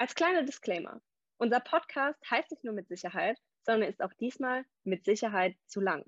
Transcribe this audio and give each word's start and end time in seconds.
Als 0.00 0.14
kleiner 0.14 0.44
Disclaimer, 0.44 1.00
unser 1.38 1.58
Podcast 1.58 2.20
heißt 2.30 2.52
nicht 2.52 2.62
nur 2.62 2.72
mit 2.72 2.86
Sicherheit, 2.86 3.36
sondern 3.64 3.88
ist 3.88 4.00
auch 4.00 4.12
diesmal 4.12 4.64
mit 4.84 5.04
Sicherheit 5.04 5.56
zu 5.66 5.80
lang. 5.80 6.04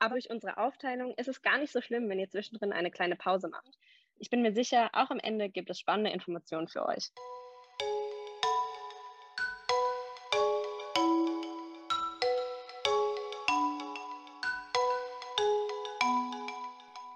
Aber 0.00 0.14
durch 0.14 0.28
unsere 0.28 0.58
Aufteilung 0.58 1.14
ist 1.16 1.28
es 1.28 1.40
gar 1.40 1.56
nicht 1.58 1.72
so 1.72 1.80
schlimm, 1.80 2.08
wenn 2.08 2.18
ihr 2.18 2.28
zwischendrin 2.28 2.72
eine 2.72 2.90
kleine 2.90 3.14
Pause 3.14 3.46
macht. 3.46 3.78
Ich 4.18 4.28
bin 4.28 4.42
mir 4.42 4.52
sicher, 4.52 4.90
auch 4.92 5.10
am 5.10 5.20
Ende 5.20 5.50
gibt 5.50 5.70
es 5.70 5.78
spannende 5.78 6.10
Informationen 6.10 6.66
für 6.66 6.84
euch. 6.84 7.12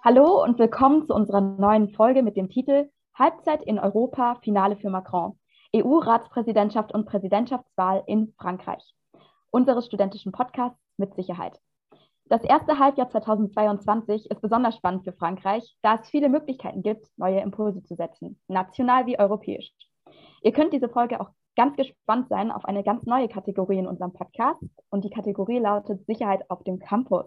Hallo 0.04 0.40
und 0.44 0.56
willkommen 0.60 1.04
zu 1.04 1.14
unserer 1.14 1.40
neuen 1.40 1.88
Folge 1.88 2.22
mit 2.22 2.36
dem 2.36 2.48
Titel 2.48 2.92
Halbzeit 3.12 3.64
in 3.64 3.80
Europa, 3.80 4.36
Finale 4.36 4.76
für 4.76 4.88
Macron. 4.88 5.36
EU-Ratspräsidentschaft 5.74 6.92
und 6.92 7.06
Präsidentschaftswahl 7.06 8.02
in 8.06 8.34
Frankreich. 8.38 8.94
Unseres 9.50 9.86
studentischen 9.86 10.32
Podcasts 10.32 10.78
mit 10.96 11.14
Sicherheit. 11.14 11.58
Das 12.28 12.42
erste 12.42 12.78
Halbjahr 12.78 13.08
2022 13.08 14.30
ist 14.30 14.40
besonders 14.42 14.76
spannend 14.76 15.04
für 15.04 15.12
Frankreich, 15.12 15.76
da 15.82 15.94
es 15.94 16.10
viele 16.10 16.28
Möglichkeiten 16.28 16.82
gibt, 16.82 17.06
neue 17.16 17.40
Impulse 17.40 17.84
zu 17.84 17.94
setzen, 17.94 18.40
national 18.48 19.06
wie 19.06 19.18
europäisch. 19.18 19.72
Ihr 20.42 20.52
könnt 20.52 20.72
diese 20.72 20.88
Folge 20.88 21.20
auch 21.20 21.30
ganz 21.56 21.76
gespannt 21.76 22.28
sein 22.28 22.50
auf 22.50 22.64
eine 22.64 22.82
ganz 22.82 23.06
neue 23.06 23.28
Kategorie 23.28 23.78
in 23.78 23.86
unserem 23.86 24.12
Podcast 24.12 24.62
und 24.90 25.04
die 25.04 25.10
Kategorie 25.10 25.58
lautet 25.58 26.04
Sicherheit 26.06 26.50
auf 26.50 26.62
dem 26.64 26.78
Campus. 26.78 27.26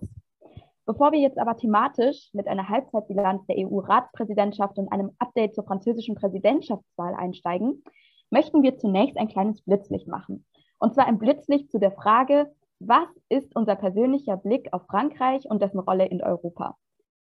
Bevor 0.85 1.11
wir 1.11 1.19
jetzt 1.19 1.37
aber 1.37 1.55
thematisch 1.55 2.29
mit 2.33 2.47
einer 2.47 2.67
Halbzeitbilanz 2.67 3.45
der 3.47 3.57
EU-Ratspräsidentschaft 3.59 4.77
und 4.77 4.91
einem 4.91 5.11
Update 5.19 5.55
zur 5.55 5.63
französischen 5.63 6.15
Präsidentschaftswahl 6.15 7.13
einsteigen, 7.15 7.83
möchten 8.29 8.63
wir 8.63 8.77
zunächst 8.77 9.17
ein 9.17 9.27
kleines 9.27 9.61
Blitzlicht 9.61 10.07
machen. 10.07 10.45
Und 10.79 10.93
zwar 10.93 11.07
ein 11.07 11.19
Blitzlicht 11.19 11.71
zu 11.71 11.79
der 11.79 11.91
Frage, 11.91 12.51
was 12.79 13.09
ist 13.27 13.55
unser 13.55 13.75
persönlicher 13.75 14.37
Blick 14.37 14.71
auf 14.71 14.85
Frankreich 14.85 15.45
und 15.49 15.61
dessen 15.61 15.79
Rolle 15.79 16.05
in 16.05 16.23
Europa? 16.23 16.77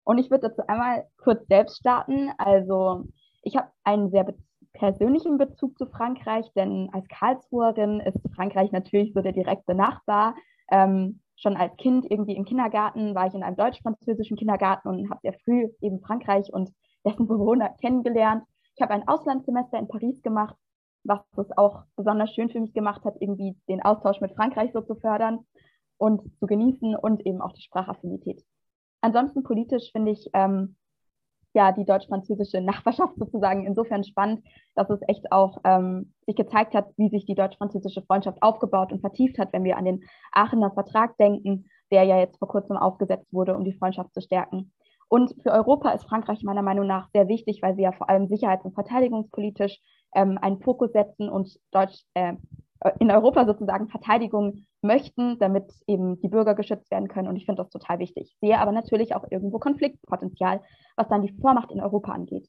Und 0.05 0.19
ich 0.19 0.31
würde 0.31 0.49
dazu 0.49 0.63
einmal 0.67 1.07
kurz 1.19 1.47
selbst 1.47 1.79
starten. 1.79 2.31
Also 2.39 3.05
ich 3.43 3.57
habe 3.57 3.69
einen 3.85 4.11
sehr 4.11 4.25
be 4.25 4.35
persönlichen 4.75 5.37
Bezug 5.37 5.77
zu 5.77 5.85
Frankreich, 5.85 6.51
denn 6.57 6.89
als 6.95 7.07
Karlsruherin 7.09 8.01
ist 8.01 8.19
Frankreich 8.35 8.73
natürlich 8.73 9.13
so 9.13 9.21
der 9.21 9.33
direkte 9.33 9.75
Nachbar. 9.75 10.35
Ähm, 10.71 11.21
schon 11.37 11.59
als 11.59 11.77
Kind 11.77 12.11
irgendwie 12.11 12.37
im 12.37 12.47
Kindergarten 12.47 13.15
war 13.15 13.27
ich 13.27 13.35
in 13.35 13.43
einem 13.43 13.57
deutsch-französischen 13.57 14.39
Kindergarten 14.39 14.89
und 14.89 15.11
habe 15.11 15.21
sehr 15.23 15.35
früh 15.45 15.69
eben 15.83 16.01
Frankreich 16.01 16.51
und 16.55 16.71
dessen 17.05 17.29
Bewohner 17.29 17.69
kennengelernt. 17.83 18.45
Ich 18.75 18.81
habe 18.81 18.95
ein 18.95 19.07
Auslandssemester 19.07 19.79
in 19.79 19.89
Paris 19.89 20.23
gemacht, 20.23 20.57
was 21.05 21.21
es 21.37 21.57
auch 21.57 21.83
besonders 21.97 22.33
schön 22.35 22.51
für 22.51 22.61
mich 22.61 22.73
gemacht 22.73 23.05
hat, 23.05 23.17
irgendwie 23.21 23.57
den 23.69 23.83
Austausch 23.83 24.21
mit 24.21 24.35
Frankreich 24.35 24.73
so 24.73 24.81
zu 24.81 24.95
fördern 24.95 25.41
und 25.99 26.23
zu 26.39 26.47
genießen 26.47 26.97
und 26.97 27.25
eben 27.27 27.41
auch 27.41 27.53
die 27.53 27.63
Sprachaffinität. 27.63 28.45
Ansonsten 29.01 29.43
politisch 29.43 29.91
finde 29.93 30.13
ich 30.13 30.31
ähm, 30.33 30.77
ja 31.55 31.73
die 31.73 31.85
deutsch-französische 31.85 32.61
Nachbarschaft 32.61 33.15
sozusagen 33.17 33.67
insofern 33.67 34.05
spannend, 34.05 34.45
dass 34.75 34.89
es 34.91 35.01
echt 35.09 35.31
auch 35.33 35.59
ähm, 35.65 36.15
sich 36.27 36.37
gezeigt 36.37 36.75
hat, 36.75 36.87
wie 36.97 37.09
sich 37.09 37.27
die 37.27 37.35
deutsch-französische 37.35 38.03
Freundschaft 38.03 38.43
aufgebaut 38.43 38.93
und 38.93 39.01
vertieft 39.01 39.39
hat, 39.39 39.53
wenn 39.53 39.65
wir 39.65 39.77
an 39.77 39.85
den 39.85 40.05
Aachener 40.33 40.71
Vertrag 40.71 41.17
denken, 41.19 41.67
der 41.91 42.05
ja 42.05 42.19
jetzt 42.19 42.39
vor 42.39 42.49
kurzem 42.49 42.77
aufgesetzt 42.77 43.33
wurde, 43.33 43.57
um 43.57 43.65
die 43.65 43.75
Freundschaft 43.75 44.15
zu 44.15 44.23
stärken. 44.23 44.73
Und 45.09 45.35
für 45.43 45.53
Europa 45.53 45.91
ist 45.91 46.05
Frankreich 46.05 46.43
meiner 46.43 46.63
Meinung 46.63 46.87
nach 46.87 47.11
sehr 47.13 47.29
wichtig, 47.29 47.61
weil 47.61 47.77
sie 47.77 47.83
ja 47.83 47.93
vor 47.93 48.09
allem 48.09 48.29
sicherheits- 48.29 48.65
und 48.65 48.73
verteidigungspolitisch 48.73 49.79
ähm, 50.15 50.39
einen 50.39 50.61
Fokus 50.61 50.93
setzen 50.93 51.29
und 51.29 51.59
Deutsch, 51.71 52.05
äh, 52.15 52.35
in 52.99 53.11
Europa 53.11 53.47
sozusagen 53.47 53.89
Verteidigung 53.89 54.67
möchten, 54.83 55.39
damit 55.39 55.73
eben 55.87 56.21
die 56.21 56.29
Bürger 56.29 56.55
geschützt 56.55 56.91
werden 56.91 57.09
können. 57.09 57.29
Und 57.29 57.37
ich 57.37 57.47
finde 57.47 57.63
das 57.63 57.71
total 57.71 57.99
wichtig. 57.99 58.37
Sehe 58.41 58.59
aber 58.59 58.73
natürlich 58.73 59.15
auch 59.15 59.25
irgendwo 59.31 59.59
Konfliktpotenzial, 59.59 60.61
was 60.97 61.09
dann 61.09 61.23
die 61.23 61.33
Vormacht 61.41 61.71
in 61.71 61.81
Europa 61.81 62.13
angeht. 62.13 62.49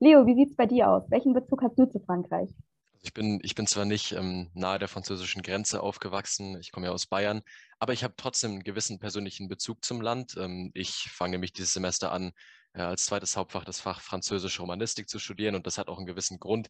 Leo, 0.00 0.26
wie 0.26 0.34
sieht 0.34 0.50
es 0.50 0.56
bei 0.56 0.66
dir 0.66 0.90
aus? 0.90 1.10
Welchen 1.10 1.34
Bezug 1.34 1.62
hast 1.62 1.78
du 1.78 1.86
zu 1.86 2.00
Frankreich? 2.00 2.50
Also 2.92 3.04
ich 3.04 3.14
bin, 3.14 3.40
ich 3.42 3.54
bin 3.54 3.66
zwar 3.66 3.84
nicht 3.84 4.12
ähm, 4.12 4.50
nahe 4.54 4.78
der 4.78 4.88
französischen 4.88 5.42
Grenze 5.42 5.82
aufgewachsen, 5.82 6.58
ich 6.60 6.72
komme 6.72 6.86
ja 6.86 6.92
aus 6.92 7.06
Bayern, 7.06 7.42
aber 7.78 7.92
ich 7.92 8.02
habe 8.02 8.14
trotzdem 8.16 8.52
einen 8.52 8.64
gewissen 8.64 8.98
persönlichen 8.98 9.48
Bezug 9.48 9.84
zum 9.84 10.00
Land. 10.00 10.36
Ähm, 10.38 10.70
ich 10.74 11.10
fange 11.10 11.32
nämlich 11.32 11.52
dieses 11.52 11.74
Semester 11.74 12.12
an, 12.12 12.32
äh, 12.72 12.82
als 12.82 13.04
zweites 13.06 13.36
Hauptfach 13.36 13.64
das 13.64 13.80
Fach 13.80 14.00
Französische 14.00 14.62
Romanistik 14.62 15.08
zu 15.08 15.18
studieren 15.18 15.54
und 15.54 15.66
das 15.66 15.78
hat 15.78 15.88
auch 15.88 15.98
einen 15.98 16.06
gewissen 16.06 16.38
Grund, 16.38 16.68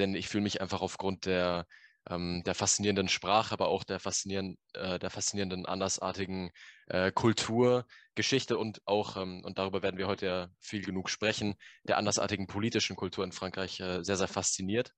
denn 0.00 0.14
ich 0.14 0.28
fühle 0.28 0.42
mich 0.44 0.60
einfach 0.60 0.82
aufgrund 0.82 1.26
der 1.26 1.66
ähm, 2.08 2.42
der 2.44 2.54
faszinierenden 2.54 3.08
Sprache, 3.08 3.52
aber 3.52 3.68
auch 3.68 3.84
der 3.84 4.00
faszinierenden, 4.00 4.58
äh, 4.74 4.98
der 4.98 5.10
faszinierenden 5.10 5.66
andersartigen 5.66 6.50
äh, 6.86 7.12
Kultur, 7.12 7.86
Geschichte 8.14 8.58
und 8.58 8.80
auch, 8.86 9.16
ähm, 9.16 9.42
und 9.44 9.58
darüber 9.58 9.82
werden 9.82 9.98
wir 9.98 10.06
heute 10.06 10.26
ja 10.26 10.48
viel 10.60 10.82
genug 10.82 11.10
sprechen, 11.10 11.54
der 11.84 11.98
andersartigen 11.98 12.46
politischen 12.46 12.96
Kultur 12.96 13.24
in 13.24 13.32
Frankreich 13.32 13.80
äh, 13.80 14.02
sehr, 14.02 14.16
sehr 14.16 14.28
fasziniert. 14.28 14.92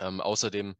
Ähm, 0.00 0.20
außerdem 0.20 0.74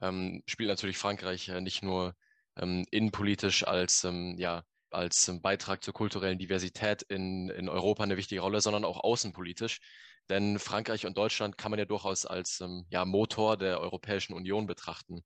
ähm, 0.00 0.42
spielt 0.46 0.68
natürlich 0.68 0.98
Frankreich 0.98 1.48
äh, 1.48 1.60
nicht 1.60 1.82
nur 1.82 2.14
ähm, 2.56 2.84
innenpolitisch 2.90 3.64
als, 3.66 4.04
ähm, 4.04 4.36
ja, 4.38 4.62
als 4.90 5.30
Beitrag 5.42 5.82
zur 5.82 5.94
kulturellen 5.94 6.38
Diversität 6.38 7.02
in, 7.02 7.50
in 7.50 7.68
Europa 7.68 8.04
eine 8.04 8.16
wichtige 8.16 8.40
Rolle, 8.40 8.60
sondern 8.60 8.84
auch 8.84 9.00
außenpolitisch. 9.02 9.80
Denn 10.28 10.58
Frankreich 10.58 11.06
und 11.06 11.16
Deutschland 11.16 11.56
kann 11.56 11.70
man 11.70 11.78
ja 11.78 11.86
durchaus 11.86 12.26
als 12.26 12.60
ähm, 12.60 12.86
ja, 12.90 13.04
Motor 13.04 13.56
der 13.56 13.80
Europäischen 13.80 14.34
Union 14.34 14.66
betrachten. 14.66 15.22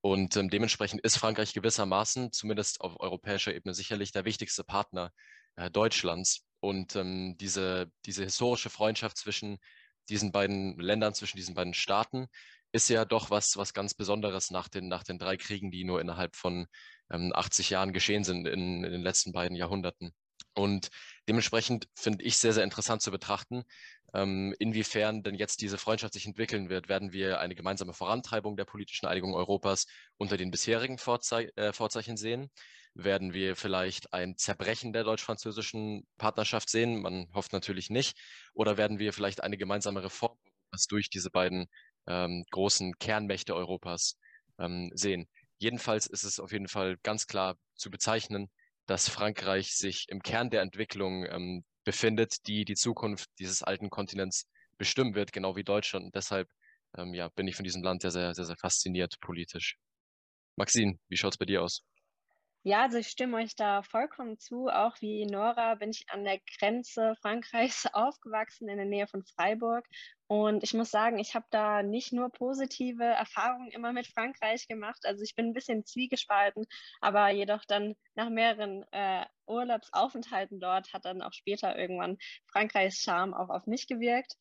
Und 0.00 0.36
ähm, 0.36 0.48
dementsprechend 0.48 1.02
ist 1.02 1.18
Frankreich 1.18 1.52
gewissermaßen, 1.52 2.32
zumindest 2.32 2.80
auf 2.80 2.98
europäischer 3.00 3.54
Ebene, 3.54 3.74
sicherlich 3.74 4.12
der 4.12 4.24
wichtigste 4.24 4.64
Partner 4.64 5.12
äh, 5.56 5.70
Deutschlands. 5.70 6.46
Und 6.60 6.96
ähm, 6.96 7.36
diese, 7.38 7.90
diese 8.06 8.24
historische 8.24 8.70
Freundschaft 8.70 9.18
zwischen 9.18 9.58
diesen 10.08 10.32
beiden 10.32 10.78
Ländern, 10.78 11.14
zwischen 11.14 11.36
diesen 11.36 11.54
beiden 11.54 11.74
Staaten, 11.74 12.28
ist 12.72 12.88
ja 12.88 13.04
doch 13.04 13.30
was, 13.30 13.56
was 13.56 13.74
ganz 13.74 13.94
Besonderes 13.94 14.50
nach 14.50 14.68
den, 14.68 14.88
nach 14.88 15.02
den 15.02 15.18
drei 15.18 15.36
Kriegen, 15.36 15.70
die 15.70 15.84
nur 15.84 16.00
innerhalb 16.00 16.36
von 16.36 16.66
ähm, 17.10 17.32
80 17.34 17.70
Jahren 17.70 17.92
geschehen 17.92 18.24
sind 18.24 18.46
in, 18.46 18.84
in 18.84 18.92
den 18.92 19.02
letzten 19.02 19.32
beiden 19.32 19.56
Jahrhunderten. 19.56 20.12
Und 20.54 20.88
dementsprechend 21.28 21.88
finde 21.94 22.24
ich 22.24 22.38
sehr, 22.38 22.52
sehr 22.52 22.64
interessant 22.64 23.02
zu 23.02 23.10
betrachten, 23.10 23.62
ähm, 23.62 23.99
inwiefern 24.12 25.22
denn 25.22 25.36
jetzt 25.36 25.60
diese 25.60 25.78
Freundschaft 25.78 26.14
sich 26.14 26.26
entwickeln 26.26 26.68
wird. 26.68 26.88
Werden 26.88 27.12
wir 27.12 27.40
eine 27.40 27.54
gemeinsame 27.54 27.92
Vorantreibung 27.92 28.56
der 28.56 28.64
politischen 28.64 29.06
Einigung 29.06 29.34
Europas 29.34 29.86
unter 30.16 30.36
den 30.36 30.50
bisherigen 30.50 30.98
Vorzei 30.98 31.50
äh, 31.56 31.72
Vorzeichen 31.72 32.16
sehen? 32.16 32.50
Werden 32.94 33.32
wir 33.32 33.54
vielleicht 33.54 34.12
ein 34.12 34.36
Zerbrechen 34.36 34.92
der 34.92 35.04
deutsch-französischen 35.04 36.06
Partnerschaft 36.18 36.70
sehen? 36.70 37.00
Man 37.00 37.28
hofft 37.32 37.52
natürlich 37.52 37.88
nicht. 37.88 38.18
Oder 38.52 38.76
werden 38.76 38.98
wir 38.98 39.12
vielleicht 39.12 39.42
eine 39.44 39.56
gemeinsame 39.56 40.02
Reform 40.02 40.36
durch 40.88 41.08
diese 41.08 41.30
beiden 41.30 41.68
ähm, 42.08 42.44
großen 42.50 42.98
Kernmächte 42.98 43.54
Europas 43.54 44.18
ähm, 44.58 44.90
sehen? 44.92 45.28
Jedenfalls 45.58 46.06
ist 46.06 46.24
es 46.24 46.40
auf 46.40 46.52
jeden 46.52 46.68
Fall 46.68 46.96
ganz 47.04 47.26
klar 47.26 47.56
zu 47.76 47.90
bezeichnen, 47.90 48.50
dass 48.86 49.08
Frankreich 49.08 49.76
sich 49.76 50.06
im 50.08 50.20
Kern 50.20 50.50
der 50.50 50.62
Entwicklung 50.62 51.24
ähm, 51.26 51.64
befindet, 51.84 52.46
die 52.46 52.64
die 52.64 52.74
Zukunft 52.76 53.28
dieses 53.38 53.62
alten 53.62 53.90
Kontinents 53.90 54.46
bestimmen 54.78 55.14
wird, 55.14 55.32
genau 55.32 55.56
wie 55.56 55.64
Deutschland. 55.64 56.06
Und 56.06 56.14
deshalb 56.14 56.48
ähm, 56.96 57.14
ja, 57.14 57.28
bin 57.28 57.48
ich 57.48 57.56
von 57.56 57.64
diesem 57.64 57.82
Land 57.82 58.02
sehr, 58.02 58.10
sehr, 58.10 58.34
sehr, 58.34 58.44
sehr 58.44 58.56
fasziniert 58.56 59.20
politisch. 59.20 59.76
Maxine, 60.56 60.98
wie 61.08 61.16
schaut 61.16 61.34
es 61.34 61.38
bei 61.38 61.46
dir 61.46 61.62
aus? 61.62 61.82
Ja, 62.62 62.82
also 62.82 62.98
ich 62.98 63.08
stimme 63.08 63.38
euch 63.38 63.56
da 63.56 63.82
vollkommen 63.82 64.38
zu. 64.38 64.68
Auch 64.68 65.00
wie 65.00 65.24
Nora 65.24 65.76
bin 65.76 65.90
ich 65.90 66.04
an 66.10 66.24
der 66.24 66.40
Grenze 66.58 67.14
Frankreichs 67.22 67.86
aufgewachsen, 67.94 68.68
in 68.68 68.76
der 68.76 68.84
Nähe 68.86 69.06
von 69.06 69.24
Freiburg. 69.24 69.86
Und 70.26 70.62
ich 70.62 70.74
muss 70.74 70.90
sagen, 70.90 71.18
ich 71.18 71.34
habe 71.34 71.46
da 71.50 71.82
nicht 71.82 72.12
nur 72.12 72.30
positive 72.30 73.02
Erfahrungen 73.02 73.70
immer 73.70 73.92
mit 73.92 74.06
Frankreich 74.06 74.68
gemacht. 74.68 75.00
Also 75.04 75.24
ich 75.24 75.34
bin 75.34 75.46
ein 75.46 75.52
bisschen 75.54 75.86
zwiegespalten, 75.86 76.66
aber 77.00 77.30
jedoch 77.30 77.64
dann 77.66 77.94
nach 78.14 78.28
mehreren 78.28 78.84
äh, 78.92 79.24
Urlaubsaufenthalten 79.46 80.60
dort 80.60 80.92
hat 80.92 81.06
dann 81.06 81.22
auch 81.22 81.32
später 81.32 81.76
irgendwann 81.76 82.18
Frankreichs 82.52 83.00
Charme 83.00 83.34
auch 83.34 83.48
auf 83.48 83.66
mich 83.66 83.88
gewirkt. 83.88 84.34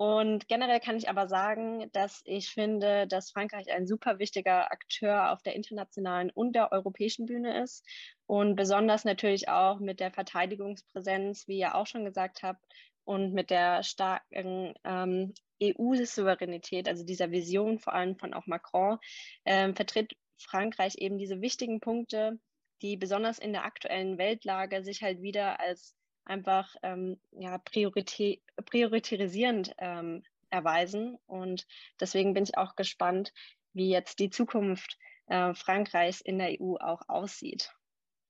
Und 0.00 0.48
generell 0.48 0.80
kann 0.80 0.96
ich 0.96 1.10
aber 1.10 1.28
sagen, 1.28 1.90
dass 1.92 2.22
ich 2.24 2.48
finde, 2.48 3.06
dass 3.06 3.32
Frankreich 3.32 3.70
ein 3.70 3.86
super 3.86 4.18
wichtiger 4.18 4.72
Akteur 4.72 5.30
auf 5.30 5.42
der 5.42 5.54
internationalen 5.54 6.30
und 6.30 6.54
der 6.54 6.72
europäischen 6.72 7.26
Bühne 7.26 7.62
ist. 7.62 7.84
Und 8.24 8.56
besonders 8.56 9.04
natürlich 9.04 9.50
auch 9.50 9.78
mit 9.78 10.00
der 10.00 10.10
Verteidigungspräsenz, 10.10 11.46
wie 11.48 11.58
ihr 11.58 11.74
auch 11.74 11.86
schon 11.86 12.06
gesagt 12.06 12.42
habt, 12.42 12.64
und 13.04 13.34
mit 13.34 13.50
der 13.50 13.82
starken 13.82 14.72
ähm, 14.84 15.34
EU-Souveränität, 15.62 16.88
also 16.88 17.04
dieser 17.04 17.30
Vision 17.30 17.78
vor 17.78 17.92
allem 17.92 18.16
von 18.16 18.32
auch 18.32 18.46
Macron, 18.46 18.96
ähm, 19.44 19.76
vertritt 19.76 20.14
Frankreich 20.38 20.94
eben 20.96 21.18
diese 21.18 21.42
wichtigen 21.42 21.78
Punkte, 21.78 22.40
die 22.80 22.96
besonders 22.96 23.38
in 23.38 23.52
der 23.52 23.66
aktuellen 23.66 24.16
Weltlage 24.16 24.82
sich 24.82 25.02
halt 25.02 25.20
wieder 25.20 25.60
als 25.60 25.94
einfach 26.24 26.74
ähm, 26.82 27.20
ja, 27.32 27.58
priorisierend 27.58 29.72
ähm, 29.78 30.22
erweisen. 30.50 31.18
Und 31.26 31.66
deswegen 32.00 32.34
bin 32.34 32.44
ich 32.44 32.56
auch 32.56 32.76
gespannt, 32.76 33.32
wie 33.72 33.90
jetzt 33.90 34.18
die 34.18 34.30
Zukunft 34.30 34.98
äh, 35.26 35.54
Frankreichs 35.54 36.20
in 36.20 36.38
der 36.38 36.60
EU 36.60 36.76
auch 36.76 37.02
aussieht. 37.08 37.72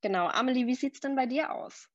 Genau, 0.02 0.28
Amelie, 0.28 0.66
wie 0.66 0.74
sieht 0.74 0.94
es 0.94 1.00
denn 1.00 1.16
bei 1.16 1.26
dir 1.26 1.52
aus? 1.52 1.88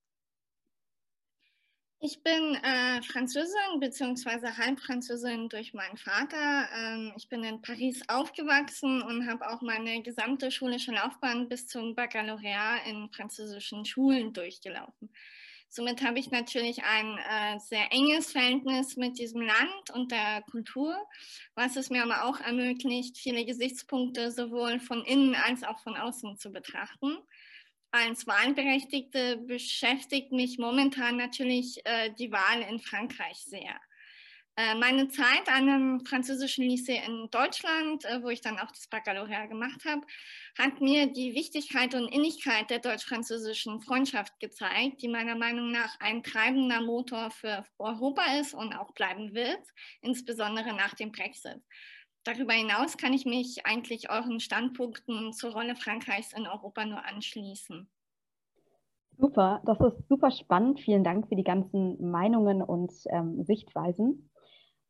Ich 1.99 2.21
bin 2.21 2.55
äh, 2.61 3.01
Französin 3.01 3.79
bzw. 3.79 4.51
Halbfranzösin 4.57 5.49
durch 5.49 5.73
meinen 5.73 5.97
Vater. 5.97 6.67
Ähm, 6.75 7.13
ich 7.15 7.29
bin 7.29 7.43
in 7.43 7.61
Paris 7.61 8.03
aufgewachsen 8.07 9.01
und 9.01 9.27
habe 9.27 9.49
auch 9.49 9.61
meine 9.61 10.03
gesamte 10.03 10.51
schulische 10.51 10.91
Laufbahn 10.91 11.49
bis 11.49 11.67
zum 11.67 11.95
Baccalaureat 11.95 12.85
in 12.85 13.09
französischen 13.09 13.85
Schulen 13.85 14.33
durchgelaufen. 14.33 15.09
Somit 15.69 16.01
habe 16.03 16.19
ich 16.19 16.31
natürlich 16.31 16.83
ein 16.83 17.17
äh, 17.17 17.59
sehr 17.59 17.91
enges 17.91 18.31
Verhältnis 18.31 18.95
mit 18.95 19.19
diesem 19.19 19.41
Land 19.41 19.91
und 19.93 20.11
der 20.11 20.41
Kultur, 20.49 20.95
was 21.53 21.75
es 21.75 21.89
mir 21.89 22.03
aber 22.03 22.23
auch 22.23 22.39
ermöglicht, 22.39 23.17
viele 23.17 23.45
Gesichtspunkte 23.45 24.31
sowohl 24.31 24.79
von 24.79 25.03
innen 25.03 25.35
als 25.35 25.63
auch 25.63 25.79
von 25.79 25.97
außen 25.97 26.37
zu 26.37 26.51
betrachten 26.51 27.17
als 27.95 28.27
Wahlberechtigte 28.27 29.37
beschäftigt 29.37 30.33
mich 30.33 30.57
momentan 30.57 31.15
natürlich 31.15 31.79
äh, 31.85 32.11
die 32.19 32.31
Wahl 32.31 32.61
in 32.69 32.79
Frankreich 32.79 33.37
sehr. 33.37 33.79
Äh, 34.57 34.75
meine 34.75 35.09
Zeit 35.09 35.49
an 35.49 35.67
einem 35.67 36.05
französischen 36.05 36.63
Lycée 36.63 37.05
in 37.05 37.29
Deutschland, 37.29 38.05
äh, 38.05 38.23
wo 38.23 38.29
ich 38.29 38.39
dann 38.39 38.57
auch 38.57 38.71
das 38.71 38.87
Baccalaureat 38.87 39.49
gemacht 39.49 39.83
habe, 39.85 40.01
hat 40.57 40.79
mir 40.79 41.11
die 41.11 41.33
Wichtigkeit 41.35 41.93
und 41.93 42.07
Innigkeit 42.07 42.69
der 42.69 42.79
deutsch-französischen 42.79 43.81
Freundschaft 43.81 44.39
gezeigt, 44.39 45.01
die 45.01 45.09
meiner 45.09 45.35
Meinung 45.35 45.71
nach 45.71 45.99
ein 45.99 46.23
treibender 46.23 46.79
Motor 46.79 47.31
für 47.31 47.65
Europa 47.77 48.23
ist 48.39 48.53
und 48.53 48.73
auch 48.73 48.93
bleiben 48.93 49.33
wird, 49.33 49.59
insbesondere 50.01 50.73
nach 50.73 50.93
dem 50.93 51.11
Brexit. 51.11 51.61
Darüber 52.23 52.53
hinaus 52.53 52.95
kann 52.95 53.11
ich 53.11 53.25
mich 53.25 53.65
eigentlich 53.65 54.09
euren 54.09 54.39
Standpunkten 54.39 55.33
zur 55.33 55.51
Rolle 55.51 55.75
Frankreichs 55.75 56.31
in 56.31 56.47
Europa 56.47 56.85
nur 56.85 57.03
anschließen. 57.03 57.89
Super, 59.17 59.61
das 59.65 59.79
ist 59.81 60.07
super 60.07 60.31
spannend. 60.31 60.79
Vielen 60.79 61.03
Dank 61.03 61.27
für 61.27 61.35
die 61.35 61.43
ganzen 61.43 62.09
Meinungen 62.09 62.61
und 62.61 62.93
ähm, 63.09 63.43
Sichtweisen. 63.43 64.29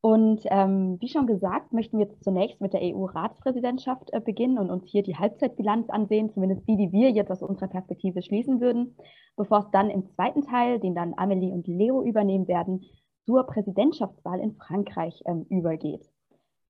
Und 0.05 0.41
ähm, 0.51 0.97
wie 0.99 1.07
schon 1.07 1.25
gesagt, 1.25 1.73
möchten 1.73 1.97
wir 1.97 2.07
zunächst 2.21 2.61
mit 2.61 2.73
der 2.73 2.81
EU-Ratspräsidentschaft 2.83 4.13
äh, 4.13 4.19
beginnen 4.19 4.59
und 4.59 4.69
uns 4.69 4.85
hier 4.85 5.01
die 5.01 5.15
Halbzeitbilanz 5.15 5.89
ansehen, 5.89 6.29
zumindest 6.29 6.67
die, 6.67 6.77
die 6.77 6.91
wir 6.91 7.09
jetzt 7.09 7.31
aus 7.31 7.41
unserer 7.41 7.69
Perspektive 7.69 8.21
schließen 8.21 8.61
würden, 8.61 8.95
bevor 9.35 9.61
es 9.61 9.71
dann 9.71 9.89
im 9.89 10.05
zweiten 10.05 10.43
Teil, 10.43 10.79
den 10.79 10.93
dann 10.93 11.15
Amelie 11.17 11.51
und 11.51 11.65
Leo 11.65 12.03
übernehmen 12.03 12.47
werden, 12.47 12.83
zur 13.25 13.47
Präsidentschaftswahl 13.47 14.41
in 14.41 14.53
Frankreich 14.53 15.23
ähm, 15.25 15.47
übergeht. 15.49 16.07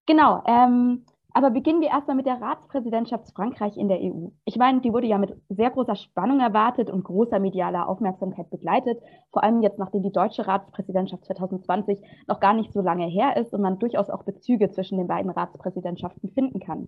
Genau, 0.05 0.41
ähm, 0.47 1.03
aber 1.35 1.51
beginnen 1.51 1.81
wir 1.81 1.89
erstmal 1.89 2.15
mit 2.15 2.25
der 2.25 2.41
Ratspräsidentschaft 2.41 3.29
Frankreich 3.35 3.75
in 3.75 3.89
der 3.89 3.99
EU. 3.99 4.29
Ich 4.45 4.55
meine, 4.55 4.79
die 4.79 4.93
wurde 4.93 5.07
ja 5.07 5.17
mit 5.17 5.35
sehr 5.49 5.69
großer 5.69 5.97
Spannung 5.97 6.39
erwartet 6.39 6.89
und 6.89 7.03
großer 7.03 7.39
medialer 7.39 7.89
Aufmerksamkeit 7.89 8.49
begleitet, 8.49 9.01
vor 9.33 9.43
allem 9.43 9.61
jetzt, 9.61 9.77
nachdem 9.77 10.01
die 10.01 10.13
deutsche 10.13 10.47
Ratspräsidentschaft 10.47 11.25
2020 11.25 12.01
noch 12.27 12.39
gar 12.39 12.53
nicht 12.53 12.71
so 12.71 12.79
lange 12.79 13.07
her 13.07 13.35
ist 13.35 13.53
und 13.53 13.59
man 13.59 13.79
durchaus 13.79 14.09
auch 14.09 14.23
Bezüge 14.23 14.71
zwischen 14.71 14.97
den 14.97 15.07
beiden 15.07 15.29
Ratspräsidentschaften 15.29 16.29
finden 16.29 16.61
kann. 16.61 16.87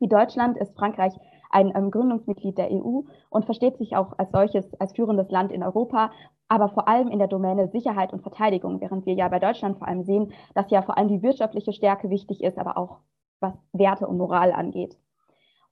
Wie 0.00 0.08
Deutschland 0.08 0.58
ist 0.58 0.76
Frankreich 0.76 1.14
ein 1.48 1.72
ähm, 1.76 1.92
Gründungsmitglied 1.92 2.58
der 2.58 2.72
EU 2.72 3.02
und 3.30 3.44
versteht 3.44 3.78
sich 3.78 3.94
auch 3.94 4.18
als 4.18 4.32
solches 4.32 4.74
als 4.80 4.92
führendes 4.92 5.30
Land 5.30 5.52
in 5.52 5.62
Europa 5.62 6.10
aber 6.48 6.68
vor 6.68 6.86
allem 6.88 7.08
in 7.08 7.18
der 7.18 7.28
Domäne 7.28 7.68
Sicherheit 7.68 8.12
und 8.12 8.22
Verteidigung, 8.22 8.80
während 8.80 9.04
wir 9.04 9.14
ja 9.14 9.28
bei 9.28 9.40
Deutschland 9.40 9.78
vor 9.78 9.88
allem 9.88 10.04
sehen, 10.04 10.32
dass 10.54 10.70
ja 10.70 10.82
vor 10.82 10.96
allem 10.96 11.08
die 11.08 11.22
wirtschaftliche 11.22 11.72
Stärke 11.72 12.08
wichtig 12.08 12.42
ist, 12.42 12.56
aber 12.56 12.76
auch 12.76 13.00
was 13.40 13.54
Werte 13.72 14.06
und 14.06 14.18
Moral 14.18 14.52
angeht. 14.52 14.96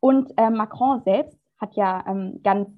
Und 0.00 0.32
äh, 0.36 0.50
Macron 0.50 1.00
selbst 1.02 1.38
hat 1.58 1.74
ja 1.76 2.04
ähm, 2.06 2.40
ganz 2.42 2.68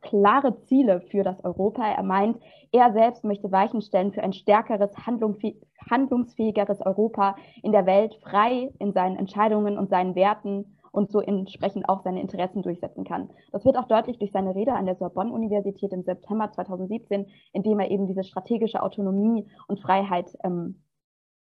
klare 0.00 0.60
Ziele 0.62 1.00
für 1.00 1.22
das 1.22 1.42
Europa. 1.44 1.82
Er 1.86 2.02
meint, 2.02 2.38
er 2.72 2.92
selbst 2.92 3.24
möchte 3.24 3.50
Weichen 3.50 3.82
stellen 3.82 4.12
für 4.12 4.22
ein 4.22 4.32
stärkeres, 4.32 4.90
handlungsfähigeres 5.06 6.80
Europa 6.82 7.36
in 7.62 7.72
der 7.72 7.86
Welt, 7.86 8.14
frei 8.22 8.70
in 8.78 8.92
seinen 8.92 9.16
Entscheidungen 9.16 9.78
und 9.78 9.90
seinen 9.90 10.14
Werten 10.14 10.78
und 10.92 11.10
so 11.10 11.20
entsprechend 11.20 11.88
auch 11.88 12.02
seine 12.02 12.20
Interessen 12.20 12.62
durchsetzen 12.62 13.04
kann. 13.04 13.30
Das 13.50 13.64
wird 13.64 13.76
auch 13.76 13.88
deutlich 13.88 14.18
durch 14.18 14.30
seine 14.30 14.54
Rede 14.54 14.74
an 14.74 14.86
der 14.86 14.94
Sorbonne-Universität 14.94 15.92
im 15.92 16.02
September 16.02 16.52
2017, 16.52 17.26
in 17.52 17.62
dem 17.62 17.80
er 17.80 17.90
eben 17.90 18.06
diese 18.06 18.22
strategische 18.22 18.82
Autonomie 18.82 19.48
und 19.66 19.80
Freiheit 19.80 20.36
ähm, 20.44 20.82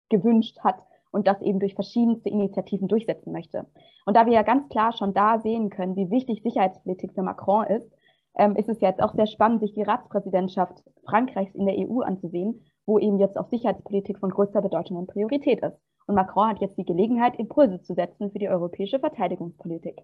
gewünscht 0.08 0.58
hat 0.61 0.87
und 1.12 1.29
das 1.29 1.41
eben 1.43 1.61
durch 1.61 1.75
verschiedenste 1.75 2.29
Initiativen 2.29 2.88
durchsetzen 2.88 3.32
möchte. 3.32 3.67
Und 4.05 4.17
da 4.17 4.26
wir 4.26 4.32
ja 4.32 4.43
ganz 4.43 4.69
klar 4.69 4.93
schon 4.93 5.14
da 5.14 5.38
sehen 5.38 5.70
können, 5.70 5.94
wie 5.94 6.11
wichtig 6.11 6.43
Sicherheitspolitik 6.43 7.12
für 7.12 7.23
Macron 7.23 7.67
ist, 7.67 7.93
ähm, 8.35 8.56
ist 8.56 8.69
es 8.69 8.81
jetzt 8.81 9.03
auch 9.03 9.14
sehr 9.14 9.26
spannend, 9.26 9.61
sich 9.61 9.75
die 9.75 9.82
Ratspräsidentschaft 9.82 10.82
Frankreichs 11.05 11.55
in 11.55 11.67
der 11.67 11.76
EU 11.79 12.00
anzusehen, 12.00 12.64
wo 12.87 12.99
eben 12.99 13.19
jetzt 13.19 13.38
auch 13.38 13.47
Sicherheitspolitik 13.47 14.19
von 14.19 14.31
größter 14.31 14.62
Bedeutung 14.62 14.97
und 14.97 15.06
Priorität 15.06 15.61
ist. 15.61 15.79
Und 16.06 16.17
Macron 16.17 16.49
hat 16.49 16.61
jetzt 16.61 16.79
die 16.79 16.85
Gelegenheit, 16.85 17.38
Impulse 17.38 17.81
zu 17.82 17.94
setzen 17.94 18.32
für 18.32 18.38
die 18.38 18.49
europäische 18.49 18.99
Verteidigungspolitik. 18.99 20.03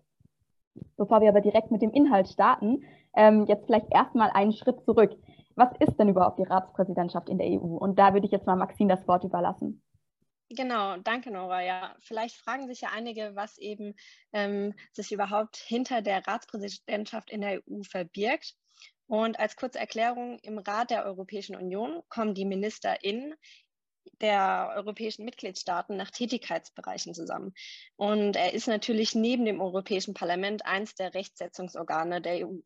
Bevor 0.96 1.20
wir 1.20 1.30
aber 1.30 1.40
direkt 1.40 1.72
mit 1.72 1.82
dem 1.82 1.90
Inhalt 1.90 2.28
starten, 2.28 2.82
ähm, 3.16 3.46
jetzt 3.46 3.66
vielleicht 3.66 3.92
erstmal 3.92 4.30
einen 4.30 4.52
Schritt 4.52 4.80
zurück. 4.82 5.16
Was 5.56 5.70
ist 5.80 5.98
denn 5.98 6.08
überhaupt 6.08 6.38
die 6.38 6.44
Ratspräsidentschaft 6.44 7.28
in 7.28 7.38
der 7.38 7.48
EU? 7.48 7.76
Und 7.76 7.98
da 7.98 8.12
würde 8.12 8.26
ich 8.26 8.32
jetzt 8.32 8.46
mal 8.46 8.54
Maxine 8.54 8.94
das 8.94 9.08
Wort 9.08 9.24
überlassen. 9.24 9.82
Genau, 10.50 10.96
danke 10.96 11.30
Nora. 11.30 11.62
Ja, 11.62 11.94
vielleicht 12.00 12.36
fragen 12.36 12.68
sich 12.68 12.80
ja 12.80 12.90
einige, 12.90 13.36
was 13.36 13.58
eben 13.58 13.94
ähm, 14.32 14.74
sich 14.92 15.12
überhaupt 15.12 15.56
hinter 15.56 16.00
der 16.00 16.26
Ratspräsidentschaft 16.26 17.30
in 17.30 17.42
der 17.42 17.60
EU 17.68 17.82
verbirgt. 17.82 18.54
Und 19.06 19.38
als 19.38 19.56
kurze 19.56 19.78
Erklärung, 19.78 20.38
im 20.40 20.58
Rat 20.58 20.90
der 20.90 21.04
Europäischen 21.04 21.56
Union 21.56 22.02
kommen 22.08 22.34
die 22.34 22.46
MinisterInnen 22.46 23.34
der 24.20 24.72
europäischen 24.74 25.24
Mitgliedstaaten 25.24 25.96
nach 25.96 26.10
Tätigkeitsbereichen 26.10 27.14
zusammen. 27.14 27.52
Und 27.96 28.36
er 28.36 28.54
ist 28.54 28.68
natürlich 28.68 29.14
neben 29.14 29.44
dem 29.44 29.60
Europäischen 29.60 30.14
Parlament 30.14 30.64
eins 30.64 30.94
der 30.94 31.14
Rechtsetzungsorgane 31.14 32.22
der 32.22 32.46
EU. 32.46 32.56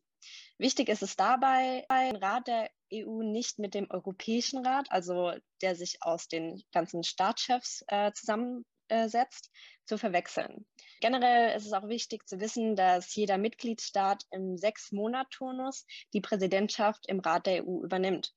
Wichtig 0.57 0.87
ist 0.87 1.03
es 1.03 1.17
dabei, 1.17 1.85
den 1.91 2.15
Rat 2.15 2.47
der 2.47 2.69
EU 2.93 3.23
nicht 3.23 3.59
mit 3.59 3.73
dem 3.73 3.89
Europäischen 3.89 4.65
Rat, 4.65 4.87
also 4.89 5.33
der 5.61 5.75
sich 5.75 5.97
aus 6.01 6.27
den 6.27 6.63
ganzen 6.71 7.03
Staatschefs 7.03 7.83
äh, 7.87 8.11
zusammensetzt, 8.13 9.51
zu 9.85 9.97
verwechseln. 9.97 10.65
Generell 11.01 11.55
ist 11.57 11.65
es 11.65 11.73
auch 11.73 11.87
wichtig 11.87 12.27
zu 12.27 12.39
wissen, 12.39 12.75
dass 12.75 13.13
jeder 13.15 13.37
Mitgliedstaat 13.37 14.23
im 14.31 14.57
Sechs-Monat-Turnus 14.57 15.85
die 16.13 16.21
Präsidentschaft 16.21 17.05
im 17.07 17.19
Rat 17.19 17.45
der 17.45 17.65
EU 17.65 17.83
übernimmt. 17.83 18.33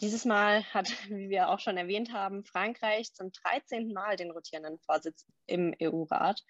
Dieses 0.00 0.24
Mal 0.24 0.64
hat, 0.72 0.88
wie 1.08 1.28
wir 1.28 1.48
auch 1.48 1.58
schon 1.58 1.76
erwähnt 1.76 2.12
haben, 2.12 2.44
Frankreich 2.44 3.12
zum 3.12 3.30
13. 3.32 3.92
Mal 3.92 4.16
den 4.16 4.30
rotierenden 4.30 4.78
Vorsitz 4.80 5.26
im 5.46 5.74
EU-Rat. 5.80 6.42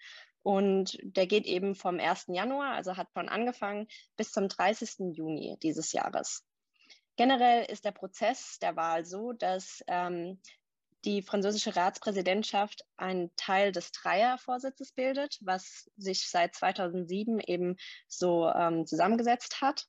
Und 0.43 0.97
der 1.03 1.27
geht 1.27 1.45
eben 1.45 1.75
vom 1.75 1.99
1. 1.99 2.25
Januar, 2.29 2.73
also 2.73 2.97
hat 2.97 3.09
schon 3.13 3.29
angefangen, 3.29 3.87
bis 4.17 4.31
zum 4.31 4.47
30. 4.47 5.15
Juni 5.15 5.57
dieses 5.61 5.91
Jahres. 5.91 6.43
Generell 7.15 7.65
ist 7.65 7.85
der 7.85 7.91
Prozess 7.91 8.57
der 8.59 8.75
Wahl 8.75 9.05
so, 9.05 9.33
dass 9.33 9.83
ähm, 9.87 10.39
die 11.05 11.21
französische 11.21 11.75
Ratspräsidentschaft 11.75 12.85
einen 12.97 13.35
Teil 13.35 13.71
des 13.71 13.91
Dreiervorsitzes 13.91 14.91
bildet, 14.91 15.37
was 15.41 15.89
sich 15.97 16.29
seit 16.29 16.55
2007 16.55 17.39
eben 17.39 17.77
so 18.07 18.47
ähm, 18.49 18.85
zusammengesetzt 18.85 19.61
hat. 19.61 19.87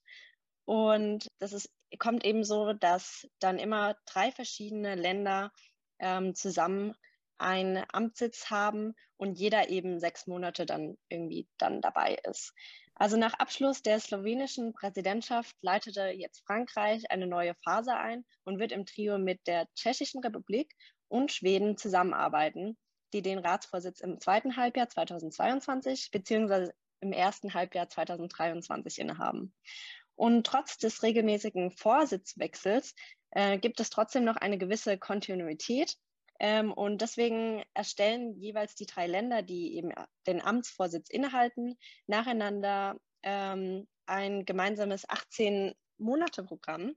Und 0.64 1.28
das 1.38 1.52
ist 1.52 1.70
kommt 1.98 2.24
eben 2.24 2.44
so, 2.44 2.72
dass 2.72 3.28
dann 3.38 3.58
immer 3.58 3.96
drei 4.06 4.32
verschiedene 4.32 4.94
Länder 4.94 5.52
ähm, 5.98 6.34
zusammen 6.34 6.94
einen 7.38 7.84
Amtssitz 7.92 8.50
haben 8.50 8.94
und 9.16 9.38
jeder 9.38 9.68
eben 9.68 9.98
sechs 9.98 10.26
Monate 10.26 10.64
dann 10.64 10.96
irgendwie 11.08 11.48
dann 11.58 11.80
dabei 11.80 12.18
ist. 12.24 12.54
Also 12.94 13.16
nach 13.16 13.34
Abschluss 13.34 13.82
der 13.82 13.98
slowenischen 13.98 14.72
Präsidentschaft 14.74 15.56
leitete 15.62 16.08
jetzt 16.08 16.44
Frankreich 16.46 17.10
eine 17.10 17.26
neue 17.26 17.54
Phase 17.64 17.94
ein 17.94 18.24
und 18.44 18.58
wird 18.58 18.72
im 18.72 18.86
Trio 18.86 19.18
mit 19.18 19.46
der 19.46 19.66
Tschechischen 19.74 20.22
Republik 20.22 20.74
und 21.08 21.32
Schweden 21.32 21.76
zusammenarbeiten, 21.76 22.76
die 23.12 23.22
den 23.22 23.38
Ratsvorsitz 23.38 24.00
im 24.00 24.20
zweiten 24.20 24.56
Halbjahr 24.56 24.88
2022 24.88 26.10
bzw. 26.10 26.70
im 27.00 27.12
ersten 27.12 27.54
Halbjahr 27.54 27.88
2023 27.88 28.98
innehaben. 28.98 29.54
Und 30.14 30.46
trotz 30.46 30.78
des 30.78 31.02
regelmäßigen 31.02 31.70
Vorsitzwechsels 31.72 32.94
äh, 33.30 33.58
gibt 33.58 33.80
es 33.80 33.90
trotzdem 33.90 34.24
noch 34.24 34.36
eine 34.36 34.58
gewisse 34.58 34.98
Kontinuität. 34.98 35.96
Ähm, 36.42 36.72
und 36.72 37.00
deswegen 37.00 37.62
erstellen 37.72 38.34
jeweils 38.34 38.74
die 38.74 38.86
drei 38.86 39.06
Länder, 39.06 39.42
die 39.42 39.76
eben 39.76 39.92
den 40.26 40.42
Amtsvorsitz 40.42 41.08
innehalten, 41.08 41.78
nacheinander 42.08 42.96
ähm, 43.22 43.86
ein 44.06 44.44
gemeinsames 44.44 45.08
18-Monate-Programm. 45.08 46.96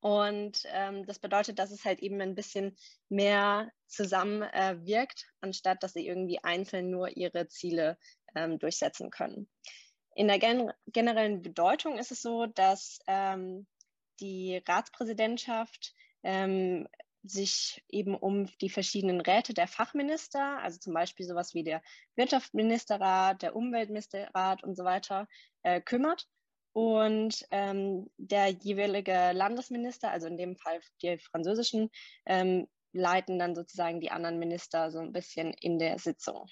Und 0.00 0.64
ähm, 0.66 1.06
das 1.06 1.18
bedeutet, 1.18 1.58
dass 1.58 1.70
es 1.70 1.86
halt 1.86 2.00
eben 2.00 2.20
ein 2.20 2.34
bisschen 2.34 2.76
mehr 3.08 3.70
zusammen 3.86 4.42
äh, 4.42 5.06
anstatt 5.40 5.82
dass 5.82 5.94
sie 5.94 6.06
irgendwie 6.06 6.38
einzeln 6.42 6.90
nur 6.90 7.16
ihre 7.16 7.48
Ziele 7.48 7.96
ähm, 8.34 8.58
durchsetzen 8.58 9.10
können. 9.10 9.48
In 10.14 10.28
der 10.28 10.38
gen 10.38 10.70
generellen 10.88 11.40
Bedeutung 11.40 11.96
ist 11.96 12.10
es 12.10 12.20
so, 12.20 12.44
dass 12.44 12.98
ähm, 13.06 13.66
die 14.20 14.62
Ratspräsidentschaft 14.68 15.94
ähm, 16.22 16.86
sich 17.22 17.84
eben 17.88 18.16
um 18.16 18.46
die 18.60 18.70
verschiedenen 18.70 19.20
Räte 19.20 19.54
der 19.54 19.68
Fachminister, 19.68 20.58
also 20.58 20.78
zum 20.78 20.94
Beispiel 20.94 21.26
sowas 21.26 21.54
wie 21.54 21.62
der 21.62 21.82
Wirtschaftsministerrat, 22.16 23.42
der 23.42 23.54
Umweltministerrat 23.54 24.64
und 24.64 24.76
so 24.76 24.84
weiter, 24.84 25.28
äh, 25.62 25.80
kümmert 25.80 26.26
und 26.72 27.46
ähm, 27.50 28.10
der 28.16 28.48
jeweilige 28.48 29.32
Landesminister, 29.32 30.10
also 30.10 30.26
in 30.26 30.36
dem 30.36 30.56
Fall 30.56 30.80
die 31.02 31.18
französischen, 31.18 31.90
ähm, 32.26 32.66
leiten 32.92 33.38
dann 33.38 33.54
sozusagen 33.54 34.00
die 34.00 34.10
anderen 34.10 34.38
Minister 34.38 34.90
so 34.90 34.98
ein 34.98 35.12
bisschen 35.12 35.52
in 35.52 35.78
der 35.78 35.98
Sitzung. 35.98 36.46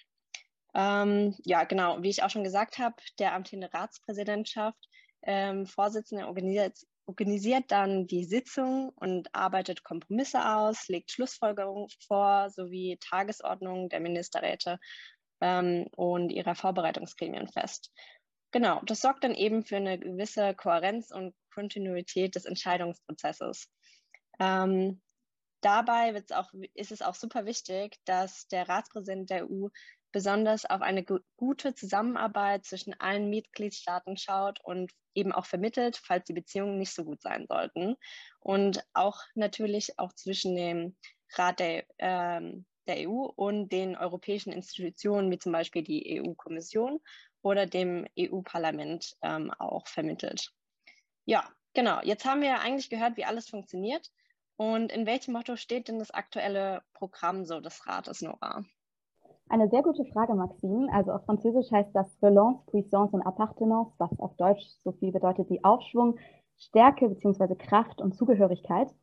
Ähm, 0.75 1.35
ja, 1.45 1.65
genau, 1.65 2.03
wie 2.03 2.11
ich 2.11 2.23
auch 2.23 2.31
schon 2.31 2.45
gesagt 2.45 2.79
habe, 2.79 2.97
der 3.19 3.35
amtierende 3.35 3.73
Ratspräsidentschaft, 3.73 4.79
ähm, 5.23 5.67
Vorsitzende 5.67 6.27
organisiert, 6.27 6.79
organisiert 7.11 7.73
dann 7.73 8.07
die 8.07 8.23
Sitzung 8.23 8.91
und 8.91 9.35
arbeitet 9.35 9.83
Kompromisse 9.83 10.47
aus, 10.47 10.87
legt 10.87 11.11
Schlussfolgerungen 11.11 11.89
vor 12.07 12.51
sowie 12.51 12.99
Tagesordnungen 13.01 13.89
der 13.89 13.99
Ministerräte 13.99 14.79
ähm, 15.41 15.89
und 15.97 16.31
ihrer 16.31 16.55
Vorbereitungsgremien 16.55 17.49
fest. 17.49 17.91
Genau, 18.53 18.81
das 18.85 19.01
sorgt 19.01 19.25
dann 19.25 19.35
eben 19.35 19.65
für 19.65 19.77
eine 19.77 19.99
gewisse 19.99 20.55
Kohärenz 20.55 21.11
und 21.11 21.35
Kontinuität 21.53 22.37
des 22.37 22.45
Entscheidungsprozesses. 22.45 23.69
Ähm, 24.39 25.03
dabei 25.63 26.23
auch, 26.33 26.53
ist 26.75 26.93
es 26.93 27.03
auch 27.03 27.17
super 27.17 27.45
wichtig, 27.45 27.97
dass 28.05 28.47
der 28.47 28.69
Ratspräsident 28.69 29.31
der 29.31 29.51
EU 29.51 29.67
besonders 30.13 30.65
auf 30.65 30.83
eine 30.83 31.05
gute 31.37 31.75
Zusammenarbeit 31.75 32.65
zwischen 32.65 32.99
allen 32.99 33.31
Mitgliedstaaten 33.31 34.17
schaut 34.17 34.61
und 34.63 34.93
eben 35.15 35.33
auch 35.33 35.47
vermittelt, 35.47 35.97
falls 35.97 36.25
die 36.25 36.33
Beziehungen 36.33 36.79
nicht 36.79 36.95
so 36.95 37.05
gut 37.05 37.21
sein 37.21 37.47
sollten. 37.49 37.97
Und 38.41 38.85
auch 38.93 39.21
natürlich 39.35 39.99
auch 39.99 40.13
zwischen 40.13 40.55
dem 40.57 40.97
Rat 41.35 41.61
der, 41.61 41.85
ähm, 41.99 42.67
der 42.87 43.09
EU 43.09 43.27
und 43.37 43.71
den 43.71 43.97
europäischen 43.97 44.53
Institutionen, 44.53 45.31
wie 45.31 45.39
zum 45.39 45.53
Beispiel 45.53 45.83
die 45.83 46.21
EU-Kommission 46.21 47.01
oder 47.43 47.67
dem 47.67 48.07
EU-Parlament 48.19 49.17
ähm, 49.23 49.51
auch 49.59 49.87
vermittelt. 49.87 50.53
Ja, 51.25 51.49
genau. 51.75 52.01
Jetzt 52.03 52.25
haben 52.25 52.43
wir 52.43 52.61
eigentlich 52.61 52.91
gehört, 52.91 53.17
wie 53.17 53.25
alles 53.25 53.49
funktioniert. 53.49 54.11
Und 54.57 54.93
in 54.93 55.07
welchem 55.07 55.33
Motto 55.33 55.57
steht 55.57 55.89
denn 55.89 55.99
das 55.99 56.11
aktuelle 56.11 56.83
Programm 56.93 57.47
so 57.47 57.61
des 57.61 57.87
Rates, 57.87 58.21
Nora? 58.21 58.65
Eine 59.53 59.69
sehr 59.69 59.83
gute 59.83 60.05
Frage, 60.05 60.33
Maxine. 60.37 60.89
Also 60.93 61.11
auf 61.11 61.25
Französisch 61.25 61.73
heißt 61.73 61.91
das 61.93 62.07
Relance, 62.23 62.63
Puissance 62.67 63.17
und 63.17 63.23
Appartenance, 63.23 63.93
was 63.99 64.17
auf 64.21 64.37
Deutsch 64.37 64.65
so 64.85 64.93
viel 64.93 65.11
bedeutet 65.11 65.51
wie 65.51 65.65
Aufschwung, 65.65 66.15
Stärke 66.57 67.09
bzw. 67.09 67.57
Kraft 67.57 68.01
und 68.01 68.15
Zugehörigkeit. 68.15 68.95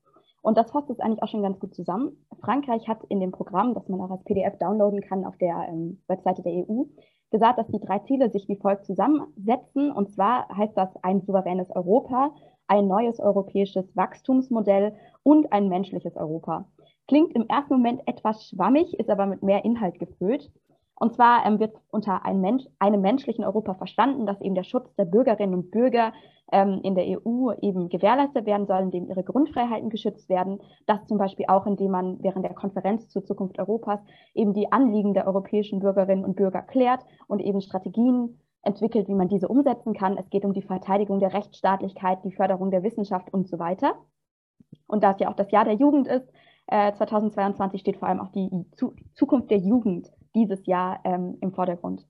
Und 0.42 0.58
das 0.58 0.72
fasst 0.72 0.90
es 0.90 1.02
eigentlich 1.02 1.22
auch 1.22 1.28
schon 1.28 1.42
ganz 1.42 1.60
gut 1.60 1.76
zusammen. 1.76 2.26
Frankreich 2.40 2.88
hat 2.88 3.04
in 3.10 3.20
dem 3.20 3.34
Programm, 3.34 3.74
das 3.74 3.90
man 3.90 4.00
auch 4.00 4.10
als 4.10 4.24
PDF 4.24 4.58
downloaden 4.58 5.02
kann 5.02 5.26
auf 5.26 5.38
der 5.38 5.68
ähm, 5.68 6.02
Webseite 6.08 6.44
der 6.44 6.54
EU, 6.54 6.84
gesagt, 7.30 7.60
dass 7.60 7.68
die 7.68 7.82
drei 7.82 8.00
Ziele 8.00 8.30
sich 8.30 8.48
wie 8.48 8.56
folgt 8.56 8.86
zusammensetzen. 8.86 9.92
Und 9.92 10.14
zwar 10.14 10.48
heißt 10.56 10.78
das 10.78 10.96
ein 11.04 11.24
souveränes 11.24 11.70
Europa, 11.72 12.32
ein 12.68 12.88
neues 12.88 13.20
europäisches 13.20 13.94
Wachstumsmodell 13.98 14.96
und 15.24 15.52
ein 15.52 15.68
menschliches 15.68 16.16
Europa. 16.16 16.70
Klingt 17.08 17.34
im 17.34 17.48
ersten 17.48 17.74
Moment 17.74 18.02
etwas 18.06 18.50
schwammig, 18.50 18.94
ist 19.00 19.10
aber 19.10 19.26
mit 19.26 19.42
mehr 19.42 19.64
Inhalt 19.64 20.00
gefüllt. 20.00 20.52
Und 21.00 21.14
zwar 21.14 21.46
ähm, 21.46 21.60
wird 21.60 21.76
unter 21.92 22.26
ein 22.26 22.42
Mensch, 22.42 22.66
einem 22.80 23.02
menschlichen 23.02 23.46
Europa 23.46 23.76
verstanden, 23.76 24.26
dass 24.26 24.42
eben 24.42 24.56
der 24.56 24.64
Schutz 24.64 24.94
der 24.96 25.06
Bürgerinnen 25.06 25.54
und 25.54 25.72
Bürger 25.72 26.12
ähm, 26.52 26.80
in 26.84 26.96
der 26.96 27.06
EU 27.06 27.52
eben 27.62 27.90
gewährleistet 27.90 28.46
werden 28.46 28.66
soll, 28.66 28.80
indem 28.80 29.08
ihre 29.08 29.24
Grundfreiheiten 29.24 29.90
geschützt 29.90 30.28
werden. 30.28 30.60
Das 30.86 31.06
zum 31.06 31.18
Beispiel 31.18 31.46
auch, 31.48 31.66
indem 31.66 31.92
man 31.92 32.24
während 32.24 32.44
der 32.44 32.56
Konferenz 32.56 33.10
zur 33.10 33.24
Zukunft 33.24 33.60
Europas 33.60 34.00
eben 34.34 34.54
die 34.54 34.72
Anliegen 34.72 35.14
der 35.14 35.28
europäischen 35.28 35.80
Bürgerinnen 35.80 36.26
und 36.26 36.36
Bürger 36.36 36.64
klärt 36.64 37.06
und 37.28 37.42
eben 37.42 37.62
Strategien 37.62 38.40
entwickelt, 38.64 39.08
wie 39.08 39.16
man 39.16 39.30
diese 39.30 39.48
umsetzen 39.48 39.94
kann. 39.94 40.18
Es 40.18 40.30
geht 40.30 40.46
um 40.46 40.54
die 40.54 40.64
Verteidigung 40.64 41.20
der 41.20 41.34
Rechtsstaatlichkeit, 41.34 42.24
die 42.24 42.34
Förderung 42.34 42.72
der 42.72 42.84
Wissenschaft 42.84 43.32
und 43.32 43.48
so 43.48 43.60
weiter. 43.60 43.94
Und 44.88 45.04
da 45.04 45.12
es 45.12 45.20
ja 45.20 45.30
auch 45.30 45.36
das 45.36 45.52
Jahr 45.52 45.66
der 45.66 45.76
Jugend 45.76 46.08
ist, 46.08 46.28
äh, 46.68 46.94
2022 46.94 47.82
steht 47.82 47.98
vor 47.98 48.08
allem 48.08 48.20
auch 48.20 48.32
die 48.32 48.50
Zukunft 49.16 49.50
der 49.50 49.60
Jugend 49.60 50.12
dieses 50.36 50.66
Jahr 50.66 51.00
ähm, 51.04 51.38
im 51.42 51.52
Vordergrund. 51.52 52.06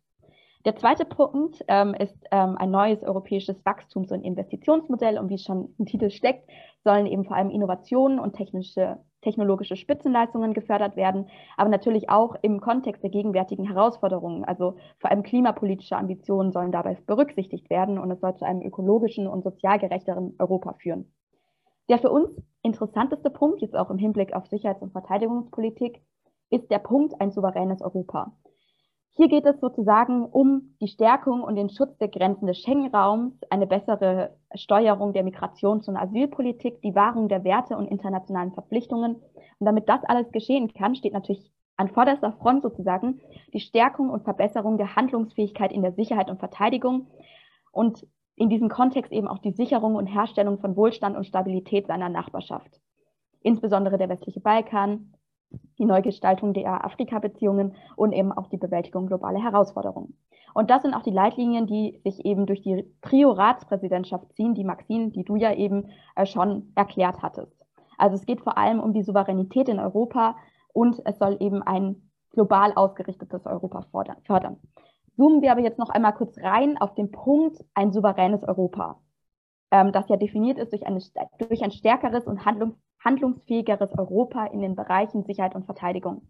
Der 0.66 0.76
zweite 0.76 1.06
Punkt 1.06 1.64
ähm, 1.70 1.94
ist 1.94 2.18
ähm, 2.30 2.58
ein 2.58 2.72
neues 2.72 3.02
europäisches 3.02 3.64
Wachstums- 3.66 4.12
und 4.12 4.22
Investitionsmodell. 4.24 5.18
Und 5.18 5.30
wie 5.30 5.38
schon 5.38 5.74
im 5.78 5.86
Titel 5.86 6.10
steckt, 6.10 6.50
sollen 6.84 7.06
eben 7.06 7.24
vor 7.24 7.38
allem 7.38 7.52
Innovationen 7.52 8.20
und 8.20 8.34
technische, 8.34 8.98
technologische 9.22 9.78
Spitzenleistungen 9.78 10.54
gefördert 10.54 10.98
werden, 10.98 11.30
aber 11.56 11.70
natürlich 11.70 12.10
auch 12.10 12.36
im 12.42 12.60
Kontext 12.60 13.02
der 13.02 13.12
gegenwärtigen 13.12 13.66
Herausforderungen. 13.66 14.44
Also 14.44 14.76
vor 15.00 15.10
allem 15.10 15.24
klimapolitische 15.24 15.96
Ambitionen 15.96 16.52
sollen 16.52 16.74
dabei 16.74 16.98
berücksichtigt 17.06 17.70
werden 17.70 17.98
und 17.98 18.12
es 18.12 18.20
soll 18.20 18.36
zu 18.36 18.46
einem 18.46 18.62
ökologischen 18.62 19.28
und 19.28 19.44
sozial 19.44 19.80
gerechteren 19.80 20.36
Europa 20.38 20.74
führen. 20.74 21.14
Der 21.90 22.00
für 22.00 22.12
uns 22.12 22.30
interessanteste 22.68 23.30
Punkt, 23.30 23.62
jetzt 23.62 23.76
auch 23.76 23.90
im 23.90 23.98
Hinblick 23.98 24.34
auf 24.34 24.46
Sicherheits- 24.48 24.84
und 24.84 24.92
Verteidigungspolitik, 24.92 26.02
ist 26.50 26.70
der 26.70 26.80
Punkt 26.80 27.20
ein 27.20 27.32
souveränes 27.32 27.82
Europa. 27.82 28.32
Hier 29.18 29.30
geht 29.30 29.46
es 29.48 29.60
sozusagen 29.60 30.26
um 30.26 30.76
die 30.80 30.88
Stärkung 30.88 31.42
und 31.42 31.56
den 31.56 31.72
Schutz 31.72 31.98
der 31.98 32.08
Grenzen 32.08 32.46
des 32.46 32.60
Schengen-Raums, 32.60 33.34
eine 33.50 33.66
bessere 33.66 34.38
Steuerung 34.54 35.12
der 35.12 35.24
Migrations- 35.24 35.90
und 35.90 35.98
Asylpolitik, 35.98 36.84
die 36.84 36.94
Wahrung 36.94 37.28
der 37.28 37.44
Werte 37.44 37.76
und 37.76 37.88
internationalen 37.88 38.54
Verpflichtungen. 38.54 39.16
Und 39.16 39.66
damit 39.66 39.90
das 39.90 40.04
alles 40.04 40.32
geschehen 40.32 40.72
kann, 40.72 40.94
steht 40.94 41.14
natürlich 41.14 41.52
an 41.78 41.90
vorderster 41.90 42.34
Front 42.34 42.62
sozusagen 42.62 43.20
die 43.54 43.60
Stärkung 43.60 44.12
und 44.12 44.24
Verbesserung 44.24 44.78
der 44.78 44.96
Handlungsfähigkeit 44.96 45.72
in 45.72 45.82
der 45.82 45.94
Sicherheit 45.94 46.30
und 46.30 46.38
Verteidigung 46.38 47.08
und 47.72 48.06
in 48.38 48.50
diesem 48.50 48.70
Kontext 48.70 49.12
eben 49.12 49.28
auch 49.28 49.40
die 49.40 49.52
Sicherung 49.52 49.96
und 49.96 50.06
Herstellung 50.06 50.60
von 50.60 50.78
Wohlstand 50.78 51.18
und 51.18 51.26
Stabilität 51.26 51.88
seiner 51.88 52.08
Nachbarschaft. 52.08 52.80
Insbesondere 53.42 53.98
der 53.98 54.10
westliche 54.10 54.40
Balkan, 54.40 55.14
die 55.80 55.86
Neugestaltung 55.86 56.54
der 56.54 56.86
Afrika-Beziehungen 56.86 57.76
und 57.96 58.14
eben 58.14 58.32
auch 58.32 58.48
die 58.48 58.58
Bewältigung 58.58 59.08
globaler 59.08 59.42
Herausforderungen. 59.42 60.18
Und 60.54 60.70
das 60.70 60.84
sind 60.84 60.94
auch 60.94 61.02
die 61.02 61.12
Leitlinien, 61.12 61.66
die 61.66 62.00
sich 62.04 62.26
eben 62.26 62.46
durch 62.46 62.62
die 62.62 62.86
Trio-Ratspräsidentschaft 63.02 64.32
ziehen, 64.34 64.54
die 64.54 64.64
Maxine, 64.64 65.10
die 65.10 65.24
du 65.24 65.36
ja 65.36 65.54
eben 65.54 65.90
äh, 66.16 66.26
schon 66.26 66.72
erklärt 66.76 67.22
hattest. 67.22 67.66
Also 67.98 68.16
es 68.16 68.26
geht 68.26 68.42
vor 68.42 68.58
allem 68.58 68.80
um 68.80 68.94
die 68.94 69.04
Souveränität 69.04 69.68
in 69.68 69.80
Europa 69.80 70.36
und 70.74 71.02
es 71.06 71.18
soll 71.18 71.38
eben 71.40 71.64
ein 71.64 72.10
global 72.32 72.74
ausgerichtetes 72.76 73.48
Europa 73.48 73.82
fördern. 74.26 74.58
Zoomen 75.18 75.42
wir 75.42 75.52
aber 75.52 75.62
jetzt 75.62 75.80
noch 75.80 75.90
einmal 75.90 76.14
kurz 76.14 76.38
rein 76.38 76.78
auf 76.78 76.94
den 76.96 77.12
Punkt 77.12 77.64
ein 77.74 77.92
souveränes 77.92 78.44
Europa, 78.44 79.02
ähm, 79.72 79.92
das 79.92 80.08
ja 80.10 80.16
definiert 80.16 80.58
ist 80.58 80.72
durch, 80.72 80.86
eine, 80.86 81.02
durch 81.40 81.64
ein 81.64 81.72
stärkeres 81.72 82.26
und 82.26 82.46
handlungs 82.46 82.78
handlungsfähigeres 83.04 83.92
Europa 83.98 84.48
in 84.48 84.60
den 84.60 84.76
Bereichen 84.76 85.24
Sicherheit 85.24 85.54
und 85.54 85.66
Verteidigung. 85.66 86.24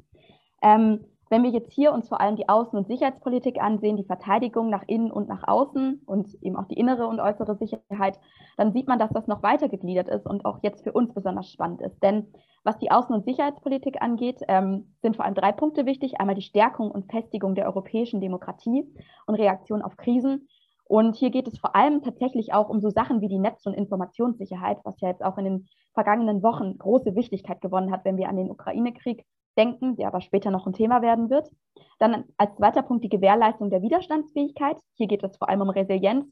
Ähm, 0.62 1.06
wenn 1.30 1.44
wir 1.44 1.50
jetzt 1.50 1.72
hier 1.72 1.94
uns 1.94 2.08
vor 2.08 2.22
allem 2.22 2.36
die 2.36 2.48
Außen- 2.48 2.78
und 2.78 2.88
Sicherheitspolitik 2.88 3.62
ansehen, 3.62 3.98
die 3.98 4.04
Verteidigung 4.04 4.70
nach 4.70 4.84
innen 4.88 5.12
und 5.12 5.28
nach 5.28 5.48
außen 5.48 6.02
und 6.06 6.28
eben 6.42 6.56
auch 6.56 6.68
die 6.68 6.78
innere 6.78 7.08
und 7.08 7.20
äußere 7.20 7.56
Sicherheit, 7.58 8.20
dann 8.58 8.74
sieht 8.74 8.88
man, 8.88 9.00
dass 9.00 9.12
das 9.12 9.28
noch 9.28 9.44
weiter 9.44 9.70
gegliedert 9.70 10.10
ist 10.10 10.26
und 10.26 10.46
auch 10.46 10.60
jetzt 10.64 10.84
für 10.84 10.92
uns 10.92 11.14
besonders 11.14 11.52
spannend 11.52 11.82
ist. 11.82 12.02
Denn 12.02 12.28
was 12.64 12.78
die 12.80 12.92
Außen- 12.92 13.14
und 13.14 13.26
Sicherheitspolitik 13.26 14.02
angeht, 14.02 14.42
ähm, 14.48 14.94
sind 15.02 15.16
vor 15.16 15.26
allem 15.26 15.36
drei 15.36 15.52
Punkte 15.52 15.86
wichtig. 15.86 16.20
Einmal 16.20 16.36
die 16.36 16.42
Stärkung 16.42 16.92
und 16.92 17.12
Festigung 17.12 17.56
der 17.56 17.66
europäischen 17.66 18.22
Demokratie 18.22 18.86
und 19.26 19.36
Reaktion 19.36 19.82
auf 19.82 19.98
Krisen 19.98 20.48
und 20.90 21.18
hier 21.18 21.32
geht 21.32 21.48
es 21.48 21.60
vor 21.60 21.76
allem 21.76 22.02
tatsächlich 22.02 22.54
auch 22.54 22.70
um 22.70 22.80
so 22.80 22.90
Sachen 22.90 23.20
wie 23.20 23.28
die 23.28 23.40
Netz- 23.40 23.66
und 23.66 23.74
Informationssicherheit, 23.74 24.80
was 24.84 25.00
ja 25.02 25.10
jetzt 25.10 25.24
auch 25.24 25.38
in 25.38 25.44
den 25.44 25.68
vergangenen 25.94 26.42
Wochen 26.44 26.78
große 26.78 27.16
Wichtigkeit 27.16 27.60
gewonnen 27.60 27.92
hat, 27.92 28.06
wenn 28.06 28.18
wir 28.18 28.30
an 28.30 28.38
den 28.38 28.50
Ukraine-Krieg 28.50 29.26
denken, 29.58 29.96
der 29.96 30.08
aber 30.08 30.22
später 30.22 30.52
noch 30.52 30.68
ein 30.68 30.74
Thema 30.74 31.02
werden 31.02 31.30
wird. 31.30 31.50
Dann 32.00 32.26
als 32.38 32.56
zweiter 32.56 32.84
Punkt 32.84 33.04
die 33.04 33.10
Gewährleistung 33.10 33.70
der 33.70 33.82
Widerstandsfähigkeit. 33.82 34.78
Hier 34.96 35.08
geht 35.08 35.24
es 35.24 35.38
vor 35.38 35.50
allem 35.50 35.62
um 35.62 35.70
Resilienz, 35.70 36.26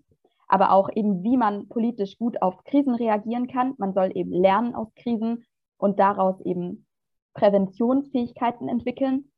aber 0.47 0.71
auch 0.71 0.89
eben, 0.93 1.23
wie 1.23 1.37
man 1.37 1.67
politisch 1.67 2.17
gut 2.17 2.41
auf 2.41 2.63
Krisen 2.63 2.95
reagieren 2.95 3.47
kann. 3.47 3.73
Man 3.77 3.93
soll 3.93 4.11
eben 4.15 4.31
lernen 4.31 4.75
aus 4.75 4.93
Krisen 4.95 5.45
und 5.77 5.99
daraus 5.99 6.39
eben 6.41 6.85
Präventionsfähigkeiten 7.33 8.69
entwickeln. 8.69 9.31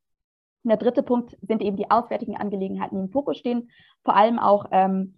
Und 0.63 0.69
der 0.69 0.77
dritte 0.77 1.03
Punkt 1.03 1.37
sind 1.41 1.61
eben 1.61 1.77
die 1.77 1.89
auswärtigen 1.89 2.35
Angelegenheiten, 2.35 2.97
die 2.97 3.03
im 3.05 3.11
Fokus 3.11 3.37
stehen, 3.37 3.69
vor 4.03 4.15
allem 4.15 4.37
auch 4.37 4.65
ähm, 4.71 5.15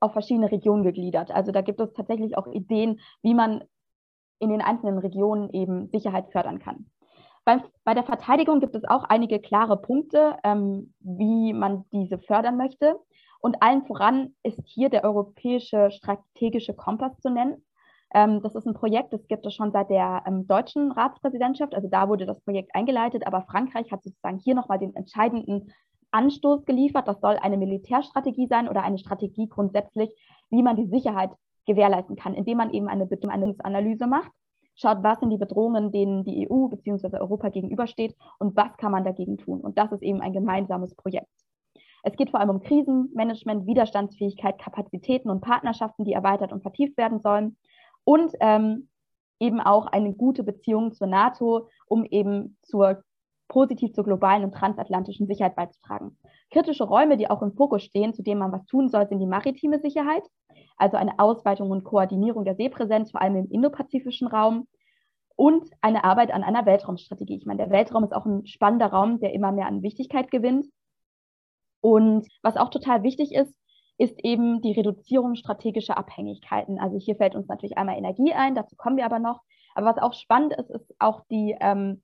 auf 0.00 0.12
verschiedene 0.12 0.50
Regionen 0.50 0.82
gegliedert. 0.82 1.30
Also 1.30 1.52
da 1.52 1.60
gibt 1.60 1.80
es 1.80 1.92
tatsächlich 1.92 2.36
auch 2.36 2.46
Ideen, 2.48 3.00
wie 3.22 3.34
man 3.34 3.64
in 4.38 4.50
den 4.50 4.60
einzelnen 4.60 4.98
Regionen 4.98 5.50
eben 5.50 5.88
Sicherheit 5.88 6.30
fördern 6.30 6.58
kann. 6.58 6.86
Bei, 7.48 7.62
bei 7.82 7.94
der 7.94 8.04
Verteidigung 8.04 8.60
gibt 8.60 8.74
es 8.74 8.84
auch 8.84 9.04
einige 9.04 9.40
klare 9.40 9.78
Punkte, 9.78 10.36
ähm, 10.44 10.92
wie 11.00 11.54
man 11.54 11.86
diese 11.92 12.18
fördern 12.18 12.58
möchte. 12.58 13.00
Und 13.40 13.62
allen 13.62 13.86
voran 13.86 14.34
ist 14.42 14.60
hier 14.66 14.90
der 14.90 15.02
europäische 15.02 15.90
strategische 15.90 16.74
Kompass 16.74 17.18
zu 17.20 17.30
nennen. 17.30 17.64
Ähm, 18.12 18.42
das 18.42 18.54
ist 18.54 18.66
ein 18.66 18.74
Projekt, 18.74 19.14
das 19.14 19.26
gibt 19.28 19.46
es 19.46 19.54
schon 19.54 19.72
seit 19.72 19.88
der 19.88 20.24
ähm, 20.26 20.46
deutschen 20.46 20.92
Ratspräsidentschaft. 20.92 21.74
Also 21.74 21.88
da 21.88 22.10
wurde 22.10 22.26
das 22.26 22.38
Projekt 22.42 22.74
eingeleitet, 22.74 23.26
aber 23.26 23.40
Frankreich 23.50 23.90
hat 23.90 24.04
sozusagen 24.04 24.40
hier 24.40 24.54
nochmal 24.54 24.78
den 24.78 24.94
entscheidenden 24.94 25.72
Anstoß 26.10 26.66
geliefert. 26.66 27.08
Das 27.08 27.18
soll 27.22 27.38
eine 27.38 27.56
Militärstrategie 27.56 28.46
sein 28.46 28.68
oder 28.68 28.82
eine 28.82 28.98
Strategie 28.98 29.48
grundsätzlich, 29.48 30.10
wie 30.50 30.62
man 30.62 30.76
die 30.76 30.90
Sicherheit 30.90 31.30
gewährleisten 31.64 32.16
kann, 32.16 32.34
indem 32.34 32.58
man 32.58 32.74
eben 32.74 32.88
eine 32.88 33.06
Bedrohungsanalyse 33.06 34.06
macht 34.06 34.32
schaut, 34.78 35.02
was 35.02 35.20
sind 35.20 35.30
die 35.30 35.38
Bedrohungen, 35.38 35.92
denen 35.92 36.24
die 36.24 36.48
EU 36.48 36.68
bzw. 36.68 37.18
Europa 37.18 37.50
gegenübersteht 37.50 38.16
und 38.38 38.56
was 38.56 38.76
kann 38.78 38.92
man 38.92 39.04
dagegen 39.04 39.36
tun. 39.36 39.60
Und 39.60 39.76
das 39.76 39.92
ist 39.92 40.02
eben 40.02 40.20
ein 40.20 40.32
gemeinsames 40.32 40.94
Projekt. 40.94 41.28
Es 42.04 42.16
geht 42.16 42.30
vor 42.30 42.40
allem 42.40 42.50
um 42.50 42.60
Krisenmanagement, 42.60 43.66
Widerstandsfähigkeit, 43.66 44.58
Kapazitäten 44.58 45.30
und 45.30 45.40
Partnerschaften, 45.40 46.04
die 46.04 46.12
erweitert 46.12 46.52
und 46.52 46.62
vertieft 46.62 46.96
werden 46.96 47.20
sollen. 47.20 47.56
Und 48.04 48.32
ähm, 48.40 48.88
eben 49.40 49.60
auch 49.60 49.86
eine 49.86 50.14
gute 50.14 50.44
Beziehung 50.44 50.92
zur 50.92 51.08
NATO, 51.08 51.68
um 51.86 52.04
eben 52.04 52.56
zur 52.62 53.02
positiv 53.48 53.92
zur 53.92 54.04
globalen 54.04 54.44
und 54.44 54.54
transatlantischen 54.54 55.26
Sicherheit 55.26 55.56
beizutragen. 55.56 56.18
Kritische 56.50 56.84
Räume, 56.84 57.16
die 57.16 57.30
auch 57.30 57.42
im 57.42 57.52
Fokus 57.52 57.82
stehen, 57.82 58.14
zu 58.14 58.22
denen 58.22 58.40
man 58.40 58.52
was 58.52 58.64
tun 58.66 58.88
soll, 58.88 59.08
sind 59.08 59.18
die 59.18 59.26
maritime 59.26 59.80
Sicherheit, 59.80 60.22
also 60.76 60.96
eine 60.96 61.18
Ausweitung 61.18 61.70
und 61.70 61.84
Koordinierung 61.84 62.44
der 62.44 62.56
Seepräsenz, 62.56 63.10
vor 63.10 63.22
allem 63.22 63.36
im 63.36 63.50
indopazifischen 63.50 64.28
Raum 64.28 64.68
und 65.36 65.70
eine 65.80 66.04
Arbeit 66.04 66.32
an 66.32 66.42
einer 66.42 66.66
Weltraumstrategie. 66.66 67.36
Ich 67.36 67.46
meine, 67.46 67.58
der 67.58 67.70
Weltraum 67.70 68.04
ist 68.04 68.12
auch 68.12 68.26
ein 68.26 68.46
spannender 68.46 68.86
Raum, 68.86 69.20
der 69.20 69.32
immer 69.32 69.52
mehr 69.52 69.66
an 69.66 69.82
Wichtigkeit 69.82 70.30
gewinnt. 70.30 70.66
Und 71.80 72.26
was 72.42 72.56
auch 72.56 72.70
total 72.70 73.02
wichtig 73.02 73.32
ist, 73.32 73.54
ist 73.98 74.18
eben 74.24 74.62
die 74.62 74.72
Reduzierung 74.72 75.34
strategischer 75.34 75.96
Abhängigkeiten. 75.96 76.78
Also 76.78 76.98
hier 76.98 77.16
fällt 77.16 77.34
uns 77.34 77.48
natürlich 77.48 77.78
einmal 77.78 77.98
Energie 77.98 78.32
ein, 78.32 78.54
dazu 78.54 78.76
kommen 78.76 78.96
wir 78.96 79.04
aber 79.04 79.18
noch. 79.18 79.40
Aber 79.74 79.86
was 79.86 79.98
auch 79.98 80.12
spannend 80.12 80.54
ist, 80.54 80.70
ist 80.70 80.94
auch 80.98 81.22
die, 81.30 81.56
ähm, 81.60 82.02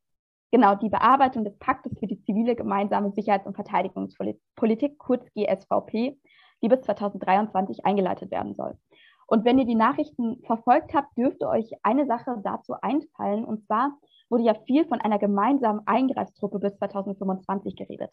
genau, 0.55 0.77
die 0.77 0.89
Bearbeitung 0.89 1.43
des 1.43 1.59
Paktes 1.59 1.99
für 1.99 2.07
die 2.07 2.21
zivile 2.21 2.55
gemeinsame 2.55 3.11
Sicherheits- 3.11 3.45
und 3.45 3.57
Verteidigungspolitik, 3.57 4.99
kurz 4.99 5.27
GSVP, 5.35 6.17
die 6.63 6.69
bis 6.69 6.81
2023 6.83 7.85
eingeleitet 7.85 8.31
werden 8.31 8.55
soll. 8.55 8.79
Und 9.27 9.45
wenn 9.45 9.59
ihr 9.59 9.65
die 9.65 9.75
Nachrichten 9.75 10.41
verfolgt 10.45 10.95
habt, 10.95 11.19
dürfte 11.19 11.49
euch 11.49 11.73
eine 11.83 12.07
Sache 12.07 12.37
dazu 12.45 12.75
einfallen. 12.83 13.45
Und 13.45 13.65
zwar 13.65 13.99
wurde 14.31 14.45
ja 14.45 14.55
viel 14.55 14.87
von 14.87 15.01
einer 15.01 15.19
gemeinsamen 15.19 15.81
Eingreiftruppe 15.89 16.61
bis 16.61 16.77
2025 16.77 17.75
geredet. 17.75 18.13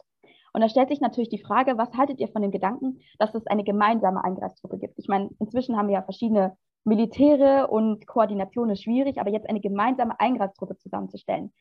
Und 0.52 0.62
da 0.62 0.70
stellt 0.70 0.90
sich 0.90 1.00
natürlich 1.00 1.30
die 1.30 1.44
Frage, 1.44 1.78
was 1.78 1.94
haltet 1.94 2.20
ihr 2.20 2.30
von 2.30 2.42
dem 2.42 2.50
Gedanken, 2.50 3.02
dass 3.20 3.36
es 3.36 3.46
eine 3.46 3.64
gemeinsame 3.64 4.24
Eingreiftruppe 4.24 4.80
gibt? 4.80 4.98
Ich 4.98 5.08
meine, 5.08 5.30
inzwischen 5.38 5.78
haben 5.78 5.90
wir 5.90 5.96
ja 5.96 6.02
verschiedene 6.02 6.58
Militäre 6.86 7.68
und 7.68 8.08
Koordination 8.08 8.72
ist 8.72 8.82
schwierig, 8.82 9.20
aber 9.20 9.30
jetzt 9.30 9.48
eine 9.48 9.62
gemeinsame 9.62 10.20
Eingreiftruppe 10.20 10.78
zusammenzustellen. 10.78 11.54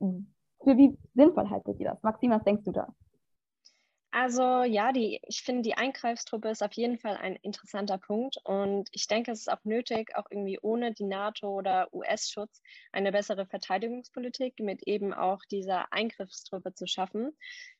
Für 0.00 0.76
wie 0.76 0.96
sinnvoll 1.14 1.48
haltet 1.48 1.78
ihr 1.78 1.90
das? 1.90 2.02
Maxim, 2.02 2.30
was 2.30 2.44
denkst 2.44 2.64
du 2.64 2.72
da? 2.72 2.88
Also 4.12 4.64
ja, 4.64 4.90
die, 4.92 5.20
ich 5.28 5.42
finde, 5.42 5.62
die 5.62 5.76
Eingreifstruppe 5.76 6.48
ist 6.48 6.64
auf 6.64 6.72
jeden 6.72 6.98
Fall 6.98 7.16
ein 7.16 7.36
interessanter 7.36 7.96
Punkt 7.96 8.38
und 8.42 8.88
ich 8.90 9.06
denke, 9.06 9.30
es 9.30 9.40
ist 9.40 9.52
auch 9.52 9.64
nötig, 9.64 10.16
auch 10.16 10.24
irgendwie 10.30 10.58
ohne 10.60 10.92
die 10.92 11.04
NATO 11.04 11.48
oder 11.48 11.94
US-Schutz 11.94 12.60
eine 12.90 13.12
bessere 13.12 13.46
Verteidigungspolitik 13.46 14.58
mit 14.58 14.82
eben 14.82 15.14
auch 15.14 15.44
dieser 15.44 15.92
Eingriffstruppe 15.92 16.74
zu 16.74 16.88
schaffen. 16.88 17.30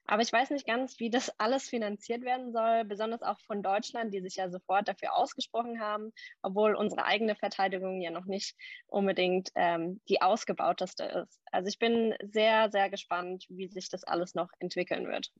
Aber 0.04 0.22
ich 0.22 0.32
weiß 0.32 0.50
nicht 0.50 0.68
ganz, 0.68 1.00
wie 1.00 1.10
das 1.10 1.32
alles 1.38 1.68
finanziert 1.68 2.22
werden 2.22 2.52
soll, 2.52 2.84
besonders 2.84 3.22
auch 3.22 3.40
von 3.40 3.60
Deutschland, 3.60 4.14
die 4.14 4.20
sich 4.20 4.36
ja 4.36 4.50
sofort 4.50 4.86
dafür 4.86 5.16
ausgesprochen 5.16 5.80
haben, 5.80 6.12
obwohl 6.42 6.76
unsere 6.76 7.06
eigene 7.06 7.34
Verteidigung 7.34 8.00
ja 8.00 8.12
noch 8.12 8.26
nicht 8.26 8.54
unbedingt 8.86 9.50
ähm, 9.56 10.00
die 10.08 10.22
ausgebauteste 10.22 11.04
ist. 11.06 11.40
Also 11.50 11.66
ich 11.66 11.80
bin 11.80 12.14
sehr, 12.22 12.70
sehr 12.70 12.88
gespannt, 12.88 13.46
wie 13.48 13.66
sich 13.66 13.88
das 13.88 14.04
alles 14.04 14.36
noch 14.36 14.50
entwickeln 14.60 15.08
wird 15.08 15.32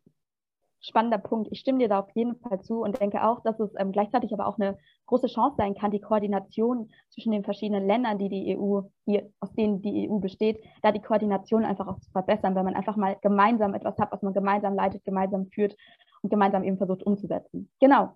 spannender 0.81 1.19
Punkt. 1.19 1.49
Ich 1.51 1.61
stimme 1.61 1.79
dir 1.79 1.89
da 1.89 2.01
auf 2.01 2.11
jeden 2.15 2.37
Fall 2.37 2.61
zu 2.63 2.83
und 2.83 3.01
denke 3.01 3.27
auch, 3.27 3.43
dass 3.43 3.61
es 3.61 3.71
ähm, 3.79 3.93
gleichzeitig 3.93 4.33
aber 4.33 4.47
auch 4.47 4.59
eine 4.59 4.79
große 5.07 5.27
Chance 5.27 5.57
sein 5.59 5.75
kann, 5.75 5.91
die 5.91 6.01
Koordination 6.01 6.91
zwischen 7.11 7.33
den 7.33 7.45
verschiedenen 7.45 7.87
Ländern, 7.87 8.19
die 8.19 8.29
die 8.29 8.57
EU, 8.57 8.83
die, 9.07 9.23
aus 9.41 9.53
denen 9.53 9.83
die 9.83 10.09
EU 10.09 10.19
besteht, 10.19 10.63
da 10.83 10.93
die 10.93 11.03
Koordination 11.03 11.65
einfach 11.65 11.87
auch 11.87 12.01
zu 12.01 12.11
verbessern, 12.11 12.55
wenn 12.55 12.65
man 12.65 12.75
einfach 12.75 12.97
mal 12.97 13.17
gemeinsam 13.21 13.75
etwas 13.75 13.99
hat, 13.99 14.13
was 14.13 14.23
man 14.23 14.33
gemeinsam 14.33 14.75
leitet, 14.75 15.05
gemeinsam 15.05 15.47
führt 15.47 15.77
und 16.23 16.31
gemeinsam 16.31 16.65
eben 16.65 16.79
versucht 16.79 17.03
umzusetzen. 17.03 17.71
Genau. 17.81 18.11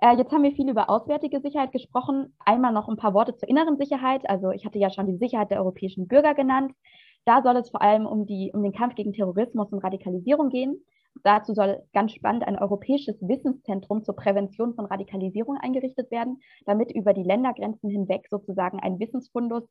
Äh, 0.00 0.16
jetzt 0.16 0.32
haben 0.32 0.42
wir 0.42 0.52
viel 0.52 0.68
über 0.68 0.90
auswärtige 0.90 1.40
Sicherheit 1.40 1.72
gesprochen. 1.72 2.34
Einmal 2.44 2.72
noch 2.72 2.88
ein 2.88 2.96
paar 2.96 3.14
Worte 3.14 3.36
zur 3.36 3.48
inneren 3.48 3.78
Sicherheit. 3.78 4.28
Also 4.28 4.50
ich 4.50 4.66
hatte 4.66 4.78
ja 4.78 4.90
schon 4.90 5.06
die 5.06 5.16
Sicherheit 5.16 5.50
der 5.50 5.60
europäischen 5.60 6.08
Bürger 6.08 6.34
genannt. 6.34 6.72
Da 7.24 7.42
soll 7.42 7.56
es 7.56 7.70
vor 7.70 7.80
allem 7.80 8.04
um, 8.06 8.26
die, 8.26 8.50
um 8.52 8.62
den 8.62 8.72
Kampf 8.72 8.96
gegen 8.96 9.12
Terrorismus 9.12 9.72
und 9.72 9.82
Radikalisierung 9.82 10.50
gehen. 10.50 10.84
Dazu 11.22 11.54
soll 11.54 11.82
ganz 11.92 12.12
spannend 12.12 12.44
ein 12.44 12.58
europäisches 12.58 13.16
Wissenszentrum 13.20 14.04
zur 14.04 14.16
Prävention 14.16 14.74
von 14.74 14.86
Radikalisierung 14.86 15.56
eingerichtet 15.56 16.10
werden, 16.10 16.40
damit 16.66 16.90
über 16.92 17.14
die 17.14 17.22
Ländergrenzen 17.22 17.88
hinweg 17.88 18.26
sozusagen 18.28 18.80
ein 18.80 18.98
Wissensfundus 18.98 19.64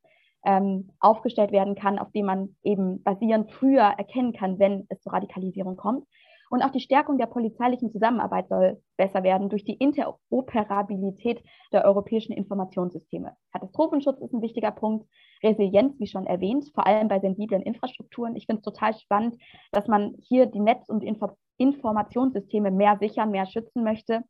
ähm, 0.46 0.90
aufgestellt 1.00 1.52
werden 1.52 1.76
kann, 1.76 2.00
auf 2.00 2.12
dem 2.12 2.26
man 2.26 2.56
eben 2.64 3.02
basierend 3.04 3.52
früher 3.52 3.84
erkennen 3.84 4.34
kann, 4.34 4.60
wenn 4.60 4.86
es 4.90 5.02
zur 5.02 5.14
Radikalisierung 5.14 5.78
kommt. 5.78 6.08
Und 6.54 6.62
auch 6.62 6.70
die 6.70 6.82
Stärkung 6.82 7.18
der 7.18 7.26
polizeilichen 7.26 7.92
Zusammenarbeit 7.92 8.48
soll 8.48 8.80
besser 8.96 9.24
werden 9.24 9.50
durch 9.50 9.64
die 9.64 9.74
Interoperabilität 9.74 11.44
der 11.72 11.84
europäischen 11.84 12.32
Informationssysteme. 12.32 13.36
Katastrophenschutz 13.52 14.22
ist 14.22 14.36
ein 14.36 14.44
wichtiger 14.44 14.70
Punkt. 14.70 15.10
Resilienz, 15.42 16.00
wie 16.00 16.06
schon 16.06 16.28
erwähnt, 16.28 16.70
vor 16.76 16.86
allem 16.86 17.08
bei 17.08 17.20
sensiblen 17.20 17.64
Infrastrukturen. 17.64 18.36
Ich 18.36 18.46
finde 18.46 18.60
es 18.60 18.66
total 18.66 18.94
spannend, 18.94 19.36
dass 19.72 19.88
man 19.88 20.14
hier 20.22 20.46
die 20.46 20.60
Netz- 20.60 20.90
und 20.90 21.04
Info 21.04 21.30
Informationssysteme 21.58 22.70
mehr 22.70 23.00
sichern, 23.00 23.32
mehr 23.32 23.48
schützen 23.48 23.84
möchte 23.84 24.22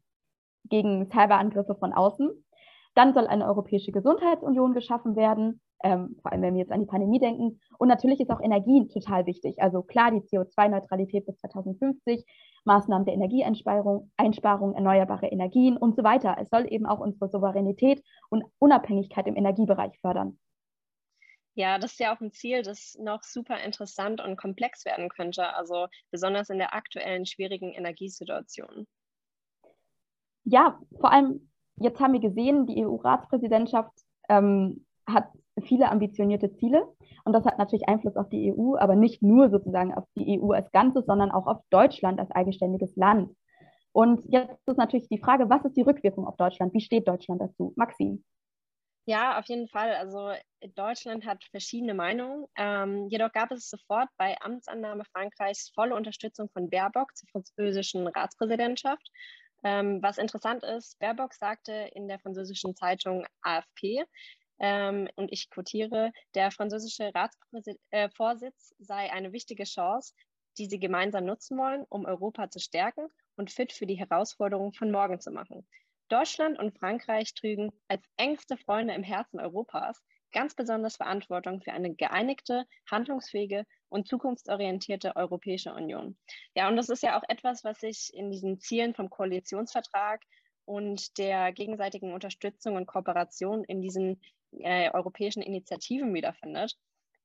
gegen 0.69 1.07
Cyberangriffe 1.07 1.75
von 1.75 1.91
außen. 1.91 2.29
Dann 2.95 3.13
soll 3.13 3.27
eine 3.27 3.47
europäische 3.47 3.91
Gesundheitsunion 3.91 4.73
geschaffen 4.73 5.17
werden, 5.17 5.59
ähm, 5.83 6.17
vor 6.21 6.31
allem 6.31 6.41
wenn 6.41 6.53
wir 6.53 6.61
jetzt 6.61 6.71
an 6.71 6.79
die 6.79 6.87
Pandemie 6.87 7.19
denken. 7.19 7.59
Und 7.77 7.87
natürlich 7.89 8.19
ist 8.19 8.31
auch 8.31 8.41
Energie 8.41 8.87
total 8.87 9.25
wichtig. 9.25 9.61
Also 9.61 9.83
klar, 9.83 10.11
die 10.11 10.21
CO2-Neutralität 10.21 11.25
bis 11.25 11.37
2050, 11.37 12.25
Maßnahmen 12.65 13.05
der 13.05 13.13
Energieeinsparung, 13.13 14.11
Einsparung, 14.17 14.73
erneuerbare 14.73 15.27
Energien 15.27 15.77
und 15.77 15.95
so 15.95 16.03
weiter. 16.03 16.37
Es 16.39 16.49
soll 16.49 16.65
eben 16.71 16.85
auch 16.85 16.99
unsere 16.99 17.29
Souveränität 17.29 18.01
und 18.29 18.45
Unabhängigkeit 18.59 19.27
im 19.27 19.35
Energiebereich 19.35 19.99
fördern. 19.99 20.39
Ja, 21.55 21.77
das 21.77 21.91
ist 21.91 21.99
ja 21.99 22.15
auch 22.15 22.21
ein 22.21 22.31
Ziel, 22.31 22.63
das 22.63 22.97
noch 22.99 23.21
super 23.21 23.61
interessant 23.61 24.21
und 24.21 24.37
komplex 24.37 24.85
werden 24.85 25.09
könnte, 25.09 25.53
also 25.53 25.87
besonders 26.09 26.49
in 26.49 26.57
der 26.57 26.73
aktuellen 26.73 27.27
schwierigen 27.27 27.73
Energiesituation. 27.73 28.87
Ja, 30.45 30.79
vor 30.99 31.11
allem 31.11 31.51
jetzt 31.75 31.99
haben 31.99 32.13
wir 32.13 32.19
gesehen, 32.19 32.65
die 32.65 32.83
EU-Ratspräsidentschaft 32.83 33.93
ähm, 34.29 34.85
hat 35.07 35.29
viele 35.61 35.89
ambitionierte 35.89 36.53
Ziele 36.55 36.87
und 37.25 37.33
das 37.33 37.45
hat 37.45 37.57
natürlich 37.57 37.87
Einfluss 37.87 38.15
auf 38.15 38.29
die 38.29 38.53
EU, 38.53 38.75
aber 38.77 38.95
nicht 38.95 39.21
nur 39.21 39.49
sozusagen 39.49 39.93
auf 39.93 40.05
die 40.15 40.39
EU 40.39 40.51
als 40.51 40.71
Ganzes, 40.71 41.05
sondern 41.05 41.31
auch 41.31 41.47
auf 41.47 41.59
Deutschland 41.69 42.19
als 42.19 42.31
eigenständiges 42.31 42.95
Land. 42.95 43.35
Und 43.91 44.23
jetzt 44.27 44.67
ist 44.67 44.77
natürlich 44.77 45.07
die 45.07 45.19
Frage, 45.19 45.49
was 45.49 45.63
ist 45.65 45.77
die 45.77 45.83
Rückwirkung 45.83 46.27
auf 46.27 46.35
Deutschland? 46.35 46.73
Wie 46.73 46.81
steht 46.81 47.07
Deutschland 47.07 47.41
dazu? 47.41 47.73
Maxim. 47.75 48.23
Ja, 49.05 49.37
auf 49.37 49.45
jeden 49.47 49.67
Fall. 49.67 49.93
Also 49.95 50.31
Deutschland 50.75 51.25
hat 51.25 51.43
verschiedene 51.51 51.93
Meinungen. 51.93 52.45
Ähm, 52.57 53.09
jedoch 53.09 53.31
gab 53.33 53.51
es 53.51 53.69
sofort 53.69 54.07
bei 54.17 54.35
Amtsannahme 54.39 55.03
Frankreichs 55.11 55.71
volle 55.75 55.95
Unterstützung 55.95 56.49
von 56.49 56.69
Baerbock 56.69 57.15
zur 57.15 57.27
französischen 57.29 58.07
Ratspräsidentschaft. 58.07 59.05
Ähm, 59.65 60.01
was 60.01 60.17
interessant 60.17 60.63
ist, 60.63 60.97
Baerbock 60.99 61.33
sagte 61.33 61.73
in 61.93 62.07
der 62.07 62.19
französischen 62.19 62.75
Zeitung 62.75 63.25
AFP, 63.41 64.05
ähm, 64.59 65.07
und 65.15 65.31
ich 65.31 65.49
quotiere, 65.49 66.11
der 66.35 66.51
französische 66.51 67.11
Ratsvorsitz 67.13 68.71
äh, 68.71 68.83
sei 68.83 69.11
eine 69.11 69.31
wichtige 69.33 69.63
Chance, 69.63 70.13
die 70.57 70.67
sie 70.67 70.79
gemeinsam 70.79 71.25
nutzen 71.25 71.57
wollen, 71.57 71.85
um 71.89 72.05
Europa 72.05 72.49
zu 72.49 72.59
stärken 72.59 73.07
und 73.35 73.51
fit 73.51 73.73
für 73.73 73.87
die 73.87 73.95
Herausforderungen 73.95 74.73
von 74.73 74.91
morgen 74.91 75.19
zu 75.19 75.31
machen. 75.31 75.67
Deutschland 76.09 76.59
und 76.59 76.77
Frankreich 76.77 77.33
trügen 77.33 77.71
als 77.87 78.03
engste 78.17 78.57
Freunde 78.57 78.93
im 78.93 79.03
Herzen 79.03 79.39
Europas 79.39 80.03
ganz 80.33 80.55
besonders 80.55 80.97
Verantwortung 80.97 81.61
für 81.61 81.71
eine 81.71 81.93
geeinigte, 81.95 82.65
handlungsfähige 82.89 83.65
und 83.89 84.07
zukunftsorientierte 84.07 85.15
Europäische 85.15 85.73
Union. 85.73 86.17
Ja, 86.55 86.67
und 86.67 86.75
das 86.75 86.89
ist 86.89 87.03
ja 87.03 87.17
auch 87.17 87.23
etwas, 87.29 87.63
was 87.63 87.79
sich 87.79 88.11
in 88.13 88.31
diesen 88.31 88.59
Zielen 88.59 88.93
vom 88.93 89.09
Koalitionsvertrag 89.09 90.21
und 90.65 91.17
der 91.17 91.53
gegenseitigen 91.53 92.13
Unterstützung 92.13 92.75
und 92.75 92.87
Kooperation 92.87 93.63
in 93.63 93.81
diesen 93.81 94.21
äh, 94.59 94.91
europäischen 94.91 95.41
Initiativen 95.41 96.13
wiederfindet. 96.13 96.75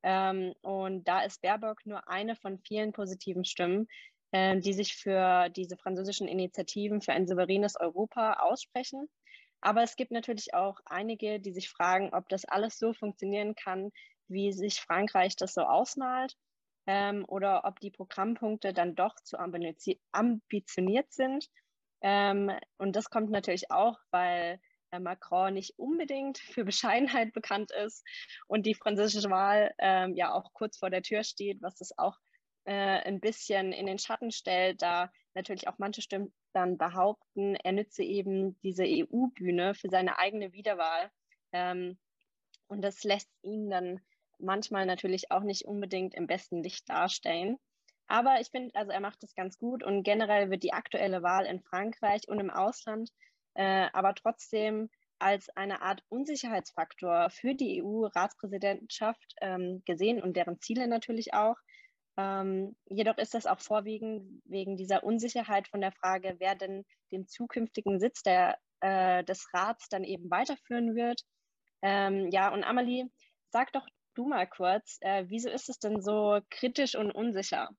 Ähm, 0.02 0.54
und 0.62 1.06
da 1.08 1.22
ist 1.22 1.42
Baerbock 1.42 1.84
nur 1.84 2.08
eine 2.08 2.36
von 2.36 2.58
vielen 2.58 2.92
positiven 2.92 3.44
Stimmen, 3.44 3.88
äh, 4.32 4.58
die 4.58 4.72
sich 4.72 4.94
für 4.94 5.48
diese 5.50 5.76
französischen 5.76 6.28
Initiativen 6.28 7.00
für 7.00 7.12
ein 7.12 7.26
souveränes 7.26 7.76
Europa 7.76 8.34
aussprechen. 8.34 9.08
Aber 9.60 9.82
es 9.82 9.96
gibt 9.96 10.12
natürlich 10.12 10.54
auch 10.54 10.78
einige, 10.84 11.40
die 11.40 11.52
sich 11.52 11.68
fragen, 11.68 12.10
ob 12.14 12.28
das 12.28 12.44
alles 12.44 12.78
so 12.78 12.92
funktionieren 12.92 13.54
kann, 13.54 13.90
wie 14.28 14.52
sich 14.52 14.80
Frankreich 14.80 15.34
das 15.36 15.54
so 15.54 15.62
ausmalt 15.62 16.36
ähm, 16.86 17.24
oder 17.26 17.64
ob 17.64 17.80
die 17.80 17.90
Programmpunkte 17.90 18.72
dann 18.72 18.94
doch 18.94 19.16
zu 19.16 19.38
ambitioniert 19.38 21.12
sind. 21.12 21.48
Ähm, 22.02 22.52
und 22.76 22.94
das 22.94 23.10
kommt 23.10 23.30
natürlich 23.30 23.70
auch, 23.70 23.98
weil 24.10 24.60
Macron 24.98 25.54
nicht 25.54 25.78
unbedingt 25.78 26.38
für 26.38 26.64
Bescheidenheit 26.64 27.32
bekannt 27.32 27.70
ist 27.72 28.04
und 28.46 28.66
die 28.66 28.74
französische 28.74 29.30
Wahl 29.30 29.74
ähm, 29.78 30.14
ja 30.16 30.32
auch 30.32 30.52
kurz 30.52 30.78
vor 30.78 30.90
der 30.90 31.02
Tür 31.02 31.24
steht, 31.24 31.60
was 31.60 31.76
das 31.76 31.96
auch 31.98 32.16
äh, 32.64 32.72
ein 32.72 33.20
bisschen 33.20 33.72
in 33.72 33.86
den 33.86 33.98
Schatten 33.98 34.30
stellt, 34.30 34.82
da 34.82 35.10
natürlich 35.34 35.68
auch 35.68 35.78
manche 35.78 36.02
Stimmen 36.02 36.32
dann 36.52 36.78
behaupten, 36.78 37.54
er 37.56 37.72
nütze 37.72 38.02
eben 38.02 38.58
diese 38.60 38.84
EU-Bühne 38.84 39.74
für 39.74 39.88
seine 39.88 40.18
eigene 40.18 40.52
Wiederwahl. 40.52 41.10
Ähm, 41.52 41.98
und 42.66 42.82
das 42.82 43.04
lässt 43.04 43.30
ihn 43.42 43.70
dann 43.70 44.00
manchmal 44.38 44.86
natürlich 44.86 45.30
auch 45.30 45.42
nicht 45.42 45.64
unbedingt 45.64 46.14
im 46.14 46.26
besten 46.26 46.62
Licht 46.62 46.88
darstellen. 46.88 47.58
Aber 48.06 48.40
ich 48.40 48.48
finde, 48.48 48.74
also 48.74 48.90
er 48.90 49.00
macht 49.00 49.22
das 49.22 49.34
ganz 49.34 49.58
gut 49.58 49.82
und 49.82 50.02
generell 50.02 50.50
wird 50.50 50.62
die 50.62 50.72
aktuelle 50.72 51.22
Wahl 51.22 51.44
in 51.46 51.60
Frankreich 51.60 52.28
und 52.28 52.40
im 52.40 52.50
Ausland 52.50 53.10
äh, 53.58 53.88
aber 53.92 54.14
trotzdem 54.14 54.88
als 55.18 55.48
eine 55.56 55.82
Art 55.82 56.04
Unsicherheitsfaktor 56.08 57.28
für 57.30 57.56
die 57.56 57.82
EU-Ratspräsidentschaft 57.82 59.34
ähm, 59.40 59.82
gesehen 59.84 60.22
und 60.22 60.36
deren 60.36 60.60
Ziele 60.60 60.86
natürlich 60.86 61.34
auch. 61.34 61.56
Ähm, 62.16 62.76
jedoch 62.86 63.18
ist 63.18 63.34
das 63.34 63.46
auch 63.46 63.58
vorwiegend 63.58 64.42
wegen 64.44 64.76
dieser 64.76 65.02
Unsicherheit 65.02 65.66
von 65.66 65.80
der 65.80 65.90
Frage, 65.90 66.36
wer 66.38 66.54
denn 66.54 66.84
den 67.10 67.26
zukünftigen 67.26 67.98
Sitz 67.98 68.22
der, 68.22 68.58
äh, 68.80 69.24
des 69.24 69.52
Rats 69.52 69.88
dann 69.88 70.04
eben 70.04 70.30
weiterführen 70.30 70.94
wird. 70.94 71.22
Ähm, 71.82 72.28
ja, 72.30 72.52
und 72.52 72.62
Amelie, 72.62 73.06
sag 73.50 73.72
doch 73.72 73.86
du 74.14 74.28
mal 74.28 74.46
kurz, 74.46 74.98
äh, 75.00 75.24
wieso 75.26 75.50
ist 75.50 75.68
es 75.68 75.80
denn 75.80 76.00
so 76.00 76.38
kritisch 76.50 76.94
und 76.94 77.10
unsicher? 77.10 77.70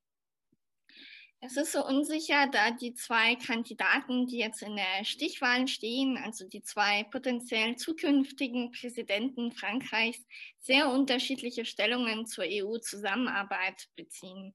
Es 1.41 1.55
ist 1.55 1.71
so 1.71 1.85
unsicher, 1.85 2.47
da 2.47 2.71
die 2.71 2.93
zwei 2.93 3.35
Kandidaten, 3.35 4.27
die 4.27 4.39
jetzt 4.39 4.61
in 4.61 4.75
der 4.75 5.05
Stichwahl 5.05 5.69
stehen, 5.69 6.17
also 6.17 6.45
die 6.45 6.61
zwei 6.61 7.03
potenziell 7.05 7.77
zukünftigen 7.77 8.71
Präsidenten 8.71 9.53
Frankreichs, 9.53 10.25
sehr 10.59 10.89
unterschiedliche 10.89 11.63
Stellungen 11.63 12.25
zur 12.25 12.43
EU-Zusammenarbeit 12.45 13.87
beziehen. 13.95 14.53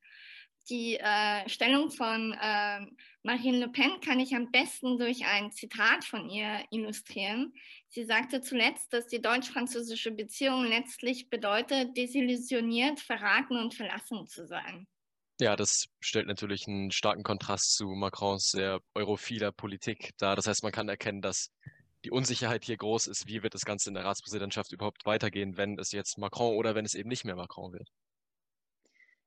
Die 0.69 0.97
äh, 0.97 1.49
Stellung 1.49 1.91
von 1.91 2.33
äh, 2.33 2.87
Marine 3.23 3.59
Le 3.59 3.69
Pen 3.69 4.01
kann 4.01 4.21
ich 4.21 4.35
am 4.35 4.51
besten 4.51 4.99
durch 4.99 5.25
ein 5.25 5.53
Zitat 5.53 6.05
von 6.05 6.29
ihr 6.29 6.65
illustrieren. 6.71 7.55
Sie 7.89 8.05
sagte 8.05 8.43
zuletzt, 8.43 8.93
dass 8.93 9.07
die 9.07 9.23
deutsch-französische 9.23 10.11
Beziehung 10.11 10.65
letztlich 10.65 11.31
bedeutet, 11.31 11.97
desillusioniert, 11.97 13.01
verraten 13.01 13.57
und 13.57 13.75
verlassen 13.75 14.27
zu 14.27 14.47
sein. 14.47 14.87
Ja, 15.41 15.57
das 15.57 15.87
stellt 16.01 16.29
natürlich 16.29 16.69
einen 16.69 16.93
starken 16.93 17.25
Kontrast 17.25 17.75
zu 17.75 17.87
Macrons 17.87 18.51
sehr 18.51 18.81
europhiler 18.95 19.51
Politik 19.51 20.13
dar. 20.19 20.37
Das 20.37 20.47
heißt, 20.47 20.63
man 20.63 20.71
kann 20.71 20.89
erkennen, 20.89 21.23
dass 21.23 21.51
die 22.05 22.13
Unsicherheit 22.13 22.65
hier 22.65 22.77
groß 22.77 23.09
ist, 23.09 23.27
wie 23.27 23.43
wird 23.43 23.55
das 23.55 23.65
Ganze 23.65 23.91
in 23.91 23.95
der 23.95 24.05
Ratspräsidentschaft 24.05 24.71
überhaupt 24.73 25.07
weitergehen, 25.07 25.57
wenn 25.57 25.79
es 25.79 25.91
jetzt 25.91 26.19
Macron 26.19 26.57
oder 26.57 26.75
wenn 26.77 26.85
es 26.85 26.95
eben 26.95 27.09
nicht 27.09 27.25
mehr 27.25 27.35
Macron 27.35 27.73
wird. 27.73 27.89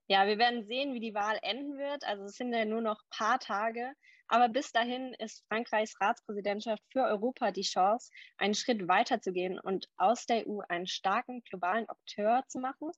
Ja, 0.08 0.26
wir 0.28 0.38
werden 0.38 0.64
sehen, 0.64 0.94
wie 0.94 1.02
die 1.02 1.14
Wahl 1.14 1.38
enden 1.42 1.78
wird. 1.78 2.06
Also 2.06 2.24
es 2.24 2.36
sind 2.36 2.54
ja 2.54 2.64
nur 2.64 2.82
noch 2.82 3.02
ein 3.02 3.10
paar 3.10 3.40
Tage. 3.40 3.92
Aber 4.30 4.48
bis 4.48 4.72
dahin 4.72 5.14
ist 5.20 5.46
Frankreichs 5.48 6.00
Ratspräsidentschaft 6.00 6.84
für 6.92 7.04
Europa 7.04 7.52
die 7.52 7.64
Chance, 7.64 8.12
einen 8.38 8.54
Schritt 8.54 8.88
weiter 8.88 9.22
zu 9.22 9.34
gehen 9.34 9.60
und 9.60 9.90
aus 9.98 10.26
der 10.26 10.48
EU 10.48 10.60
einen 10.70 10.88
starken 10.88 11.44
globalen 11.44 11.90
Akteur 11.90 12.44
zu 12.48 12.60
machen 12.60 12.92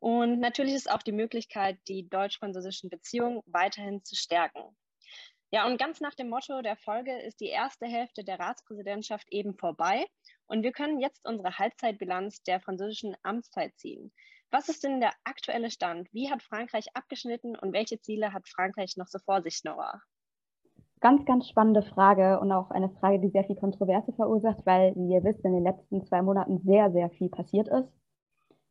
und 0.00 0.40
natürlich 0.40 0.74
ist 0.74 0.90
auch 0.90 1.02
die 1.02 1.12
Möglichkeit, 1.12 1.78
die 1.88 2.08
deutsch-französischen 2.08 2.90
Beziehungen 2.90 3.42
weiterhin 3.46 4.04
zu 4.04 4.14
stärken. 4.16 4.76
Ja, 5.50 5.66
und 5.66 5.78
ganz 5.78 6.00
nach 6.00 6.14
dem 6.14 6.28
Motto 6.28 6.60
der 6.60 6.76
Folge 6.76 7.18
ist 7.22 7.40
die 7.40 7.46
erste 7.46 7.86
Hälfte 7.86 8.22
der 8.22 8.38
Ratspräsidentschaft 8.38 9.26
eben 9.30 9.54
vorbei 9.54 10.06
und 10.46 10.62
wir 10.62 10.72
können 10.72 11.00
jetzt 11.00 11.24
unsere 11.26 11.58
Halbzeitbilanz 11.58 12.42
der 12.42 12.60
französischen 12.60 13.16
Amtszeit 13.22 13.72
ziehen. 13.76 14.12
Was 14.50 14.68
ist 14.68 14.84
denn 14.84 15.00
der 15.00 15.12
aktuelle 15.24 15.70
Stand? 15.70 16.12
Wie 16.12 16.30
hat 16.30 16.42
Frankreich 16.42 16.86
abgeschnitten 16.94 17.56
und 17.56 17.72
welche 17.72 18.00
Ziele 18.00 18.32
hat 18.32 18.48
Frankreich 18.48 18.96
noch 18.96 19.08
so 19.08 19.18
vor 19.18 19.42
sich, 19.42 19.62
Nora? 19.64 20.02
Ganz, 21.00 21.24
ganz 21.26 21.48
spannende 21.48 21.82
Frage 21.82 22.40
und 22.40 22.50
auch 22.50 22.70
eine 22.70 22.90
Frage, 22.90 23.20
die 23.20 23.28
sehr 23.28 23.44
viel 23.44 23.56
Kontroverse 23.56 24.12
verursacht, 24.12 24.66
weil, 24.66 24.94
wie 24.96 25.12
ihr 25.14 25.22
wisst, 25.22 25.44
in 25.44 25.52
den 25.52 25.62
letzten 25.62 26.04
zwei 26.04 26.22
Monaten 26.22 26.58
sehr, 26.58 26.90
sehr 26.90 27.08
viel 27.10 27.28
passiert 27.28 27.68
ist. 27.68 27.92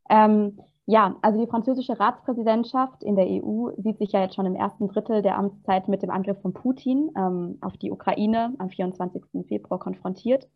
Ähm, 0.10 0.60
ja, 0.90 1.18
also 1.22 1.38
die 1.38 1.50
französische 1.50 2.00
Ratspräsidentschaft 2.00 3.04
in 3.04 3.18
der 3.18 3.28
EU 3.28 3.72
sieht 3.78 3.98
sich 3.98 4.14
ja 4.14 4.22
jetzt 4.22 4.36
schon 4.36 4.46
im 4.46 4.56
ersten 4.56 4.88
Drittel 4.88 5.22
der 5.22 5.38
Amtszeit 5.38 5.90
mit 5.90 6.02
dem 6.02 6.10
Angriff 6.10 6.42
von 6.42 6.54
Putin 6.54 7.12
ähm, 7.18 7.58
auf 7.60 7.76
die 7.76 7.92
Ukraine 7.92 8.56
am 8.58 8.70
24. 8.70 9.22
Februar 9.50 9.80
konfrontiert. 9.80 10.48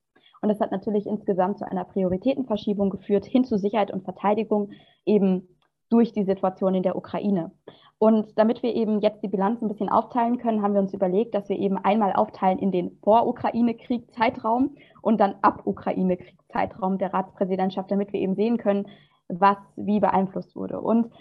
Und 0.42 0.48
das 0.48 0.62
hat 0.62 0.72
natürlich 0.72 1.06
insgesamt 1.06 1.60
zu 1.60 1.70
einer 1.70 1.84
Prioritätenverschiebung 1.84 2.90
geführt 2.90 3.26
hin 3.26 3.44
zu 3.44 3.58
Sicherheit 3.58 3.92
und 3.92 4.06
Verteidigung 4.06 4.72
eben 5.06 5.50
durch 5.90 6.14
die 6.14 6.24
Situation 6.24 6.76
in 6.76 6.84
der 6.84 6.96
Ukraine. 6.96 7.52
Und 8.00 8.40
damit 8.40 8.64
wir 8.64 8.74
eben 8.74 9.02
jetzt 9.02 9.22
die 9.22 9.28
Bilanz 9.28 9.62
ein 9.62 9.68
bisschen 9.68 9.90
aufteilen 9.90 10.38
können, 10.38 10.62
haben 10.62 10.74
wir 10.74 10.82
uns 10.82 10.94
überlegt, 10.94 11.36
dass 11.36 11.50
wir 11.50 11.60
eben 11.60 11.78
einmal 11.78 12.14
aufteilen 12.14 12.58
in 12.58 12.72
den 12.72 12.98
Vor-Ukraine-Krieg-Zeitraum 13.04 14.78
und 15.02 15.20
dann 15.20 15.36
Ab-Ukraine-Krieg-Zeitraum 15.42 17.00
der 17.00 17.14
Ratspräsidentschaft, 17.14 17.92
damit 17.92 18.14
wir 18.14 18.22
eben 18.22 18.36
sehen 18.36 18.58
können, 18.58 18.88
was 19.40 19.58
wie 19.76 20.00
beeinflusst 20.00 20.56
wurde. 20.56 20.82
Und 20.82 21.12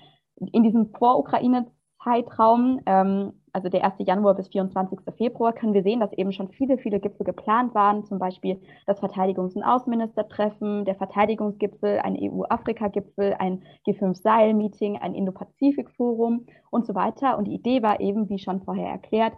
in 0.53 0.63
diesem 0.63 0.93
Vor-Ukraine-Zeitraum, 0.95 2.81
ähm, 2.87 3.33
also 3.53 3.69
der 3.69 3.85
1. 3.85 3.95
Januar 4.07 4.35
bis 4.35 4.49
24. 4.49 5.01
Februar, 5.17 5.53
können 5.53 5.75
wir 5.75 5.83
sehen, 5.83 6.01
dass 6.01 6.13
eben 6.13 6.33
schon 6.33 6.51
viele, 6.51 6.79
viele 6.79 7.01
Gipfel 7.01 7.25
geplant 7.25 7.75
waren, 7.75 8.05
zum 8.05 8.19
Beispiel 8.19 8.61
das 8.87 9.03
Verteidigungs- 9.03 9.57
und 9.57 9.65
Außenministertreffen, 9.65 10.85
der 10.85 10.95
Verteidigungsgipfel, 10.95 11.99
ein 11.99 12.17
EU-Afrika-Gipfel, 12.17 13.35
ein 13.39 13.65
G5-Sahel-Meeting, 13.87 14.99
ein 14.99 15.15
Indo-Pazifik-Forum 15.15 16.47
und 16.71 16.87
so 16.87 16.95
weiter. 16.95 17.37
Und 17.39 17.47
die 17.47 17.55
Idee 17.55 17.83
war 17.83 18.01
eben, 18.01 18.29
wie 18.29 18.39
schon 18.39 18.63
vorher 18.63 18.89
erklärt, 18.89 19.35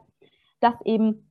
dass 0.61 0.75
eben 0.85 1.29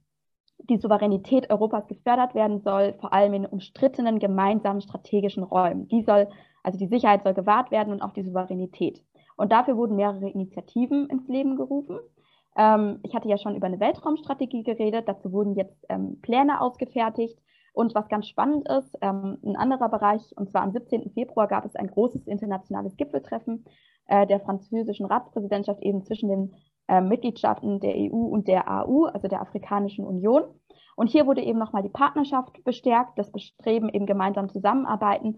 die 0.70 0.78
Souveränität 0.78 1.50
Europas 1.50 1.88
gefördert 1.88 2.36
werden 2.36 2.60
soll, 2.60 2.94
vor 3.00 3.14
allem 3.14 3.34
in 3.34 3.46
umstrittenen 3.46 4.20
gemeinsamen 4.20 4.82
strategischen 4.82 5.44
Räumen. 5.44 5.88
Die 5.88 6.04
soll 6.04 6.28
also 6.64 6.78
die 6.78 6.88
Sicherheit 6.88 7.24
soll 7.24 7.34
gewahrt 7.34 7.72
werden 7.72 7.94
und 7.94 8.02
auch 8.02 8.14
die 8.14 8.24
Souveränität. 8.24 9.04
Und 9.38 9.52
dafür 9.52 9.78
wurden 9.78 9.96
mehrere 9.96 10.30
Initiativen 10.30 11.08
ins 11.08 11.28
Leben 11.28 11.56
gerufen. 11.56 12.00
Ähm, 12.56 13.00
ich 13.04 13.16
hatte 13.16 13.30
ja 13.30 13.38
schon 13.38 13.56
über 13.56 13.68
eine 13.68 13.80
Weltraumstrategie 13.80 14.64
geredet. 14.64 15.08
Dazu 15.08 15.32
wurden 15.32 15.56
jetzt 15.56 15.86
ähm, 15.90 16.20
Pläne 16.22 16.62
ausgefertigt. 16.62 17.40
Und 17.74 17.96
was 17.96 18.10
ganz 18.10 18.28
spannend 18.28 18.68
ist, 18.68 18.98
ähm, 19.02 19.38
ein 19.44 19.56
anderer 19.56 19.90
Bereich, 19.90 20.22
und 20.36 20.50
zwar 20.50 20.62
am 20.62 20.72
17. 20.72 21.12
Februar 21.12 21.48
gab 21.48 21.66
es 21.66 21.76
ein 21.76 21.88
großes 21.88 22.28
internationales 22.28 22.98
Gipfeltreffen 22.98 23.66
äh, 24.08 24.28
der 24.28 24.42
französischen 24.42 25.06
Ratspräsidentschaft 25.06 25.82
eben 25.82 26.04
zwischen 26.04 26.30
den 26.30 26.56
äh, 26.90 27.00
Mitgliedschaften 27.00 27.80
der 27.80 27.96
EU 27.96 28.18
und 28.18 28.50
der 28.50 28.70
AU, 28.70 29.06
also 29.06 29.30
der 29.30 29.42
Afrikanischen 29.42 30.06
Union. 30.06 30.44
Und 30.98 31.08
hier 31.08 31.26
wurde 31.26 31.42
eben 31.42 31.58
nochmal 31.58 31.84
die 31.84 31.90
Partnerschaft 31.90 32.62
bestärkt, 32.66 33.18
das 33.18 33.32
Bestreben 33.32 33.88
eben 33.88 34.06
gemeinsam 34.06 34.50
zusammenarbeiten 34.50 35.38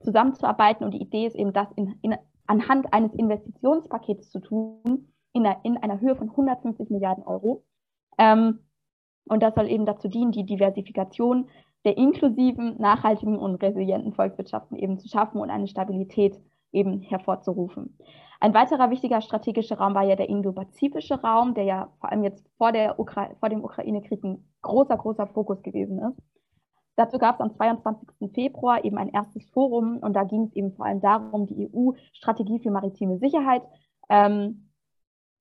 zusammenzuarbeiten. 0.00 0.84
Und 0.84 0.92
die 0.92 1.02
Idee 1.02 1.26
ist 1.26 1.36
eben, 1.36 1.52
das 1.52 1.68
in, 1.76 1.98
in, 2.02 2.16
anhand 2.46 2.92
eines 2.92 3.14
Investitionspakets 3.14 4.30
zu 4.30 4.40
tun, 4.40 5.12
in 5.32 5.46
einer, 5.46 5.64
in 5.64 5.76
einer 5.76 6.00
Höhe 6.00 6.16
von 6.16 6.30
150 6.30 6.90
Milliarden 6.90 7.24
Euro. 7.24 7.64
Ähm, 8.18 8.60
und 9.28 9.42
das 9.42 9.54
soll 9.54 9.68
eben 9.68 9.86
dazu 9.86 10.08
dienen, 10.08 10.32
die 10.32 10.46
Diversifikation 10.46 11.48
der 11.84 11.96
inklusiven, 11.96 12.76
nachhaltigen 12.78 13.38
und 13.38 13.62
resilienten 13.62 14.12
Volkswirtschaften 14.12 14.76
eben 14.76 14.98
zu 14.98 15.08
schaffen 15.08 15.40
und 15.40 15.50
eine 15.50 15.68
Stabilität 15.68 16.40
eben 16.72 17.00
hervorzurufen. 17.00 17.96
Ein 18.40 18.54
weiterer 18.54 18.90
wichtiger 18.90 19.20
strategischer 19.20 19.78
Raum 19.78 19.94
war 19.94 20.04
ja 20.04 20.16
der 20.16 20.28
indopazifische 20.28 21.20
Raum, 21.22 21.54
der 21.54 21.64
ja 21.64 21.92
vor 22.00 22.10
allem 22.10 22.24
jetzt 22.24 22.44
vor, 22.58 22.72
der 22.72 22.98
Ukra 22.98 23.30
vor 23.40 23.48
dem 23.48 23.64
Ukraine-Krieg 23.64 24.22
ein 24.24 24.44
großer, 24.62 24.96
großer 24.96 25.26
Fokus 25.28 25.62
gewesen 25.62 25.98
ist. 26.00 26.20
Dazu 26.96 27.18
gab 27.18 27.36
es 27.36 27.40
am 27.42 27.54
22. 27.54 28.32
Februar 28.32 28.84
eben 28.84 28.96
ein 28.96 29.10
erstes 29.10 29.48
Forum 29.50 29.98
und 29.98 30.14
da 30.14 30.24
ging 30.24 30.44
es 30.44 30.56
eben 30.56 30.72
vor 30.72 30.86
allem 30.86 31.00
darum, 31.00 31.46
die 31.46 31.70
EU-Strategie 31.70 32.58
für 32.58 32.70
maritime 32.70 33.18
Sicherheit 33.18 33.62
ähm, 34.08 34.70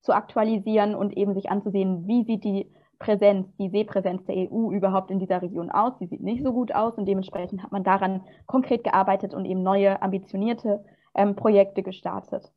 zu 0.01 0.13
aktualisieren 0.13 0.93
und 0.95 1.15
eben 1.15 1.33
sich 1.33 1.49
anzusehen, 1.49 2.07
wie 2.07 2.23
sieht 2.25 2.43
die 2.43 2.71
Präsenz, 2.99 3.47
die 3.57 3.69
Seepräsenz 3.69 4.23
der 4.25 4.35
EU 4.35 4.71
überhaupt 4.71 5.11
in 5.11 5.19
dieser 5.19 5.41
Region 5.41 5.71
aus? 5.71 5.97
Die 5.99 6.07
sieht 6.07 6.21
nicht 6.21 6.43
so 6.43 6.53
gut 6.53 6.73
aus 6.73 6.97
und 6.97 7.07
dementsprechend 7.07 7.63
hat 7.63 7.71
man 7.71 7.83
daran 7.83 8.21
konkret 8.45 8.83
gearbeitet 8.83 9.33
und 9.33 9.45
eben 9.45 9.63
neue 9.63 10.01
ambitionierte 10.01 10.83
ähm, 11.15 11.35
Projekte 11.35 11.83
gestartet. 11.83 12.51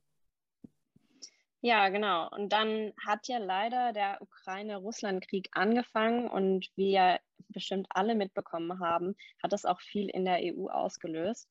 Ja, 1.61 1.89
genau. 1.89 2.29
Und 2.31 2.53
dann 2.53 2.93
hat 3.05 3.27
ja 3.27 3.39
leider 3.39 3.93
der 3.93 4.23
Ukraine-Russland-Krieg 4.23 5.49
angefangen 5.53 6.29
und 6.29 6.69
wie 6.77 6.93
ja 6.93 7.19
bestimmt 7.49 7.89
alle 7.91 8.15
mitbekommen 8.15 8.79
haben, 8.81 9.17
hat 9.43 9.53
das 9.53 9.65
auch 9.65 9.81
viel 9.81 10.09
in 10.09 10.25
der 10.25 10.39
EU 10.43 10.69
ausgelöst. 10.69 11.49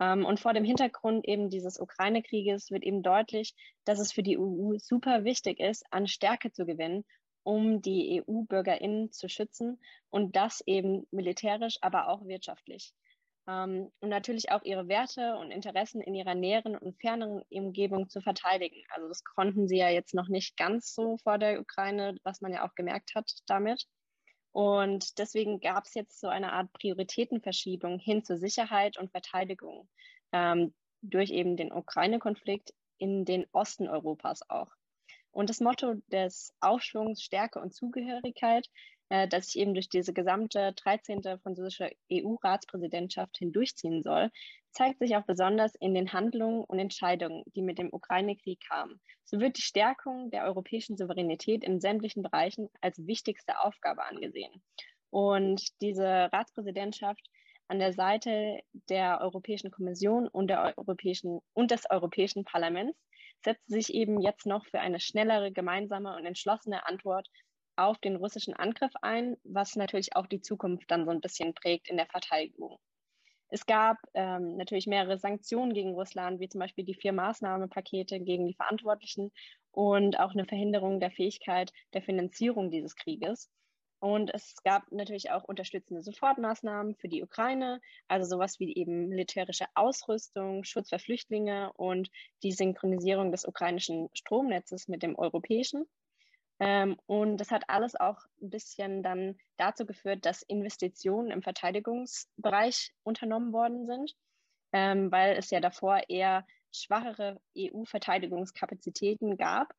Ähm, 0.00 0.24
und 0.24 0.40
vor 0.40 0.54
dem 0.54 0.64
Hintergrund 0.64 1.28
eben 1.28 1.50
dieses 1.50 1.78
Ukraine-Krieges 1.78 2.70
wird 2.70 2.84
eben 2.84 3.02
deutlich, 3.02 3.54
dass 3.84 3.98
es 3.98 4.12
für 4.12 4.22
die 4.22 4.38
EU 4.38 4.78
super 4.78 5.24
wichtig 5.24 5.60
ist, 5.60 5.84
an 5.90 6.06
Stärke 6.06 6.52
zu 6.52 6.64
gewinnen, 6.64 7.04
um 7.42 7.82
die 7.82 8.22
EU-BürgerInnen 8.26 9.12
zu 9.12 9.28
schützen 9.28 9.78
und 10.08 10.36
das 10.36 10.62
eben 10.66 11.06
militärisch, 11.10 11.76
aber 11.82 12.08
auch 12.08 12.26
wirtschaftlich. 12.26 12.94
Ähm, 13.48 13.90
und 14.00 14.08
natürlich 14.08 14.50
auch 14.50 14.62
ihre 14.62 14.88
Werte 14.88 15.36
und 15.36 15.50
Interessen 15.50 16.00
in 16.00 16.14
ihrer 16.14 16.34
näheren 16.34 16.76
und 16.76 17.00
ferneren 17.00 17.42
Umgebung 17.50 18.08
zu 18.08 18.20
verteidigen. 18.20 18.82
Also 18.90 19.08
das 19.08 19.24
konnten 19.24 19.68
sie 19.68 19.78
ja 19.78 19.88
jetzt 19.88 20.14
noch 20.14 20.28
nicht 20.28 20.56
ganz 20.56 20.94
so 20.94 21.18
vor 21.18 21.38
der 21.38 21.60
Ukraine, 21.60 22.16
was 22.22 22.40
man 22.40 22.52
ja 22.52 22.66
auch 22.66 22.74
gemerkt 22.74 23.14
hat 23.14 23.30
damit. 23.46 23.86
Und 24.52 25.18
deswegen 25.18 25.60
gab 25.60 25.84
es 25.84 25.94
jetzt 25.94 26.18
so 26.20 26.28
eine 26.28 26.52
Art 26.52 26.72
Prioritätenverschiebung 26.72 27.98
hin 27.98 28.24
zur 28.24 28.36
Sicherheit 28.36 28.98
und 28.98 29.10
Verteidigung 29.10 29.88
ähm, 30.32 30.74
durch 31.02 31.30
eben 31.30 31.56
den 31.56 31.72
Ukraine-Konflikt 31.72 32.74
in 32.98 33.24
den 33.24 33.46
Osten 33.52 33.88
Europas 33.88 34.48
auch. 34.50 34.70
Und 35.32 35.48
das 35.48 35.60
Motto 35.60 35.94
des 36.08 36.52
Aufschwungs, 36.60 37.22
Stärke 37.22 37.60
und 37.60 37.72
Zugehörigkeit 37.72 38.68
äh, 39.10 39.28
das 39.28 39.48
sich 39.48 39.60
eben 39.60 39.74
durch 39.74 39.88
diese 39.88 40.12
gesamte 40.12 40.72
13. 40.72 41.22
französische 41.42 41.90
EU-Ratspräsidentschaft 42.10 43.36
hindurchziehen 43.36 44.02
soll, 44.02 44.30
zeigt 44.72 45.00
sich 45.00 45.16
auch 45.16 45.24
besonders 45.26 45.74
in 45.74 45.94
den 45.94 46.12
Handlungen 46.12 46.64
und 46.64 46.78
Entscheidungen, 46.78 47.42
die 47.54 47.62
mit 47.62 47.78
dem 47.78 47.92
Ukraine-Krieg 47.92 48.60
kamen. 48.66 49.00
So 49.24 49.40
wird 49.40 49.58
die 49.58 49.62
Stärkung 49.62 50.30
der 50.30 50.44
europäischen 50.44 50.96
Souveränität 50.96 51.64
in 51.64 51.80
sämtlichen 51.80 52.22
Bereichen 52.22 52.68
als 52.80 53.04
wichtigste 53.06 53.60
Aufgabe 53.60 54.04
angesehen. 54.04 54.62
Und 55.10 55.62
diese 55.80 56.32
Ratspräsidentschaft 56.32 57.28
an 57.66 57.78
der 57.78 57.92
Seite 57.92 58.60
der 58.88 59.20
Europäischen 59.20 59.70
Kommission 59.70 60.28
und, 60.28 60.48
der 60.48 60.76
Europäischen, 60.76 61.40
und 61.52 61.70
des 61.70 61.88
Europäischen 61.90 62.44
Parlaments 62.44 62.98
setzt 63.44 63.68
sich 63.68 63.94
eben 63.94 64.20
jetzt 64.20 64.46
noch 64.46 64.66
für 64.66 64.80
eine 64.80 65.00
schnellere, 65.00 65.52
gemeinsame 65.52 66.16
und 66.16 66.26
entschlossene 66.26 66.86
Antwort 66.86 67.28
auf 67.76 67.98
den 67.98 68.16
russischen 68.16 68.54
Angriff 68.54 68.92
ein, 69.02 69.36
was 69.44 69.76
natürlich 69.76 70.16
auch 70.16 70.26
die 70.26 70.40
Zukunft 70.40 70.90
dann 70.90 71.04
so 71.04 71.10
ein 71.10 71.20
bisschen 71.20 71.54
prägt 71.54 71.88
in 71.88 71.96
der 71.96 72.06
Verteidigung. 72.06 72.78
Es 73.48 73.66
gab 73.66 73.96
ähm, 74.14 74.56
natürlich 74.56 74.86
mehrere 74.86 75.18
Sanktionen 75.18 75.72
gegen 75.72 75.94
Russland, 75.94 76.38
wie 76.38 76.48
zum 76.48 76.60
Beispiel 76.60 76.84
die 76.84 76.94
vier 76.94 77.12
Maßnahmenpakete 77.12 78.20
gegen 78.20 78.46
die 78.46 78.54
Verantwortlichen 78.54 79.32
und 79.72 80.20
auch 80.20 80.32
eine 80.32 80.44
Verhinderung 80.44 81.00
der 81.00 81.10
Fähigkeit 81.10 81.72
der 81.92 82.02
Finanzierung 82.02 82.70
dieses 82.70 82.94
Krieges. 82.94 83.50
Und 83.98 84.32
es 84.32 84.54
gab 84.62 84.90
natürlich 84.92 85.30
auch 85.30 85.44
unterstützende 85.44 86.02
Sofortmaßnahmen 86.02 86.94
für 86.94 87.08
die 87.08 87.22
Ukraine, 87.22 87.80
also 88.08 88.26
sowas 88.26 88.58
wie 88.58 88.74
eben 88.74 89.08
militärische 89.08 89.66
Ausrüstung, 89.74 90.64
Schutz 90.64 90.88
für 90.88 90.98
Flüchtlinge 90.98 91.70
und 91.74 92.08
die 92.42 92.52
Synchronisierung 92.52 93.30
des 93.30 93.44
ukrainischen 93.44 94.08
Stromnetzes 94.14 94.88
mit 94.88 95.02
dem 95.02 95.18
europäischen. 95.18 95.84
Ähm, 96.60 96.98
und 97.06 97.38
das 97.38 97.50
hat 97.50 97.64
alles 97.68 97.96
auch 97.98 98.18
ein 98.42 98.50
bisschen 98.50 99.02
dann 99.02 99.38
dazu 99.56 99.86
geführt, 99.86 100.26
dass 100.26 100.42
Investitionen 100.42 101.30
im 101.30 101.42
Verteidigungsbereich 101.42 102.92
unternommen 103.02 103.52
worden 103.54 103.86
sind, 103.86 104.14
ähm, 104.72 105.10
weil 105.10 105.36
es 105.36 105.50
ja 105.50 105.60
davor 105.60 106.02
eher 106.08 106.46
schwachere 106.70 107.40
EU-Verteidigungskapazitäten 107.56 109.38
gab. 109.38 109.72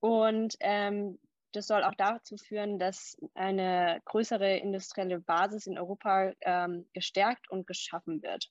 Und 0.00 0.54
ähm, 0.60 1.18
das 1.52 1.66
soll 1.66 1.82
auch 1.82 1.94
dazu 1.94 2.36
führen, 2.36 2.78
dass 2.78 3.16
eine 3.34 4.00
größere 4.04 4.56
industrielle 4.58 5.20
Basis 5.20 5.66
in 5.66 5.78
Europa 5.78 6.32
ähm, 6.42 6.86
gestärkt 6.92 7.50
und 7.50 7.66
geschaffen 7.66 8.22
wird. 8.22 8.50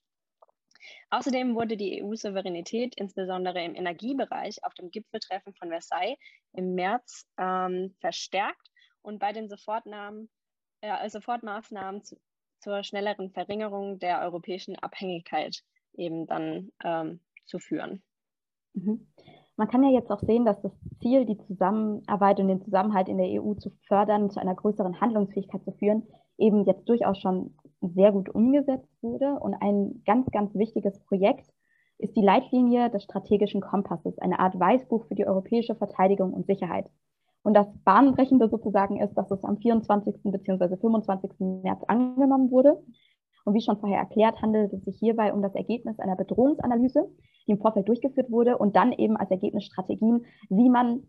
Außerdem 1.10 1.54
wurde 1.54 1.76
die 1.76 2.02
EU-Souveränität 2.02 2.94
insbesondere 2.96 3.62
im 3.64 3.74
Energiebereich 3.74 4.64
auf 4.64 4.74
dem 4.74 4.90
Gipfeltreffen 4.90 5.54
von 5.54 5.68
Versailles 5.68 6.16
im 6.52 6.74
März 6.74 7.26
ähm, 7.38 7.94
verstärkt 8.00 8.68
und 9.02 9.18
bei 9.18 9.32
den 9.32 9.48
äh, 10.80 11.08
Sofortmaßnahmen 11.08 12.02
zu, 12.02 12.16
zur 12.60 12.82
schnelleren 12.84 13.30
Verringerung 13.30 13.98
der 13.98 14.22
europäischen 14.22 14.76
Abhängigkeit 14.76 15.62
eben 15.94 16.26
dann 16.26 16.70
ähm, 16.84 17.20
zu 17.44 17.58
führen. 17.58 18.02
Mhm. 18.74 19.06
Man 19.56 19.68
kann 19.68 19.84
ja 19.84 19.90
jetzt 19.90 20.10
auch 20.10 20.20
sehen, 20.20 20.44
dass 20.44 20.60
das 20.62 20.72
Ziel, 21.00 21.26
die 21.26 21.38
Zusammenarbeit 21.46 22.40
und 22.40 22.48
den 22.48 22.62
Zusammenhalt 22.62 23.08
in 23.08 23.18
der 23.18 23.42
EU 23.42 23.54
zu 23.54 23.70
fördern, 23.86 24.30
zu 24.30 24.40
einer 24.40 24.54
größeren 24.54 25.00
Handlungsfähigkeit 25.00 25.62
zu 25.64 25.72
führen, 25.72 26.06
eben 26.38 26.64
jetzt 26.64 26.88
durchaus 26.88 27.18
schon 27.18 27.54
sehr 27.82 28.12
gut 28.12 28.28
umgesetzt 28.28 28.88
wurde. 29.02 29.38
Und 29.40 29.54
ein 29.54 30.02
ganz, 30.06 30.30
ganz 30.30 30.54
wichtiges 30.54 30.98
Projekt 31.00 31.52
ist 31.98 32.16
die 32.16 32.22
Leitlinie 32.22 32.90
des 32.90 33.04
strategischen 33.04 33.60
Kompasses, 33.60 34.18
eine 34.18 34.38
Art 34.38 34.58
Weißbuch 34.58 35.06
für 35.06 35.14
die 35.14 35.26
europäische 35.26 35.74
Verteidigung 35.74 36.32
und 36.32 36.46
Sicherheit. 36.46 36.90
Und 37.42 37.54
das 37.54 37.66
Bahnbrechende 37.84 38.48
sozusagen 38.48 39.00
ist, 39.00 39.14
dass 39.14 39.30
es 39.30 39.44
am 39.44 39.58
24. 39.58 40.22
bzw. 40.22 40.76
25. 40.76 41.32
März 41.62 41.82
angenommen 41.88 42.50
wurde. 42.50 42.82
Und 43.44 43.54
wie 43.54 43.60
schon 43.60 43.78
vorher 43.78 43.98
erklärt, 43.98 44.40
handelt 44.40 44.72
es 44.72 44.84
sich 44.84 44.96
hierbei 44.98 45.32
um 45.32 45.42
das 45.42 45.54
Ergebnis 45.54 45.98
einer 45.98 46.14
Bedrohungsanalyse, 46.14 47.10
die 47.46 47.52
im 47.52 47.58
Vorfeld 47.58 47.88
durchgeführt 47.88 48.30
wurde 48.30 48.58
und 48.58 48.76
dann 48.76 48.92
eben 48.92 49.16
als 49.16 49.30
Ergebnis 49.30 49.64
Strategien, 49.64 50.24
wie 50.48 50.70
man 50.70 51.08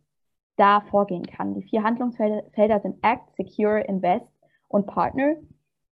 da 0.56 0.82
vorgehen 0.90 1.26
kann. 1.26 1.54
Die 1.54 1.64
vier 1.64 1.84
Handlungsfelder 1.84 2.80
sind 2.82 2.98
Act, 3.04 3.36
Secure, 3.36 3.82
Invest 3.82 4.26
und 4.68 4.88
Partner. 4.88 5.36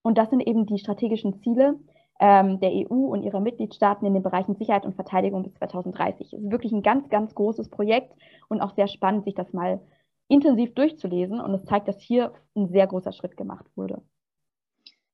Und 0.02 0.18
das 0.18 0.30
sind 0.30 0.42
eben 0.42 0.66
die 0.66 0.80
strategischen 0.80 1.42
Ziele 1.42 1.80
ähm, 2.20 2.60
der 2.60 2.72
EU 2.72 2.94
und 2.94 3.24
ihrer 3.24 3.40
Mitgliedstaaten 3.40 4.06
in 4.06 4.14
den 4.14 4.24
Bereichen 4.24 4.56
Sicherheit 4.56 4.86
und 4.86 4.96
Verteidigung 4.96 5.44
bis 5.44 5.54
2030. 5.56 6.34
Es 6.34 6.40
ist 6.40 6.52
wirklich 6.52 6.72
ein 6.72 6.84
ganz, 6.84 7.10
ganz 7.10 7.34
großes 7.34 7.70
Projekt 7.70 8.14
und 8.50 8.62
auch 8.62 8.76
sehr 8.76 8.88
spannend, 8.88 9.26
sich 9.26 9.36
das 9.36 9.54
mal 9.54 9.82
intensiv 10.28 10.74
durchzulesen. 10.76 11.40
Und 11.40 11.54
es 11.54 11.66
zeigt, 11.66 11.88
dass 11.88 12.00
hier 12.02 12.34
ein 12.56 12.68
sehr 12.68 12.88
großer 12.88 13.14
Schritt 13.14 13.38
gemacht 13.38 13.66
wurde. 13.76 14.02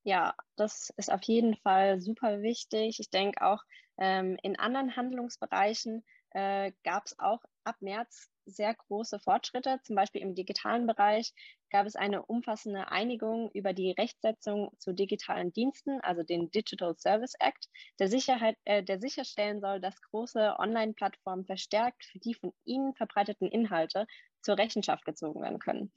Ja, 0.03 0.35
das 0.55 0.93
ist 0.97 1.11
auf 1.11 1.23
jeden 1.23 1.55
Fall 1.55 1.99
super 1.99 2.41
wichtig. 2.41 2.99
Ich 2.99 3.09
denke 3.09 3.43
auch 3.43 3.63
ähm, 3.97 4.37
in 4.43 4.57
anderen 4.59 4.95
Handlungsbereichen 4.95 6.03
äh, 6.31 6.73
gab 6.83 7.05
es 7.05 7.17
auch 7.17 7.39
ab 7.63 7.77
März 7.79 8.29
sehr 8.45 8.73
große 8.73 9.19
Fortschritte. 9.19 9.79
Zum 9.83 9.95
Beispiel 9.95 10.21
im 10.21 10.35
digitalen 10.35 10.85
Bereich 10.85 11.33
gab 11.69 11.85
es 11.85 11.95
eine 11.95 12.25
umfassende 12.25 12.89
Einigung 12.91 13.49
über 13.51 13.73
die 13.73 13.91
Rechtsetzung 13.91 14.71
zu 14.77 14.93
digitalen 14.93 15.51
Diensten, 15.53 15.99
also 16.01 16.23
den 16.23 16.51
Digital 16.51 16.95
Service 16.97 17.33
Act, 17.39 17.67
der, 17.99 18.07
Sicherheit, 18.07 18.57
äh, 18.65 18.83
der 18.83 18.99
sicherstellen 18.99 19.61
soll, 19.61 19.79
dass 19.79 20.01
große 20.01 20.55
Online-Plattformen 20.57 21.45
verstärkt 21.45 22.05
für 22.05 22.19
die 22.19 22.33
von 22.33 22.53
ihnen 22.65 22.93
verbreiteten 22.95 23.47
Inhalte 23.47 24.05
zur 24.41 24.57
Rechenschaft 24.57 25.05
gezogen 25.05 25.41
werden 25.41 25.59
können. 25.59 25.91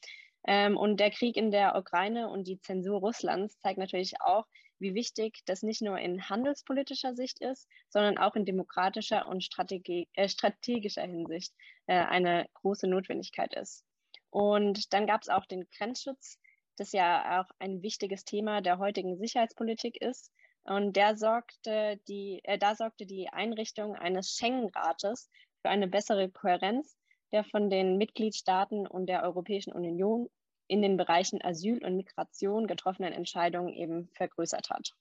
Ähm, 0.47 0.77
und 0.77 0.99
der 0.99 1.11
Krieg 1.11 1.37
in 1.37 1.51
der 1.51 1.77
Ukraine 1.77 2.29
und 2.29 2.47
die 2.47 2.61
Zensur 2.61 3.01
Russlands 3.01 3.59
zeigt 3.61 3.79
natürlich 3.79 4.21
auch, 4.21 4.47
wie 4.79 4.95
wichtig 4.95 5.41
das 5.45 5.63
nicht 5.63 5.83
nur 5.83 5.99
in 5.99 6.29
handelspolitischer 6.29 7.15
Sicht 7.15 7.41
ist, 7.41 7.69
sondern 7.89 8.19
auch 8.19 8.37
in 8.37 8.45
demokratischer 8.45 9.27
und 9.27 9.43
Strategie, 9.43 10.09
äh, 10.15 10.29
strategischer 10.29 11.03
Hinsicht 11.03 11.53
äh, 11.87 11.95
eine 11.95 12.47
große 12.55 12.87
Notwendigkeit 12.87 13.55
ist. 13.55 13.85
Und 14.31 14.93
dann 14.93 15.07
gab 15.07 15.23
es 15.23 15.29
auch 15.29 15.47
den 15.47 15.69
Grenzschutz, 15.77 16.39
das 16.77 16.93
ja 16.93 17.41
auch 17.41 17.51
ein 17.59 17.83
wichtiges 17.83 18.25
Thema 18.25 18.61
der 18.61 18.79
heutigen 18.79 19.17
Sicherheitspolitik 19.19 20.01
ist. 20.01 20.33
Und 20.65 20.97
der 20.97 21.17
sorgte 21.17 21.99
die, 22.09 22.41
äh, 22.45 22.59
da 22.59 22.75
sorgte 22.75 23.07
die 23.07 23.29
Einrichtung 23.31 23.95
eines 23.97 24.37
Schengen-Rates 24.37 25.31
für 25.63 25.71
eine 25.71 25.89
bessere 25.89 26.31
Kohärenz 26.31 26.99
der 27.33 27.45
von 27.45 27.71
den 27.71 27.99
Mitgliedstaaten 27.99 28.87
und 28.87 29.07
der 29.07 29.23
Europäischen 29.23 29.73
Union 29.73 30.29
in 30.67 30.83
den 30.83 30.97
Bereichen 30.97 31.43
Asyl 31.43 31.85
und 31.85 31.97
Migration 31.97 32.67
getroffenen 32.67 33.13
Entscheidungen 33.13 33.73
eben 33.73 34.09
vergrößert 34.15 34.71
hat. 34.71 34.95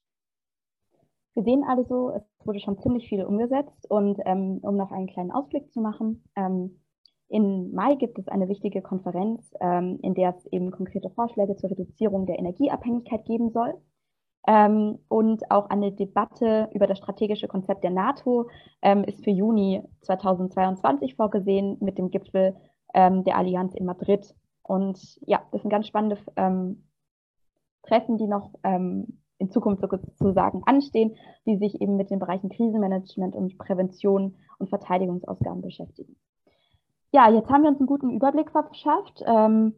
Wir 1.33 1.43
sehen 1.43 1.63
also, 1.67 2.11
es 2.11 2.23
wurde 2.45 2.59
schon 2.59 2.79
ziemlich 2.79 3.07
viel 3.09 3.23
umgesetzt 3.23 3.89
und 3.89 4.19
ähm, 4.25 4.59
um 4.61 4.75
noch 4.75 4.91
einen 4.91 5.07
kleinen 5.07 5.31
Ausblick 5.31 5.71
zu 5.71 5.81
machen, 5.81 6.23
ähm, 6.35 6.81
im 7.29 7.73
Mai 7.73 7.95
gibt 7.95 8.17
es 8.19 8.27
eine 8.27 8.47
wichtige 8.47 8.81
Konferenz, 8.81 9.53
ähm, 9.59 9.99
in 10.01 10.13
der 10.13 10.35
es 10.35 10.45
eben 10.47 10.71
konkrete 10.71 11.09
Vorschläge 11.09 11.55
zur 11.55 11.71
Reduzierung 11.71 12.25
der 12.25 12.39
Energieabhängigkeit 12.39 13.25
geben 13.25 13.51
soll. 13.51 13.73
Ähm, 14.47 14.99
und 15.09 15.51
auch 15.51 15.69
eine 15.69 15.91
Debatte 15.91 16.69
über 16.73 16.87
das 16.87 16.99
strategische 16.99 17.49
Konzept 17.49 17.83
der 17.83 17.91
NATO 17.91 18.49
ähm, 18.81 19.03
ist 19.03 19.23
für 19.23 19.31
Juni 19.31 19.83
2022 20.01 21.15
vorgesehen 21.15 21.77
mit 21.81 21.97
dem 21.97 22.11
Gipfel 22.11 22.55
ähm, 22.93 23.25
der 23.25 23.37
Allianz 23.37 23.75
in 23.75 23.85
Madrid 23.85 24.33
Und 24.63 25.19
ja, 25.25 25.41
das 25.51 25.61
sind 25.61 25.69
ganz 25.69 25.87
spannende 25.87 26.17
ähm, 26.37 26.87
Treffen, 27.83 28.17
die 28.17 28.27
noch 28.27 28.53
ähm, 28.63 29.19
in 29.37 29.51
Zukunft 29.51 29.81
sozusagen 29.81 30.63
anstehen, 30.65 31.15
die 31.45 31.57
sich 31.57 31.81
eben 31.81 31.97
mit 31.97 32.09
den 32.09 32.19
Bereichen 32.19 32.49
Krisenmanagement 32.49 33.35
und 33.35 33.57
Prävention 33.57 34.35
und 34.59 34.69
Verteidigungsausgaben 34.69 35.61
beschäftigen. 35.61 36.15
Ja, 37.17 37.31
jetzt 37.31 37.49
haben 37.49 37.63
wir 37.63 37.71
uns 37.71 37.79
einen 37.79 37.87
guten 37.87 38.11
Überblick 38.11 38.51
verschafft. 38.51 39.23
Ähm, 39.25 39.73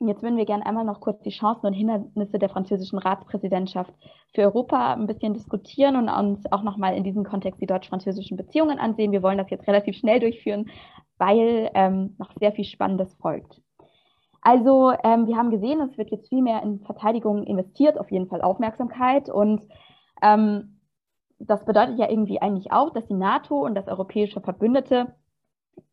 jetzt 0.00 0.22
würden 0.22 0.36
wir 0.36 0.44
gerne 0.44 0.66
einmal 0.66 0.84
noch 0.84 1.00
kurz 1.00 1.18
die 1.22 1.30
Chancen 1.30 1.64
und 1.64 1.72
Hindernisse 1.72 2.38
der 2.38 2.50
französischen 2.50 2.98
Ratspräsidentschaft 2.98 3.90
für 4.34 4.42
Europa 4.42 4.92
ein 4.92 5.06
bisschen 5.06 5.32
diskutieren 5.32 5.96
und 5.96 6.10
uns 6.10 6.44
auch 6.52 6.62
nochmal 6.62 6.94
in 6.94 7.02
diesem 7.02 7.24
Kontext 7.24 7.58
die 7.62 7.66
deutsch-französischen 7.66 8.36
Beziehungen 8.36 8.78
ansehen. 8.78 9.12
Wir 9.12 9.22
wollen 9.22 9.38
das 9.38 9.48
jetzt 9.48 9.66
relativ 9.66 9.96
schnell 9.96 10.20
durchführen, 10.20 10.68
weil 11.16 11.70
ähm, 11.72 12.16
noch 12.18 12.34
sehr 12.38 12.52
viel 12.52 12.66
Spannendes 12.66 13.14
folgt. 13.14 13.62
Also 14.42 14.92
ähm, 15.04 15.26
wir 15.26 15.38
haben 15.38 15.50
gesehen, 15.50 15.80
es 15.80 15.96
wird 15.96 16.10
jetzt 16.10 16.28
viel 16.28 16.42
mehr 16.42 16.62
in 16.62 16.80
Verteidigung 16.80 17.44
investiert, 17.44 17.98
auf 17.98 18.10
jeden 18.10 18.28
Fall 18.28 18.42
Aufmerksamkeit. 18.42 19.30
Und 19.30 19.62
ähm, 20.20 20.80
das 21.38 21.64
bedeutet 21.64 21.98
ja 21.98 22.10
irgendwie 22.10 22.42
eigentlich 22.42 22.72
auch, 22.72 22.90
dass 22.92 23.06
die 23.06 23.14
NATO 23.14 23.64
und 23.64 23.74
das 23.74 23.88
europäische 23.88 24.42
Verbündete 24.42 25.14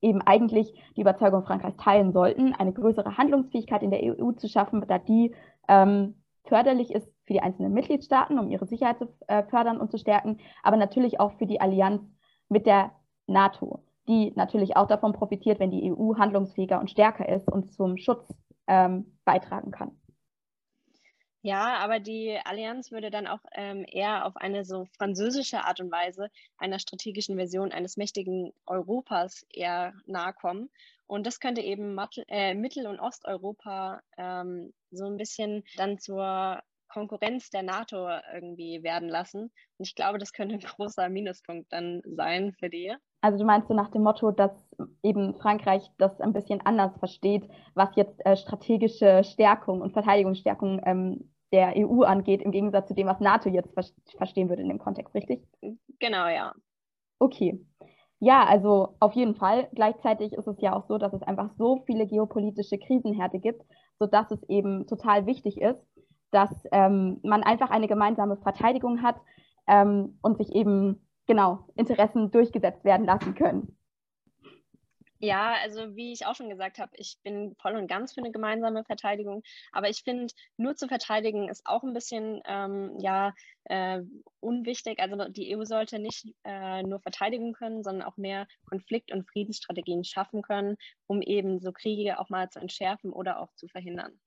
eben 0.02 0.22
eigentlich 0.22 0.74
die 0.96 1.02
Überzeugung 1.02 1.44
Frankreichs 1.44 1.78
teilen 1.78 2.12
sollten, 2.12 2.54
eine 2.54 2.74
größere 2.74 3.18
Handlungsfähigkeit 3.18 3.84
in 3.84 3.92
der 3.92 4.04
EU 4.04 4.32
zu 4.34 4.48
schaffen, 4.48 4.84
da 4.88 4.98
die 4.98 5.34
ähm, 5.68 6.16
förderlich 6.46 6.92
ist 6.92 7.08
für 7.26 7.34
die 7.34 7.42
einzelnen 7.42 7.74
Mitgliedstaaten, 7.74 8.40
um 8.40 8.50
ihre 8.50 8.66
Sicherheit 8.66 8.98
zu 8.98 9.08
äh, 9.28 9.44
fördern 9.44 9.80
und 9.80 9.92
zu 9.92 9.98
stärken, 9.98 10.40
aber 10.64 10.78
natürlich 10.78 11.20
auch 11.20 11.34
für 11.34 11.46
die 11.46 11.62
Allianz 11.62 12.02
mit 12.50 12.66
der 12.66 12.92
NATO 13.28 13.82
die 14.08 14.34
natürlich 14.36 14.76
auch 14.76 14.88
davon 14.88 15.14
profitiert, 15.14 15.60
wenn 15.60 15.72
die 15.72 15.92
EU 15.92 16.18
handlungsfähiger 16.18 16.80
und 16.80 16.90
stärker 16.90 17.28
ist 17.30 17.50
und 17.50 17.72
zum 17.74 17.98
Schutz 17.98 18.28
ähm, 18.68 19.18
beitragen 19.26 19.72
kann. 19.72 19.92
Ja, 21.44 21.78
aber 21.80 22.00
die 22.00 22.38
Allianz 22.44 22.92
würde 22.92 23.10
dann 23.10 23.26
auch 23.26 23.40
ähm, 23.54 23.84
eher 23.88 24.26
auf 24.26 24.38
eine 24.38 24.64
so 24.64 24.86
französische 24.98 25.64
Art 25.64 25.80
und 25.80 25.92
Weise 25.92 26.30
einer 26.58 26.78
strategischen 26.78 27.36
Version 27.36 27.72
eines 27.72 27.98
mächtigen 27.98 28.54
Europas 28.68 29.44
eher 29.50 29.94
nahe 30.06 30.34
kommen. 30.34 30.70
Und 31.08 31.26
das 31.26 31.40
könnte 31.40 31.62
eben 31.62 31.98
äh, 32.28 32.54
Mittel- 32.54 32.86
und 32.86 33.00
Osteuropa 33.00 34.02
ähm, 34.18 34.72
so 34.92 35.06
ein 35.06 35.18
bisschen 35.18 35.64
dann 35.78 35.98
zur 35.98 36.62
Konkurrenz 36.90 37.50
der 37.50 37.64
NATO 37.64 38.08
irgendwie 38.34 38.84
werden 38.84 39.10
lassen. 39.10 39.44
Und 39.78 39.88
ich 39.88 39.96
glaube, 39.96 40.20
das 40.20 40.34
könnte 40.34 40.56
ein 40.56 40.62
großer 40.62 41.10
Minuspunkt 41.10 41.74
dann 41.74 42.02
sein 42.06 42.54
für 42.54 42.70
die. 42.70 42.96
Also 43.22 43.38
du 43.38 43.46
meinst 43.46 43.68
so 43.68 43.76
nach 43.76 43.90
dem 43.90 44.02
Motto, 44.02 44.32
dass 44.32 44.52
eben 45.04 45.36
Frankreich 45.36 45.92
das 46.00 46.20
ein 46.20 46.34
bisschen 46.34 46.62
anders 46.62 46.98
versteht, 46.98 47.48
was 47.76 47.96
jetzt 47.96 48.26
äh, 48.26 48.36
strategische 48.36 49.24
Stärkung 49.24 49.82
und 49.82 49.94
Verteidigungsstärkung 49.94 50.82
ähm, 50.86 51.32
der 51.52 51.74
EU 51.78 52.02
angeht, 52.02 52.42
im 52.42 52.52
Gegensatz 52.52 52.88
zu 52.88 52.96
dem, 52.96 53.08
was 53.08 53.20
NATO 53.20 53.50
jetzt 53.50 53.74
ver 53.74 53.84
verstehen 54.18 54.50
würde 54.50 54.64
in 54.64 54.70
dem 54.70 54.80
Kontext, 54.80 55.14
richtig? 55.14 55.46
Genau, 56.00 56.28
ja. 56.28 56.54
Okay. 57.20 57.64
Ja, 58.20 58.46
also 58.46 58.96
auf 59.00 59.14
jeden 59.14 59.36
Fall. 59.36 59.68
Gleichzeitig 59.74 60.34
ist 60.34 60.48
es 60.48 60.60
ja 60.62 60.76
auch 60.76 60.88
so, 60.88 60.98
dass 60.98 61.14
es 61.14 61.24
einfach 61.24 61.52
so 61.58 61.84
viele 61.86 62.08
geopolitische 62.08 62.78
Krisenherde 62.78 63.40
gibt, 63.40 63.64
sodass 64.00 64.32
es 64.32 64.42
eben 64.48 64.88
total 64.88 65.26
wichtig 65.26 65.60
ist, 65.60 65.80
dass 66.32 66.50
ähm, 66.72 67.20
man 67.24 67.44
einfach 67.44 67.70
eine 67.70 67.88
gemeinsame 67.88 68.38
Verteidigung 68.38 69.02
hat 69.02 69.18
ähm, 69.68 70.18
und 70.22 70.38
sich 70.38 70.54
eben 70.56 71.06
genau 71.32 71.66
Interessen 71.76 72.30
durchgesetzt 72.30 72.84
werden 72.84 73.06
lassen 73.06 73.36
können. 73.36 73.78
Ja, 75.24 75.54
also 75.62 75.96
wie 75.96 76.12
ich 76.12 76.26
auch 76.26 76.36
schon 76.36 76.50
gesagt 76.50 76.80
habe, 76.80 76.92
ich 76.96 77.20
bin 77.24 77.56
voll 77.62 77.76
und 77.76 77.88
ganz 77.88 78.14
für 78.14 78.22
eine 78.22 78.32
gemeinsame 78.32 78.84
Verteidigung. 78.84 79.44
Aber 79.72 79.88
ich 79.88 80.02
finde, 80.04 80.34
nur 80.58 80.76
zu 80.76 80.88
verteidigen 80.88 81.48
ist 81.48 81.62
auch 81.66 81.84
ein 81.84 81.94
bisschen 81.94 82.42
ähm, 82.46 82.98
ja, 83.00 83.34
äh, 83.66 84.02
unwichtig. 84.40 85.00
Also 85.00 85.16
die 85.30 85.56
EU 85.56 85.64
sollte 85.64 86.00
nicht 86.00 86.26
äh, 86.44 86.82
nur 86.82 87.00
verteidigen 87.00 87.54
können, 87.54 87.84
sondern 87.84 88.08
auch 88.08 88.18
mehr 88.18 88.48
Konflikt- 88.66 89.14
und 89.14 89.30
Friedensstrategien 89.30 90.04
schaffen 90.04 90.42
können, 90.42 90.76
um 91.08 91.22
eben 91.22 91.60
so 91.60 91.72
Kriege 91.72 92.20
auch 92.20 92.30
mal 92.30 92.50
zu 92.50 92.60
entschärfen 92.60 93.14
oder 93.14 93.40
auch 93.40 93.54
zu 93.54 93.68
verhindern. 93.68 94.20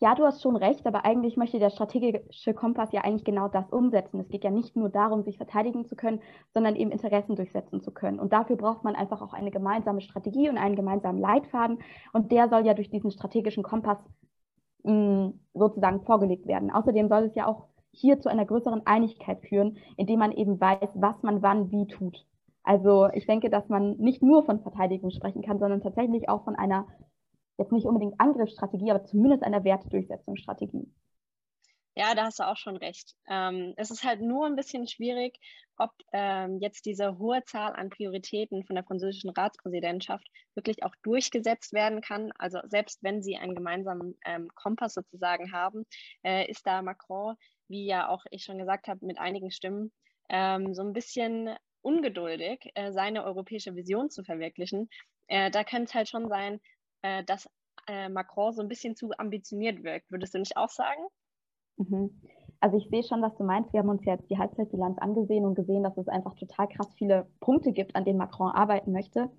Ja, 0.00 0.14
du 0.14 0.24
hast 0.24 0.42
schon 0.42 0.54
recht, 0.54 0.86
aber 0.86 1.04
eigentlich 1.04 1.36
möchte 1.36 1.58
der 1.58 1.70
strategische 1.70 2.54
Kompass 2.54 2.92
ja 2.92 3.00
eigentlich 3.02 3.24
genau 3.24 3.48
das 3.48 3.68
umsetzen. 3.70 4.20
Es 4.20 4.28
geht 4.28 4.44
ja 4.44 4.50
nicht 4.50 4.76
nur 4.76 4.90
darum, 4.90 5.24
sich 5.24 5.36
verteidigen 5.38 5.86
zu 5.86 5.96
können, 5.96 6.20
sondern 6.54 6.76
eben 6.76 6.92
Interessen 6.92 7.34
durchsetzen 7.34 7.80
zu 7.80 7.90
können. 7.90 8.20
Und 8.20 8.32
dafür 8.32 8.56
braucht 8.56 8.84
man 8.84 8.94
einfach 8.94 9.20
auch 9.22 9.32
eine 9.32 9.50
gemeinsame 9.50 10.00
Strategie 10.00 10.48
und 10.48 10.56
einen 10.56 10.76
gemeinsamen 10.76 11.18
Leitfaden. 11.18 11.80
Und 12.12 12.30
der 12.30 12.48
soll 12.48 12.64
ja 12.64 12.74
durch 12.74 12.90
diesen 12.90 13.10
strategischen 13.10 13.64
Kompass 13.64 13.98
mh, 14.84 14.92
mm, 14.92 15.40
sozusagen 15.54 16.02
vorgelegt 16.04 16.46
werden. 16.46 16.70
Außerdem 16.70 17.08
soll 17.08 17.24
es 17.24 17.34
ja 17.34 17.48
auch 17.48 17.66
hier 17.90 18.20
zu 18.20 18.28
einer 18.28 18.46
größeren 18.46 18.86
Einigkeit 18.86 19.40
führen, 19.48 19.78
indem 19.96 20.20
man 20.20 20.30
eben 20.30 20.60
weiß, 20.60 20.90
was 20.94 21.20
man 21.24 21.42
wann 21.42 21.72
wie 21.72 21.88
tut. 21.88 22.24
Also 22.62 23.08
ich 23.14 23.26
denke, 23.26 23.50
dass 23.50 23.68
man 23.68 23.96
nicht 23.96 24.22
nur 24.22 24.44
von 24.44 24.60
Verteidigung 24.60 25.10
sprechen 25.10 25.42
kann, 25.42 25.58
sondern 25.58 25.80
tatsächlich 25.80 26.28
auch 26.28 26.44
von 26.44 26.54
einer 26.54 26.86
jetzt 27.58 27.72
nicht 27.72 27.86
unbedingt 27.86 28.18
Angriffsstrategie, 28.20 28.90
aber 28.90 29.04
zumindest 29.04 29.42
einer 29.42 29.64
Wertedurchsetzungsstrategie. 29.64 30.86
Ja, 31.98 32.14
da 32.14 32.26
hast 32.26 32.38
du 32.38 32.46
auch 32.46 32.56
schon 32.56 32.76
recht. 32.76 33.16
Ähm, 33.28 33.74
es 33.76 33.90
ist 33.90 34.04
halt 34.04 34.20
nur 34.20 34.46
ein 34.46 34.54
bisschen 34.54 34.86
schwierig, 34.86 35.36
ob 35.76 35.90
ähm, 36.12 36.58
jetzt 36.60 36.86
diese 36.86 37.18
hohe 37.18 37.42
Zahl 37.44 37.72
an 37.74 37.90
Prioritäten 37.90 38.64
von 38.64 38.76
der 38.76 38.84
französischen 38.84 39.30
Ratspräsidentschaft 39.30 40.28
wirklich 40.54 40.84
auch 40.84 40.94
durchgesetzt 41.02 41.72
werden 41.72 42.00
kann. 42.00 42.30
Also 42.38 42.60
selbst 42.68 43.02
wenn 43.02 43.20
sie 43.20 43.36
einen 43.36 43.56
gemeinsamen 43.56 44.16
ähm, 44.24 44.48
Kompass 44.54 44.94
sozusagen 44.94 45.50
haben, 45.50 45.86
äh, 46.22 46.48
ist 46.48 46.64
da 46.68 46.82
Macron, 46.82 47.34
wie 47.66 47.86
ja 47.86 48.08
auch 48.08 48.24
ich 48.30 48.44
schon 48.44 48.58
gesagt 48.58 48.86
habe, 48.86 49.04
mit 49.04 49.18
einigen 49.18 49.50
Stimmen 49.50 49.90
ähm, 50.28 50.74
so 50.74 50.82
ein 50.82 50.92
bisschen 50.92 51.50
ungeduldig, 51.82 52.70
äh, 52.74 52.92
seine 52.92 53.24
europäische 53.24 53.74
Vision 53.74 54.08
zu 54.08 54.22
verwirklichen. 54.22 54.88
Äh, 55.26 55.50
da 55.50 55.64
könnte 55.64 55.84
es 55.84 55.94
halt 55.94 56.08
schon 56.08 56.28
sein, 56.28 56.60
äh, 57.02 57.24
dass 57.24 57.48
äh, 57.86 58.08
Macron 58.08 58.52
so 58.52 58.62
ein 58.62 58.68
bisschen 58.68 58.96
zu 58.96 59.10
ambitioniert 59.18 59.82
wirkt. 59.82 60.10
Würdest 60.10 60.34
du 60.34 60.38
nicht 60.38 60.56
auch 60.56 60.68
sagen? 60.68 61.02
Mhm. 61.76 62.20
Also 62.60 62.76
ich 62.76 62.88
sehe 62.88 63.04
schon, 63.04 63.22
was 63.22 63.36
du 63.36 63.44
meinst. 63.44 63.72
Wir 63.72 63.80
haben 63.80 63.88
uns 63.88 64.04
jetzt 64.04 64.28
die 64.30 64.38
Halbzeitbilanz 64.38 64.98
angesehen 64.98 65.44
und 65.44 65.54
gesehen, 65.54 65.84
dass 65.84 65.96
es 65.96 66.08
einfach 66.08 66.34
total 66.34 66.68
krass 66.68 66.92
viele 66.94 67.30
Punkte 67.40 67.72
gibt, 67.72 67.94
an 67.94 68.04
denen 68.04 68.18
Macron 68.18 68.50
arbeiten 68.50 68.92
möchte. 68.92 69.30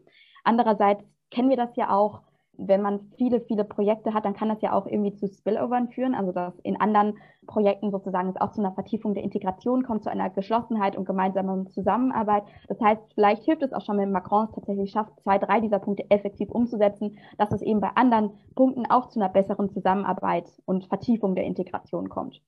Andererseits 0.43 1.03
kennen 1.31 1.49
wir 1.49 1.57
das 1.57 1.75
ja 1.75 1.89
auch, 1.89 2.21
wenn 2.59 2.81
man 2.81 3.11
viele, 3.17 3.41
viele 3.41 3.63
Projekte 3.63 4.13
hat, 4.13 4.25
dann 4.25 4.33
kann 4.33 4.49
das 4.49 4.61
ja 4.61 4.73
auch 4.73 4.85
irgendwie 4.85 5.13
zu 5.13 5.27
Spillovern 5.27 5.89
führen, 5.89 6.13
also 6.13 6.31
dass 6.31 6.59
in 6.59 6.79
anderen 6.79 7.17
Projekten 7.47 7.89
sozusagen 7.89 8.29
es 8.29 8.39
auch 8.39 8.51
zu 8.51 8.61
einer 8.61 8.73
Vertiefung 8.73 9.13
der 9.13 9.23
Integration 9.23 9.83
kommt, 9.83 10.03
zu 10.03 10.11
einer 10.11 10.29
Geschlossenheit 10.29 10.97
und 10.97 11.05
gemeinsamer 11.05 11.65
Zusammenarbeit. 11.67 12.43
Das 12.67 12.79
heißt, 12.81 13.01
vielleicht 13.13 13.43
hilft 13.43 13.63
es 13.63 13.73
auch 13.73 13.81
schon, 13.81 13.97
wenn 13.97 14.11
Macron 14.11 14.45
es 14.45 14.51
tatsächlich 14.51 14.91
schafft, 14.91 15.19
zwei, 15.21 15.37
drei 15.37 15.61
dieser 15.61 15.79
Punkte 15.79 16.09
effektiv 16.09 16.51
umzusetzen, 16.51 17.17
dass 17.37 17.51
es 17.51 17.61
eben 17.61 17.79
bei 17.79 17.89
anderen 17.95 18.31
Punkten 18.55 18.85
auch 18.85 19.07
zu 19.07 19.19
einer 19.19 19.29
besseren 19.29 19.69
Zusammenarbeit 19.69 20.51
und 20.65 20.85
Vertiefung 20.85 21.35
der 21.35 21.45
Integration 21.45 22.09
kommt. 22.09 22.41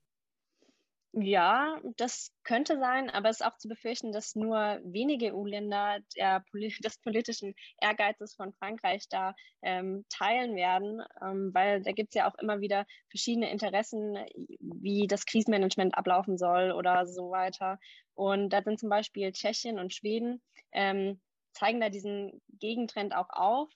Ja, 1.14 1.78
das 1.98 2.32
könnte 2.42 2.78
sein, 2.78 3.10
aber 3.10 3.28
es 3.28 3.40
ist 3.40 3.46
auch 3.46 3.58
zu 3.58 3.68
befürchten, 3.68 4.12
dass 4.12 4.34
nur 4.34 4.80
wenige 4.82 5.34
EU-Länder 5.34 5.98
des 6.84 6.98
politischen 7.02 7.54
Ehrgeizes 7.82 8.34
von 8.34 8.54
Frankreich 8.54 9.08
da 9.10 9.34
ähm, 9.60 10.06
teilen 10.08 10.56
werden, 10.56 11.02
ähm, 11.20 11.50
weil 11.52 11.82
da 11.82 11.92
gibt 11.92 12.10
es 12.10 12.14
ja 12.14 12.30
auch 12.30 12.34
immer 12.38 12.60
wieder 12.60 12.86
verschiedene 13.10 13.50
Interessen, 13.50 14.16
wie 14.58 15.06
das 15.06 15.26
Krisenmanagement 15.26 15.94
ablaufen 15.98 16.38
soll 16.38 16.72
oder 16.72 17.06
so 17.06 17.30
weiter. 17.30 17.78
Und 18.14 18.48
da 18.50 18.62
sind 18.62 18.80
zum 18.80 18.88
Beispiel 18.88 19.32
Tschechien 19.32 19.78
und 19.78 19.92
Schweden, 19.92 20.40
ähm, 20.72 21.20
zeigen 21.52 21.80
da 21.80 21.90
diesen 21.90 22.40
Gegentrend 22.58 23.14
auch 23.14 23.28
auf. 23.28 23.68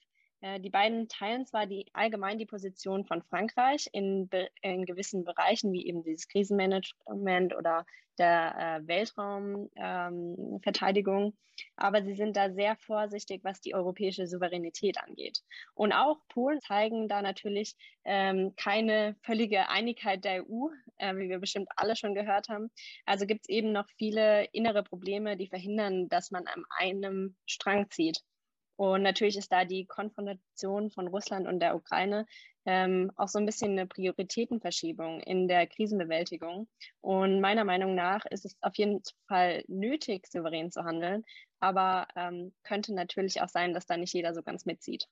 Äh, 0.46 0.60
die 0.60 0.70
beiden 0.70 1.08
teilen 1.08 1.44
zwar 1.46 1.66
die, 1.66 1.86
allgemein 1.92 2.38
die 2.38 2.46
Position 2.46 3.04
von 3.04 3.22
Frankreich 3.22 3.88
in, 3.92 4.28
in 4.62 4.84
gewissen 4.84 5.24
Bereichen, 5.24 5.72
wie 5.72 5.86
eben 5.86 6.04
dieses 6.04 6.28
Krisenmanagement 6.28 7.56
oder 7.56 7.84
der 8.18 8.54
äh, 8.56 8.80
Weltraumverteidigung, 8.86 11.24
ähm, 11.24 11.32
aber 11.76 12.02
sie 12.02 12.14
sind 12.14 12.34
da 12.36 12.50
sehr 12.50 12.76
vorsichtig, 12.76 13.44
was 13.44 13.60
die 13.60 13.74
europäische 13.74 14.26
Souveränität 14.26 14.96
angeht. 14.98 15.42
Und 15.74 15.92
auch 15.92 16.16
Polen 16.28 16.62
zeigen 16.62 17.08
da 17.08 17.20
natürlich 17.20 17.74
ähm, 18.04 18.54
keine 18.56 19.16
völlige 19.22 19.68
Einigkeit 19.68 20.24
der 20.24 20.44
EU, 20.44 20.68
äh, 20.96 21.14
wie 21.16 21.28
wir 21.28 21.40
bestimmt 21.40 21.68
alle 21.76 21.94
schon 21.96 22.14
gehört 22.14 22.48
haben. 22.48 22.70
Also 23.04 23.26
gibt 23.26 23.42
es 23.42 23.50
eben 23.50 23.72
noch 23.72 23.86
viele 23.98 24.44
innere 24.52 24.82
Probleme, 24.82 25.36
die 25.36 25.48
verhindern, 25.48 26.08
dass 26.08 26.30
man 26.30 26.46
an 26.46 26.64
einem 26.78 27.36
Strang 27.46 27.90
zieht. 27.90 28.22
Und 28.76 29.02
natürlich 29.02 29.36
ist 29.36 29.50
da 29.50 29.64
die 29.64 29.86
Konfrontation 29.86 30.90
von 30.90 31.08
Russland 31.08 31.46
und 31.48 31.60
der 31.60 31.74
Ukraine 31.74 32.26
ähm, 32.66 33.10
auch 33.16 33.28
so 33.28 33.38
ein 33.38 33.46
bisschen 33.46 33.72
eine 33.72 33.86
Prioritätenverschiebung 33.86 35.20
in 35.20 35.48
der 35.48 35.66
Krisenbewältigung. 35.66 36.68
Und 37.00 37.40
meiner 37.40 37.64
Meinung 37.64 37.94
nach 37.94 38.26
ist 38.26 38.44
es 38.44 38.56
auf 38.60 38.74
jeden 38.76 39.02
Fall 39.28 39.64
nötig, 39.68 40.26
souverän 40.26 40.70
zu 40.70 40.84
handeln, 40.84 41.24
aber 41.60 42.08
ähm, 42.16 42.52
könnte 42.64 42.92
natürlich 42.94 43.40
auch 43.40 43.48
sein, 43.48 43.72
dass 43.72 43.86
da 43.86 43.96
nicht 43.96 44.12
jeder 44.12 44.34
so 44.34 44.42
ganz 44.42 44.66
mitzieht. 44.66 45.06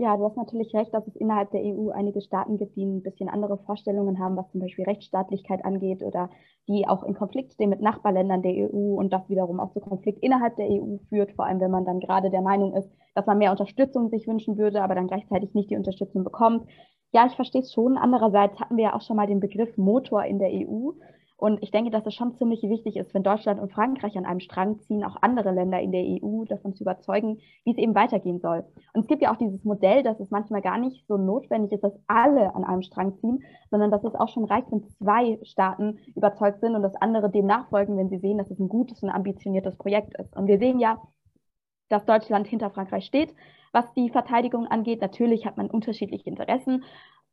Ja, 0.00 0.16
du 0.16 0.24
hast 0.24 0.36
natürlich 0.36 0.72
recht, 0.74 0.94
dass 0.94 1.08
es 1.08 1.16
innerhalb 1.16 1.50
der 1.50 1.60
EU 1.60 1.90
einige 1.90 2.20
Staaten 2.20 2.56
gibt, 2.56 2.76
die 2.76 2.84
ein 2.84 3.02
bisschen 3.02 3.28
andere 3.28 3.58
Vorstellungen 3.58 4.20
haben, 4.20 4.36
was 4.36 4.48
zum 4.52 4.60
Beispiel 4.60 4.84
Rechtsstaatlichkeit 4.84 5.64
angeht 5.64 6.04
oder 6.04 6.30
die 6.68 6.86
auch 6.86 7.02
in 7.02 7.14
Konflikt 7.14 7.54
stehen 7.54 7.68
mit 7.68 7.82
Nachbarländern 7.82 8.40
der 8.42 8.52
EU 8.52 8.94
und 8.94 9.12
das 9.12 9.28
wiederum 9.28 9.58
auch 9.58 9.72
zu 9.72 9.80
Konflikt 9.80 10.22
innerhalb 10.22 10.54
der 10.54 10.70
EU 10.70 10.98
führt, 11.08 11.32
vor 11.32 11.46
allem 11.46 11.58
wenn 11.58 11.72
man 11.72 11.84
dann 11.84 11.98
gerade 11.98 12.30
der 12.30 12.42
Meinung 12.42 12.74
ist, 12.74 12.88
dass 13.16 13.26
man 13.26 13.38
mehr 13.38 13.50
Unterstützung 13.50 14.08
sich 14.08 14.28
wünschen 14.28 14.56
würde, 14.56 14.82
aber 14.82 14.94
dann 14.94 15.08
gleichzeitig 15.08 15.52
nicht 15.54 15.70
die 15.70 15.76
Unterstützung 15.76 16.22
bekommt. 16.22 16.68
Ja, 17.12 17.26
ich 17.26 17.34
verstehe 17.34 17.62
es 17.62 17.72
schon. 17.72 17.98
Andererseits 17.98 18.60
hatten 18.60 18.76
wir 18.76 18.84
ja 18.84 18.94
auch 18.94 19.02
schon 19.02 19.16
mal 19.16 19.26
den 19.26 19.40
Begriff 19.40 19.76
Motor 19.76 20.24
in 20.24 20.38
der 20.38 20.52
EU. 20.52 20.92
Und 21.40 21.62
ich 21.62 21.70
denke, 21.70 21.92
dass 21.92 22.04
es 22.04 22.16
schon 22.16 22.34
ziemlich 22.34 22.64
wichtig 22.64 22.96
ist, 22.96 23.14
wenn 23.14 23.22
Deutschland 23.22 23.60
und 23.60 23.72
Frankreich 23.72 24.18
an 24.18 24.26
einem 24.26 24.40
Strang 24.40 24.80
ziehen, 24.80 25.04
auch 25.04 25.16
andere 25.22 25.52
Länder 25.52 25.80
in 25.80 25.92
der 25.92 26.02
EU 26.02 26.44
davon 26.44 26.74
zu 26.74 26.82
überzeugen, 26.82 27.38
wie 27.64 27.70
es 27.70 27.78
eben 27.78 27.94
weitergehen 27.94 28.40
soll. 28.40 28.64
Und 28.92 29.02
es 29.02 29.06
gibt 29.06 29.22
ja 29.22 29.32
auch 29.32 29.36
dieses 29.36 29.62
Modell, 29.62 30.02
dass 30.02 30.18
es 30.18 30.32
manchmal 30.32 30.62
gar 30.62 30.78
nicht 30.78 31.06
so 31.06 31.16
notwendig 31.16 31.70
ist, 31.70 31.84
dass 31.84 31.96
alle 32.08 32.56
an 32.56 32.64
einem 32.64 32.82
Strang 32.82 33.14
ziehen, 33.20 33.44
sondern 33.70 33.92
dass 33.92 34.02
es 34.02 34.16
auch 34.16 34.28
schon 34.28 34.46
reicht, 34.46 34.72
wenn 34.72 34.82
zwei 34.82 35.38
Staaten 35.44 36.00
überzeugt 36.16 36.60
sind 36.60 36.74
und 36.74 36.82
dass 36.82 36.96
andere 36.96 37.30
dem 37.30 37.46
nachfolgen, 37.46 37.96
wenn 37.96 38.08
sie 38.08 38.18
sehen, 38.18 38.38
dass 38.38 38.50
es 38.50 38.58
ein 38.58 38.68
gutes 38.68 39.04
und 39.04 39.10
ambitioniertes 39.10 39.76
Projekt 39.76 40.18
ist. 40.18 40.36
Und 40.36 40.48
wir 40.48 40.58
sehen 40.58 40.80
ja, 40.80 41.00
dass 41.88 42.04
Deutschland 42.04 42.48
hinter 42.48 42.70
Frankreich 42.70 43.04
steht, 43.04 43.32
was 43.72 43.92
die 43.94 44.10
Verteidigung 44.10 44.66
angeht. 44.66 45.00
Natürlich 45.00 45.46
hat 45.46 45.56
man 45.56 45.70
unterschiedliche 45.70 46.28
Interessen 46.28 46.82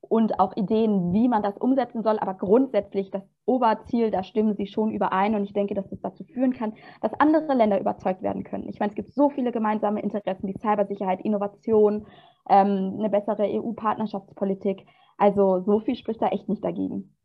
und 0.09 0.39
auch 0.39 0.55
Ideen, 0.55 1.13
wie 1.13 1.27
man 1.27 1.43
das 1.43 1.57
umsetzen 1.57 2.03
soll. 2.03 2.19
Aber 2.19 2.33
grundsätzlich 2.35 3.11
das 3.11 3.23
Oberziel, 3.45 4.11
da 4.11 4.23
stimmen 4.23 4.55
sie 4.55 4.67
schon 4.67 4.91
überein. 4.91 5.35
Und 5.35 5.43
ich 5.43 5.53
denke, 5.53 5.75
dass 5.75 5.89
das 5.89 6.01
dazu 6.01 6.23
führen 6.23 6.53
kann, 6.53 6.73
dass 7.01 7.13
andere 7.19 7.53
Länder 7.53 7.79
überzeugt 7.79 8.21
werden 8.21 8.43
können. 8.43 8.69
Ich 8.69 8.79
meine, 8.79 8.89
es 8.89 8.95
gibt 8.95 9.13
so 9.13 9.29
viele 9.29 9.51
gemeinsame 9.51 10.01
Interessen 10.01 10.47
wie 10.47 10.57
Cybersicherheit, 10.59 11.21
Innovation, 11.21 12.07
ähm, 12.49 12.95
eine 12.99 13.09
bessere 13.09 13.47
EU-Partnerschaftspolitik. 13.47 14.85
Also 15.17 15.61
so 15.61 15.79
viel 15.79 15.95
spricht 15.95 16.21
da 16.21 16.27
echt 16.27 16.49
nicht 16.49 16.63
dagegen. 16.63 17.15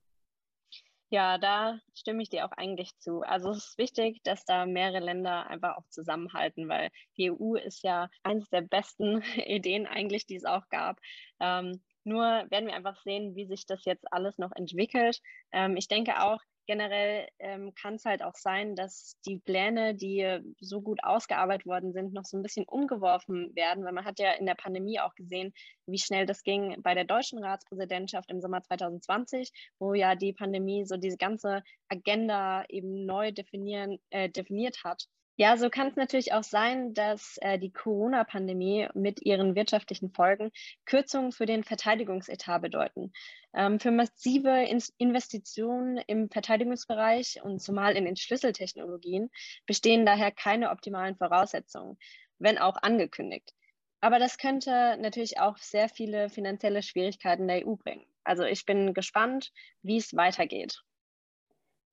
Ja, 1.12 1.38
da 1.38 1.80
stimme 1.92 2.22
ich 2.22 2.28
dir 2.28 2.46
auch 2.46 2.52
eigentlich 2.52 2.96
zu. 2.98 3.22
Also 3.22 3.50
es 3.50 3.70
ist 3.70 3.78
wichtig, 3.78 4.22
dass 4.22 4.44
da 4.44 4.64
mehrere 4.64 5.00
Länder 5.00 5.48
einfach 5.48 5.76
auch 5.76 5.88
zusammenhalten, 5.88 6.68
weil 6.68 6.90
die 7.16 7.32
EU 7.32 7.56
ist 7.56 7.82
ja 7.82 8.08
eines 8.22 8.48
der 8.50 8.60
besten 8.60 9.20
Ideen 9.46 9.88
eigentlich, 9.88 10.26
die 10.26 10.36
es 10.36 10.44
auch 10.44 10.68
gab. 10.68 11.00
Ähm, 11.40 11.80
nur 12.04 12.22
werden 12.50 12.66
wir 12.66 12.74
einfach 12.74 13.00
sehen, 13.02 13.34
wie 13.34 13.46
sich 13.46 13.66
das 13.66 13.84
jetzt 13.84 14.12
alles 14.12 14.38
noch 14.38 14.52
entwickelt. 14.52 15.20
Ähm, 15.52 15.76
ich 15.76 15.88
denke 15.88 16.22
auch, 16.22 16.40
generell 16.70 17.26
ähm, 17.40 17.74
kann 17.74 17.94
es 17.94 18.04
halt 18.04 18.22
auch 18.22 18.36
sein, 18.36 18.76
dass 18.76 19.16
die 19.26 19.38
Pläne, 19.38 19.94
die 19.96 20.38
so 20.60 20.80
gut 20.80 21.02
ausgearbeitet 21.02 21.66
worden 21.66 21.92
sind, 21.92 22.12
noch 22.12 22.24
so 22.24 22.36
ein 22.36 22.44
bisschen 22.44 22.64
umgeworfen 22.64 23.54
werden, 23.56 23.84
weil 23.84 23.92
man 23.92 24.04
hat 24.04 24.20
ja 24.20 24.32
in 24.34 24.46
der 24.46 24.54
Pandemie 24.54 25.00
auch 25.00 25.14
gesehen, 25.16 25.52
wie 25.86 25.98
schnell 25.98 26.26
das 26.26 26.44
ging 26.44 26.80
bei 26.82 26.94
der 26.94 27.04
deutschen 27.04 27.42
Ratspräsidentschaft 27.42 28.30
im 28.30 28.40
Sommer 28.40 28.62
2020, 28.62 29.50
wo 29.80 29.94
ja 29.94 30.14
die 30.14 30.32
Pandemie 30.32 30.84
so 30.84 30.96
diese 30.96 31.16
ganze 31.16 31.64
Agenda 31.88 32.64
eben 32.68 33.04
neu 33.04 33.32
definieren, 33.32 33.98
äh, 34.10 34.28
definiert 34.28 34.84
hat. 34.84 35.06
Ja, 35.40 35.56
so 35.56 35.70
kann 35.70 35.86
es 35.86 35.96
natürlich 35.96 36.34
auch 36.34 36.42
sein, 36.42 36.92
dass 36.92 37.38
äh, 37.40 37.58
die 37.58 37.72
Corona-Pandemie 37.72 38.88
mit 38.92 39.24
ihren 39.24 39.54
wirtschaftlichen 39.54 40.10
Folgen 40.10 40.50
Kürzungen 40.84 41.32
für 41.32 41.46
den 41.46 41.64
Verteidigungsetat 41.64 42.60
bedeuten. 42.60 43.10
Ähm, 43.54 43.80
für 43.80 43.90
massive 43.90 44.50
In 44.64 44.82
Investitionen 44.98 45.96
im 45.96 46.28
Verteidigungsbereich 46.28 47.40
und 47.42 47.58
zumal 47.58 47.96
in 47.96 48.04
den 48.04 48.16
Schlüsseltechnologien 48.16 49.30
bestehen 49.64 50.04
daher 50.04 50.30
keine 50.30 50.68
optimalen 50.72 51.16
Voraussetzungen, 51.16 51.96
wenn 52.38 52.58
auch 52.58 52.76
angekündigt. 52.82 53.54
Aber 54.02 54.18
das 54.18 54.36
könnte 54.36 54.98
natürlich 55.00 55.40
auch 55.40 55.56
sehr 55.56 55.88
viele 55.88 56.28
finanzielle 56.28 56.82
Schwierigkeiten 56.82 57.48
der 57.48 57.66
EU 57.66 57.76
bringen. 57.76 58.04
Also 58.24 58.42
ich 58.42 58.66
bin 58.66 58.92
gespannt, 58.92 59.52
wie 59.80 59.96
es 59.96 60.14
weitergeht. 60.14 60.82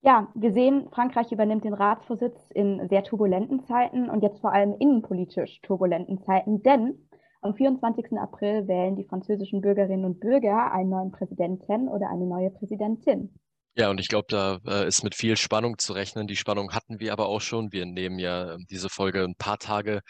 Ja, 0.02 0.32
wir 0.36 0.54
sehen, 0.54 0.89
Frankreich 0.91 1.32
übernimmt 1.32 1.64
den 1.64 1.74
Ratsvorsitz 1.74 2.52
in 2.54 2.88
sehr 2.88 3.04
turbulenten 3.04 3.66
Zeiten 3.66 4.10
und 4.10 4.22
jetzt 4.22 4.39
vor 4.39 4.54
allem 4.54 4.76
innenpolitisch 4.80 5.60
turbulenten 5.62 6.22
Zeiten, 6.22 6.62
denn 6.62 7.08
am 7.41 7.56
24. 7.56 8.18
April 8.20 8.68
wählen 8.68 8.95
die 8.95 9.06
französischen 9.06 9.62
Bürgerinnen 9.62 10.06
und 10.06 10.20
Bürger 10.20 10.72
einen 10.72 10.89
neuen 10.89 11.12
Präsidenten 11.12 11.88
oder 11.88 12.10
eine 12.10 12.26
neue 12.26 12.50
Präsidentin. 12.52 13.39
Ja, 13.76 13.91
und 13.91 14.00
ich 14.00 14.08
glaube, 14.08 14.26
da 14.30 14.58
äh, 14.68 14.88
ist 14.88 15.04
mit 15.04 15.14
viel 15.14 15.38
Spannung 15.38 15.78
zu 15.78 15.93
rechnen. 15.93 16.26
Die 16.26 16.36
Spannung 16.36 16.72
hatten 16.74 17.00
wir 17.00 17.14
aber 17.14 17.28
auch 17.28 17.41
schon. 17.41 17.72
Wir 17.72 17.86
nehmen 17.86 18.18
ja 18.18 18.54
ähm, 18.54 18.66
diese 18.72 18.89
Folge 18.89 19.24
ein 19.24 19.36
paar 19.36 19.60
Tage 19.60 20.02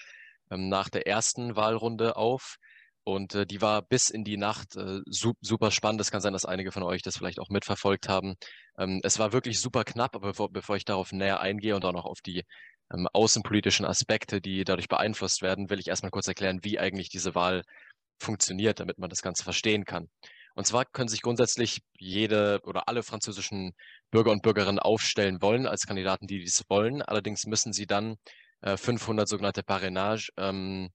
ähm, 0.49 0.69
nach 0.69 0.88
der 0.88 1.05
ersten 1.05 1.57
Wahlrunde 1.57 2.15
auf. 2.15 2.55
Und 3.07 3.35
äh, 3.35 3.45
die 3.45 3.61
war 3.61 3.83
bis 3.83 4.09
in 4.09 4.25
die 4.25 4.35
Nacht 4.35 4.75
äh, 4.75 4.99
super 5.05 5.71
spannend. 5.71 6.01
Es 6.01 6.11
kann 6.11 6.19
sein, 6.19 6.33
dass 6.33 6.43
einige 6.43 6.73
von 6.73 6.83
euch 6.83 7.01
das 7.03 7.15
vielleicht 7.15 7.39
auch 7.39 7.47
mitverfolgt 7.47 8.09
haben. 8.09 8.35
Ähm, 8.77 8.99
es 9.01 9.17
war 9.17 9.31
wirklich 9.31 9.61
super 9.61 9.85
knapp, 9.85 10.13
aber 10.13 10.27
bevor, 10.27 10.51
bevor 10.51 10.75
ich 10.75 10.83
darauf 10.83 11.13
näher 11.13 11.39
eingehe 11.39 11.73
und 11.73 11.85
auch 11.85 11.93
noch 11.93 12.03
auf 12.03 12.19
die 12.19 12.43
ähm, 12.93 13.07
außenpolitischen 13.13 13.85
Aspekte, 13.85 14.41
die 14.41 14.65
dadurch 14.65 14.89
beeinflusst 14.89 15.41
werden, 15.41 15.69
will 15.69 15.79
ich 15.79 15.87
erstmal 15.87 16.11
kurz 16.11 16.27
erklären, 16.27 16.59
wie 16.63 16.79
eigentlich 16.79 17.07
diese 17.07 17.33
Wahl 17.33 17.63
funktioniert, 18.19 18.81
damit 18.81 18.97
man 18.97 19.09
das 19.09 19.21
Ganze 19.21 19.45
verstehen 19.45 19.85
kann. 19.85 20.09
Und 20.55 20.67
zwar 20.67 20.83
können 20.83 21.07
sich 21.07 21.21
grundsätzlich 21.21 21.79
jede 21.97 22.59
oder 22.63 22.89
alle 22.89 23.03
französischen 23.03 23.71
Bürger 24.11 24.31
und 24.31 24.41
Bürgerinnen 24.41 24.79
aufstellen 24.79 25.41
wollen 25.41 25.65
als 25.65 25.87
Kandidaten, 25.87 26.27
die 26.27 26.39
dies 26.39 26.65
wollen. 26.67 27.01
Allerdings 27.01 27.45
müssen 27.45 27.71
sie 27.71 27.87
dann 27.87 28.17
äh, 28.59 28.75
500 28.75 29.29
sogenannte 29.29 29.63
Parrainage 29.63 30.29
ähm, 30.35 30.89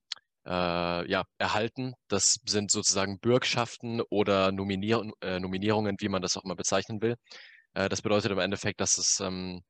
äh, 0.46 1.10
ja, 1.10 1.24
erhalten. 1.38 1.94
Das 2.08 2.38
sind 2.46 2.70
sozusagen 2.70 3.18
Bürgschaften 3.20 4.00
oder 4.10 4.52
Nominier 4.52 5.10
äh, 5.20 5.40
Nominierungen, 5.40 5.96
wie 6.00 6.08
man 6.08 6.22
das 6.22 6.36
auch 6.36 6.44
immer 6.44 6.56
bezeichnen 6.56 7.00
will. 7.02 7.16
Äh, 7.74 7.88
das 7.88 8.02
bedeutet 8.02 8.32
im 8.32 8.38
Endeffekt, 8.38 8.80
dass 8.80 8.98
es 8.98 9.20
ähm, 9.20 9.62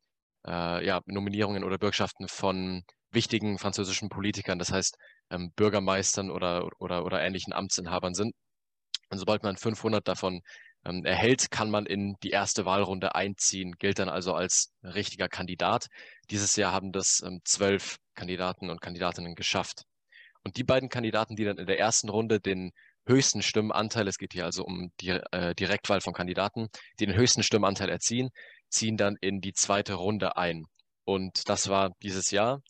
äh, 0.47 0.85
ja, 0.85 1.01
Nominierungen 1.05 1.63
oder 1.63 1.77
Bürgschaften 1.77 2.27
von 2.27 2.83
wichtigen 3.11 3.59
französischen 3.59 4.09
Politikern, 4.09 4.59
das 4.59 4.71
heißt 4.71 4.97
ähm, 5.29 5.51
Bürgermeistern 5.55 6.31
oder, 6.31 6.67
oder, 6.79 7.05
oder 7.05 7.21
ähnlichen 7.21 7.53
Amtsinhabern 7.53 8.13
sind. 8.15 8.33
Und 9.09 9.19
sobald 9.19 9.43
man 9.43 9.57
500 9.57 10.07
davon 10.07 10.41
ähm, 10.85 11.05
erhält, 11.05 11.51
kann 11.51 11.69
man 11.69 11.85
in 11.85 12.15
die 12.23 12.31
erste 12.31 12.65
Wahlrunde 12.65 13.15
einziehen, 13.15 13.73
gilt 13.77 13.99
dann 13.99 14.09
also 14.09 14.33
als 14.33 14.73
richtiger 14.83 15.29
Kandidat. 15.29 15.87
Dieses 16.31 16.55
Jahr 16.55 16.73
haben 16.73 16.91
das 16.91 17.21
ähm, 17.25 17.41
zwölf 17.45 17.97
Kandidaten 18.15 18.69
und 18.69 18.81
Kandidatinnen 18.81 19.35
geschafft. 19.35 19.83
Und 20.43 20.57
die 20.57 20.63
beiden 20.63 20.89
Kandidaten, 20.89 21.35
die 21.35 21.45
dann 21.45 21.57
in 21.57 21.67
der 21.67 21.79
ersten 21.79 22.09
Runde 22.09 22.39
den 22.39 22.71
höchsten 23.07 23.41
Stimmenanteil, 23.41 24.07
es 24.07 24.17
geht 24.17 24.33
hier 24.33 24.45
also 24.45 24.63
um 24.63 24.91
die 24.99 25.09
äh, 25.09 25.55
Direktwahl 25.55 26.01
von 26.01 26.13
Kandidaten, 26.13 26.67
die 26.99 27.05
den 27.05 27.15
höchsten 27.15 27.43
Stimmenanteil 27.43 27.89
erziehen, 27.89 28.29
ziehen 28.69 28.97
dann 28.97 29.15
in 29.21 29.41
die 29.41 29.53
zweite 29.53 29.95
Runde 29.95 30.37
ein. 30.37 30.65
Und 31.05 31.49
das 31.49 31.69
war 31.69 31.91
dieses 32.01 32.31
Jahr 32.31 32.61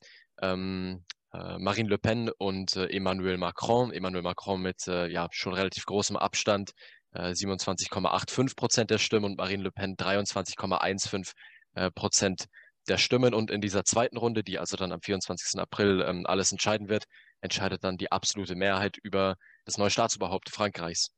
ähm, 0.41 1.03
äh, 1.33 1.57
Marine 1.57 1.89
Le 1.89 1.97
Pen 1.97 2.29
und 2.37 2.75
äh, 2.75 2.87
Emmanuel 2.87 3.37
Macron. 3.37 3.91
Emmanuel 3.91 4.23
Macron 4.23 4.61
mit 4.61 4.87
äh, 4.87 5.07
ja 5.07 5.27
schon 5.31 5.53
relativ 5.53 5.85
großem 5.85 6.17
Abstand, 6.17 6.71
27,85 7.15 8.51
äh, 8.51 8.55
Prozent 8.55 8.89
der 8.89 8.97
Stimmen 8.97 9.25
und 9.25 9.37
Marine 9.37 9.63
Le 9.63 9.71
Pen 9.71 9.95
23,15 9.95 11.31
äh, 11.75 11.91
Prozent 11.91 12.45
der 12.87 12.97
Stimmen. 12.97 13.33
Und 13.33 13.51
in 13.51 13.61
dieser 13.61 13.83
zweiten 13.83 14.17
Runde, 14.17 14.43
die 14.43 14.59
also 14.59 14.77
dann 14.77 14.91
am 14.91 15.01
24. 15.01 15.59
April 15.59 16.03
ähm, 16.07 16.25
alles 16.25 16.51
entscheiden 16.51 16.89
wird, 16.89 17.05
entscheidet 17.43 17.83
dann 17.83 17.97
die 17.97 18.11
absolute 18.11 18.55
Mehrheit 18.55 18.97
über 19.03 19.35
das 19.65 19.77
neue 19.77 19.89
Staatsoberhaupt 19.89 20.49
Frankreichs. 20.49 21.11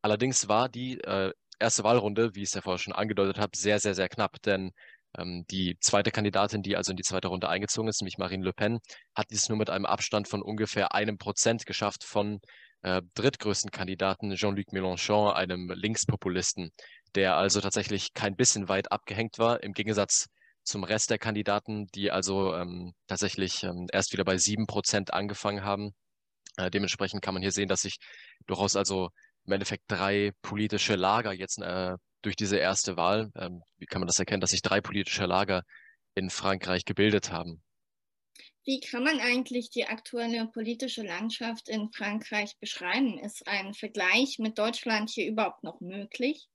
Allerdings 0.00 0.48
war 0.48 0.68
die 0.68 0.98
äh, 1.00 1.32
erste 1.58 1.84
Wahlrunde, 1.84 2.34
wie 2.34 2.42
ich 2.42 2.48
es 2.48 2.54
ja 2.54 2.62
vorher 2.62 2.78
schon 2.78 2.92
angedeutet 2.92 3.38
habe, 3.38 3.56
sehr, 3.56 3.78
sehr, 3.78 3.94
sehr 3.94 4.08
knapp, 4.08 4.40
denn 4.42 4.72
ähm, 5.18 5.44
die 5.50 5.76
zweite 5.80 6.10
Kandidatin, 6.10 6.62
die 6.62 6.76
also 6.76 6.92
in 6.92 6.96
die 6.96 7.02
zweite 7.02 7.28
Runde 7.28 7.48
eingezogen 7.48 7.88
ist, 7.88 8.00
nämlich 8.00 8.18
Marine 8.18 8.44
Le 8.44 8.52
Pen, 8.52 8.78
hat 9.14 9.26
dies 9.30 9.48
nur 9.48 9.58
mit 9.58 9.70
einem 9.70 9.86
Abstand 9.86 10.28
von 10.28 10.42
ungefähr 10.42 10.94
einem 10.94 11.18
Prozent 11.18 11.66
geschafft 11.66 12.04
von 12.04 12.40
äh, 12.82 13.02
drittgrößten 13.14 13.70
Kandidaten 13.70 14.34
Jean-Luc 14.34 14.72
Mélenchon, 14.72 15.32
einem 15.32 15.70
Linkspopulisten, 15.70 16.70
der 17.14 17.36
also 17.36 17.60
tatsächlich 17.60 18.12
kein 18.14 18.36
bisschen 18.36 18.68
weit 18.68 18.90
abgehängt 18.90 19.38
war, 19.38 19.62
im 19.62 19.72
Gegensatz 19.72 20.28
zum 20.64 20.84
Rest 20.84 21.10
der 21.10 21.18
Kandidaten, 21.18 21.86
die 21.94 22.10
also 22.10 22.54
ähm, 22.54 22.94
tatsächlich 23.06 23.62
ähm, 23.64 23.88
erst 23.92 24.12
wieder 24.12 24.24
bei 24.24 24.38
sieben 24.38 24.66
Prozent 24.66 25.12
angefangen 25.12 25.64
haben. 25.64 25.94
Äh, 26.56 26.70
dementsprechend 26.70 27.22
kann 27.22 27.34
man 27.34 27.42
hier 27.42 27.52
sehen, 27.52 27.68
dass 27.68 27.80
sich 27.82 27.98
durchaus 28.46 28.76
also 28.76 29.10
im 29.44 29.52
Endeffekt 29.52 29.84
drei 29.88 30.32
politische 30.42 30.94
Lager 30.94 31.32
jetzt 31.32 31.58
äh, 31.58 31.96
durch 32.22 32.36
diese 32.36 32.56
erste 32.56 32.96
Wahl, 32.96 33.30
ähm, 33.36 33.62
wie 33.78 33.86
kann 33.86 34.00
man 34.00 34.06
das 34.06 34.18
erkennen, 34.18 34.40
dass 34.40 34.50
sich 34.50 34.62
drei 34.62 34.80
politische 34.80 35.26
Lager 35.26 35.62
in 36.14 36.30
Frankreich 36.30 36.84
gebildet 36.84 37.32
haben. 37.32 37.62
Wie 38.64 38.78
kann 38.78 39.02
man 39.02 39.18
eigentlich 39.18 39.70
die 39.70 39.86
aktuelle 39.86 40.46
politische 40.46 41.02
Landschaft 41.02 41.68
in 41.68 41.90
Frankreich 41.90 42.56
beschreiben? 42.60 43.18
Ist 43.18 43.48
ein 43.48 43.74
Vergleich 43.74 44.38
mit 44.38 44.56
Deutschland 44.56 45.10
hier 45.10 45.26
überhaupt 45.26 45.64
noch 45.64 45.80
möglich? 45.80 46.46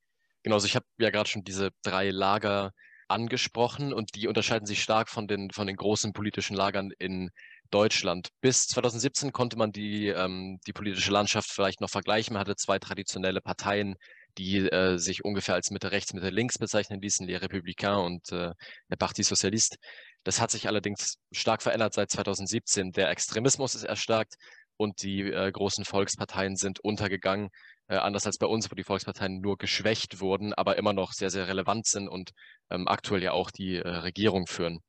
Genau, 0.43 0.55
also 0.55 0.67
ich 0.67 0.75
habe 0.75 0.85
ja 0.99 1.09
gerade 1.09 1.29
schon 1.29 1.43
diese 1.43 1.71
drei 1.83 2.09
Lager 2.09 2.71
angesprochen 3.07 3.93
und 3.93 4.15
die 4.15 4.27
unterscheiden 4.27 4.65
sich 4.65 4.81
stark 4.81 5.09
von 5.09 5.27
den, 5.27 5.51
von 5.51 5.67
den 5.67 5.75
großen 5.75 6.13
politischen 6.13 6.55
Lagern 6.55 6.91
in 6.99 7.29
Deutschland. 7.71 8.29
Bis 8.41 8.67
2017 8.67 9.31
konnte 9.31 9.57
man 9.57 9.71
die, 9.71 10.07
ähm, 10.07 10.59
die 10.67 10.73
politische 10.73 11.11
Landschaft 11.11 11.49
vielleicht 11.49 11.81
noch 11.81 11.89
vergleichen. 11.89 12.33
Man 12.33 12.41
hatte 12.41 12.55
zwei 12.55 12.79
traditionelle 12.79 13.41
Parteien, 13.41 13.95
die 14.37 14.57
äh, 14.59 14.97
sich 14.97 15.25
ungefähr 15.25 15.55
als 15.55 15.71
Mitte 15.71 15.91
rechts, 15.91 16.13
Mitte 16.13 16.29
links 16.29 16.57
bezeichnen 16.57 17.01
ließen, 17.01 17.27
Les 17.27 17.41
Républicains 17.41 18.05
und 18.05 18.31
äh, 18.31 18.53
der 18.89 18.95
Parti 18.97 19.23
Socialiste. 19.23 19.77
Das 20.23 20.41
hat 20.41 20.51
sich 20.51 20.67
allerdings 20.67 21.17
stark 21.31 21.61
verändert 21.61 21.93
seit 21.93 22.11
2017. 22.11 22.91
Der 22.91 23.09
Extremismus 23.09 23.75
ist 23.75 23.83
erstarkt 23.83 24.35
und 24.78 25.01
die 25.01 25.21
äh, 25.21 25.51
großen 25.51 25.86
Volksparteien 25.86 26.55
sind 26.55 26.80
untergegangen. 26.80 27.49
Äh, 27.88 27.97
anders 27.97 28.25
als 28.25 28.38
bei 28.38 28.47
uns, 28.47 28.69
wo 28.71 28.75
die 28.75 28.84
Volksparteien 28.84 29.39
nur 29.41 29.57
geschwächt 29.57 30.19
wurden, 30.19 30.53
aber 30.53 30.78
immer 30.78 30.93
noch 30.93 31.13
sehr, 31.13 31.30
sehr 31.30 31.47
relevant 31.47 31.88
sind 31.88 32.07
und 32.07 32.32
ähm, 32.69 32.88
aktuell 32.88 33.23
ja 33.23 33.32
auch 33.32 33.51
die 33.51 33.78
äh, 33.78 33.88
Regierung 33.88 34.47
führen. 34.47 34.80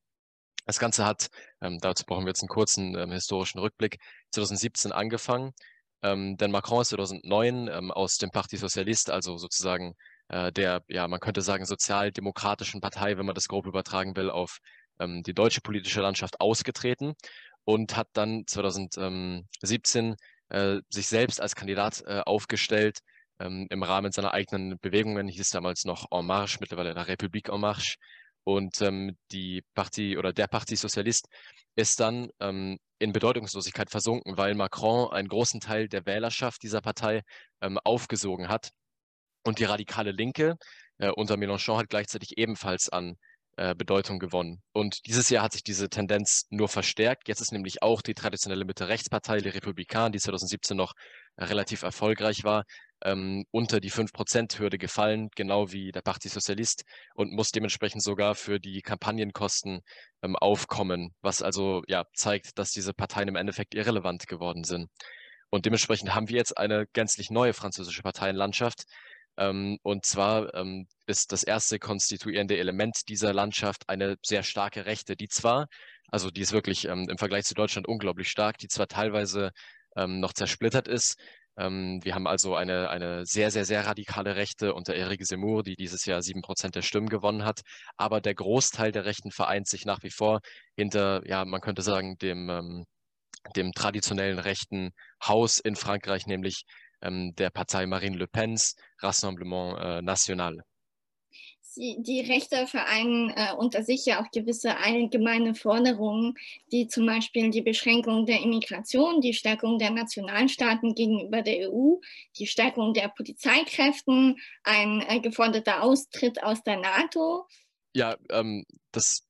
Das 0.66 0.78
Ganze 0.78 1.07
hat, 1.07 1.28
ähm, 1.62 1.78
dazu 1.80 2.05
brauchen 2.05 2.24
wir 2.24 2.30
jetzt 2.30 2.43
einen 2.43 2.49
kurzen 2.49 2.95
ähm, 2.95 3.11
historischen 3.11 3.59
Rückblick, 3.59 3.99
2017 4.32 4.93
angefangen. 4.93 5.53
Ähm, 6.03 6.36
denn 6.36 6.51
Macron 6.51 6.82
ist 6.82 6.91
2009 6.91 7.68
ähm, 7.68 7.91
aus 7.91 8.18
dem 8.18 8.30
Parti 8.30 8.57
Socialiste, 8.57 9.12
also 9.12 9.39
sozusagen 9.39 9.95
äh, 10.28 10.53
der, 10.53 10.82
ja, 10.89 11.09
man 11.09 11.20
könnte 11.20 11.41
sagen, 11.41 11.64
sozialdemokratischen 11.64 12.80
Partei, 12.80 13.16
wenn 13.16 13.26
man 13.26 13.34
das 13.34 13.49
grob 13.49 13.66
übertragen 13.66 14.14
will, 14.16 14.30
auf 14.30 14.59
ähm, 15.01 15.22
die 15.22 15.34
deutsche 15.34 15.61
politische 15.61 16.03
Landschaft 16.03 16.41
ausgetreten 16.41 17.14
und 17.68 17.98
hat 17.98 18.08
dann 18.14 18.44
2017 18.46 20.16
äh, 20.48 20.78
sich 20.88 21.06
selbst 21.06 21.38
als 21.38 21.54
Kandidat 21.54 22.02
äh, 22.06 22.20
aufgestellt 22.24 23.00
ähm, 23.40 23.66
im 23.68 23.82
Rahmen 23.82 24.10
seiner 24.10 24.32
eigenen 24.32 24.78
Bewegungen, 24.78 25.28
hieß 25.28 25.50
damals 25.50 25.84
noch 25.84 26.06
En 26.10 26.24
Marche, 26.24 26.56
mittlerweile 26.62 26.94
la 26.94 27.02
République 27.02 27.52
En 27.52 27.60
Marche. 27.60 27.96
Und 28.44 28.80
ähm, 28.80 29.18
die 29.32 29.62
Partie 29.74 30.16
oder 30.16 30.32
der 30.32 30.46
Parti 30.46 30.76
Socialist 30.76 31.28
ist 31.76 32.00
dann 32.00 32.30
ähm, 32.40 32.78
in 32.98 33.12
Bedeutungslosigkeit 33.12 33.90
versunken, 33.90 34.38
weil 34.38 34.54
Macron 34.54 35.12
einen 35.12 35.28
großen 35.28 35.60
Teil 35.60 35.88
der 35.88 36.06
Wählerschaft 36.06 36.62
dieser 36.62 36.80
Partei 36.80 37.20
ähm, 37.60 37.76
aufgesogen 37.84 38.48
hat. 38.48 38.70
Und 39.44 39.58
die 39.58 39.64
radikale 39.64 40.12
Linke 40.12 40.56
äh, 40.96 41.10
unter 41.10 41.34
Mélenchon 41.34 41.76
hat 41.76 41.90
gleichzeitig 41.90 42.38
ebenfalls 42.38 42.88
an 42.88 43.18
äh, 43.59 43.74
Bedeutung 43.74 44.20
gewonnen. 44.20 44.62
Und 44.72 45.04
dieses 45.06 45.30
Jahr 45.30 45.42
hat 45.42 45.52
sich 45.52 45.64
diese 45.64 45.88
Tendenz 45.88 46.46
nur 46.48 46.68
verstärkt. 46.68 47.26
Jetzt 47.26 47.40
ist 47.40 47.52
nämlich 47.52 47.82
auch 47.82 48.02
die 48.02 48.14
traditionelle 48.14 48.64
Mitte-Rechtspartei, 48.64 49.38
die 49.38 49.48
Republikaner, 49.48 50.11
die 50.11 50.20
2017 50.20 50.76
noch 50.76 50.94
relativ 51.36 51.82
erfolgreich 51.82 52.44
war, 52.44 52.64
ähm, 53.04 53.44
unter 53.50 53.80
die 53.80 53.90
5%-Hürde 53.90 54.78
gefallen, 54.78 55.28
genau 55.34 55.72
wie 55.72 55.90
der 55.90 56.02
Parti 56.02 56.28
Socialist 56.28 56.84
und 57.14 57.32
muss 57.32 57.50
dementsprechend 57.50 58.02
sogar 58.02 58.36
für 58.36 58.61
die 58.61 58.80
Kampagnenkosten 58.80 59.80
ähm, 60.22 60.36
aufkommen, 60.36 61.14
was 61.20 61.42
also 61.42 61.82
ja 61.88 62.04
zeigt, 62.14 62.59
dass 62.59 62.70
diese 62.70 62.94
Parteien 62.94 63.28
im 63.28 63.36
Endeffekt 63.36 63.74
irrelevant 63.74 64.28
geworden 64.28 64.62
sind. 64.62 64.88
Und 65.50 65.66
dementsprechend 65.66 66.14
haben 66.14 66.28
wir 66.28 66.36
jetzt 66.36 66.56
eine 66.56 66.86
gänzlich 66.92 67.30
neue 67.30 67.54
französische 67.54 68.02
Parteienlandschaft, 68.02 68.84
und 69.39 70.05
zwar 70.05 70.53
ähm, 70.55 70.89
ist 71.07 71.32
das 71.32 71.45
erste 71.45 71.78
konstituierende 71.78 72.59
Element 72.59 73.09
dieser 73.09 73.32
Landschaft 73.32 73.89
eine 73.89 74.16
sehr 74.24 74.43
starke 74.43 74.84
Rechte, 74.86 75.16
die 75.16 75.28
zwar, 75.28 75.68
also 76.09 76.30
die 76.30 76.41
ist 76.41 76.53
wirklich 76.53 76.86
ähm, 76.86 77.07
im 77.09 77.18
Vergleich 77.18 77.45
zu 77.45 77.55
Deutschland 77.55 77.86
unglaublich 77.86 78.28
stark, 78.28 78.59
die 78.59 78.68
zwar 78.68 78.89
teilweise 78.89 79.51
ähm, 79.97 80.20
noch 80.20 80.32
zersplittert 80.32 80.89
ist. 80.89 81.16
Ähm, 81.57 82.01
wir 82.03 82.14
haben 82.14 82.26
also 82.26 82.55
eine, 82.55 82.89
eine 82.91 83.26
sehr, 83.26 83.51
sehr, 83.51 83.64
sehr 83.64 83.86
radikale 83.86 84.36
Rechte 84.36 84.74
unter 84.74 84.95
Eric 84.95 85.24
Zemmour, 85.24 85.62
die 85.62 85.76
dieses 85.76 86.05
Jahr 86.05 86.22
sieben 86.22 86.43
Prozent 86.43 86.74
der 86.76 86.82
Stimmen 86.82 87.09
gewonnen 87.09 87.45
hat. 87.45 87.61
Aber 87.97 88.20
der 88.20 88.34
Großteil 88.34 88.93
der 88.93 89.05
Rechten 89.05 89.30
vereint 89.32 89.68
sich 89.68 89.84
nach 89.84 90.03
wie 90.03 90.11
vor 90.11 90.41
hinter, 90.76 91.22
ja, 91.26 91.45
man 91.45 91.61
könnte 91.61 91.82
sagen, 91.82 92.16
dem, 92.18 92.49
ähm, 92.51 92.84
dem 93.57 93.72
traditionellen 93.72 94.39
rechten 94.39 94.91
Haus 95.24 95.59
in 95.59 95.76
Frankreich, 95.76 96.26
nämlich 96.26 96.64
ähm, 97.03 97.34
der 97.36 97.51
Partei 97.51 97.86
Marine 97.86 98.16
Le 98.16 98.26
Pens 98.26 98.76
Rassemblement 99.01 99.78
äh, 99.78 100.03
National. 100.03 100.62
Die 101.80 102.20
Rechte 102.22 102.66
vereinen 102.66 103.30
äh, 103.30 103.53
unter 103.57 103.84
sich 103.84 104.05
ja 104.05 104.20
auch 104.20 104.30
gewisse 104.32 104.78
allgemeine 104.78 105.55
Forderungen, 105.55 106.34
die 106.72 106.88
zum 106.88 107.07
Beispiel 107.07 107.51
die 107.51 107.62
Beschränkung 107.62 108.26
der 108.26 108.40
Immigration, 108.40 109.20
die 109.20 109.32
Stärkung 109.32 109.78
der 109.78 109.90
Nationalstaaten 109.90 110.96
gegenüber 110.96 111.42
der 111.42 111.70
EU, 111.70 111.99
die 112.36 112.49
Stärkung 112.49 112.94
der 112.94 113.09
Polizeikräften, 113.09 114.40
ein 114.64 115.05
äh, 115.09 115.20
geforderter 115.20 115.84
Austritt 115.84 116.42
aus 116.42 116.64
der 116.64 116.78
NATO. 116.78 117.46
Ja, 117.94 118.16
ähm, 118.30 118.64
das 118.90 119.22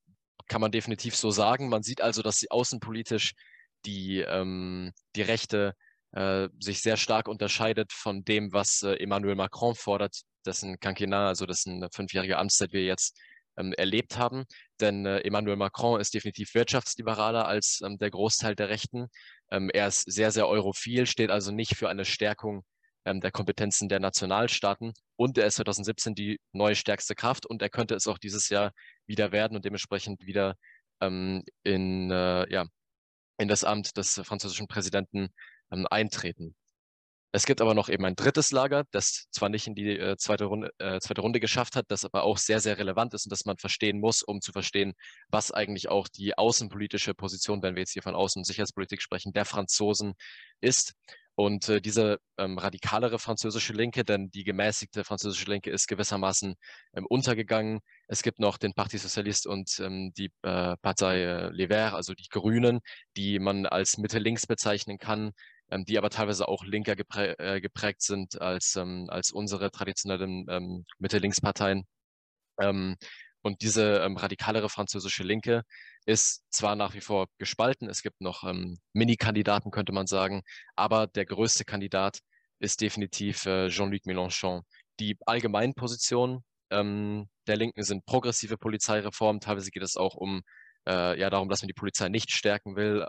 kann 0.46 0.62
man 0.62 0.72
definitiv 0.72 1.16
so 1.16 1.30
sagen. 1.30 1.68
Man 1.68 1.82
sieht 1.82 2.00
also, 2.00 2.22
dass 2.22 2.36
sie 2.36 2.50
außenpolitisch 2.50 3.34
die, 3.84 4.20
ähm, 4.20 4.92
die 5.16 5.22
Rechte 5.22 5.74
äh, 6.12 6.48
sich 6.58 6.80
sehr 6.80 6.96
stark 6.96 7.28
unterscheidet 7.28 7.92
von 7.92 8.24
dem, 8.24 8.52
was 8.52 8.82
äh, 8.82 8.94
Emmanuel 8.94 9.34
Macron 9.34 9.74
fordert, 9.74 10.22
dessen 10.46 10.78
Quinquennat, 10.80 11.28
also 11.28 11.46
dessen 11.46 11.86
fünfjährige 11.92 12.38
Amtszeit 12.38 12.72
wir 12.72 12.84
jetzt 12.84 13.18
ähm, 13.58 13.72
erlebt 13.74 14.16
haben. 14.16 14.44
Denn 14.80 15.04
äh, 15.04 15.20
Emmanuel 15.20 15.56
Macron 15.56 16.00
ist 16.00 16.14
definitiv 16.14 16.54
wirtschaftsliberaler 16.54 17.46
als 17.46 17.80
ähm, 17.84 17.98
der 17.98 18.10
Großteil 18.10 18.54
der 18.54 18.68
Rechten. 18.68 19.08
Ähm, 19.50 19.70
er 19.70 19.88
ist 19.88 20.10
sehr, 20.10 20.30
sehr 20.30 20.48
europhil, 20.48 21.06
steht 21.06 21.30
also 21.30 21.50
nicht 21.50 21.76
für 21.76 21.88
eine 21.88 22.04
Stärkung 22.04 22.64
ähm, 23.04 23.20
der 23.20 23.32
Kompetenzen 23.32 23.88
der 23.88 24.00
Nationalstaaten. 24.00 24.92
Und 25.16 25.38
er 25.38 25.46
ist 25.46 25.56
2017 25.56 26.14
die 26.14 26.40
neue 26.52 26.74
stärkste 26.74 27.14
Kraft 27.14 27.46
und 27.46 27.60
er 27.62 27.70
könnte 27.70 27.94
es 27.94 28.06
auch 28.06 28.18
dieses 28.18 28.48
Jahr 28.48 28.72
wieder 29.06 29.32
werden 29.32 29.56
und 29.56 29.64
dementsprechend 29.64 30.24
wieder 30.26 30.54
ähm, 31.00 31.42
in, 31.64 32.10
äh, 32.10 32.50
ja, 32.52 32.66
in 33.38 33.48
das 33.48 33.64
Amt 33.64 33.96
des 33.96 34.20
französischen 34.24 34.68
Präsidenten 34.68 35.28
ähm, 35.72 35.86
eintreten. 35.90 36.54
Es 37.30 37.44
gibt 37.44 37.60
aber 37.60 37.74
noch 37.74 37.90
eben 37.90 38.06
ein 38.06 38.16
drittes 38.16 38.52
Lager, 38.52 38.84
das 38.90 39.26
zwar 39.30 39.50
nicht 39.50 39.66
in 39.66 39.74
die 39.74 39.98
äh, 39.98 40.16
zweite, 40.16 40.46
Runde, 40.46 40.70
äh, 40.78 40.98
zweite 40.98 41.20
Runde 41.20 41.40
geschafft 41.40 41.76
hat, 41.76 41.84
das 41.88 42.06
aber 42.06 42.22
auch 42.22 42.38
sehr, 42.38 42.60
sehr 42.60 42.78
relevant 42.78 43.12
ist 43.12 43.26
und 43.26 43.30
das 43.30 43.44
man 43.44 43.58
verstehen 43.58 44.00
muss, 44.00 44.22
um 44.22 44.40
zu 44.40 44.50
verstehen, 44.50 44.94
was 45.28 45.52
eigentlich 45.52 45.90
auch 45.90 46.08
die 46.08 46.38
außenpolitische 46.38 47.12
Position, 47.14 47.62
wenn 47.62 47.74
wir 47.74 47.80
jetzt 47.80 47.92
hier 47.92 48.02
von 48.02 48.14
Außen- 48.14 48.38
und 48.38 48.44
Sicherheitspolitik 48.44 49.02
sprechen, 49.02 49.34
der 49.34 49.44
Franzosen 49.44 50.14
ist. 50.60 50.94
Und 51.34 51.68
äh, 51.68 51.80
diese 51.80 52.18
ähm, 52.36 52.58
radikalere 52.58 53.20
französische 53.20 53.72
Linke, 53.72 54.04
denn 54.04 54.28
die 54.30 54.42
gemäßigte 54.42 55.04
französische 55.04 55.48
Linke 55.48 55.70
ist 55.70 55.86
gewissermaßen 55.86 56.56
ähm, 56.94 57.06
untergegangen. 57.08 57.78
Es 58.08 58.22
gibt 58.22 58.40
noch 58.40 58.58
den 58.58 58.74
Parti 58.74 58.98
Socialiste 58.98 59.48
und 59.48 59.78
ähm, 59.78 60.12
die 60.16 60.32
äh, 60.42 60.76
Partei 60.82 61.22
äh, 61.22 61.50
Les 61.50 61.68
Verts, 61.68 61.94
also 61.94 62.14
die 62.14 62.26
Grünen, 62.28 62.80
die 63.16 63.38
man 63.38 63.66
als 63.66 63.98
Mitte-Links 63.98 64.48
bezeichnen 64.48 64.98
kann, 64.98 65.30
die 65.70 65.98
aber 65.98 66.10
teilweise 66.10 66.48
auch 66.48 66.64
linker 66.64 66.96
geprä 66.96 67.34
äh, 67.38 67.60
geprägt 67.60 68.02
sind 68.02 68.40
als, 68.40 68.76
ähm, 68.76 69.06
als 69.10 69.30
unsere 69.30 69.70
traditionellen 69.70 70.46
ähm, 70.48 70.86
Mitte-Links-Parteien. 70.98 71.84
Ähm, 72.60 72.96
und 73.42 73.62
diese 73.62 73.98
ähm, 74.00 74.16
radikalere 74.16 74.68
französische 74.68 75.22
Linke 75.22 75.62
ist 76.06 76.42
zwar 76.50 76.74
nach 76.76 76.94
wie 76.94 77.00
vor 77.00 77.26
gespalten, 77.38 77.88
es 77.88 78.02
gibt 78.02 78.20
noch 78.20 78.44
ähm, 78.44 78.78
Mini-Kandidaten, 78.94 79.70
könnte 79.70 79.92
man 79.92 80.06
sagen, 80.06 80.42
aber 80.74 81.06
der 81.06 81.26
größte 81.26 81.64
Kandidat 81.64 82.20
ist 82.60 82.80
definitiv 82.80 83.46
äh, 83.46 83.68
Jean-Luc 83.68 84.02
Mélenchon. 84.06 84.62
Die 85.00 85.16
allgemeinen 85.26 85.74
Positionen 85.74 86.44
ähm, 86.70 87.28
der 87.46 87.56
Linken 87.56 87.82
sind 87.84 88.04
progressive 88.06 88.58
Polizeireformen. 88.58 89.40
Teilweise 89.40 89.70
geht 89.70 89.82
es 89.82 89.96
auch 89.96 90.14
um 90.14 90.42
äh, 90.86 91.18
ja 91.18 91.30
darum, 91.30 91.48
dass 91.48 91.62
man 91.62 91.68
die 91.68 91.74
Polizei 91.74 92.08
nicht 92.08 92.30
stärken 92.30 92.76
will. 92.76 93.06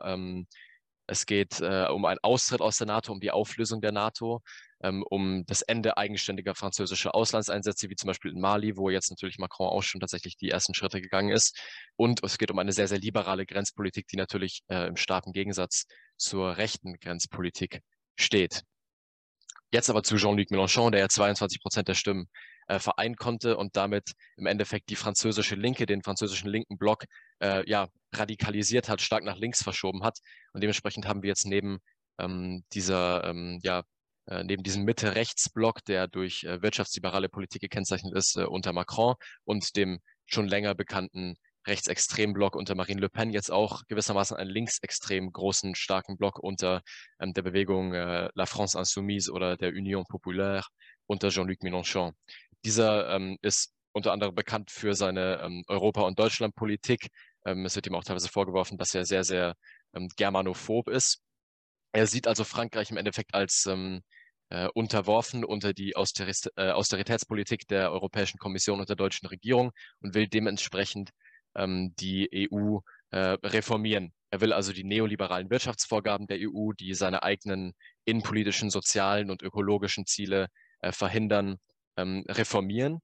Es 1.10 1.26
geht 1.26 1.60
äh, 1.60 1.88
um 1.88 2.06
einen 2.06 2.20
Austritt 2.22 2.62
aus 2.62 2.78
der 2.78 2.86
NATO, 2.86 3.12
um 3.12 3.20
die 3.20 3.32
Auflösung 3.32 3.82
der 3.82 3.92
NATO, 3.92 4.44
ähm, 4.84 5.04
um 5.10 5.44
das 5.48 5.64
Ende 5.64 5.98
eigenständiger 5.98 6.54
französischer 6.54 7.16
Auslandseinsätze, 7.16 7.90
wie 7.90 7.96
zum 7.96 8.10
Beispiel 8.10 8.32
in 8.32 8.40
Mali, 8.40 8.78
wo 8.78 8.92
jetzt 8.92 9.10
natürlich 9.10 9.40
Macron 9.40 9.70
auch 9.70 9.82
schon 9.82 10.00
tatsächlich 10.00 10.38
die 10.38 10.52
ersten 10.52 10.76
Schritte 10.76 11.02
gegangen 11.02 11.30
ist. 11.30 11.60
Und 11.96 12.24
es 12.24 12.38
geht 12.38 12.52
um 12.52 12.60
eine 12.60 12.74
sehr, 12.74 12.88
sehr 12.88 13.00
liberale 13.00 13.48
Grenzpolitik, 13.48 14.08
die 14.08 14.18
natürlich 14.18 14.62
äh, 14.68 14.88
im 14.88 14.98
starken 14.98 15.34
Gegensatz 15.34 15.86
zur 16.16 16.58
rechten 16.58 17.00
Grenzpolitik 17.00 17.82
steht. 18.16 18.62
Jetzt 19.72 19.90
aber 19.90 20.04
zu 20.04 20.18
Jean-Luc 20.18 20.52
Mélenchon, 20.52 20.92
der 20.92 21.00
ja 21.02 21.10
22 21.10 21.60
Prozent 21.62 21.88
der 21.88 21.96
Stimmen 21.96 22.28
äh, 22.68 22.78
vereinen 22.78 23.16
konnte 23.16 23.58
und 23.58 23.76
damit 23.76 24.12
im 24.38 24.46
Endeffekt 24.46 24.90
die 24.90 24.96
französische 24.96 25.56
Linke, 25.56 25.88
den 25.88 26.04
französischen 26.04 26.50
linken 26.50 26.78
Block, 26.78 27.06
äh, 27.42 27.68
ja, 27.70 27.88
radikalisiert 28.14 28.90
hat, 28.90 29.02
stark 29.02 29.24
nach 29.24 29.38
links 29.38 29.64
verschoben 29.64 30.04
hat. 30.04 30.20
Und 30.54 30.62
dementsprechend 30.62 31.08
haben 31.08 31.24
wir 31.24 31.30
jetzt 31.30 31.46
neben 31.46 31.80
ähm, 32.20 32.64
dieser, 32.74 33.24
ähm, 33.26 33.60
ja, 33.64 33.84
äh, 34.28 34.44
neben 34.44 34.64
diesem 34.64 34.84
Mitte-Rechts-Block, 34.84 35.84
der 35.86 36.08
durch 36.08 36.44
äh, 36.44 36.62
wirtschaftsliberale 36.62 37.30
Politik 37.30 37.62
gekennzeichnet 37.62 38.14
ist, 38.14 38.38
äh, 38.38 38.44
unter 38.46 38.74
Macron 38.74 39.16
und 39.46 39.76
dem 39.76 40.00
schon 40.26 40.48
länger 40.48 40.76
bekannten 40.76 41.36
rechtsextremen 41.68 42.34
Block 42.34 42.56
unter 42.56 42.76
Marine 42.76 43.02
Le 43.02 43.10
Pen 43.10 43.32
jetzt 43.32 43.52
auch 43.52 43.84
gewissermaßen 43.88 44.38
einen 44.38 44.50
linksextrem 44.50 45.32
großen, 45.32 45.76
starken 45.76 46.18
Block 46.18 46.40
unter 46.40 46.82
ähm, 47.20 47.34
der 47.34 47.42
Bewegung 47.42 47.94
äh, 47.94 48.30
La 48.34 48.46
France 48.46 48.78
Insoumise 48.78 49.32
oder 49.32 49.58
der 49.58 49.70
Union 49.70 50.06
Populaire 50.08 50.66
unter 51.06 51.30
Jean-Luc 51.30 51.62
Mélenchon. 51.62 52.14
Dieser 52.66 53.10
ähm, 53.16 53.38
ist 53.42 53.74
unter 53.92 54.12
anderem 54.12 54.36
bekannt 54.36 54.72
für 54.72 54.94
seine 54.94 55.42
ähm, 55.44 55.64
Europa- 55.68 56.02
und 56.02 56.20
Deutschlandpolitik. 56.20 57.10
Ähm, 57.46 57.66
es 57.66 57.76
wird 57.76 57.88
ihm 57.88 57.96
auch 57.96 58.04
teilweise 58.04 58.30
vorgeworfen, 58.30 58.78
dass 58.78 58.94
er 58.96 59.06
sehr, 59.06 59.24
sehr 59.24 59.56
ähm, 59.94 60.10
germanophob 60.16 60.90
ist. 60.90 61.22
Er 61.92 62.08
sieht 62.08 62.28
also 62.28 62.44
Frankreich 62.44 62.92
im 62.92 62.98
Endeffekt 62.98 63.34
als 63.34 63.66
ähm, 63.66 64.02
äh, 64.50 64.68
unterworfen 64.74 65.46
unter 65.46 65.74
die 65.74 65.96
Austeris 65.96 66.50
äh, 66.56 66.72
Austeritätspolitik 66.72 67.68
der 67.68 67.92
Europäischen 67.92 68.38
Kommission 68.38 68.80
und 68.80 68.90
der 68.90 68.96
deutschen 68.96 69.28
Regierung 69.28 69.72
und 70.02 70.14
will 70.16 70.28
dementsprechend 70.28 71.12
ähm, 71.56 71.94
die 72.00 72.50
EU 72.52 72.80
äh, 73.12 73.38
reformieren. 73.44 74.14
Er 74.32 74.42
will 74.42 74.54
also 74.54 74.74
die 74.74 74.84
neoliberalen 74.84 75.50
Wirtschaftsvorgaben 75.50 76.28
der 76.28 76.38
EU, 76.42 76.72
die 76.74 76.94
seine 76.94 77.24
eigenen 77.24 77.74
innenpolitischen, 78.06 78.70
sozialen 78.70 79.32
und 79.32 79.42
ökologischen 79.42 80.06
Ziele 80.06 80.48
äh, 80.82 80.92
verhindern, 80.92 81.58
ähm, 81.98 82.24
reformieren. 82.28 83.00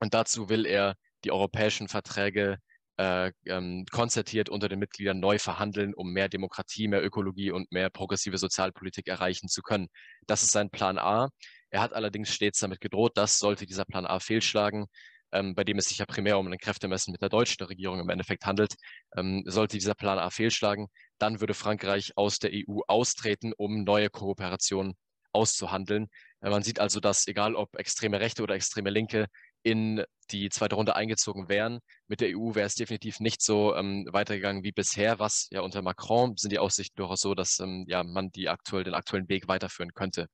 Und 0.00 0.14
dazu 0.14 0.48
will 0.48 0.66
er 0.66 0.94
die 1.24 1.30
europäischen 1.30 1.88
Verträge 1.88 2.58
äh, 2.98 3.32
ähm, 3.46 3.84
konzertiert 3.90 4.48
unter 4.48 4.68
den 4.68 4.80
Mitgliedern 4.80 5.20
neu 5.20 5.38
verhandeln, 5.38 5.94
um 5.94 6.12
mehr 6.12 6.28
Demokratie, 6.28 6.88
mehr 6.88 7.04
Ökologie 7.04 7.50
und 7.52 7.70
mehr 7.72 7.90
progressive 7.90 8.38
Sozialpolitik 8.38 9.06
erreichen 9.08 9.48
zu 9.48 9.62
können. 9.62 9.88
Das 10.26 10.42
ist 10.42 10.52
sein 10.52 10.70
Plan 10.70 10.98
A. 10.98 11.30
Er 11.70 11.80
hat 11.80 11.92
allerdings 11.92 12.34
stets 12.34 12.58
damit 12.58 12.80
gedroht, 12.80 13.16
dass 13.16 13.38
sollte 13.38 13.66
dieser 13.66 13.84
Plan 13.84 14.06
A 14.06 14.18
fehlschlagen, 14.20 14.86
ähm, 15.32 15.54
bei 15.54 15.64
dem 15.64 15.78
es 15.78 15.86
sich 15.86 15.98
ja 15.98 16.06
primär 16.06 16.38
um 16.38 16.48
ein 16.48 16.58
Kräftemessen 16.58 17.12
mit 17.12 17.22
der 17.22 17.28
deutschen 17.28 17.64
Regierung 17.66 18.00
im 18.00 18.08
Endeffekt 18.08 18.46
handelt, 18.46 18.74
ähm, 19.16 19.44
sollte 19.46 19.76
dieser 19.76 19.94
Plan 19.94 20.18
A 20.18 20.30
fehlschlagen, 20.30 20.88
dann 21.18 21.40
würde 21.40 21.54
Frankreich 21.54 22.12
aus 22.16 22.38
der 22.38 22.50
EU 22.52 22.80
austreten, 22.88 23.52
um 23.56 23.84
neue 23.84 24.10
Kooperationen 24.10 24.94
auszuhandeln. 25.32 26.08
Äh, 26.40 26.50
man 26.50 26.62
sieht 26.62 26.80
also, 26.80 27.00
dass 27.00 27.26
egal 27.26 27.54
ob 27.54 27.76
extreme 27.78 28.20
Rechte 28.20 28.42
oder 28.42 28.54
extreme 28.54 28.90
Linke 28.90 29.26
in 29.68 30.02
die 30.30 30.48
zweite 30.50 30.76
Runde 30.76 30.96
eingezogen 30.96 31.48
wären. 31.48 31.80
Mit 32.06 32.20
der 32.20 32.30
EU 32.30 32.54
wäre 32.54 32.66
es 32.66 32.74
definitiv 32.74 33.20
nicht 33.20 33.42
so 33.42 33.74
ähm, 33.76 34.06
weitergegangen 34.10 34.62
wie 34.62 34.72
bisher, 34.72 35.18
was 35.18 35.48
ja 35.50 35.60
unter 35.60 35.82
Macron 35.82 36.36
sind 36.36 36.52
die 36.52 36.58
Aussichten 36.58 36.96
durchaus 36.96 37.20
so, 37.20 37.34
dass 37.34 37.60
ähm, 37.60 37.84
ja, 37.88 38.02
man 38.02 38.30
die 38.30 38.48
aktuell, 38.48 38.84
den 38.84 38.94
aktuellen 38.94 39.28
Weg 39.28 39.48
weiterführen 39.48 39.92
könnte. 39.94 40.28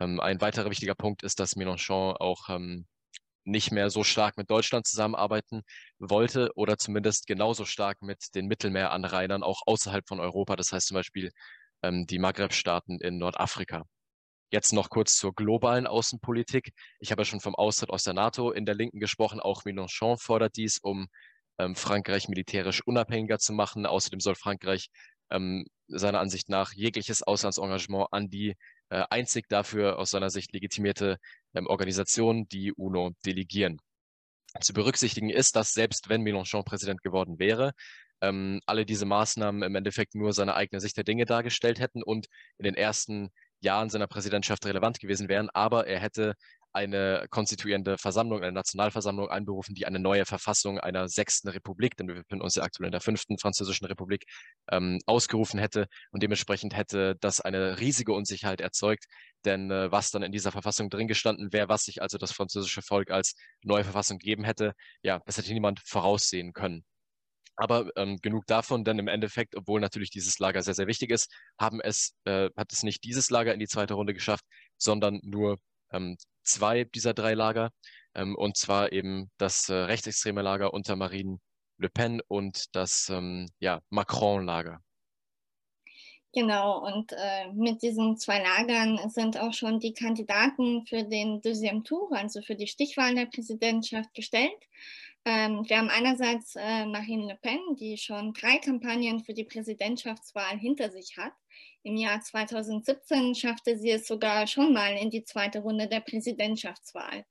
Ähm, 0.00 0.20
ein 0.20 0.40
weiterer 0.40 0.70
wichtiger 0.70 0.94
Punkt 0.94 1.22
ist, 1.22 1.40
dass 1.40 1.56
Mélenchon 1.56 2.16
auch 2.16 2.48
ähm, 2.48 2.86
nicht 3.44 3.72
mehr 3.72 3.90
so 3.90 4.04
stark 4.04 4.36
mit 4.36 4.50
Deutschland 4.50 4.86
zusammenarbeiten 4.86 5.62
wollte 5.98 6.50
oder 6.56 6.78
zumindest 6.78 7.26
genauso 7.26 7.64
stark 7.64 8.02
mit 8.02 8.34
den 8.34 8.46
Mittelmeeranrainern 8.46 9.42
auch 9.42 9.62
außerhalb 9.66 10.06
von 10.08 10.20
Europa, 10.20 10.56
das 10.56 10.72
heißt 10.72 10.88
zum 10.88 10.96
Beispiel 10.96 11.30
ähm, 11.82 12.06
die 12.06 12.18
Maghreb-Staaten 12.18 13.00
in 13.00 13.18
Nordafrika. 13.18 13.84
Jetzt 14.52 14.72
noch 14.72 14.90
kurz 14.90 15.16
zur 15.16 15.32
globalen 15.32 15.86
Außenpolitik. 15.86 16.72
Ich 16.98 17.12
habe 17.12 17.20
ja 17.22 17.24
schon 17.24 17.40
vom 17.40 17.54
Austritt 17.54 17.90
aus 17.90 18.02
der 18.02 18.14
NATO 18.14 18.50
in 18.50 18.66
der 18.66 18.74
Linken 18.74 18.98
gesprochen. 18.98 19.38
Auch 19.38 19.64
Mélenchon 19.64 20.18
fordert 20.18 20.56
dies, 20.56 20.78
um 20.78 21.06
ähm, 21.58 21.76
Frankreich 21.76 22.28
militärisch 22.28 22.84
unabhängiger 22.84 23.38
zu 23.38 23.52
machen. 23.52 23.86
Außerdem 23.86 24.18
soll 24.18 24.34
Frankreich 24.34 24.90
ähm, 25.30 25.66
seiner 25.86 26.18
Ansicht 26.18 26.48
nach 26.48 26.72
jegliches 26.72 27.22
Auslandsengagement 27.22 28.08
an 28.10 28.28
die 28.28 28.56
äh, 28.88 29.04
einzig 29.10 29.48
dafür 29.48 29.98
aus 29.98 30.10
seiner 30.10 30.30
Sicht 30.30 30.52
legitimierte 30.52 31.18
ähm, 31.54 31.68
Organisation, 31.68 32.48
die 32.48 32.72
UNO, 32.72 33.12
delegieren. 33.24 33.78
Zu 34.60 34.72
berücksichtigen 34.72 35.30
ist, 35.30 35.54
dass 35.54 35.72
selbst 35.72 36.08
wenn 36.08 36.22
Mélenchon 36.22 36.64
Präsident 36.64 37.02
geworden 37.02 37.38
wäre, 37.38 37.72
ähm, 38.20 38.60
alle 38.66 38.84
diese 38.84 39.06
Maßnahmen 39.06 39.62
im 39.62 39.74
Endeffekt 39.76 40.16
nur 40.16 40.32
seine 40.32 40.54
eigene 40.56 40.80
Sicht 40.80 40.96
der 40.96 41.04
Dinge 41.04 41.24
dargestellt 41.24 41.78
hätten 41.78 42.02
und 42.02 42.26
in 42.58 42.64
den 42.64 42.74
ersten 42.74 43.30
Jahren 43.60 43.90
seiner 43.90 44.06
Präsidentschaft 44.06 44.64
relevant 44.66 45.00
gewesen 45.00 45.28
wären, 45.28 45.50
aber 45.50 45.86
er 45.86 46.00
hätte 46.00 46.34
eine 46.72 47.26
konstituierende 47.30 47.98
Versammlung, 47.98 48.42
eine 48.42 48.52
Nationalversammlung 48.52 49.28
einberufen, 49.28 49.74
die 49.74 49.86
eine 49.86 49.98
neue 49.98 50.24
Verfassung 50.24 50.78
einer 50.78 51.08
sechsten 51.08 51.48
Republik, 51.48 51.96
denn 51.96 52.08
wir 52.08 52.14
befinden 52.14 52.44
uns 52.44 52.54
ja 52.54 52.62
aktuell 52.62 52.86
in 52.86 52.92
der 52.92 53.00
fünften 53.00 53.38
französischen 53.38 53.86
Republik, 53.86 54.24
ähm, 54.70 54.98
ausgerufen 55.06 55.58
hätte. 55.58 55.86
Und 56.12 56.22
dementsprechend 56.22 56.76
hätte 56.76 57.16
das 57.20 57.40
eine 57.40 57.80
riesige 57.80 58.12
Unsicherheit 58.12 58.60
erzeugt, 58.60 59.06
denn 59.44 59.70
äh, 59.70 59.90
was 59.90 60.10
dann 60.10 60.22
in 60.22 60.32
dieser 60.32 60.52
Verfassung 60.52 60.90
drin 60.90 61.08
gestanden 61.08 61.52
wäre, 61.52 61.68
was 61.68 61.84
sich 61.84 62.02
also 62.02 62.18
das 62.18 62.32
französische 62.32 62.82
Volk 62.82 63.10
als 63.10 63.34
neue 63.62 63.84
Verfassung 63.84 64.18
gegeben 64.18 64.44
hätte, 64.44 64.72
ja, 65.02 65.20
das 65.26 65.38
hätte 65.38 65.52
niemand 65.52 65.80
voraussehen 65.84 66.52
können. 66.52 66.84
Aber 67.60 67.90
ähm, 67.96 68.16
genug 68.22 68.46
davon, 68.46 68.84
denn 68.84 68.98
im 68.98 69.06
Endeffekt, 69.06 69.54
obwohl 69.54 69.82
natürlich 69.82 70.08
dieses 70.08 70.38
Lager 70.38 70.62
sehr, 70.62 70.72
sehr 70.72 70.86
wichtig 70.86 71.10
ist, 71.10 71.30
haben 71.58 71.78
es, 71.82 72.14
äh, 72.24 72.48
hat 72.56 72.72
es 72.72 72.82
nicht 72.82 73.04
dieses 73.04 73.28
Lager 73.28 73.52
in 73.52 73.60
die 73.60 73.68
zweite 73.68 73.92
Runde 73.92 74.14
geschafft, 74.14 74.46
sondern 74.78 75.20
nur 75.22 75.58
ähm, 75.92 76.16
zwei 76.42 76.84
dieser 76.84 77.12
drei 77.12 77.34
Lager. 77.34 77.70
Ähm, 78.14 78.34
und 78.34 78.56
zwar 78.56 78.92
eben 78.92 79.30
das 79.36 79.68
äh, 79.68 79.74
rechtsextreme 79.74 80.40
Lager 80.40 80.72
unter 80.72 80.96
Marine 80.96 81.38
Le 81.76 81.90
Pen 81.90 82.22
und 82.28 82.64
das 82.74 83.10
ähm, 83.10 83.46
ja, 83.58 83.82
Macron-Lager. 83.90 84.80
Genau, 86.32 86.86
und 86.86 87.12
äh, 87.12 87.52
mit 87.52 87.82
diesen 87.82 88.16
zwei 88.16 88.38
Lagern 88.38 89.10
sind 89.10 89.36
auch 89.38 89.52
schon 89.52 89.80
die 89.80 89.92
Kandidaten 89.92 90.86
für 90.86 91.02
den 91.02 91.42
Deuxième 91.42 91.82
Tour, 91.82 92.10
also 92.12 92.40
für 92.40 92.54
die 92.54 92.68
Stichwahl 92.68 93.14
der 93.14 93.26
Präsidentschaft, 93.26 94.14
gestellt. 94.14 94.68
Ähm, 95.26 95.68
wir 95.68 95.78
haben 95.78 95.90
einerseits 95.90 96.56
äh, 96.56 96.86
Marine 96.86 97.26
Le 97.26 97.38
Pen, 97.40 97.58
die 97.78 97.98
schon 97.98 98.32
drei 98.32 98.56
Kampagnen 98.58 99.20
für 99.20 99.34
die 99.34 99.44
Präsidentschaftswahl 99.44 100.58
hinter 100.58 100.90
sich 100.90 101.16
hat. 101.18 101.32
Im 101.82 101.96
Jahr 101.96 102.20
2017 102.20 103.34
schaffte 103.34 103.78
sie 103.78 103.90
es 103.90 104.06
sogar 104.06 104.46
schon 104.46 104.72
mal 104.72 104.96
in 104.96 105.10
die 105.10 105.24
zweite 105.24 105.60
Runde 105.60 105.88
der 105.88 106.00
Präsidentschaftswahl. 106.00 107.24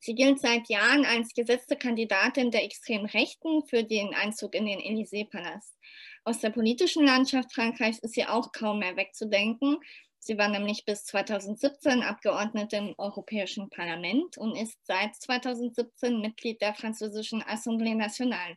Sie 0.00 0.14
gilt 0.14 0.40
seit 0.40 0.68
Jahren 0.68 1.04
als 1.04 1.34
gesetzte 1.34 1.76
Kandidatin 1.76 2.50
der 2.50 2.64
extremen 2.64 3.06
Rechten 3.06 3.64
für 3.66 3.84
den 3.84 4.14
Einzug 4.14 4.54
in 4.54 4.66
den 4.66 4.80
Élysée-Palast. 4.80 5.76
Aus 6.24 6.40
der 6.40 6.50
politischen 6.50 7.04
Landschaft 7.04 7.52
Frankreichs 7.52 7.98
ist 7.98 8.14
sie 8.14 8.26
auch 8.26 8.52
kaum 8.52 8.78
mehr 8.78 8.96
wegzudenken. 8.96 9.78
Sie 10.24 10.38
war 10.38 10.46
nämlich 10.46 10.84
bis 10.84 11.04
2017 11.06 12.00
Abgeordnete 12.00 12.76
im 12.76 12.94
Europäischen 12.96 13.68
Parlament 13.70 14.38
und 14.38 14.54
ist 14.54 14.78
seit 14.86 15.16
2017 15.16 16.20
Mitglied 16.20 16.60
der 16.62 16.74
französischen 16.74 17.42
Assemblée 17.42 17.96
Nationale. 17.96 18.56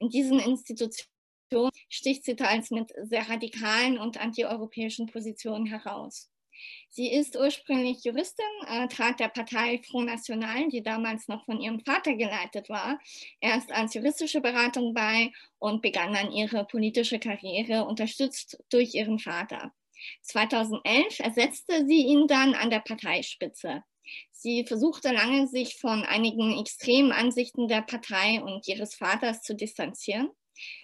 In 0.00 0.10
diesen 0.10 0.38
Institutionen 0.38 1.72
sticht 1.88 2.26
sie 2.26 2.36
teils 2.36 2.70
mit 2.70 2.92
sehr 3.04 3.26
radikalen 3.26 3.96
und 3.96 4.20
antieuropäischen 4.20 5.06
Positionen 5.06 5.64
heraus. 5.64 6.28
Sie 6.90 7.10
ist 7.10 7.36
ursprünglich 7.36 8.04
Juristin, 8.04 8.44
äh, 8.66 8.86
trat 8.88 9.18
der 9.18 9.28
Partei 9.28 9.80
Front 9.90 10.08
National, 10.08 10.68
die 10.68 10.82
damals 10.82 11.26
noch 11.26 11.46
von 11.46 11.58
ihrem 11.58 11.80
Vater 11.80 12.16
geleitet 12.16 12.68
war, 12.68 13.00
erst 13.40 13.72
als 13.72 13.94
juristische 13.94 14.42
Beratung 14.42 14.92
bei 14.92 15.32
und 15.58 15.80
begann 15.80 16.12
dann 16.12 16.32
ihre 16.32 16.66
politische 16.66 17.18
Karriere, 17.18 17.86
unterstützt 17.86 18.62
durch 18.68 18.94
ihren 18.94 19.18
Vater. 19.18 19.72
2011 20.22 21.20
ersetzte 21.20 21.86
sie 21.86 22.06
ihn 22.06 22.26
dann 22.26 22.54
an 22.54 22.70
der 22.70 22.80
Parteispitze. 22.80 23.82
Sie 24.32 24.64
versuchte 24.64 25.12
lange, 25.12 25.46
sich 25.48 25.76
von 25.76 26.04
einigen 26.04 26.58
extremen 26.58 27.12
Ansichten 27.12 27.68
der 27.68 27.82
Partei 27.82 28.40
und 28.42 28.66
ihres 28.68 28.94
Vaters 28.94 29.42
zu 29.42 29.54
distanzieren, 29.54 30.30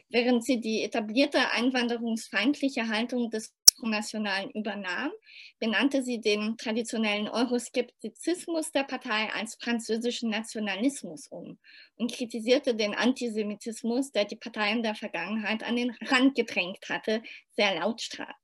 während 0.09 0.45
sie 0.45 0.61
die 0.61 0.83
etablierte 0.83 1.51
einwanderungsfeindliche 1.53 2.89
Haltung 2.89 3.31
des 3.31 3.55
Nationalen 3.83 4.51
übernahm, 4.51 5.11
benannte 5.59 6.03
sie 6.03 6.21
den 6.21 6.57
traditionellen 6.57 7.29
Euroskeptizismus 7.29 8.71
der 8.71 8.85
Partei 8.85 9.33
als 9.33 9.57
französischen 9.61 10.31
Nationalismus 10.31 11.27
um 11.29 11.59
und 11.97 12.13
kritisierte 12.13 12.75
den 12.75 12.95
Antisemitismus, 12.95 14.13
der 14.13 14.25
die 14.27 14.37
Partei 14.37 14.73
in 14.73 14.83
der 14.83 14.95
Vergangenheit 14.95 15.63
an 15.63 15.77
den 15.77 15.91
Rand 16.03 16.35
gedrängt 16.35 16.89
hatte, 16.89 17.23
sehr 17.57 17.75
lautstark. 17.81 18.35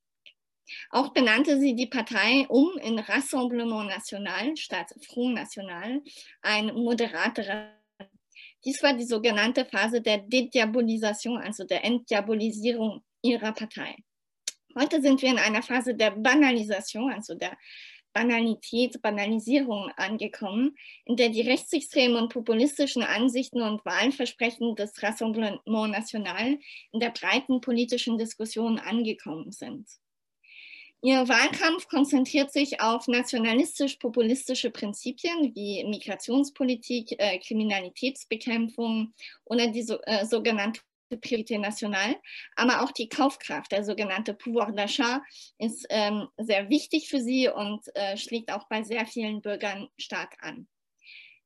Auch 0.91 1.13
benannte 1.13 1.59
sie 1.59 1.75
die 1.75 1.87
Partei 1.87 2.47
um 2.49 2.79
in 2.79 2.99
Rassemblement 2.99 3.89
National 3.89 4.57
statt 4.57 4.93
Front 5.07 5.35
National, 5.35 6.03
ein 6.43 6.75
moderaterer. 6.75 7.71
Dies 8.65 8.83
war 8.83 8.95
die 8.95 9.05
sogenannte 9.05 9.65
Phase 9.65 10.01
der 10.01 10.19
Dediabolisation, 10.19 11.39
also 11.39 11.65
der 11.65 11.85
Entdiabolisierung 11.85 13.03
ihrer 13.23 13.53
Partei. 13.53 13.97
Heute 14.79 15.01
sind 15.01 15.21
wir 15.23 15.31
in 15.31 15.39
einer 15.39 15.63
Phase 15.63 15.95
der 15.95 16.13
Banalisation, 16.13 17.13
also 17.13 17.35
der 17.35 17.57
Banalität, 18.13 19.01
Banalisierung 19.03 19.91
angekommen, 19.97 20.77
in 21.05 21.17
der 21.17 21.29
die 21.29 21.43
rechtsextremen 21.43 22.17
und 22.17 22.33
populistischen 22.33 23.03
Ansichten 23.03 23.63
und 23.63 23.85
Wahlversprechen 23.85 24.75
des 24.75 25.03
Rassemblement 25.03 25.61
National 25.67 26.59
in 26.93 27.01
der 27.01 27.11
breiten 27.11 27.61
politischen 27.61 28.19
Diskussion 28.19 28.79
angekommen 28.79 29.53
sind. 29.53 29.89
Ihr 31.03 31.27
Wahlkampf 31.29 31.89
konzentriert 31.89 32.53
sich 32.53 32.83
auf 32.83 33.09
nationalistisch-populistische 33.09 34.71
Prinzipien 34.71 35.55
wie 35.55 35.83
Migrationspolitik, 35.85 37.19
äh, 37.19 37.39
Kriminalitätsbekämpfung 37.39 39.15
oder 39.45 39.69
die 39.69 39.83
so, 39.83 39.99
äh, 40.03 40.27
sogenannte 40.27 40.83
Priorité 41.11 41.59
nationale, 41.59 42.17
aber 42.55 42.83
auch 42.83 42.93
die 42.93 43.09
Kaufkraft, 43.09 43.73
der 43.73 43.83
sogenannte 43.83 44.35
Pouvoir 44.35 44.73
d'achat, 44.73 45.23
ist 45.59 45.87
ähm, 45.89 46.29
sehr 46.37 46.69
wichtig 46.69 47.09
für 47.09 47.21
sie 47.21 47.49
und 47.49 47.81
äh, 47.95 48.17
schlägt 48.19 48.53
auch 48.53 48.69
bei 48.69 48.83
sehr 48.83 49.07
vielen 49.07 49.41
Bürgern 49.41 49.89
stark 49.99 50.37
an. 50.41 50.69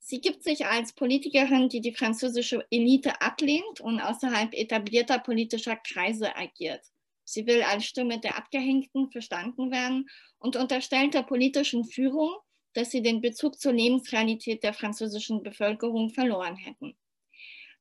Sie 0.01 0.21
gibt 0.21 0.43
sich 0.43 0.67
als 0.67 0.93
Politikerin, 0.93 1.69
die 1.69 1.81
die 1.81 1.95
französische 1.95 2.67
Elite 2.71 3.23
ablehnt 3.23 3.81
und 3.81 4.01
außerhalb 4.01 4.53
etablierter 4.53 5.19
politischer 5.19 5.77
Kreise 5.77 6.37
agiert. 6.37 6.83
Sie 7.25 7.47
will 7.47 7.63
als 7.63 7.85
Stimme 7.85 8.21
der 8.21 8.37
Abgehängten 8.37 9.11
verstanden 9.11 9.71
werden 9.71 10.09
und 10.39 10.57
unterstellt 10.57 11.15
der 11.15 11.23
politischen 11.23 11.85
Führung, 11.85 12.35
dass 12.75 12.91
sie 12.91 13.03
den 13.03 13.21
Bezug 13.21 13.59
zur 13.59 13.73
Lebensrealität 13.73 14.63
der 14.63 14.75
französischen 14.75 15.43
Bevölkerung 15.43 16.11
verloren 16.11 16.57
hätten. 16.57 16.97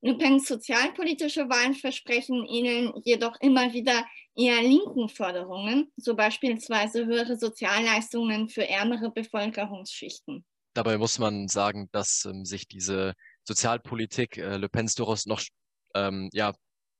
Le 0.01 0.17
Pens 0.17 0.47
sozialpolitische 0.47 1.47
Wahlversprechen 1.47 2.45
ähneln 2.45 2.91
jedoch 3.05 3.39
immer 3.39 3.71
wieder 3.71 4.05
eher 4.35 4.61
linken 4.61 5.07
Forderungen, 5.07 5.93
so 5.95 6.13
beispielsweise 6.13 7.05
höhere 7.05 7.37
Sozialleistungen 7.37 8.49
für 8.49 8.67
ärmere 8.67 9.11
Bevölkerungsschichten. 9.11 10.43
Dabei 10.73 10.97
muss 10.97 11.19
man 11.19 11.47
sagen, 11.47 11.87
dass 11.91 12.25
ähm, 12.25 12.43
sich 12.43 12.67
diese 12.67 13.13
Sozialpolitik 13.47 14.37
äh, 14.37 14.57
Le 14.57 14.67
Pens 14.67 14.95
durchaus 14.95 15.25
noch 15.25 15.41
ähm, 15.95 16.29
ja, 16.33 16.53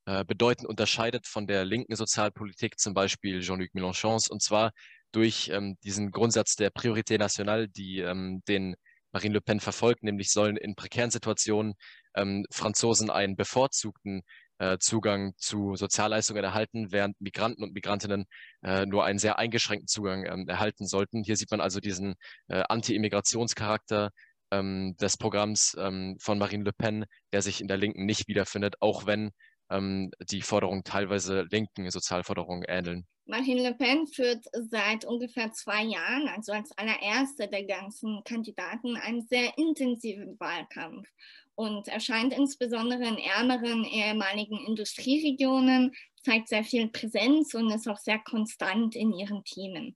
äh, 0.05 0.25
bedeutend 0.25 0.67
unterscheidet 0.67 1.27
von 1.27 1.47
der 1.47 1.65
linken 1.65 1.95
Sozialpolitik, 1.95 2.79
zum 2.79 2.93
Beispiel 2.93 3.41
Jean-Luc 3.41 3.69
Mélenchons, 3.73 4.29
und 4.29 4.41
zwar 4.41 4.71
durch 5.11 5.49
ähm, 5.49 5.77
diesen 5.83 6.11
Grundsatz 6.11 6.55
der 6.55 6.71
Priorité 6.71 7.17
nationale, 7.17 7.69
die 7.69 7.99
ähm, 7.99 8.41
den 8.47 8.75
Marine 9.13 9.35
Le 9.35 9.41
Pen 9.41 9.59
verfolgt, 9.59 10.03
nämlich 10.03 10.31
sollen 10.31 10.57
in 10.57 10.75
prekären 10.75 11.11
Situationen 11.11 11.75
ähm, 12.15 12.45
Franzosen 12.51 13.09
einen 13.11 13.35
bevorzugten 13.35 14.23
äh, 14.57 14.77
Zugang 14.79 15.33
zu 15.37 15.75
Sozialleistungen 15.75 16.43
erhalten, 16.43 16.91
während 16.91 17.19
Migranten 17.21 17.63
und 17.63 17.73
Migrantinnen 17.73 18.25
äh, 18.63 18.85
nur 18.85 19.05
einen 19.05 19.19
sehr 19.19 19.37
eingeschränkten 19.37 19.87
Zugang 19.87 20.25
ähm, 20.25 20.47
erhalten 20.47 20.87
sollten. 20.87 21.23
Hier 21.23 21.37
sieht 21.37 21.51
man 21.51 21.61
also 21.61 21.79
diesen 21.79 22.15
äh, 22.47 22.63
Anti-Immigrationscharakter 22.67 24.09
ähm, 24.51 24.95
des 24.99 25.17
Programms 25.17 25.75
ähm, 25.79 26.17
von 26.19 26.37
Marine 26.39 26.63
Le 26.63 26.73
Pen, 26.73 27.05
der 27.31 27.41
sich 27.41 27.61
in 27.61 27.67
der 27.67 27.77
Linken 27.77 28.05
nicht 28.05 28.27
wiederfindet, 28.27 28.75
auch 28.79 29.05
wenn 29.05 29.31
ähm, 29.73 30.11
die 30.29 30.41
Forderungen 30.41 30.83
teilweise 30.83 31.47
linken 31.49 31.89
Sozialforderungen 31.89 32.63
ähneln. 32.67 33.05
Marine 33.25 33.63
Le 33.63 33.73
Pen 33.73 34.05
führt 34.05 34.45
seit 34.69 35.05
ungefähr 35.05 35.51
zwei 35.53 35.83
Jahren, 35.83 36.27
also 36.27 36.51
als 36.51 36.77
allererste 36.77 37.47
der 37.47 37.63
ganzen 37.63 38.21
Kandidaten, 38.25 38.97
einen 38.97 39.21
sehr 39.21 39.57
intensiven 39.57 40.37
Wahlkampf 40.39 41.07
und 41.55 41.87
erscheint 41.87 42.33
insbesondere 42.33 43.07
in 43.07 43.17
ärmeren 43.17 43.85
ehemaligen 43.85 44.57
Industrieregionen, 44.65 45.93
zeigt 46.21 46.49
sehr 46.49 46.63
viel 46.63 46.89
Präsenz 46.89 47.53
und 47.53 47.71
ist 47.71 47.87
auch 47.87 47.99
sehr 47.99 48.19
konstant 48.19 48.95
in 48.95 49.13
ihren 49.13 49.43
Themen. 49.43 49.95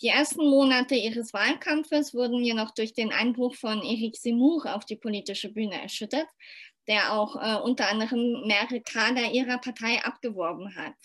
Die 0.00 0.08
ersten 0.08 0.48
Monate 0.48 0.94
ihres 0.94 1.32
Wahlkampfes 1.32 2.14
wurden 2.14 2.42
jedoch 2.42 2.70
durch 2.70 2.94
den 2.94 3.12
Einbruch 3.12 3.54
von 3.54 3.82
Eric 3.82 4.16
Zemmour 4.16 4.74
auf 4.74 4.84
die 4.84 4.96
politische 4.96 5.52
Bühne 5.52 5.80
erschüttert, 5.80 6.28
der 6.88 7.12
auch 7.12 7.36
äh, 7.36 7.60
unter 7.60 7.88
anderem 7.88 8.46
mehrere 8.46 8.80
Kader 8.80 9.30
ihrer 9.30 9.58
Partei 9.58 10.02
abgeworben 10.02 10.74
hat. 10.74 10.96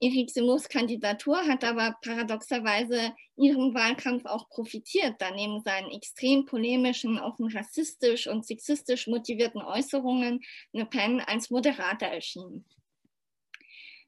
Eric 0.00 0.30
Zemmours 0.30 0.68
Kandidatur 0.68 1.46
hat 1.46 1.64
aber 1.64 1.96
paradoxerweise 2.02 3.14
ihrem 3.36 3.74
Wahlkampf 3.74 4.26
auch 4.26 4.48
profitiert, 4.50 5.14
da 5.18 5.30
neben 5.30 5.62
seinen 5.62 5.90
extrem 5.92 6.44
polemischen, 6.44 7.18
offen 7.18 7.48
rassistisch 7.48 8.26
und 8.26 8.46
sexistisch 8.46 9.06
motivierten 9.06 9.62
Äußerungen 9.62 10.40
Le 10.72 10.84
Pen 10.84 11.20
als 11.20 11.50
Moderator 11.50 12.08
erschien. 12.08 12.64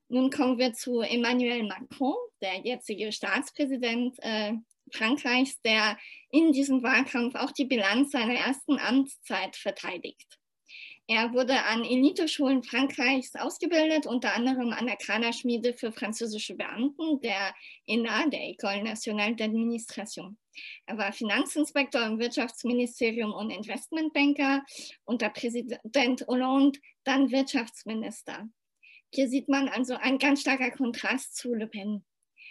Nun 0.09 0.31
kommen 0.31 0.59
wir 0.59 0.73
zu 0.73 1.01
Emmanuel 1.01 1.65
Macron, 1.65 2.15
der 2.41 2.61
jetzige 2.61 3.11
Staatspräsident 3.11 4.17
äh, 4.21 4.53
Frankreichs, 4.93 5.61
der 5.63 5.99
in 6.31 6.53
diesem 6.53 6.83
Wahlkampf 6.83 7.35
auch 7.35 7.51
die 7.51 7.65
Bilanz 7.65 8.13
seiner 8.13 8.35
ersten 8.35 8.79
Amtszeit 8.79 9.57
verteidigt. 9.57 10.39
Er 11.09 11.33
wurde 11.33 11.63
an 11.63 11.85
Eliteschulen 11.85 12.65
Frankreichs 12.65 13.37
ausgebildet, 13.37 14.07
unter 14.07 14.35
anderem 14.35 14.73
an 14.73 14.87
der 14.87 14.97
Kaderschmiede 14.97 15.73
für 15.75 15.93
französische 15.93 16.57
Beamten, 16.57 17.21
der 17.21 17.55
ENA, 17.87 18.27
der 18.27 18.41
École 18.41 18.83
Nationale 18.83 19.37
d'Administration. 19.37 20.37
Er 20.85 20.99
war 20.99 21.13
Finanzinspektor 21.13 22.03
im 22.03 22.19
Wirtschaftsministerium 22.19 23.33
und 23.33 23.51
Investmentbanker, 23.51 24.65
unter 25.05 25.31
Präsident 25.31 26.27
Hollande 26.27 26.81
dann 27.05 27.31
Wirtschaftsminister. 27.31 28.49
Hier 29.15 29.29
sieht 29.29 29.49
man 29.49 29.69
also 29.69 29.95
ein 29.95 30.19
ganz 30.19 30.41
starker 30.41 30.73
Kontrast 30.73 31.37
zu 31.37 31.55
Le 31.55 31.69
Pen. 31.69 32.05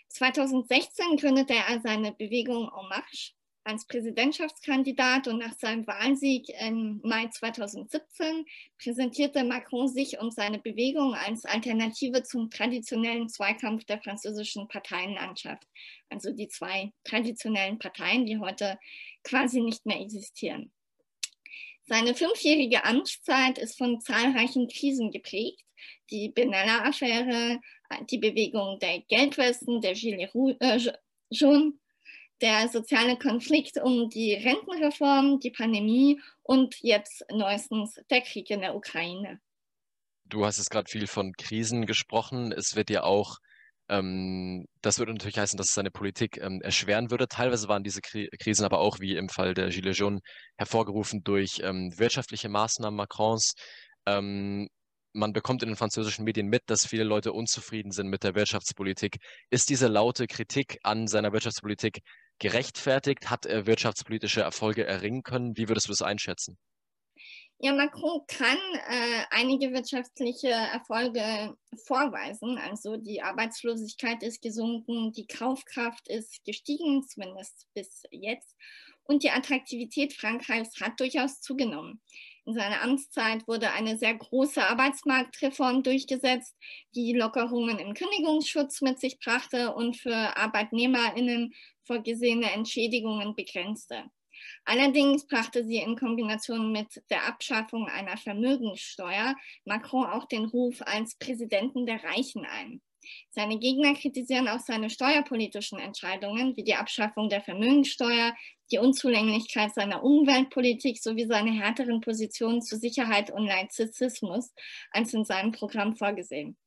2016 0.07 1.17
gründete 1.17 1.55
er 1.55 1.81
seine 1.81 2.13
Bewegung 2.13 2.69
En 2.69 2.87
Marche 2.87 3.34
als 3.65 3.85
Präsidentschaftskandidat 3.87 5.27
und 5.27 5.39
nach 5.39 5.57
seinem 5.57 5.87
Wahlsieg 5.87 6.49
im 6.61 7.01
Mai 7.03 7.27
2017 7.27 8.45
präsentierte 8.77 9.43
Macron 9.43 9.87
sich 9.87 10.19
und 10.19 10.33
seine 10.33 10.59
Bewegung 10.59 11.15
als 11.15 11.45
Alternative 11.45 12.21
zum 12.23 12.51
traditionellen 12.51 13.27
Zweikampf 13.27 13.83
der 13.85 13.99
französischen 14.01 14.67
Parteienlandschaft. 14.67 15.67
Also 16.09 16.31
die 16.31 16.47
zwei 16.47 16.93
traditionellen 17.03 17.79
Parteien, 17.79 18.27
die 18.27 18.37
heute 18.37 18.77
quasi 19.23 19.61
nicht 19.61 19.85
mehr 19.85 19.99
existieren. 19.99 20.71
Seine 21.87 22.13
fünfjährige 22.13 22.83
Amtszeit 22.83 23.57
ist 23.57 23.77
von 23.77 23.99
zahlreichen 23.99 24.67
Krisen 24.67 25.11
geprägt. 25.11 25.61
Die 26.11 26.29
Benalla-Affäre, 26.29 27.59
die 28.09 28.17
Bewegung 28.19 28.79
der 28.79 29.01
Geldwesten, 29.01 29.81
der 29.81 29.93
Gilets 29.93 30.33
jaunes, 31.29 31.73
der 32.41 32.67
soziale 32.69 33.17
Konflikt 33.17 33.77
um 33.81 34.09
die 34.09 34.33
Rentenreform, 34.33 35.39
die 35.39 35.51
Pandemie 35.51 36.19
und 36.43 36.75
jetzt 36.81 37.23
neuestens 37.31 37.99
der 38.09 38.21
Krieg 38.21 38.49
in 38.49 38.61
der 38.61 38.75
Ukraine. 38.75 39.39
Du 40.25 40.45
hast 40.45 40.57
es 40.57 40.69
gerade 40.69 40.89
viel 40.89 41.07
von 41.07 41.33
Krisen 41.33 41.85
gesprochen. 41.85 42.51
Es 42.51 42.75
wird 42.75 42.89
ja 42.89 43.03
auch, 43.03 43.37
ähm, 43.89 44.65
das 44.81 44.97
würde 44.97 45.13
natürlich 45.13 45.37
heißen, 45.37 45.57
dass 45.57 45.67
es 45.67 45.73
seine 45.73 45.91
Politik 45.91 46.37
ähm, 46.41 46.61
erschweren 46.61 47.11
würde. 47.11 47.27
Teilweise 47.27 47.67
waren 47.67 47.83
diese 47.83 48.01
Kri 48.01 48.27
Krisen 48.39 48.65
aber 48.65 48.79
auch, 48.79 48.99
wie 48.99 49.15
im 49.15 49.29
Fall 49.29 49.53
der 49.53 49.69
Gilets 49.69 49.99
jaunes, 49.99 50.21
hervorgerufen 50.57 51.23
durch 51.23 51.59
ähm, 51.63 51.93
wirtschaftliche 51.97 52.49
Maßnahmen 52.49 52.97
Macrons. 52.97 53.53
Ähm, 54.07 54.67
man 55.13 55.31
bekommt 55.31 55.63
in 55.63 55.69
den 55.69 55.77
französischen 55.77 56.25
Medien 56.25 56.47
mit, 56.47 56.63
dass 56.65 56.85
viele 56.85 57.05
Leute 57.05 57.31
unzufrieden 57.31 57.91
sind 57.91 58.09
mit 58.09 58.23
der 58.23 58.35
Wirtschaftspolitik. 58.35 59.17
Ist 59.49 59.69
diese 59.69 59.87
laute 59.87 60.27
Kritik 60.27 60.77
an 60.83 61.07
seiner 61.07 61.31
Wirtschaftspolitik 61.31 61.99
gerechtfertigt? 62.39 63.29
Hat 63.29 63.45
er 63.45 63.65
wirtschaftspolitische 63.65 64.41
Erfolge 64.41 64.85
erringen 64.85 65.23
können? 65.23 65.57
Wie 65.57 65.67
würdest 65.67 65.87
du 65.87 65.91
das 65.91 66.01
einschätzen? 66.01 66.57
Ja, 67.59 67.73
Macron 67.73 68.21
kann 68.27 68.57
äh, 68.89 69.23
einige 69.29 69.71
wirtschaftliche 69.71 70.49
Erfolge 70.49 71.55
vorweisen. 71.85 72.57
Also 72.57 72.97
die 72.97 73.21
Arbeitslosigkeit 73.21 74.21
ist 74.23 74.41
gesunken, 74.41 75.13
die 75.13 75.25
Kaufkraft 75.25 76.09
ist 76.09 76.43
gestiegen, 76.43 77.03
zumindest 77.07 77.67
bis 77.73 78.03
jetzt. 78.11 78.55
Und 79.03 79.23
die 79.23 79.31
Attraktivität 79.31 80.13
Frankreichs 80.13 80.81
hat 80.81 80.99
durchaus 80.99 81.39
zugenommen. 81.39 82.01
In 82.47 82.53
seiner 82.53 82.83
Amtszeit 82.83 83.47
wurde 83.47 83.71
eine 83.71 83.97
sehr 83.97 84.13
große 84.13 84.63
Arbeitsmarktreform 84.63 85.81
durchgesetzt, 85.81 86.55
die 86.93 87.13
Lockerungen 87.13 87.79
im 87.79 87.95
Kündigungsschutz 87.95 88.81
mit 88.81 88.99
sich 88.99 89.19
brachte 89.19 89.73
und 89.73 89.97
für 89.97 90.15
Arbeitnehmerinnen 90.37 91.55
vorgesehene 91.85 92.51
Entschädigungen 92.51 93.35
begrenzte. 93.35 94.03
Allerdings 94.63 95.25
brachte 95.25 95.63
sie 95.63 95.77
in 95.77 95.95
Kombination 95.95 96.71
mit 96.71 97.01
der 97.09 97.25
Abschaffung 97.25 97.87
einer 97.87 98.17
Vermögenssteuer 98.17 99.35
Macron 99.65 100.05
auch 100.05 100.25
den 100.25 100.45
Ruf 100.45 100.81
als 100.81 101.15
Präsidenten 101.17 101.87
der 101.87 102.03
Reichen 102.03 102.45
ein. 102.45 102.81
Seine 103.29 103.59
Gegner 103.59 103.93
kritisieren 103.93 104.47
auch 104.47 104.59
seine 104.59 104.89
steuerpolitischen 104.89 105.79
Entscheidungen 105.79 106.55
wie 106.57 106.63
die 106.63 106.75
Abschaffung 106.75 107.29
der 107.29 107.41
Vermögenssteuer, 107.41 108.35
die 108.71 108.79
Unzulänglichkeit 108.79 109.73
seiner 109.73 110.03
Umweltpolitik 110.03 111.01
sowie 111.01 111.25
seine 111.25 111.51
härteren 111.51 112.01
Positionen 112.01 112.61
zu 112.61 112.77
Sicherheit 112.77 113.31
und 113.31 113.45
Laizismus 113.45 114.53
als 114.91 115.13
in 115.13 115.25
seinem 115.25 115.51
Programm 115.51 115.95
vorgesehen. 115.95 116.57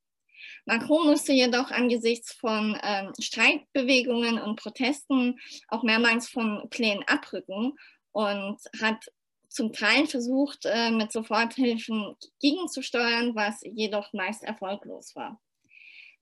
Macron 0.67 1.07
musste 1.07 1.33
jedoch 1.33 1.71
angesichts 1.71 2.33
von 2.33 2.79
ähm, 2.83 3.13
Streikbewegungen 3.19 4.39
und 4.39 4.57
Protesten 4.57 5.39
auch 5.69 5.83
mehrmals 5.83 6.29
von 6.29 6.69
Plänen 6.71 7.03
abrücken 7.07 7.73
und 8.13 8.59
hat 8.81 9.05
zum 9.49 9.73
Teil 9.73 10.07
versucht, 10.07 10.67
äh, 10.67 10.91
mit 10.91 11.11
Soforthilfen 11.11 12.17
gegenzusteuern, 12.41 13.35
was 13.35 13.61
jedoch 13.63 14.13
meist 14.13 14.45
erfolglos 14.45 15.17
war. 15.17 15.41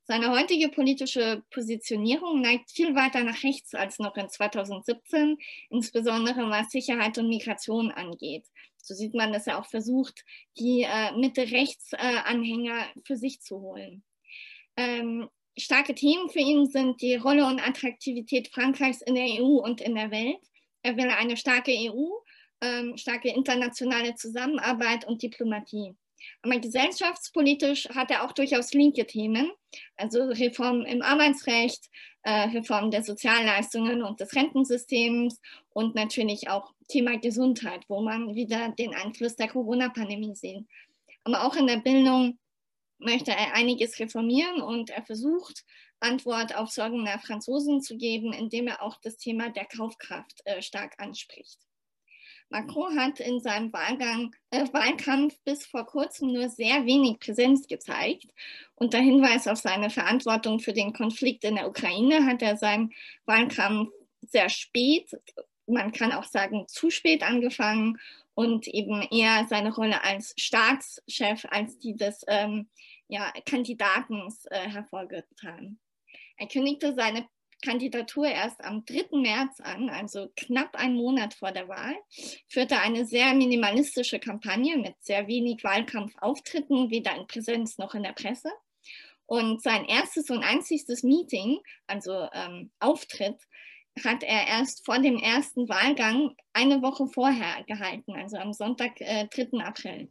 Seine 0.09 0.31
heutige 0.31 0.69
politische 0.69 1.43
Positionierung 1.51 2.41
neigt 2.41 2.71
viel 2.71 2.95
weiter 2.95 3.25
nach 3.25 3.43
rechts 3.43 3.75
als 3.75 3.99
noch 3.99 4.17
in 4.17 4.29
2017, 4.29 5.37
insbesondere 5.69 6.49
was 6.49 6.71
Sicherheit 6.71 7.19
und 7.19 7.29
Migration 7.29 7.91
angeht. 7.91 8.47
So 8.77 8.95
sieht 8.95 9.15
man, 9.15 9.33
dass 9.33 9.49
er 9.49 9.59
auch 9.59 9.67
versucht, 9.67 10.25
die 10.61 10.83
äh, 10.83 11.11
Mitte-Rechts-Anhänger 11.17 12.83
äh, 12.83 13.01
für 13.05 13.17
sich 13.17 13.41
zu 13.41 13.61
holen. 13.61 14.05
Ähm, 14.77 15.29
starke 15.59 15.97
Themen 15.97 16.31
für 16.31 16.39
ihn 16.39 16.69
sind 16.69 17.03
die 17.03 17.17
Rolle 17.17 17.45
und 17.45 17.59
Attraktivität 17.59 18.47
Frankreichs 18.55 19.03
in 19.03 19.17
der 19.17 19.25
EU 19.25 19.59
und 19.59 19.81
in 19.81 19.97
der 19.97 20.13
Welt. 20.13 20.39
Er 20.83 20.97
will 20.97 21.09
eine 21.09 21.37
starke 21.37 21.73
EU, 21.73 22.11
ähm, 22.61 22.97
starke 22.97 23.31
internationale 23.31 24.15
Zusammenarbeit 24.15 25.05
und 25.05 25.21
Diplomatie. 25.21 25.97
Aber 26.43 26.59
gesellschaftspolitisch 26.59 27.89
hat 27.91 28.11
er 28.11 28.25
auch 28.25 28.33
durchaus 28.33 28.73
linke 28.73 29.07
Themen, 29.07 29.51
also 29.97 30.25
Reformen 30.25 30.85
im 30.87 31.03
Arbeitsrecht, 31.03 31.89
äh, 32.23 32.49
Reform 32.49 32.91
der 32.91 33.03
Sozialleistungen 33.03 34.03
und 34.03 34.21
des 34.21 34.35
Rentensystems 34.35 35.41
und 35.71 35.95
natürlich 35.95 36.49
auch 36.49 36.73
Thema 36.89 37.19
Gesundheit, 37.19 37.85
wo 37.89 38.01
man 38.01 38.35
wieder 38.35 38.71
den 38.71 38.95
Einfluss 38.95 39.37
der 39.37 39.49
Corona-Pandemie 39.49 40.35
sieht. 40.35 40.67
Aber 41.25 41.45
auch 41.45 41.57
in 41.57 41.67
der 41.67 41.79
Bildung 41.79 42.39
möchte 42.99 43.31
er 43.31 43.55
einiges 43.55 43.99
reformieren 43.99 44.61
und 44.63 44.91
er 44.91 45.05
versucht, 45.05 45.65
Antwort 46.01 46.55
auf 46.55 46.71
Sorgen 46.71 47.05
der 47.05 47.19
Franzosen 47.19 47.81
zu 47.81 47.97
geben, 47.97 48.33
indem 48.33 48.69
er 48.69 48.83
auch 48.83 48.97
das 49.03 49.17
Thema 49.17 49.51
der 49.51 49.65
Kaufkraft 49.65 50.41
äh, 50.45 50.63
stark 50.63 50.95
anspricht. 50.99 51.59
Macron 52.49 52.99
hat 52.99 53.21
in 53.21 53.41
seinem 53.41 53.73
Wahlgang, 53.73 54.35
äh, 54.51 54.67
Wahlkampf 54.73 55.37
bis 55.45 55.67
vor 55.67 55.85
kurzem 55.85 56.33
nur 56.33 56.49
sehr 56.49 56.87
wenig 56.87 57.19
Präsenz 57.19 57.67
gezeigt. 57.67 58.27
Unter 58.75 58.99
Hinweis 58.99 59.49
auf 59.49 59.59
seine 59.59 59.91
Verantwortung 59.91 60.61
für 60.61 60.73
den 60.73 60.93
Konflikt 60.93 61.45
in 61.45 61.57
der 61.57 61.69
Ukraine 61.69 62.25
hat 62.25 62.43
er 62.43 62.57
seinen 62.57 62.93
Wahlkampf 63.25 63.91
sehr 64.23 64.49
spät, 64.49 65.11
man 65.67 65.93
kann 65.93 66.13
auch 66.13 66.25
sagen 66.25 66.67
zu 66.69 66.91
spät 66.91 67.23
angefangen 67.23 67.99
und 68.35 68.69
eben 68.69 69.03
eher 69.11 69.47
seine 69.49 69.75
Rolle 69.75 70.05
als 70.05 70.35
Staatschef 70.37 71.45
als 71.51 71.79
die 71.79 71.95
des 71.97 72.25
ähm, 72.29 72.69
ja, 73.09 73.33
Kandidatens 73.45 74.47
äh, 74.47 74.69
hervorgetan. 74.69 75.79
Er 76.37 76.49
kündigte 76.49 76.95
seine 76.95 77.27
Kandidatur 77.63 78.27
erst 78.27 78.63
am 78.65 78.85
3. 78.85 79.19
März 79.19 79.61
an, 79.61 79.89
also 79.89 80.29
knapp 80.37 80.77
einen 80.77 80.97
Monat 80.97 81.35
vor 81.35 81.53
der 81.53 81.69
Wahl, 81.69 81.95
führte 82.49 82.79
eine 82.79 83.07
sehr 83.07 83.35
minimalistische 83.35 84.19
Kampagne 84.19 84.77
mit 84.77 84.95
sehr 85.01 85.27
wenig 85.27 85.65
Wahlkampfauftritten, 85.65 86.91
weder 86.91 87.17
in 87.17 87.27
Präsenz 87.27 87.79
noch 87.79 87.95
in 87.95 88.03
der 88.03 88.13
Presse. 88.13 88.51
Und 89.27 89.63
sein 89.63 89.85
erstes 89.87 90.31
und 90.31 90.45
einziges 90.45 91.03
Meeting, 91.03 91.59
also 91.87 92.29
ähm, 92.33 92.71
Auftritt, 92.79 93.39
hat 94.05 94.23
er 94.23 94.47
erst 94.47 94.85
vor 94.85 94.99
dem 94.99 95.19
ersten 95.19 95.69
Wahlgang 95.69 96.37
eine 96.53 96.83
Woche 96.83 97.07
vorher 97.07 97.65
gehalten, 97.65 98.15
also 98.15 98.37
am 98.37 98.53
Sonntag, 98.53 99.01
äh, 99.01 99.27
3. 99.27 99.65
April. 99.65 100.11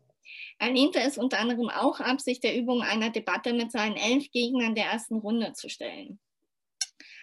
Er 0.57 0.71
lehnte 0.71 0.99
es 0.99 1.17
unter 1.17 1.39
anderem 1.39 1.69
auch 1.69 1.99
ab, 1.99 2.19
sich 2.19 2.39
der 2.39 2.57
Übung 2.57 2.81
einer 2.81 3.09
Debatte 3.09 3.53
mit 3.53 3.71
seinen 3.71 3.95
elf 3.95 4.31
Gegnern 4.31 4.75
der 4.75 4.85
ersten 4.85 5.15
Runde 5.15 5.53
zu 5.53 5.69
stellen. 5.69 6.19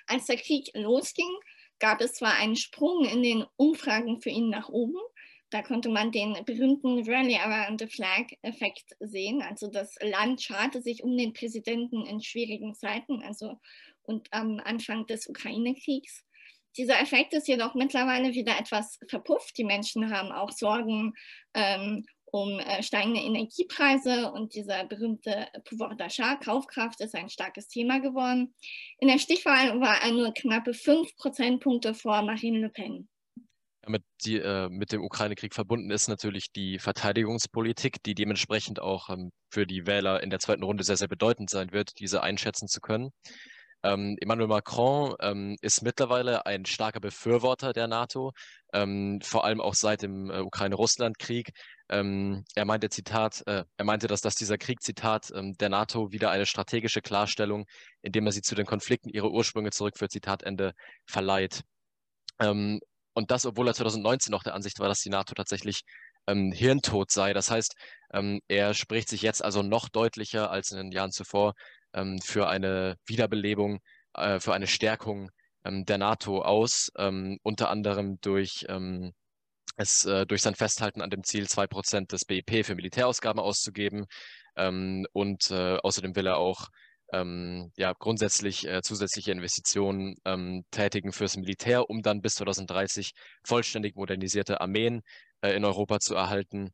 Als 0.06 0.26
der 0.26 0.36
Krieg 0.36 0.70
losging, 0.74 1.30
gab 1.78 2.00
es 2.00 2.14
zwar 2.14 2.34
einen 2.34 2.56
Sprung 2.56 3.04
in 3.04 3.22
den 3.22 3.44
Umfragen 3.56 4.20
für 4.20 4.30
ihn 4.30 4.50
nach 4.50 4.68
oben, 4.68 4.98
da 5.52 5.60
konnte 5.60 5.90
man 5.90 6.12
den 6.12 6.32
berühmten 6.46 7.06
Rally 7.06 7.36
Around 7.36 7.80
the 7.80 7.86
Flag-Effekt 7.86 8.96
sehen. 9.00 9.42
Also 9.42 9.68
das 9.68 9.96
Land 10.00 10.40
scharte 10.40 10.80
sich 10.80 11.02
um 11.02 11.14
den 11.14 11.34
Präsidenten 11.34 12.06
in 12.06 12.22
schwierigen 12.22 12.74
Zeiten, 12.74 13.22
also 13.22 13.60
und 14.02 14.28
am 14.32 14.60
Anfang 14.64 15.06
des 15.06 15.28
Ukraine-Kriegs. 15.28 16.24
Dieser 16.78 16.98
Effekt 17.00 17.34
ist 17.34 17.48
jedoch 17.48 17.74
mittlerweile 17.74 18.32
wieder 18.32 18.58
etwas 18.58 18.98
verpufft. 19.08 19.58
Die 19.58 19.64
Menschen 19.64 20.10
haben 20.10 20.32
auch 20.32 20.50
Sorgen 20.50 21.12
ähm, 21.52 22.06
um 22.32 22.58
äh, 22.58 22.82
steigende 22.82 23.20
Energiepreise 23.20 24.32
und 24.32 24.54
dieser 24.54 24.84
berühmte 24.86 25.46
Pouvoir 25.64 25.94
d'achat, 25.94 26.42
Kaufkraft, 26.42 27.00
ist 27.00 27.14
ein 27.14 27.28
starkes 27.28 27.68
Thema 27.68 28.00
geworden. 28.00 28.54
In 28.98 29.08
der 29.08 29.18
Stichwahl 29.18 29.78
war 29.80 30.02
er 30.02 30.12
nur 30.12 30.32
knappe 30.32 30.72
fünf 30.72 31.14
Prozentpunkte 31.16 31.94
vor 31.94 32.22
Marine 32.22 32.60
Le 32.60 32.70
Pen. 32.70 33.08
Mit, 33.86 34.02
die, 34.24 34.38
äh, 34.38 34.68
mit 34.70 34.92
dem 34.92 35.02
Ukraine-Krieg 35.02 35.54
verbunden 35.54 35.90
ist 35.90 36.08
natürlich 36.08 36.52
die 36.52 36.78
Verteidigungspolitik, 36.78 38.02
die 38.02 38.14
dementsprechend 38.14 38.80
auch 38.80 39.10
ähm, 39.10 39.30
für 39.50 39.66
die 39.66 39.86
Wähler 39.86 40.22
in 40.22 40.30
der 40.30 40.38
zweiten 40.38 40.62
Runde 40.62 40.84
sehr, 40.84 40.96
sehr 40.96 41.08
bedeutend 41.08 41.50
sein 41.50 41.72
wird, 41.72 41.98
diese 41.98 42.22
einschätzen 42.22 42.68
zu 42.68 42.80
können. 42.80 43.10
Ähm, 43.82 44.16
Emmanuel 44.20 44.48
Macron 44.48 45.14
ähm, 45.20 45.56
ist 45.60 45.82
mittlerweile 45.82 46.46
ein 46.46 46.64
starker 46.64 47.00
Befürworter 47.00 47.72
der 47.72 47.88
NATO, 47.88 48.32
ähm, 48.72 49.20
vor 49.22 49.44
allem 49.44 49.60
auch 49.60 49.74
seit 49.74 50.02
dem 50.02 50.30
äh, 50.30 50.40
Ukraine-Russland-Krieg. 50.40 51.50
Ähm, 51.88 52.44
er 52.54 52.64
meinte, 52.64 52.88
Zitat, 52.88 53.42
äh, 53.46 53.64
er 53.76 53.84
meinte, 53.84 54.06
dass, 54.06 54.20
dass 54.20 54.34
dieser 54.34 54.58
Krieg, 54.58 54.80
Zitat, 54.82 55.30
ähm, 55.34 55.54
der 55.54 55.68
NATO 55.68 56.12
wieder 56.12 56.30
eine 56.30 56.46
strategische 56.46 57.02
Klarstellung, 57.02 57.66
indem 58.02 58.26
er 58.26 58.32
sie 58.32 58.42
zu 58.42 58.54
den 58.54 58.66
Konflikten 58.66 59.08
ihre 59.10 59.30
Ursprünge 59.30 59.70
zurückführt, 59.70 60.12
Zitat 60.12 60.42
Ende, 60.42 60.72
verleiht. 61.06 61.62
Ähm, 62.40 62.80
und 63.14 63.30
das, 63.30 63.46
obwohl 63.46 63.68
er 63.68 63.74
2019 63.74 64.30
noch 64.30 64.42
der 64.42 64.54
Ansicht 64.54 64.78
war, 64.78 64.88
dass 64.88 65.00
die 65.00 65.10
NATO 65.10 65.34
tatsächlich 65.34 65.82
ähm, 66.26 66.52
hirntot 66.52 67.10
sei. 67.10 67.32
Das 67.32 67.50
heißt, 67.50 67.74
ähm, 68.12 68.40
er 68.48 68.74
spricht 68.74 69.08
sich 69.08 69.22
jetzt 69.22 69.44
also 69.44 69.62
noch 69.62 69.88
deutlicher 69.88 70.50
als 70.50 70.70
in 70.70 70.78
den 70.78 70.92
Jahren 70.92 71.12
zuvor 71.12 71.54
ähm, 71.94 72.18
für 72.22 72.48
eine 72.48 72.96
Wiederbelebung, 73.06 73.80
äh, 74.14 74.40
für 74.40 74.54
eine 74.54 74.66
Stärkung 74.66 75.30
ähm, 75.64 75.84
der 75.84 75.98
NATO 75.98 76.42
aus, 76.42 76.90
ähm, 76.96 77.38
unter 77.42 77.70
anderem 77.70 78.18
durch 78.20 78.64
ähm, 78.68 79.12
es 79.76 80.04
äh, 80.04 80.26
durch 80.26 80.42
sein 80.42 80.54
Festhalten 80.54 81.00
an 81.00 81.10
dem 81.10 81.24
Ziel, 81.24 81.48
zwei 81.48 81.66
Prozent 81.66 82.12
des 82.12 82.24
BIP 82.24 82.64
für 82.64 82.74
Militärausgaben 82.74 83.40
auszugeben. 83.40 84.06
Ähm, 84.56 85.06
und 85.12 85.50
äh, 85.50 85.78
außerdem 85.82 86.14
will 86.14 86.26
er 86.26 86.36
auch 86.36 86.68
ähm, 87.12 87.72
ja, 87.76 87.92
grundsätzlich 87.98 88.66
äh, 88.66 88.82
zusätzliche 88.82 89.32
Investitionen 89.32 90.16
tätigen 90.70 91.12
fürs 91.12 91.36
Militär, 91.36 91.90
um 91.90 92.02
dann 92.02 92.22
bis 92.22 92.36
2030 92.36 93.12
vollständig 93.44 93.96
modernisierte 93.96 94.60
Armeen 94.60 95.02
äh, 95.42 95.54
in 95.54 95.64
Europa 95.64 96.00
zu 96.00 96.14
erhalten, 96.14 96.70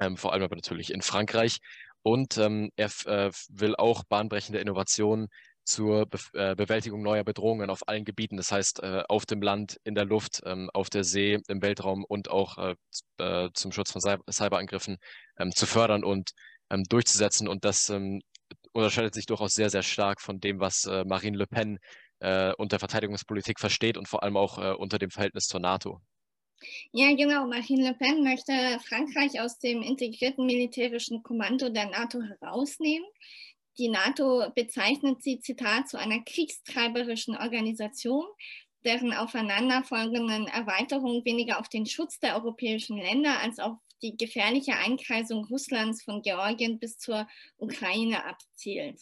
ähm, 0.00 0.16
vor 0.16 0.32
allem 0.32 0.42
aber 0.42 0.56
natürlich 0.56 0.92
in 0.92 1.02
Frankreich. 1.02 1.58
Und 2.02 2.38
ähm, 2.38 2.70
er 2.76 2.90
äh, 3.06 3.30
will 3.48 3.76
auch 3.76 4.04
bahnbrechende 4.04 4.60
Innovationen 4.60 5.28
zur 5.68 6.06
Be 6.06 6.18
äh, 6.32 6.54
Bewältigung 6.56 7.02
neuer 7.02 7.24
Bedrohungen 7.24 7.68
auf 7.68 7.86
allen 7.86 8.04
Gebieten, 8.04 8.38
das 8.38 8.50
heißt 8.50 8.82
äh, 8.82 9.02
auf 9.08 9.26
dem 9.26 9.42
Land, 9.42 9.78
in 9.84 9.94
der 9.94 10.06
Luft, 10.06 10.40
ähm, 10.46 10.70
auf 10.72 10.88
der 10.88 11.04
See, 11.04 11.38
im 11.46 11.62
Weltraum 11.62 12.04
und 12.08 12.30
auch 12.30 12.56
äh, 12.58 12.74
äh 13.18 13.50
zum 13.52 13.72
Schutz 13.72 13.92
von 13.92 14.00
Cyber 14.00 14.24
Cyberangriffen 14.30 14.96
ähm, 15.38 15.52
zu 15.54 15.66
fördern 15.66 16.04
und 16.04 16.30
ähm, 16.70 16.84
durchzusetzen. 16.88 17.48
Und 17.48 17.64
das 17.64 17.92
unterscheidet 18.72 19.14
sich 19.14 19.26
durchaus 19.26 19.52
sehr, 19.54 19.70
sehr 19.70 19.82
stark 19.82 20.20
von 20.22 20.40
dem, 20.40 20.60
was 20.60 20.84
äh, 20.86 21.04
Marine 21.04 21.36
Le 21.38 21.46
Pen 21.46 21.78
unter 22.56 22.80
Verteidigungspolitik 22.80 23.60
versteht 23.60 23.96
und 23.96 24.08
vor 24.08 24.24
allem 24.24 24.36
auch 24.36 24.58
unter 24.80 24.98
dem 24.98 25.10
Verhältnis 25.10 25.46
zur 25.46 25.60
NATO. 25.60 26.00
Ja, 26.92 27.14
genau. 27.14 27.46
Marine 27.46 27.88
Le 27.88 27.94
Pen 27.94 28.22
möchte 28.22 28.52
Frankreich 28.86 29.40
aus 29.40 29.58
dem 29.58 29.82
integrierten 29.82 30.46
militärischen 30.46 31.22
Kommando 31.22 31.68
der 31.68 31.90
NATO 31.90 32.20
herausnehmen. 32.22 33.06
Die 33.78 33.88
NATO 33.88 34.50
bezeichnet 34.54 35.22
sie, 35.22 35.38
Zitat, 35.38 35.88
zu 35.88 35.98
einer 35.98 36.20
kriegstreiberischen 36.24 37.36
Organisation, 37.36 38.24
deren 38.84 39.12
aufeinanderfolgenden 39.12 40.48
Erweiterung 40.48 41.24
weniger 41.24 41.60
auf 41.60 41.68
den 41.68 41.86
Schutz 41.86 42.18
der 42.18 42.34
europäischen 42.36 42.98
Länder 42.98 43.38
als 43.40 43.58
auf 43.58 43.76
die 44.02 44.16
gefährliche 44.16 44.74
Einkreisung 44.74 45.44
Russlands 45.44 46.02
von 46.02 46.22
Georgien 46.22 46.78
bis 46.78 46.98
zur 46.98 47.28
Ukraine 47.56 48.24
abzielt. 48.24 49.00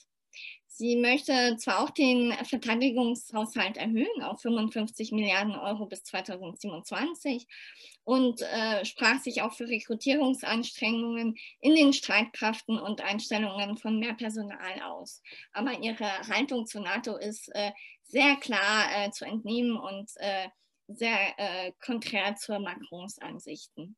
Sie 0.79 0.97
möchte 0.97 1.57
zwar 1.57 1.83
auch 1.83 1.89
den 1.89 2.33
Verteidigungshaushalt 2.45 3.79
erhöhen 3.79 4.23
auf 4.23 4.43
55 4.43 5.11
Milliarden 5.11 5.55
Euro 5.57 5.87
bis 5.87 6.03
2027 6.03 7.47
und 8.05 8.43
äh, 8.43 8.85
sprach 8.85 9.23
sich 9.23 9.41
auch 9.41 9.55
für 9.55 9.67
Rekrutierungsanstrengungen 9.67 11.35
in 11.61 11.75
den 11.75 11.95
Streitkräften 11.95 12.79
und 12.79 13.01
Einstellungen 13.01 13.79
von 13.79 13.99
mehr 13.99 14.13
Personal 14.13 14.83
aus. 14.83 15.23
Aber 15.53 15.83
ihre 15.83 16.11
Haltung 16.29 16.67
zur 16.67 16.83
NATO 16.83 17.17
ist 17.17 17.49
äh, 17.55 17.73
sehr 18.03 18.37
klar 18.37 18.87
äh, 18.93 19.11
zu 19.13 19.25
entnehmen 19.25 19.79
und 19.79 20.11
äh, 20.17 20.49
sehr 20.89 21.39
äh, 21.39 21.73
konträr 21.83 22.37
zur 22.37 22.59
Macrons 22.59 23.19
Ansichten. 23.19 23.97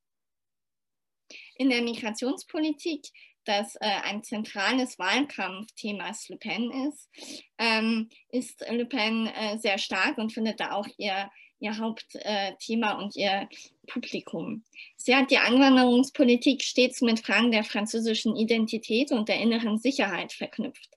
In 1.57 1.71
der 1.71 1.83
Migrationspolitik 1.83 3.09
das 3.49 3.77
äh, 3.77 3.89
ein 4.03 4.23
zentrales 4.23 4.99
Wahlkampfthema 4.99 6.13
Le 6.29 6.37
Pen 6.37 6.71
ist, 6.89 7.09
ähm, 7.57 8.11
ist 8.31 8.61
Le 8.71 8.85
Pen 8.85 9.27
äh, 9.27 9.59
sehr 9.59 9.79
stark 9.79 10.19
und 10.19 10.33
findet 10.33 10.61
da 10.61 10.73
auch 10.73 10.87
ihr, 10.99 11.31
ihr 11.59 11.79
Hauptthema 11.79 12.93
äh, 12.93 13.03
und 13.03 13.17
ihr 13.17 13.49
Publikum. 13.87 14.65
Sie 14.97 15.17
hat 15.17 15.31
die 15.31 15.39
Einwanderungspolitik 15.39 16.63
stets 16.63 17.01
mit 17.01 17.21
Fragen 17.21 17.51
der 17.51 17.65
französischen 17.65 18.37
Identität 18.37 19.13
und 19.13 19.31
der 19.31 19.41
inneren 19.41 19.79
Sicherheit 19.79 20.33
verknüpft. 20.33 20.91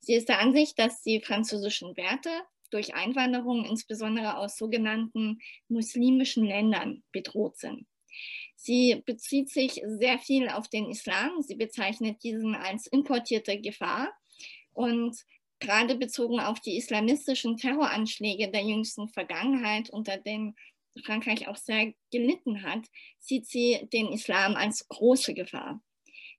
Sie 0.00 0.14
ist 0.14 0.28
der 0.28 0.40
Ansicht, 0.40 0.78
dass 0.78 1.00
die 1.00 1.22
französischen 1.22 1.96
Werte 1.96 2.30
durch 2.70 2.94
Einwanderung 2.94 3.64
insbesondere 3.64 4.36
aus 4.36 4.58
sogenannten 4.58 5.38
muslimischen 5.68 6.44
Ländern 6.44 7.02
bedroht 7.12 7.56
sind. 7.56 7.86
Sie 8.64 9.02
bezieht 9.04 9.50
sich 9.50 9.82
sehr 9.84 10.18
viel 10.18 10.48
auf 10.48 10.68
den 10.68 10.88
Islam. 10.88 11.42
Sie 11.42 11.54
bezeichnet 11.54 12.22
diesen 12.22 12.54
als 12.54 12.86
importierte 12.86 13.60
Gefahr. 13.60 14.10
Und 14.72 15.18
gerade 15.60 15.96
bezogen 15.96 16.40
auf 16.40 16.60
die 16.60 16.78
islamistischen 16.78 17.58
Terroranschläge 17.58 18.50
der 18.50 18.62
jüngsten 18.62 19.10
Vergangenheit, 19.10 19.90
unter 19.90 20.16
denen 20.16 20.56
Frankreich 21.04 21.46
auch 21.46 21.56
sehr 21.56 21.92
gelitten 22.10 22.62
hat, 22.62 22.86
sieht 23.18 23.46
sie 23.46 23.86
den 23.92 24.10
Islam 24.10 24.56
als 24.56 24.88
große 24.88 25.34
Gefahr. 25.34 25.82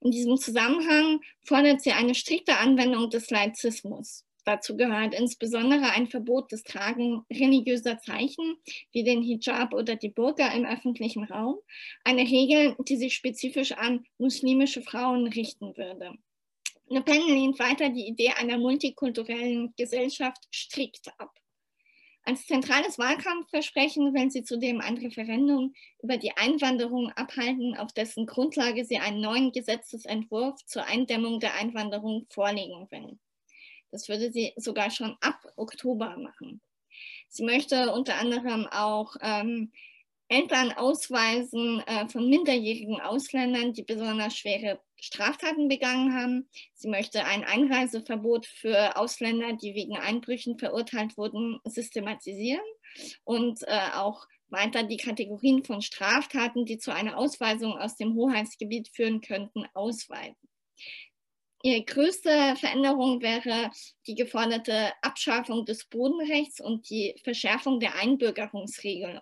In 0.02 0.10
diesem 0.10 0.38
Zusammenhang 0.38 1.22
fordert 1.44 1.84
sie 1.84 1.92
eine 1.92 2.16
strikte 2.16 2.58
Anwendung 2.58 3.12
des 3.12 3.30
Laizismus. 3.30 4.25
Dazu 4.46 4.78
gehört 4.78 5.16
insbesondere 5.16 5.90
ein 5.92 6.08
Verbot 6.08 6.52
des 6.52 6.64
Tragen 6.64 7.26
religiöser 7.34 7.98
Zeichen 7.98 8.58
wie 8.92 9.04
den 9.04 9.24
Hijab 9.24 9.74
oder 9.74 9.96
die 9.96 10.10
Burqa 10.10 10.50
im 10.50 10.66
öffentlichen 10.66 11.24
Raum, 11.24 11.58
eine 12.04 12.22
Regel, 12.22 12.76
die 12.88 12.96
sich 12.96 13.16
spezifisch 13.16 13.72
an 13.72 14.06
muslimische 14.20 14.84
Frauen 14.84 15.26
richten 15.28 15.76
würde. 15.76 16.14
Le 16.88 17.02
Pen 17.02 17.28
lehnt 17.28 17.58
weiter 17.58 17.90
die 17.90 18.08
Idee 18.08 18.34
einer 18.38 18.60
multikulturellen 18.60 19.74
Gesellschaft 19.76 20.48
strikt 20.54 21.10
ab. 21.18 21.34
Als 22.22 22.46
zentrales 22.46 23.00
Wahlkampfversprechen 23.00 24.14
will 24.14 24.30
sie 24.30 24.44
zudem 24.44 24.80
ein 24.80 24.98
Referendum 24.98 25.74
über 26.04 26.18
die 26.18 26.38
Einwanderung 26.38 27.12
abhalten, 27.12 27.76
auf 27.76 27.94
dessen 27.94 28.28
Grundlage 28.28 28.86
sie 28.86 28.98
einen 29.00 29.22
neuen 29.22 29.52
Gesetzesentwurf 29.52 30.64
zur 30.66 30.86
Eindämmung 30.86 31.40
der 31.40 31.56
Einwanderung 31.56 32.28
vorlegen 32.30 32.88
will. 32.92 33.18
Das 33.92 34.10
würde 34.10 34.32
sie 34.32 34.54
sogar 34.58 34.92
schon 34.92 35.16
ab 35.22 35.42
Oktober 35.56 36.18
machen. 36.18 36.62
Sie 37.30 37.44
möchte 37.44 37.92
unter 37.92 38.16
anderem 38.16 38.68
auch 38.68 39.16
ähm, 39.22 39.72
Eltern 40.28 40.72
ausweisen 40.72 41.82
äh, 41.86 42.08
von 42.08 42.28
minderjährigen 42.28 43.00
Ausländern, 43.00 43.74
die 43.74 43.84
besonders 43.84 44.36
schwere 44.36 44.80
Straftaten 45.00 45.68
begangen 45.68 46.14
haben. 46.14 46.50
Sie 46.74 46.88
möchte 46.88 47.26
ein 47.26 47.44
Einreiseverbot 47.44 48.48
für 48.48 48.98
Ausländer, 48.98 49.54
die 49.54 49.76
wegen 49.76 49.98
Einbrüchen 49.98 50.58
verurteilt 50.58 51.18
wurden, 51.18 51.60
systematisieren 51.66 52.66
und 53.24 53.62
äh, 53.64 53.92
auch 53.94 54.28
weiter 54.48 54.84
die 54.84 54.98
Kategorien 54.98 55.64
von 55.64 55.82
Straftaten, 55.82 56.66
die 56.66 56.78
zu 56.78 56.94
einer 56.94 57.18
Ausweisung 57.18 57.78
aus 57.78 57.96
dem 57.96 58.16
Hoheitsgebiet 58.16 58.90
führen 58.90 59.22
könnten, 59.22 59.66
ausweiten. 59.74 60.50
Ihre 61.66 61.84
größte 61.84 62.56
Veränderung 62.58 63.24
wäre 63.24 63.72
die 64.06 64.14
geforderte 64.14 64.94
Abschaffung 65.02 65.66
des 65.66 65.86
Bodenrechts 65.86 66.62
und 66.62 66.88
die 66.92 67.20
Verschärfung 67.24 67.80
der 67.80 67.96
Einbürgerungsregeln. 67.96 69.20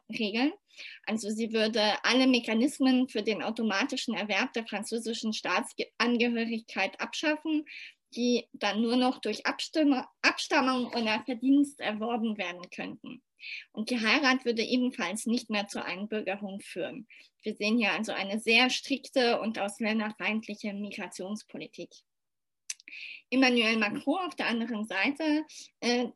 Also 1.06 1.30
sie 1.30 1.54
würde 1.54 1.82
alle 2.04 2.28
Mechanismen 2.28 3.08
für 3.08 3.24
den 3.24 3.42
automatischen 3.42 4.14
Erwerb 4.14 4.52
der 4.52 4.68
französischen 4.68 5.32
Staatsangehörigkeit 5.32 7.00
abschaffen, 7.00 7.66
die 8.14 8.50
dann 8.52 8.82
nur 8.82 8.98
noch 8.98 9.22
durch 9.22 9.46
Abstammung 9.46 10.88
oder 10.88 11.24
Verdienst 11.24 11.80
erworben 11.80 12.38
werden 12.38 12.70
könnten. 12.76 13.24
Und 13.72 13.90
die 13.90 14.02
Heirat 14.02 14.44
würde 14.44 14.64
ebenfalls 14.64 15.28
nicht 15.28 15.50
mehr 15.50 15.70
zur 15.70 15.86
Einbürgerung 15.86 16.60
führen. 16.60 17.08
Wir 17.42 17.56
sehen 17.56 17.78
hier 17.78 17.94
also 17.94 18.12
eine 18.12 18.42
sehr 18.42 18.70
strikte 18.70 19.40
und 19.40 19.60
ausländerfeindliche 19.60 20.74
Migrationspolitik. 20.74 21.90
Emmanuel 23.30 23.78
Macron 23.78 24.28
auf 24.28 24.36
der 24.36 24.48
anderen 24.48 24.86
Seite 24.86 25.46
äh, 25.80 26.08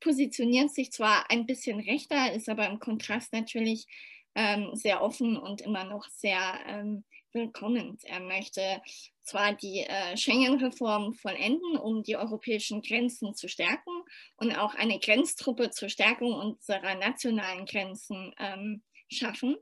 positioniert 0.00 0.70
sich 0.70 0.92
zwar 0.92 1.30
ein 1.30 1.46
bisschen 1.46 1.80
rechter, 1.80 2.32
ist 2.32 2.48
aber 2.48 2.66
im 2.66 2.78
Kontrast 2.78 3.32
natürlich 3.32 3.86
ähm, 4.34 4.70
sehr 4.74 5.02
offen 5.02 5.36
und 5.36 5.60
immer 5.60 5.84
noch 5.84 6.08
sehr 6.08 6.60
ähm, 6.66 7.04
willkommen. 7.32 7.98
Er 8.04 8.20
möchte 8.20 8.80
zwar 9.22 9.54
die 9.54 9.80
äh, 9.80 10.16
Schengen-Reform 10.16 11.14
vollenden, 11.14 11.76
um 11.76 12.02
die 12.02 12.16
europäischen 12.16 12.82
Grenzen 12.82 13.34
zu 13.34 13.48
stärken 13.48 13.90
und 14.36 14.56
auch 14.56 14.74
eine 14.74 14.98
Grenztruppe 14.98 15.70
zur 15.70 15.88
Stärkung 15.88 16.32
unserer 16.32 16.94
nationalen 16.94 17.66
Grenzen 17.66 18.32
ähm, 18.38 18.82
schaffen. 19.10 19.56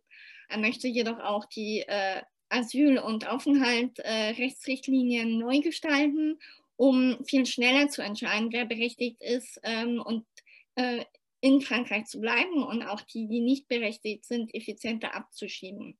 Er 0.48 0.58
möchte 0.58 0.86
jedoch 0.86 1.18
auch 1.20 1.46
die 1.46 1.80
äh, 1.80 2.22
Asyl- 2.52 2.98
und 2.98 3.28
Aufenthaltsrechtsrichtlinien 3.28 5.28
äh, 5.28 5.36
neu 5.36 5.60
gestalten 5.60 6.38
um 6.82 7.24
viel 7.24 7.46
schneller 7.46 7.88
zu 7.90 8.02
entscheiden, 8.02 8.52
wer 8.52 8.64
berechtigt 8.64 9.22
ist 9.22 9.60
ähm, 9.62 10.00
und 10.00 10.26
äh, 10.74 11.04
in 11.40 11.60
Frankreich 11.60 12.06
zu 12.06 12.20
bleiben 12.20 12.64
und 12.64 12.82
auch 12.82 13.00
die, 13.02 13.28
die 13.28 13.40
nicht 13.40 13.68
berechtigt 13.68 14.24
sind, 14.24 14.52
effizienter 14.52 15.14
abzuschieben. 15.14 15.96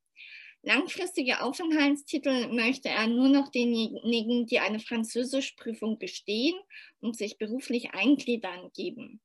Langfristige 0.63 1.41
Aufenthaltstitel 1.41 2.49
möchte 2.49 2.89
er 2.89 3.07
nur 3.07 3.29
noch 3.29 3.49
denjenigen, 3.51 4.47
die 4.47 4.59
eine 4.59 4.81
Französischprüfung 4.81 6.01
bestehen 6.01 6.57
und 7.01 7.17
sich 7.17 7.39
beruflich 7.39 7.95
eingliedern, 7.95 8.71
geben. 8.75 9.21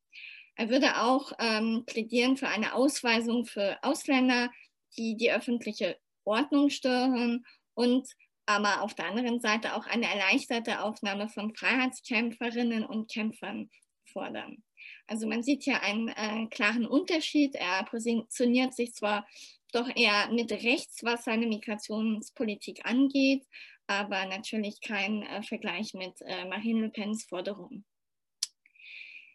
Er 0.55 0.69
würde 0.69 1.01
auch 1.01 1.31
ähm, 1.39 1.83
plädieren 1.87 2.37
für 2.37 2.49
eine 2.49 2.75
Ausweisung 2.75 3.45
für 3.45 3.83
Ausländer, 3.83 4.51
die 4.95 5.15
die 5.15 5.31
öffentliche 5.31 5.97
Ordnung 6.27 6.69
stören 6.69 7.45
und 7.73 8.07
aber 8.45 8.81
auf 8.81 8.95
der 8.95 9.07
anderen 9.07 9.39
Seite 9.39 9.75
auch 9.75 9.85
eine 9.87 10.07
erleichterte 10.07 10.81
Aufnahme 10.81 11.27
von 11.27 11.53
Freiheitskämpferinnen 11.53 12.85
und 12.85 13.11
Kämpfern 13.11 13.69
fordern. 14.11 14.63
Also 15.05 15.27
man 15.27 15.43
sieht 15.43 15.63
hier 15.63 15.81
einen 15.81 16.07
äh, 16.09 16.47
klaren 16.47 16.85
Unterschied. 16.85 17.55
Er 17.55 17.83
positioniert 17.83 18.73
sich 18.73 18.93
zwar 18.93 19.27
doch 19.73 19.89
eher 19.95 20.29
mit 20.31 20.51
rechts, 20.51 21.03
was 21.03 21.25
seine 21.25 21.47
Migrationspolitik 21.47 22.85
angeht, 22.85 23.45
aber 23.87 24.25
natürlich 24.25 24.79
kein 24.81 25.23
äh, 25.23 25.43
Vergleich 25.43 25.93
mit 25.93 26.21
äh, 26.21 26.45
Marine 26.45 26.81
Le 26.81 26.89
Pens 26.89 27.25
Forderungen. 27.25 27.85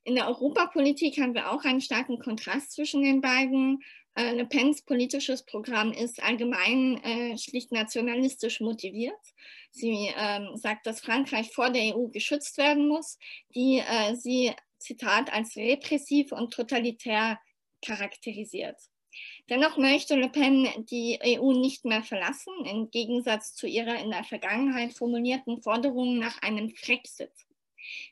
In 0.05 0.17
der 0.17 0.27
Europapolitik 0.27 1.19
haben 1.19 1.35
wir 1.35 1.53
auch 1.53 1.65
einen 1.65 1.81
starken 1.81 2.19
Kontrast 2.19 2.73
zwischen 2.73 3.03
den 3.03 3.21
beiden. 3.21 3.83
Äh, 4.15 4.35
Le 4.35 4.45
Pens 4.45 4.83
politisches 4.83 5.45
Programm 5.45 5.93
ist 5.93 6.23
allgemein 6.23 7.03
äh, 7.03 7.39
schlicht 7.39 7.73
nationalistisch 7.73 8.61
motiviert. 8.61 9.21
Sie 9.71 10.13
ähm, 10.17 10.57
sagt, 10.57 10.87
dass 10.87 11.01
Frankreich 11.01 11.51
vor 11.53 11.71
der 11.71 11.97
EU 11.97 12.09
geschützt 12.09 12.59
werden 12.59 12.89
muss, 12.89 13.19
die 13.55 13.79
äh, 13.79 14.15
sie, 14.15 14.53
Zitat, 14.79 15.33
als 15.33 15.57
repressiv 15.57 16.33
und 16.33 16.53
totalitär 16.53 17.41
charakterisiert. 17.81 18.77
Dennoch 19.49 19.77
möchte 19.77 20.17
Le 20.17 20.29
Pen 20.29 20.69
die 20.91 21.19
EU 21.23 21.53
nicht 21.53 21.85
mehr 21.85 22.03
verlassen, 22.03 22.53
im 22.65 22.91
Gegensatz 22.91 23.55
zu 23.55 23.67
ihrer 23.67 23.99
in 23.99 24.11
der 24.11 24.25
Vergangenheit 24.25 24.93
formulierten 24.93 25.63
Forderung 25.63 26.19
nach 26.19 26.41
einem 26.43 26.71
Frexit. 26.71 27.33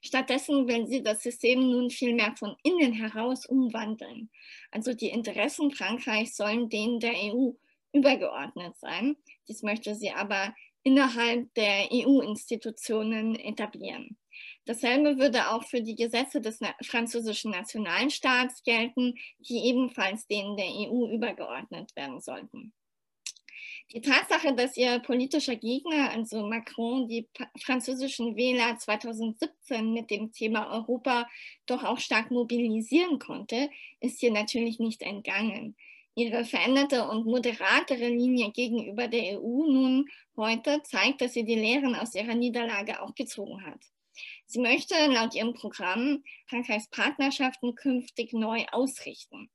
Stattdessen 0.03 0.69
will 0.69 0.87
sie 0.87 1.03
das 1.03 1.23
System 1.23 1.71
nun 1.71 1.91
vielmehr 1.91 2.35
von 2.37 2.57
innen 2.63 2.93
heraus 2.93 3.47
umwandeln. 3.47 4.31
Also 4.71 4.95
die 4.95 5.09
Interessen 5.09 5.71
Frankreichs 5.71 6.37
sollen 6.37 6.69
denen 6.69 7.01
der 7.01 7.15
EU 7.15 7.53
übergeordnet 7.93 8.77
sein. 8.79 9.17
Dies 9.49 9.63
möchte 9.63 9.95
sie 9.95 10.11
aber 10.11 10.55
innerhalb 10.83 11.53
der 11.55 11.89
EU-Institutionen 11.93 13.35
etablieren. 13.35 14.17
Dasselbe 14.65 15.19
würde 15.19 15.51
auch 15.51 15.65
für 15.65 15.83
die 15.83 15.97
Gesetze 15.97 16.41
des 16.41 16.61
französischen 16.83 17.51
Nationalstaats 17.51 18.63
gelten, 18.63 19.15
die 19.39 19.67
ebenfalls 19.67 20.27
denen 20.27 20.57
der 20.57 20.67
EU 20.67 21.11
übergeordnet 21.13 21.95
werden 21.97 22.21
sollten. 22.21 22.73
Die 23.93 24.01
Tatsache, 24.01 24.55
dass 24.55 24.77
ihr 24.77 25.01
politischer 25.01 25.57
Gegner, 25.57 26.11
also 26.13 26.47
Macron, 26.47 27.09
die 27.09 27.29
französischen 27.59 28.37
Wähler 28.37 28.79
2017 28.79 29.93
mit 29.93 30.11
dem 30.11 30.31
Thema 30.31 30.73
Europa 30.73 31.29
doch 31.67 31.83
auch 31.83 31.99
stark 31.99 32.31
mobilisieren 32.31 33.19
konnte, 33.19 33.69
ist 33.99 34.23
ihr 34.23 34.31
natürlich 34.31 34.79
nicht 34.79 35.03
entgangen. 35.03 35.75
Ihre 36.15 36.45
veränderte 36.45 37.09
und 37.09 37.27
moderatere 37.27 38.09
Linie 38.09 38.53
gegenüber 38.53 39.09
der 39.09 39.41
EU 39.41 39.65
nun 39.67 40.09
heute 40.37 40.83
zeigt, 40.85 41.21
dass 41.21 41.33
sie 41.33 41.45
die 41.45 41.57
Lehren 41.57 41.97
aus 41.97 42.15
ihrer 42.15 42.35
Niederlage 42.35 43.03
auch 43.03 43.17
gezogen 43.17 43.65
hat. 43.67 43.81
Sie 44.47 44.61
möchte 44.61 44.95
laut 45.07 45.35
ihrem 45.35 45.55
Programm 45.55 46.23
Frankreichs 46.47 46.89
Partnerschaften 46.91 47.75
künftig 47.75 48.33
neu 48.33 48.67
ausrichten. 48.71 49.51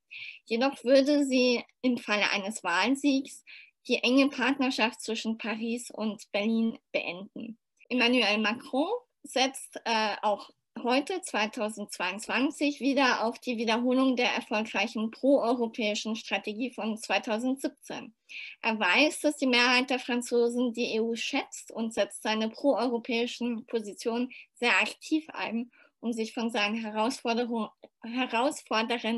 Jedoch 0.45 0.83
würde 0.83 1.25
sie 1.25 1.63
im 1.81 1.97
Falle 1.97 2.29
eines 2.31 2.63
Wahlsiegs 2.63 3.43
die 3.87 4.03
enge 4.03 4.29
Partnerschaft 4.29 5.01
zwischen 5.01 5.37
Paris 5.37 5.91
und 5.91 6.31
Berlin 6.31 6.77
beenden. 6.91 7.57
Emmanuel 7.89 8.39
Macron 8.39 8.89
setzt 9.23 9.79
äh, 9.85 10.15
auch 10.21 10.49
heute 10.83 11.21
2022 11.21 12.79
wieder 12.79 13.23
auf 13.23 13.39
die 13.39 13.57
Wiederholung 13.57 14.15
der 14.15 14.31
erfolgreichen 14.33 15.09
proeuropäischen 15.11 16.15
Strategie 16.15 16.71
von 16.71 16.97
2017. 16.97 18.13
Er 18.61 18.79
weiß, 18.79 19.21
dass 19.21 19.37
die 19.37 19.47
Mehrheit 19.47 19.89
der 19.89 19.99
Franzosen 19.99 20.73
die 20.73 20.99
EU 20.99 21.15
schätzt 21.15 21.71
und 21.71 21.93
setzt 21.93 22.23
seine 22.23 22.49
proeuropäischen 22.49 23.65
Positionen 23.67 24.31
sehr 24.55 24.77
aktiv 24.81 25.25
ein, 25.29 25.71
um 26.01 26.11
sich 26.11 26.33
von 26.33 26.51
seinen 26.51 26.75
Herausforderungen 26.75 27.69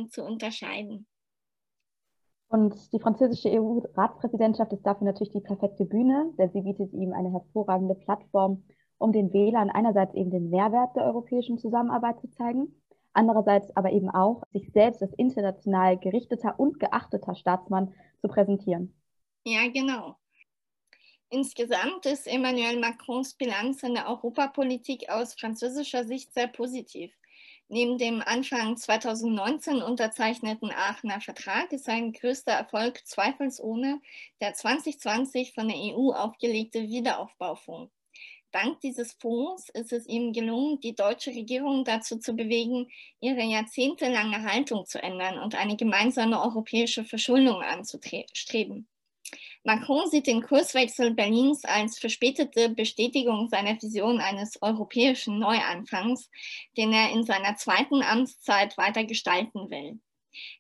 zu 0.10 0.24
unterscheiden. 0.24 1.08
Und 2.50 2.94
die 2.94 3.00
französische 3.00 3.50
EU-Ratspräsidentschaft 3.50 4.72
ist 4.72 4.86
dafür 4.86 5.06
natürlich 5.06 5.34
die 5.34 5.42
perfekte 5.42 5.86
Bühne, 5.86 6.32
denn 6.38 6.50
sie 6.52 6.62
bietet 6.62 6.94
ihm 6.94 7.14
eine 7.14 7.32
hervorragende 7.32 7.96
Plattform, 7.96 8.64
um 8.98 9.12
den 9.12 9.34
Wählern 9.34 9.70
einerseits 9.70 10.14
eben 10.16 10.32
den 10.32 10.50
Mehrwert 10.50 10.96
der 10.96 11.04
europäischen 11.04 11.58
Zusammenarbeit 11.58 12.20
zu 12.22 12.30
zeigen, 12.32 12.74
andererseits 13.14 13.76
aber 13.76 13.92
eben 13.92 14.10
auch 14.10 14.44
sich 14.54 14.72
selbst 14.72 15.02
als 15.02 15.14
international 15.14 15.98
gerichteter 15.98 16.58
und 16.58 16.80
geachteter 16.80 17.36
Staatsmann 17.36 17.94
zu 18.22 18.28
präsentieren. 18.28 18.94
Ja, 19.44 19.68
genau. 19.70 20.16
Insgesamt 21.30 22.06
ist 22.06 22.28
Emmanuel 22.28 22.80
Macrons 22.80 23.34
Bilanz 23.34 23.84
in 23.84 23.96
der 23.96 24.08
Europapolitik 24.08 25.10
aus 25.10 25.34
französischer 25.34 26.06
Sicht 26.06 26.34
sehr 26.34 26.48
positiv. 26.48 27.12
Neben 27.70 27.98
dem 27.98 28.22
Anfang 28.22 28.78
2019 28.78 29.82
unterzeichneten 29.82 30.72
Aachener 30.72 31.20
Vertrag 31.20 31.74
ist 31.74 31.84
sein 31.84 32.14
größter 32.14 32.54
Erfolg 32.54 33.06
zweifelsohne 33.06 34.00
der 34.40 34.54
2020 34.54 35.54
von 35.54 35.68
der 35.68 35.78
EU 35.78 36.14
aufgelegte 36.14 36.82
Wiederaufbaufonds. 36.84 37.92
Dank 38.52 38.80
dieses 38.80 39.12
Fonds 39.20 39.68
ist 39.70 39.92
es 39.92 40.08
ihm 40.08 40.32
gelungen, 40.32 40.80
die 40.80 40.96
deutsche 40.96 41.32
Regierung 41.32 41.84
dazu 41.84 42.18
zu 42.18 42.34
bewegen, 42.34 42.88
ihre 43.20 43.44
jahrzehntelange 43.44 44.44
Haltung 44.44 44.86
zu 44.86 45.04
ändern 45.04 45.38
und 45.38 45.56
eine 45.56 45.76
gemeinsame 45.76 46.42
europäische 46.42 47.04
Verschuldung 47.04 47.62
anzustreben. 47.62 48.88
Macron 49.64 50.10
sieht 50.10 50.28
den 50.28 50.42
Kurswechsel 50.42 51.14
Berlins 51.14 51.64
als 51.66 52.00
verspätete 52.00 52.70
Bestätigung 52.70 53.50
seiner 53.50 53.82
Vision 53.82 54.20
eines 54.20 54.62
europäischen 54.62 55.40
Neuanfangs, 55.40 56.30
den 56.78 56.94
er 56.94 57.12
in 57.12 57.24
seiner 57.24 57.56
zweiten 57.58 58.02
Amtszeit 58.02 58.78
weiter 58.78 59.04
gestalten 59.04 59.70
will. 59.70 60.00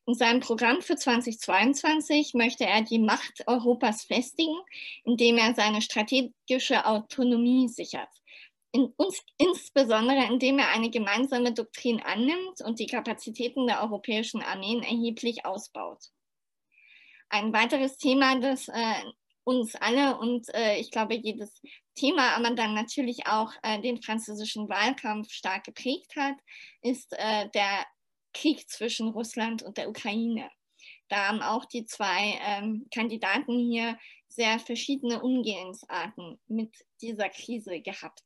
In 0.05 0.15
seinem 0.15 0.39
Programm 0.39 0.81
für 0.81 0.95
2022 0.95 2.33
möchte 2.33 2.65
er 2.65 2.81
die 2.81 2.99
Macht 2.99 3.47
Europas 3.47 4.03
festigen, 4.03 4.57
indem 5.03 5.37
er 5.37 5.53
seine 5.53 5.81
strategische 5.81 6.85
Autonomie 6.85 7.67
sichert. 7.67 8.09
In 8.71 8.93
uns, 8.97 9.23
insbesondere 9.37 10.25
indem 10.25 10.59
er 10.59 10.69
eine 10.69 10.89
gemeinsame 10.89 11.53
Doktrin 11.53 12.01
annimmt 12.01 12.61
und 12.63 12.79
die 12.79 12.87
Kapazitäten 12.87 13.67
der 13.67 13.81
europäischen 13.81 14.41
Armeen 14.41 14.83
erheblich 14.83 15.45
ausbaut. 15.45 16.11
Ein 17.29 17.53
weiteres 17.53 17.97
Thema, 17.97 18.39
das 18.39 18.67
äh, 18.67 19.03
uns 19.43 19.75
alle 19.75 20.17
und 20.17 20.47
äh, 20.53 20.77
ich 20.77 20.91
glaube 20.91 21.15
jedes 21.15 21.61
Thema, 21.95 22.35
aber 22.35 22.51
dann 22.51 22.73
natürlich 22.73 23.27
auch 23.27 23.51
äh, 23.63 23.81
den 23.81 24.01
französischen 24.01 24.67
Wahlkampf 24.69 25.31
stark 25.31 25.63
geprägt 25.63 26.15
hat, 26.15 26.35
ist 26.81 27.13
äh, 27.13 27.49
der 27.53 27.85
Krieg 28.33 28.69
zwischen 28.69 29.09
Russland 29.09 29.63
und 29.63 29.77
der 29.77 29.89
Ukraine. 29.89 30.49
Da 31.09 31.29
haben 31.29 31.41
auch 31.41 31.65
die 31.65 31.85
zwei 31.85 32.39
ähm, 32.45 32.87
Kandidaten 32.93 33.57
hier 33.57 33.97
sehr 34.27 34.59
verschiedene 34.59 35.21
Umgehensarten 35.21 36.39
mit 36.47 36.75
dieser 37.01 37.29
Krise 37.29 37.81
gehabt. 37.81 38.23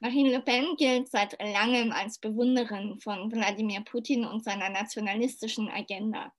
Marine 0.00 0.30
Le 0.30 0.40
Pen 0.40 0.76
gilt 0.76 1.08
seit 1.08 1.40
langem 1.40 1.90
als 1.90 2.18
Bewunderin 2.18 3.00
von 3.00 3.32
Wladimir 3.32 3.80
Putin 3.80 4.24
und 4.24 4.44
seiner 4.44 4.68
nationalistischen 4.68 5.68
Agenda. 5.70 6.32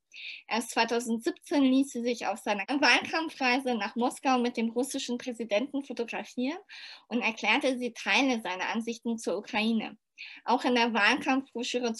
Erst 0.47 0.71
2017 0.71 1.63
ließ 1.63 1.91
sie 1.91 2.01
sich 2.01 2.27
auf 2.27 2.39
seiner 2.39 2.65
Wahlkampfreise 2.67 3.75
nach 3.75 3.95
Moskau 3.95 4.37
mit 4.37 4.57
dem 4.57 4.69
russischen 4.69 5.17
Präsidenten 5.17 5.83
fotografieren 5.83 6.59
und 7.07 7.21
erklärte 7.21 7.77
sie 7.77 7.93
Teile 7.93 8.41
seiner 8.41 8.69
Ansichten 8.69 9.17
zur 9.17 9.37
Ukraine. 9.37 9.97
Auch 10.43 10.63
in 10.63 10.75
der 10.75 10.93
Wahlkampfbroschüre 10.93 11.93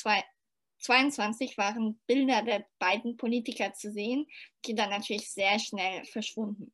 22 0.79 1.57
waren 1.57 1.99
Bilder 2.07 2.41
der 2.43 2.65
beiden 2.79 3.17
Politiker 3.17 3.73
zu 3.73 3.91
sehen, 3.91 4.27
die 4.65 4.75
dann 4.75 4.89
natürlich 4.89 5.31
sehr 5.31 5.59
schnell 5.59 6.05
verschwunden. 6.05 6.73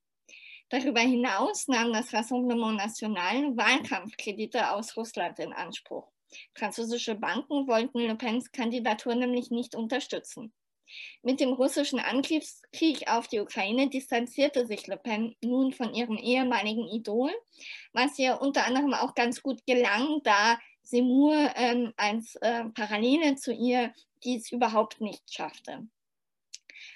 Darüber 0.70 1.02
hinaus 1.02 1.68
nahm 1.68 1.92
das 1.92 2.14
Rassemblement 2.14 2.78
National 2.78 3.58
Wahlkampfkredite 3.58 4.72
aus 4.72 4.96
Russland 4.96 5.38
in 5.40 5.52
Anspruch. 5.52 6.10
Französische 6.56 7.16
Banken 7.16 7.68
wollten 7.68 8.00
Le 8.00 8.16
Pens 8.16 8.52
Kandidatur 8.54 9.16
nämlich 9.16 9.52
nicht 9.52 9.76
unterstützen. 9.76 10.54
Mit 11.22 11.40
dem 11.40 11.54
russischen 11.54 12.00
Angriffskrieg 12.00 13.10
auf 13.10 13.28
die 13.28 13.40
Ukraine 13.40 13.90
distanzierte 13.90 14.66
sich 14.66 14.88
Le 14.88 14.98
Pen 14.98 15.36
nun 15.42 15.74
von 15.74 15.94
ihrem 15.94 16.18
ehemaligen 16.18 16.88
Idol, 16.88 17.32
was 17.94 18.18
ihr 18.20 18.42
unter 18.42 18.66
anderem 18.66 18.94
auch 18.94 19.14
ganz 19.16 19.42
gut 19.42 19.66
gelang, 19.66 20.22
da 20.24 20.58
Seymour 20.84 21.52
ähm, 21.56 21.94
als 21.98 22.36
äh, 22.38 22.66
Parallele 22.66 23.36
zu 23.36 23.54
ihr 23.54 23.94
dies 24.24 24.52
überhaupt 24.52 25.02
nicht 25.02 25.34
schaffte. 25.34 25.88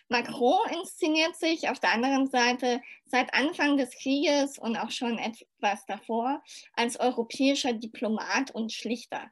Macron 0.08 0.60
inszeniert 0.72 1.36
sich 1.36 1.70
auf 1.70 1.80
der 1.80 1.91
anderen 1.91 2.28
Seite 2.28 2.82
seit 3.06 3.34
Anfang 3.34 3.78
des 3.78 3.91
Krieges 3.91 4.58
und 4.58 4.78
auch 4.78 4.91
schon 4.91 5.18
etwas 5.18 5.86
davor 5.86 6.43
als 6.74 7.00
europäischer 7.00 7.74
Diplomat 7.74 8.52
und 8.52 8.72
Schlichter. 8.72 9.32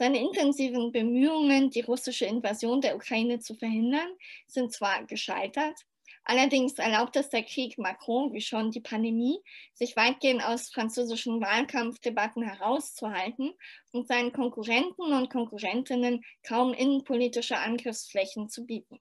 Seine 0.00 0.18
intensiven 0.18 0.92
Bemühungen, 0.92 1.68
die 1.68 1.82
russische 1.82 2.24
Invasion 2.24 2.80
der 2.80 2.96
Ukraine 2.96 3.38
zu 3.38 3.54
verhindern, 3.54 4.08
sind 4.46 4.72
zwar 4.72 5.04
gescheitert, 5.04 5.78
allerdings 6.24 6.78
erlaubt 6.78 7.16
es 7.16 7.28
der 7.28 7.42
Krieg 7.42 7.76
Macron, 7.76 8.32
wie 8.32 8.40
schon 8.40 8.70
die 8.70 8.80
Pandemie, 8.80 9.40
sich 9.74 9.96
weitgehend 9.96 10.42
aus 10.42 10.70
französischen 10.70 11.42
Wahlkampfdebatten 11.42 12.42
herauszuhalten 12.42 13.52
und 13.92 14.08
seinen 14.08 14.32
Konkurrenten 14.32 15.12
und 15.12 15.28
Konkurrentinnen 15.28 16.24
kaum 16.48 16.72
innenpolitische 16.72 17.58
Angriffsflächen 17.58 18.48
zu 18.48 18.64
bieten. 18.64 18.98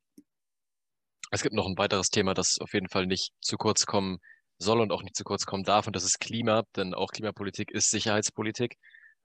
Es 1.31 1.43
gibt 1.43 1.55
noch 1.55 1.65
ein 1.65 1.77
weiteres 1.77 2.09
Thema, 2.09 2.33
das 2.33 2.57
auf 2.59 2.73
jeden 2.73 2.89
Fall 2.89 3.07
nicht 3.07 3.31
zu 3.39 3.55
kurz 3.55 3.85
kommen 3.85 4.19
soll 4.57 4.81
und 4.81 4.91
auch 4.91 5.03
nicht 5.03 5.15
zu 5.15 5.23
kurz 5.23 5.45
kommen 5.45 5.63
darf, 5.63 5.87
und 5.87 5.95
das 5.95 6.03
ist 6.03 6.19
Klima, 6.19 6.63
denn 6.75 6.93
auch 6.93 7.11
Klimapolitik 7.11 7.71
ist 7.71 7.89
Sicherheitspolitik 7.89 8.75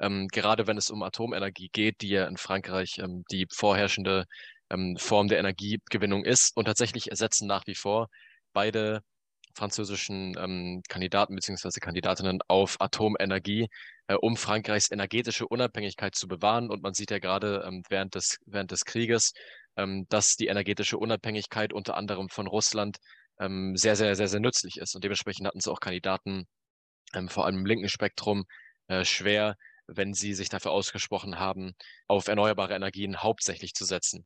ähm, 0.01 0.29
gerade 0.29 0.67
wenn 0.67 0.77
es 0.77 0.91
um 0.91 1.03
Atomenergie 1.03 1.69
geht, 1.73 2.01
die 2.01 2.09
ja 2.09 2.27
in 2.27 2.37
Frankreich 2.37 2.99
ähm, 2.99 3.25
die 3.31 3.47
vorherrschende 3.51 4.27
ähm, 4.71 4.97
Form 4.99 5.29
der 5.29 5.39
Energiegewinnung 5.39 6.25
ist. 6.25 6.57
Und 6.57 6.67
tatsächlich 6.67 7.11
ersetzen 7.11 7.47
nach 7.47 7.67
wie 7.67 7.75
vor 7.75 8.09
beide 8.53 9.03
französischen 9.55 10.37
ähm, 10.39 10.83
Kandidaten 10.89 11.37
bzw. 11.37 11.79
Kandidatinnen 11.81 12.41
auf 12.49 12.81
Atomenergie, 12.81 13.69
äh, 14.09 14.15
um 14.15 14.37
Frankreichs 14.37 14.91
energetische 14.91 15.47
Unabhängigkeit 15.47 16.15
zu 16.17 16.27
bewahren. 16.27 16.71
Und 16.71 16.83
man 16.83 16.95
sieht 16.95 17.11
ja 17.11 17.21
gerade 17.21 17.65
ähm, 17.67 17.83
während, 17.89 18.15
des, 18.17 18.39
während 18.47 18.73
des 18.73 18.85
Krieges, 18.85 19.33
ähm, 19.77 20.07
dass 20.09 20.37
die 20.37 20.49
energetische 20.49 20.99
Unabhängigkeit 20.99 21.73
unter 21.73 21.97
anderem 21.97 22.29
von 22.29 22.47
Russland 22.47 22.99
sehr, 23.37 23.97
sehr, 23.97 24.15
sehr, 24.15 24.29
sehr 24.29 24.39
nützlich 24.39 24.77
ist. 24.77 24.95
Und 24.95 25.03
dementsprechend 25.03 25.49
hatten 25.49 25.59
es 25.59 25.67
auch 25.67 25.81
Kandidaten, 25.81 26.47
vor 27.27 27.47
allem 27.47 27.59
im 27.59 27.67
linken 27.67 27.89
Spektrum, 27.89 28.45
äh, 28.87 29.05
schwer, 29.05 29.57
wenn 29.87 30.15
sie 30.15 30.35
sich 30.35 30.49
dafür 30.49 30.73
ausgesprochen 30.73 31.39
haben, 31.39 31.75
auf 32.07 32.29
erneuerbare 32.29 32.75
Energien 32.75 33.23
hauptsächlich 33.23 33.75
zu 33.75 33.85
setzen. 33.85 34.25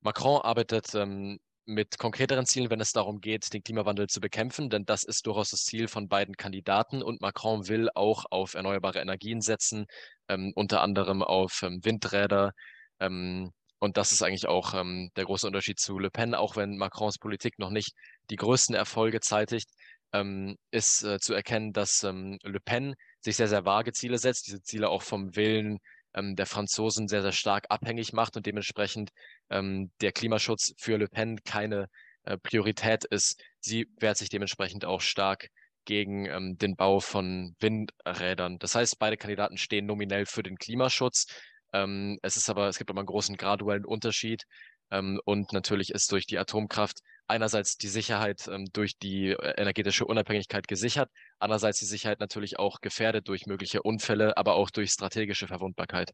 Macron 0.00 0.40
arbeitet 0.40 0.94
ähm, 0.94 1.38
mit 1.68 1.98
konkreteren 1.98 2.46
Zielen, 2.46 2.70
wenn 2.70 2.80
es 2.80 2.92
darum 2.92 3.20
geht, 3.20 3.52
den 3.52 3.62
Klimawandel 3.62 4.08
zu 4.08 4.20
bekämpfen, 4.20 4.70
denn 4.70 4.86
das 4.86 5.04
ist 5.04 5.26
durchaus 5.26 5.50
das 5.50 5.64
Ziel 5.64 5.86
von 5.86 6.08
beiden 6.08 6.34
Kandidaten 6.36 7.02
und 7.02 7.20
Macron 7.20 7.68
will 7.68 7.90
auch 7.94 8.24
auf 8.30 8.54
erneuerbare 8.54 9.00
Energien 9.00 9.42
setzen, 9.42 9.86
ähm, 10.28 10.52
unter 10.54 10.80
anderem 10.80 11.22
auf 11.22 11.62
ähm, 11.62 11.84
Windräder. 11.84 12.52
Ähm, 13.00 13.52
und 13.80 13.98
das 13.98 14.12
ist 14.12 14.22
eigentlich 14.22 14.48
auch 14.48 14.72
ähm, 14.74 15.10
der 15.16 15.26
große 15.26 15.46
Unterschied 15.46 15.78
zu 15.78 15.98
Le 15.98 16.10
Pen, 16.10 16.34
auch 16.34 16.56
wenn 16.56 16.78
Macrons 16.78 17.18
Politik 17.18 17.58
noch 17.58 17.70
nicht 17.70 17.92
die 18.30 18.36
größten 18.36 18.74
Erfolge 18.74 19.20
zeitigt, 19.20 19.68
ähm, 20.14 20.56
ist 20.70 21.04
äh, 21.04 21.18
zu 21.20 21.34
erkennen, 21.34 21.74
dass 21.74 22.02
Le 22.02 22.60
Pen 22.64 22.94
sich 23.20 23.36
sehr, 23.36 23.48
sehr 23.48 23.64
vage 23.64 23.92
Ziele 23.92 24.18
setzt, 24.18 24.46
diese 24.46 24.62
Ziele 24.62 24.88
auch 24.88 25.02
vom 25.02 25.36
Willen 25.36 25.78
ähm, 26.14 26.36
der 26.36 26.46
Franzosen 26.46 27.08
sehr, 27.08 27.22
sehr 27.22 27.32
stark 27.32 27.66
abhängig 27.70 28.12
macht 28.12 28.36
und 28.36 28.46
dementsprechend 28.46 29.10
ähm, 29.50 29.90
der 30.00 30.12
Klimaschutz 30.12 30.74
für 30.78 30.96
Le 30.96 31.08
Pen 31.08 31.42
keine 31.44 31.88
äh, 32.24 32.36
Priorität 32.38 33.04
ist. 33.04 33.40
Sie 33.60 33.88
wehrt 33.98 34.16
sich 34.18 34.28
dementsprechend 34.28 34.84
auch 34.84 35.00
stark 35.00 35.48
gegen 35.84 36.26
ähm, 36.26 36.58
den 36.58 36.76
Bau 36.76 37.00
von 37.00 37.54
Windrädern. 37.60 38.58
Das 38.58 38.74
heißt, 38.74 38.98
beide 38.98 39.16
Kandidaten 39.16 39.56
stehen 39.56 39.86
nominell 39.86 40.26
für 40.26 40.42
den 40.42 40.56
Klimaschutz. 40.56 41.26
Ähm, 41.72 42.18
es 42.22 42.36
ist 42.36 42.50
aber, 42.50 42.68
es 42.68 42.78
gibt 42.78 42.90
aber 42.90 43.00
einen 43.00 43.06
großen 43.06 43.36
graduellen 43.36 43.84
Unterschied. 43.84 44.44
Ähm, 44.90 45.20
und 45.24 45.52
natürlich 45.52 45.90
ist 45.90 46.10
durch 46.12 46.26
die 46.26 46.38
Atomkraft 46.38 47.00
einerseits 47.26 47.76
die 47.76 47.88
Sicherheit 47.88 48.48
ähm, 48.48 48.66
durch 48.72 48.96
die 48.98 49.30
äh, 49.30 49.54
energetische 49.60 50.06
Unabhängigkeit 50.06 50.66
gesichert, 50.66 51.10
andererseits 51.38 51.78
die 51.78 51.84
Sicherheit 51.84 52.20
natürlich 52.20 52.58
auch 52.58 52.80
gefährdet 52.80 53.28
durch 53.28 53.46
mögliche 53.46 53.82
Unfälle, 53.82 54.36
aber 54.36 54.54
auch 54.54 54.70
durch 54.70 54.90
strategische 54.90 55.46
Verwundbarkeit. 55.46 56.12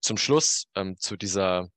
Zum 0.00 0.16
Schluss 0.16 0.66
ähm, 0.74 0.96
zu 0.98 1.16
dieser 1.16 1.68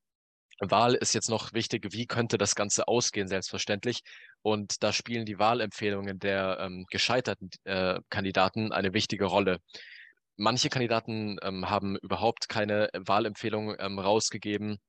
Wahl 0.59 0.95
ist 0.95 1.13
jetzt 1.13 1.29
noch 1.29 1.53
wichtig, 1.53 1.88
wie 1.91 2.07
könnte 2.07 2.38
das 2.38 2.55
Ganze 2.55 2.88
ausgehen, 2.88 3.27
selbstverständlich. 3.27 4.01
Und 4.41 4.81
da 4.84 4.91
spielen 4.91 5.25
die 5.25 5.39
Wahlempfehlungen 5.39 6.19
der 6.19 6.57
ähm, 6.59 6.85
gescheiterten 6.89 7.49
äh, 7.65 7.99
Kandidaten 8.09 8.71
eine 8.71 8.93
wichtige 8.93 9.25
Rolle. 9.25 9.59
Manche 10.35 10.69
Kandidaten 10.69 11.38
ähm, 11.41 11.69
haben 11.69 11.97
überhaupt 11.97 12.49
keine 12.49 12.89
Wahlempfehlung 12.93 13.75
ähm, 13.79 13.99
rausgegeben, 13.99 14.79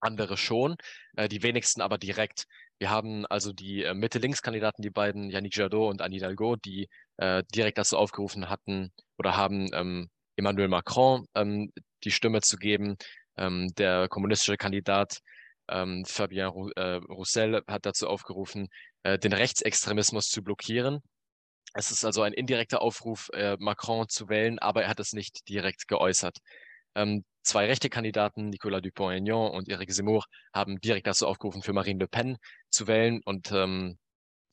andere 0.00 0.36
schon, 0.36 0.76
äh, 1.16 1.28
die 1.28 1.42
wenigsten 1.42 1.80
aber 1.80 1.98
direkt. 1.98 2.46
Wir 2.78 2.90
haben 2.90 3.26
also 3.26 3.52
die 3.52 3.84
äh, 3.84 3.94
Mitte-Links-Kandidaten, 3.94 4.82
die 4.82 4.90
beiden, 4.90 5.30
Yannick 5.30 5.56
Jadot 5.56 5.90
und 5.90 6.02
Anne 6.02 6.14
Hidalgo, 6.14 6.56
die 6.56 6.88
äh, 7.18 7.42
direkt 7.54 7.78
dazu 7.78 7.98
aufgerufen 7.98 8.48
hatten 8.48 8.92
oder 9.18 9.36
haben, 9.36 9.70
ähm, 9.74 10.08
Emmanuel 10.36 10.68
Macron 10.68 11.26
ähm, 11.34 11.72
die 12.04 12.10
Stimme 12.10 12.40
zu 12.40 12.56
geben. 12.56 12.96
Ähm, 13.36 13.68
der 13.76 14.08
kommunistische 14.08 14.56
Kandidat 14.56 15.20
ähm, 15.68 16.04
Fabien 16.06 16.48
Roussel 16.48 17.62
hat 17.68 17.86
dazu 17.86 18.08
aufgerufen, 18.08 18.68
äh, 19.02 19.18
den 19.18 19.32
Rechtsextremismus 19.32 20.28
zu 20.28 20.42
blockieren. 20.42 21.00
Es 21.74 21.90
ist 21.90 22.04
also 22.04 22.22
ein 22.22 22.32
indirekter 22.32 22.82
Aufruf, 22.82 23.30
äh, 23.32 23.56
Macron 23.58 24.08
zu 24.08 24.28
wählen, 24.28 24.58
aber 24.58 24.82
er 24.82 24.88
hat 24.88 25.00
es 25.00 25.12
nicht 25.12 25.48
direkt 25.48 25.86
geäußert. 25.86 26.38
Ähm, 26.96 27.24
zwei 27.42 27.66
rechte 27.66 27.88
Kandidaten, 27.88 28.48
Nicolas 28.48 28.82
Dupont-Aignan 28.82 29.50
und 29.50 29.68
Eric 29.68 29.92
Zemmour, 29.92 30.24
haben 30.52 30.80
direkt 30.80 31.06
dazu 31.06 31.26
aufgerufen, 31.26 31.62
für 31.62 31.72
Marine 31.72 32.00
Le 32.00 32.08
Pen 32.08 32.36
zu 32.70 32.86
wählen. 32.86 33.20
Und 33.24 33.52
ähm, 33.52 33.98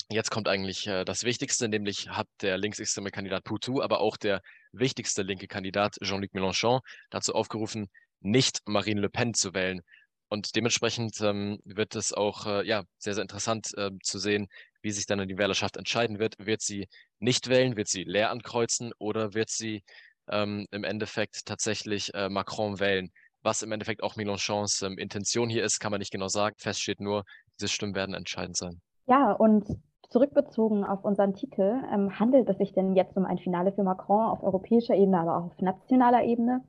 jetzt 0.09 0.31
kommt 0.31 0.47
eigentlich 0.47 0.88
äh, 0.88 1.05
das 1.05 1.23
Wichtigste, 1.23 1.68
nämlich 1.68 2.09
hat 2.09 2.27
der 2.41 2.57
linksextreme 2.57 3.11
Kandidat 3.11 3.43
Poutou, 3.43 3.81
aber 3.81 3.99
auch 3.99 4.18
der 4.18 4.41
wichtigste 4.72 5.23
linke 5.23 5.47
Kandidat 5.47 5.97
Jean-Luc 6.01 6.34
Mélenchon 6.34 6.81
dazu 7.09 7.34
aufgerufen, 7.34 7.89
nicht 8.19 8.61
Marine 8.65 9.01
Le 9.01 9.09
Pen 9.09 9.34
zu 9.34 9.53
wählen. 9.53 9.81
Und 10.30 10.55
dementsprechend 10.55 11.22
ähm, 11.22 11.59
wird 11.64 11.95
es 11.95 12.14
auch 12.14 12.45
äh, 12.45 12.68
ja, 12.68 12.84
sehr, 12.97 13.14
sehr 13.14 13.22
interessant 13.22 13.72
äh, 13.77 13.91
zu 14.03 14.19
sehen, 14.19 14.47
wie 14.81 14.91
sich 14.91 15.05
dann 15.05 15.26
die 15.26 15.38
Wählerschaft 15.38 15.77
entscheiden 15.77 16.19
wird. 16.19 16.35
Wird 16.38 16.61
sie 16.61 16.88
nicht 17.19 17.47
wählen, 17.47 17.77
wird 17.77 17.88
sie 17.88 18.03
leer 18.03 18.31
ankreuzen 18.31 18.91
oder 18.97 19.34
wird 19.34 19.49
sie 19.49 19.84
ähm, 20.30 20.66
im 20.72 20.84
Endeffekt 20.84 21.45
tatsächlich 21.45 22.14
äh, 22.14 22.30
Macron 22.30 22.80
wählen? 22.80 23.10
Was 23.44 23.62
im 23.62 23.72
Endeffekt 23.72 24.04
auch 24.04 24.16
Mélenchons 24.16 24.86
ähm, 24.86 24.98
Intention 24.98 25.49
hier 25.49 25.64
ist, 25.64 25.80
kann 25.80 25.91
man 25.91 25.99
nicht 25.99 26.12
genau 26.12 26.28
sagen. 26.28 26.56
Fest 26.58 26.82
steht 26.82 26.99
nur, 26.99 27.24
diese 27.60 27.70
Stimmen 27.70 27.95
werden 27.95 28.16
entscheidend 28.16 28.58
sein. 28.58 28.82
Ja, 29.08 29.32
und 29.32 29.66
zurückbezogen 30.10 30.84
auf 30.84 31.04
unseren 31.04 31.34
Titel, 31.34 31.82
ähm, 31.94 32.20
handelt 32.20 32.49
es 32.49 32.58
sich 32.58 32.74
denn 32.74 32.95
jetzt 32.95 33.16
um 33.18 33.26
ein 33.26 33.38
Finale 33.38 33.72
für 33.72 33.84
Macron 33.84 34.26
auf 34.26 34.44
europäischer 34.44 34.95
Ebene, 34.95 35.20
aber 35.20 35.38
auch 35.38 35.45
auf 35.45 35.62
nationaler 35.62 36.24
Ebene? 36.24 36.64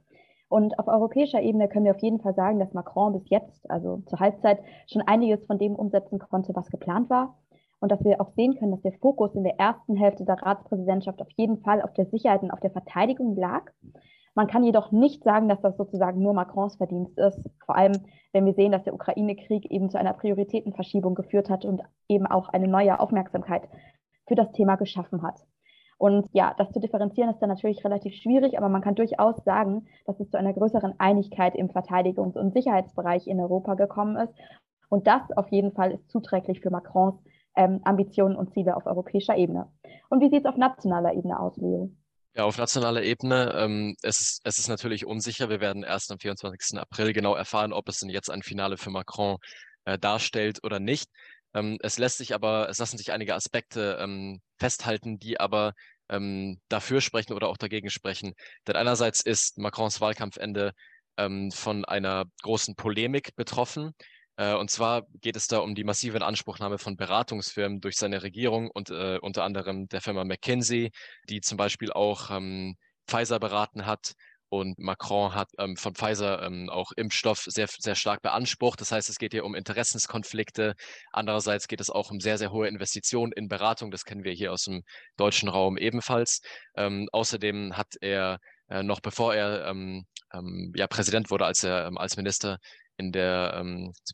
Und 0.48 0.78
auf 0.78 0.88
europäischer 0.88 1.42
Ebene 1.42 1.68
können 1.68 1.84
wir 1.84 1.94
auf 1.94 2.02
jeden 2.02 2.20
Fall 2.20 2.34
sagen, 2.34 2.58
dass 2.58 2.72
Macron 2.72 3.12
bis 3.12 3.28
jetzt, 3.28 3.70
also 3.70 4.02
zur 4.06 4.18
Halbzeit, 4.18 4.60
schon 4.86 5.02
einiges 5.02 5.44
von 5.46 5.58
dem 5.58 5.74
umsetzen 5.74 6.18
konnte, 6.18 6.54
was 6.54 6.70
geplant 6.70 7.10
war. 7.10 7.36
Und 7.80 7.92
dass 7.92 8.04
wir 8.04 8.20
auch 8.20 8.32
sehen 8.34 8.56
können, 8.58 8.72
dass 8.72 8.82
der 8.82 8.98
Fokus 9.00 9.34
in 9.34 9.44
der 9.44 9.58
ersten 9.58 9.96
Hälfte 9.96 10.24
der 10.24 10.42
Ratspräsidentschaft 10.42 11.20
auf 11.22 11.30
jeden 11.36 11.58
Fall 11.58 11.80
auf 11.82 11.92
der 11.94 12.06
Sicherheit 12.06 12.42
und 12.42 12.50
auf 12.50 12.60
der 12.60 12.72
Verteidigung 12.72 13.36
lag. 13.36 13.70
Man 14.34 14.46
kann 14.46 14.64
jedoch 14.64 14.92
nicht 14.92 15.24
sagen, 15.24 15.48
dass 15.48 15.60
das 15.60 15.76
sozusagen 15.76 16.22
nur 16.22 16.32
Macrons 16.32 16.76
Verdienst 16.76 17.18
ist. 17.18 17.40
Vor 17.64 17.76
allem, 17.76 17.92
wenn 18.32 18.46
wir 18.46 18.54
sehen, 18.54 18.72
dass 18.72 18.84
der 18.84 18.94
Ukraine-Krieg 18.94 19.70
eben 19.70 19.90
zu 19.90 19.98
einer 19.98 20.12
Prioritätenverschiebung 20.12 21.14
geführt 21.14 21.50
hat 21.50 21.64
und 21.64 21.82
eben 22.08 22.26
auch 22.26 22.48
eine 22.48 22.68
neue 22.68 23.00
Aufmerksamkeit 23.00 23.68
für 24.26 24.34
das 24.34 24.52
Thema 24.52 24.76
geschaffen 24.76 25.22
hat. 25.22 25.44
Und 25.98 26.28
ja, 26.32 26.54
das 26.56 26.70
zu 26.70 26.78
differenzieren 26.78 27.30
ist 27.30 27.40
dann 27.40 27.48
natürlich 27.48 27.84
relativ 27.84 28.14
schwierig, 28.14 28.56
aber 28.56 28.68
man 28.68 28.82
kann 28.82 28.94
durchaus 28.94 29.36
sagen, 29.44 29.88
dass 30.06 30.20
es 30.20 30.30
zu 30.30 30.38
einer 30.38 30.52
größeren 30.52 30.94
Einigkeit 30.98 31.56
im 31.56 31.70
Verteidigungs- 31.70 32.38
und 32.38 32.52
Sicherheitsbereich 32.52 33.26
in 33.26 33.40
Europa 33.40 33.74
gekommen 33.74 34.16
ist. 34.16 34.32
Und 34.88 35.08
das 35.08 35.22
auf 35.36 35.48
jeden 35.48 35.72
Fall 35.72 35.90
ist 35.90 36.08
zuträglich 36.08 36.60
für 36.60 36.70
Macrons 36.70 37.20
ähm, 37.58 37.80
Ambitionen 37.84 38.36
und 38.36 38.54
Ziele 38.54 38.76
auf 38.76 38.86
europäischer 38.86 39.36
Ebene. 39.36 39.70
Und 40.08 40.20
wie 40.20 40.30
sieht 40.30 40.44
es 40.44 40.46
auf 40.46 40.56
nationaler 40.56 41.12
Ebene 41.12 41.38
aus, 41.38 41.56
Leo? 41.56 41.90
Ja, 42.34 42.44
auf 42.44 42.56
nationaler 42.56 43.02
Ebene, 43.02 43.52
ähm, 43.56 43.96
es, 44.02 44.20
ist, 44.20 44.40
es 44.44 44.58
ist 44.58 44.68
natürlich 44.68 45.04
unsicher. 45.04 45.50
Wir 45.50 45.60
werden 45.60 45.82
erst 45.82 46.12
am 46.12 46.20
24. 46.20 46.78
April 46.78 47.12
genau 47.12 47.34
erfahren, 47.34 47.72
ob 47.72 47.88
es 47.88 47.98
denn 47.98 48.10
jetzt 48.10 48.30
ein 48.30 48.42
Finale 48.42 48.76
für 48.76 48.90
Macron 48.90 49.38
äh, 49.84 49.98
darstellt 49.98 50.62
oder 50.62 50.78
nicht. 50.78 51.10
Ähm, 51.52 51.78
es 51.82 51.98
lässt 51.98 52.18
sich 52.18 52.32
aber, 52.32 52.68
es 52.68 52.78
lassen 52.78 52.96
sich 52.96 53.10
einige 53.10 53.34
Aspekte 53.34 53.98
ähm, 54.00 54.40
festhalten, 54.56 55.18
die 55.18 55.40
aber 55.40 55.72
ähm, 56.08 56.60
dafür 56.68 57.00
sprechen 57.00 57.32
oder 57.32 57.48
auch 57.48 57.56
dagegen 57.56 57.90
sprechen. 57.90 58.34
Denn 58.68 58.76
einerseits 58.76 59.20
ist 59.20 59.58
Macrons 59.58 60.00
Wahlkampfende 60.00 60.74
ähm, 61.16 61.50
von 61.50 61.84
einer 61.84 62.26
großen 62.42 62.76
Polemik 62.76 63.34
betroffen. 63.34 63.94
Äh, 64.38 64.54
und 64.54 64.70
zwar 64.70 65.06
geht 65.20 65.36
es 65.36 65.48
da 65.48 65.58
um 65.58 65.74
die 65.74 65.84
massive 65.84 66.16
Inanspruchnahme 66.16 66.78
von 66.78 66.96
Beratungsfirmen 66.96 67.80
durch 67.80 67.96
seine 67.96 68.22
Regierung 68.22 68.70
und 68.70 68.90
äh, 68.90 69.18
unter 69.20 69.44
anderem 69.44 69.88
der 69.88 70.00
Firma 70.00 70.24
McKinsey, 70.24 70.92
die 71.28 71.40
zum 71.40 71.58
Beispiel 71.58 71.92
auch 71.92 72.30
ähm, 72.30 72.76
Pfizer 73.08 73.40
beraten 73.40 73.84
hat 73.84 74.14
und 74.48 74.78
Macron 74.78 75.34
hat 75.34 75.50
ähm, 75.58 75.76
von 75.76 75.94
Pfizer 75.94 76.42
ähm, 76.42 76.70
auch 76.70 76.92
Impfstoff 76.96 77.44
sehr, 77.48 77.66
sehr 77.66 77.96
stark 77.96 78.22
beansprucht. 78.22 78.80
Das 78.80 78.92
heißt, 78.92 79.10
es 79.10 79.18
geht 79.18 79.32
hier 79.32 79.44
um 79.44 79.54
Interessenskonflikte. 79.54 80.74
Andererseits 81.12 81.68
geht 81.68 81.80
es 81.80 81.90
auch 81.90 82.10
um 82.10 82.20
sehr, 82.20 82.38
sehr 82.38 82.52
hohe 82.52 82.68
Investitionen 82.68 83.32
in 83.32 83.48
Beratung. 83.48 83.90
Das 83.90 84.04
kennen 84.04 84.24
wir 84.24 84.32
hier 84.32 84.52
aus 84.52 84.64
dem 84.64 84.84
deutschen 85.16 85.48
Raum 85.48 85.76
ebenfalls. 85.76 86.40
Ähm, 86.76 87.08
außerdem 87.12 87.76
hat 87.76 87.96
er 88.00 88.38
äh, 88.68 88.82
noch 88.82 89.00
bevor 89.00 89.34
er 89.34 89.66
ähm, 89.66 90.06
ähm, 90.32 90.72
ja, 90.76 90.86
Präsident 90.86 91.30
wurde, 91.30 91.44
als 91.44 91.64
er 91.64 91.90
als 91.96 92.16
Minister 92.16 92.58
in 92.98 93.12
der 93.12 93.64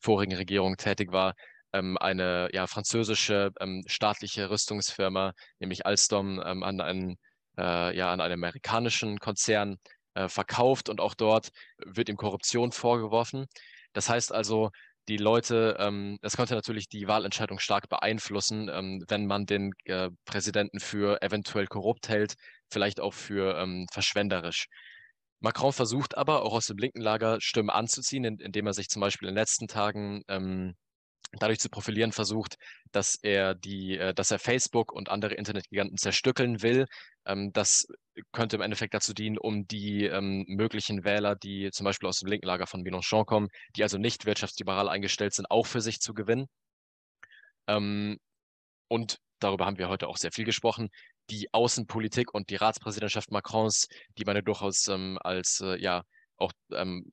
vorigen 0.03 0.35
Regierung 0.35 0.77
tätig 0.77 1.13
war, 1.13 1.35
eine 1.73 2.49
ja, 2.53 2.69
französische 2.69 3.51
staatliche 3.87 4.49
Rüstungsfirma, 4.51 5.33
nämlich 5.59 5.87
Alstom, 5.87 6.39
an 6.39 6.81
einen 6.81 7.17
äh, 7.59 7.97
ja, 7.97 8.13
an 8.13 8.21
einen 8.21 8.35
amerikanischen 8.35 9.19
Konzern 9.19 9.77
äh, 10.15 10.29
verkauft 10.29 10.89
und 10.89 11.01
auch 11.01 11.15
dort 11.15 11.51
wird 11.85 12.09
ihm 12.09 12.17
Korruption 12.17 12.73
vorgeworfen. 12.73 13.47
Das 13.93 14.09
heißt 14.09 14.33
also, 14.33 14.71
die 15.09 15.19
Leute, 15.19 15.77
ähm, 15.79 16.19
das 16.23 16.37
könnte 16.37 16.55
natürlich 16.55 16.89
die 16.89 17.07
Wahlentscheidung 17.07 17.59
stark 17.59 17.89
beeinflussen, 17.89 18.71
ähm, 18.73 19.05
wenn 19.09 19.27
man 19.27 19.47
den 19.47 19.73
äh, 19.85 20.11
Präsidenten 20.25 20.81
für 20.81 21.21
eventuell 21.23 21.67
korrupt 21.67 22.09
hält, 22.09 22.35
vielleicht 22.71 23.01
auch 23.01 23.13
für 23.13 23.59
ähm, 23.59 23.87
verschwenderisch. 23.93 24.67
Macron 25.45 25.75
versucht 25.75 26.17
aber 26.17 26.43
auch 26.43 26.55
aus 26.55 26.67
dem 26.67 26.79
linken 26.79 27.03
Lager 27.03 27.39
Stimmen 27.39 27.69
anzuziehen, 27.69 28.25
indem 28.25 28.67
er 28.67 28.73
sich 28.73 28.89
zum 28.89 29.01
Beispiel 29.01 29.29
in 29.29 29.35
den 29.35 29.41
letzten 29.41 29.69
Tagen 29.69 30.23
ähm, 30.29 30.75
dadurch 31.39 31.59
zu 31.61 31.69
profilieren 31.69 32.13
versucht, 32.13 32.57
dass 32.93 33.17
er 33.21 33.55
die, 33.55 33.99
äh, 33.99 34.15
dass 34.15 34.31
er 34.31 34.39
Facebook 34.39 34.91
und 34.91 35.11
andere 35.11 35.35
Internetgiganten 35.35 35.99
zerstückeln 35.99 36.63
will. 36.63 36.87
Ähm, 37.27 37.53
das 37.53 37.87
könnte 38.33 38.57
im 38.57 38.63
Endeffekt 38.63 38.95
dazu 38.95 39.13
dienen, 39.13 39.37
um 39.37 39.67
die 39.67 40.07
ähm, 40.07 40.45
möglichen 40.49 41.05
Wähler, 41.05 41.37
die 41.37 41.71
zum 41.73 41.85
Beispiel 41.85 42.09
aus 42.09 42.21
dem 42.21 42.29
linken 42.31 42.47
Lager 42.47 42.67
von 42.67 42.83
Mélenchon 42.83 43.27
kommen, 43.27 43.49
die 43.77 43.83
also 43.83 43.99
nicht 43.99 44.25
wirtschaftsliberal 44.25 44.89
eingestellt 44.89 45.35
sind, 45.35 45.51
auch 45.51 45.67
für 45.67 45.83
sich 45.83 46.01
zu 46.01 46.15
gewinnen. 46.15 46.47
Ähm, 47.67 48.19
und 48.89 49.19
darüber 49.41 49.67
haben 49.67 49.77
wir 49.77 49.91
heute 49.91 50.09
auch 50.09 50.17
sehr 50.17 50.33
viel 50.33 50.45
gesprochen. 50.47 50.89
Die 51.31 51.53
Außenpolitik 51.53 52.35
und 52.35 52.51
die 52.51 52.57
Ratspräsidentschaft 52.57 53.31
Macrons, 53.31 53.89
die 54.19 54.25
man 54.25 54.37
ja 54.37 54.43
durchaus 54.43 54.89
als 54.89 55.61
äh, 55.61 55.81
ja 55.81 56.03
auch 56.37 56.53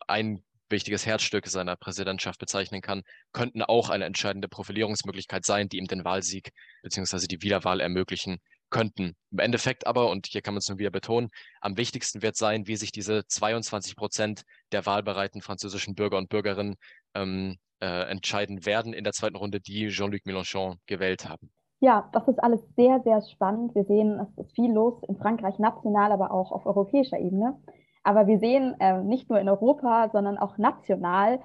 ein 0.08 0.44
wichtiges 0.72 1.06
Herzstück 1.06 1.48
seiner 1.48 1.76
Präsidentschaft 1.76 2.40
bezeichnen 2.40 2.82
kann, 2.82 3.04
könnten 3.34 3.62
auch 3.62 3.90
eine 3.90 4.06
entscheidende 4.06 4.48
Profilierungsmöglichkeit 4.48 5.46
sein, 5.46 5.70
die 5.70 5.78
ihm 5.78 5.88
den 5.88 6.06
Wahlsieg 6.06 6.52
bzw. 6.82 7.28
die 7.28 7.42
Wiederwahl 7.42 7.82
ermöglichen 7.82 8.40
könnten. 8.70 9.16
Im 9.32 9.40
Endeffekt 9.40 9.86
aber, 9.86 10.10
und 10.10 10.28
hier 10.28 10.42
kann 10.42 10.56
man 10.56 10.60
es 10.60 10.70
nur 10.70 10.80
wieder 10.80 10.90
betonen, 10.90 11.30
am 11.60 11.78
wichtigsten 11.78 12.22
wird 12.22 12.38
sein, 12.38 12.66
wie 12.66 12.78
sich 12.78 12.92
diese 12.92 13.28
22 13.28 13.96
Prozent 13.96 14.44
der 14.72 14.86
wahlbereiten 14.86 15.42
französischen 15.42 15.94
Bürger 15.94 16.18
und 16.18 16.30
Bürgerinnen 16.30 16.76
ähm, 17.14 17.58
äh, 17.82 18.10
entscheiden 18.10 18.66
werden 18.66 18.94
in 18.94 19.04
der 19.04 19.14
zweiten 19.14 19.36
Runde, 19.36 19.60
die 19.60 19.90
Jean-Luc 19.90 20.22
Mélenchon 20.26 20.78
gewählt 20.86 21.26
haben. 21.26 21.52
Ja, 21.84 22.10
das 22.14 22.28
ist 22.28 22.42
alles 22.44 22.62
sehr, 22.76 23.02
sehr 23.02 23.24
spannend. 23.24 23.74
Wir 23.74 23.86
sehen, 23.86 24.20
es 24.20 24.38
ist 24.38 24.54
viel 24.54 24.72
los 24.72 25.02
in 25.08 25.18
Frankreich 25.18 25.58
national, 25.58 26.12
aber 26.12 26.32
auch 26.32 26.52
auf 26.52 26.68
europäischer 26.68 27.18
Ebene. 27.18 27.60
Aber 28.04 28.28
wir 28.28 28.38
sehen 28.38 28.76
äh, 28.80 29.02
nicht 29.02 29.32
nur 29.32 29.40
in 29.40 29.50
Europa, 29.50 30.10
sondern 30.12 30.38
auch 30.38 30.60
national, 30.60 31.42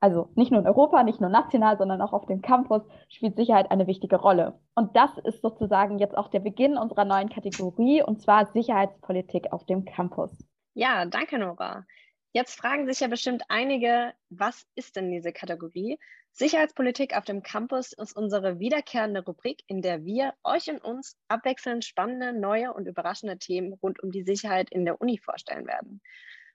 also 0.00 0.28
nicht 0.34 0.50
nur 0.50 0.60
in 0.60 0.66
Europa, 0.66 1.04
nicht 1.04 1.20
nur 1.20 1.30
national, 1.30 1.78
sondern 1.78 2.02
auch 2.02 2.12
auf 2.12 2.26
dem 2.26 2.42
Campus 2.42 2.82
spielt 3.08 3.36
Sicherheit 3.36 3.70
eine 3.70 3.86
wichtige 3.86 4.16
Rolle. 4.16 4.58
Und 4.74 4.96
das 4.96 5.16
ist 5.18 5.40
sozusagen 5.40 6.00
jetzt 6.00 6.18
auch 6.18 6.30
der 6.30 6.40
Beginn 6.40 6.76
unserer 6.76 7.04
neuen 7.04 7.28
Kategorie, 7.28 8.02
und 8.02 8.20
zwar 8.20 8.46
Sicherheitspolitik 8.46 9.52
auf 9.52 9.64
dem 9.66 9.84
Campus. 9.84 10.32
Ja, 10.74 11.04
danke, 11.06 11.38
Nora. 11.38 11.84
Jetzt 12.32 12.58
fragen 12.58 12.86
sich 12.86 12.98
ja 12.98 13.06
bestimmt 13.06 13.44
einige, 13.48 14.14
was 14.30 14.66
ist 14.74 14.96
denn 14.96 15.12
diese 15.12 15.32
Kategorie? 15.32 15.98
Sicherheitspolitik 16.38 17.16
auf 17.16 17.24
dem 17.24 17.42
Campus 17.42 17.94
ist 17.94 18.14
unsere 18.14 18.58
wiederkehrende 18.58 19.24
Rubrik, 19.24 19.62
in 19.68 19.80
der 19.80 20.04
wir 20.04 20.34
euch 20.44 20.68
und 20.68 20.84
uns 20.84 21.16
abwechselnd 21.28 21.82
spannende, 21.82 22.38
neue 22.38 22.74
und 22.74 22.86
überraschende 22.86 23.38
Themen 23.38 23.72
rund 23.72 24.02
um 24.02 24.10
die 24.10 24.22
Sicherheit 24.22 24.70
in 24.70 24.84
der 24.84 25.00
Uni 25.00 25.16
vorstellen 25.16 25.66
werden. 25.66 26.02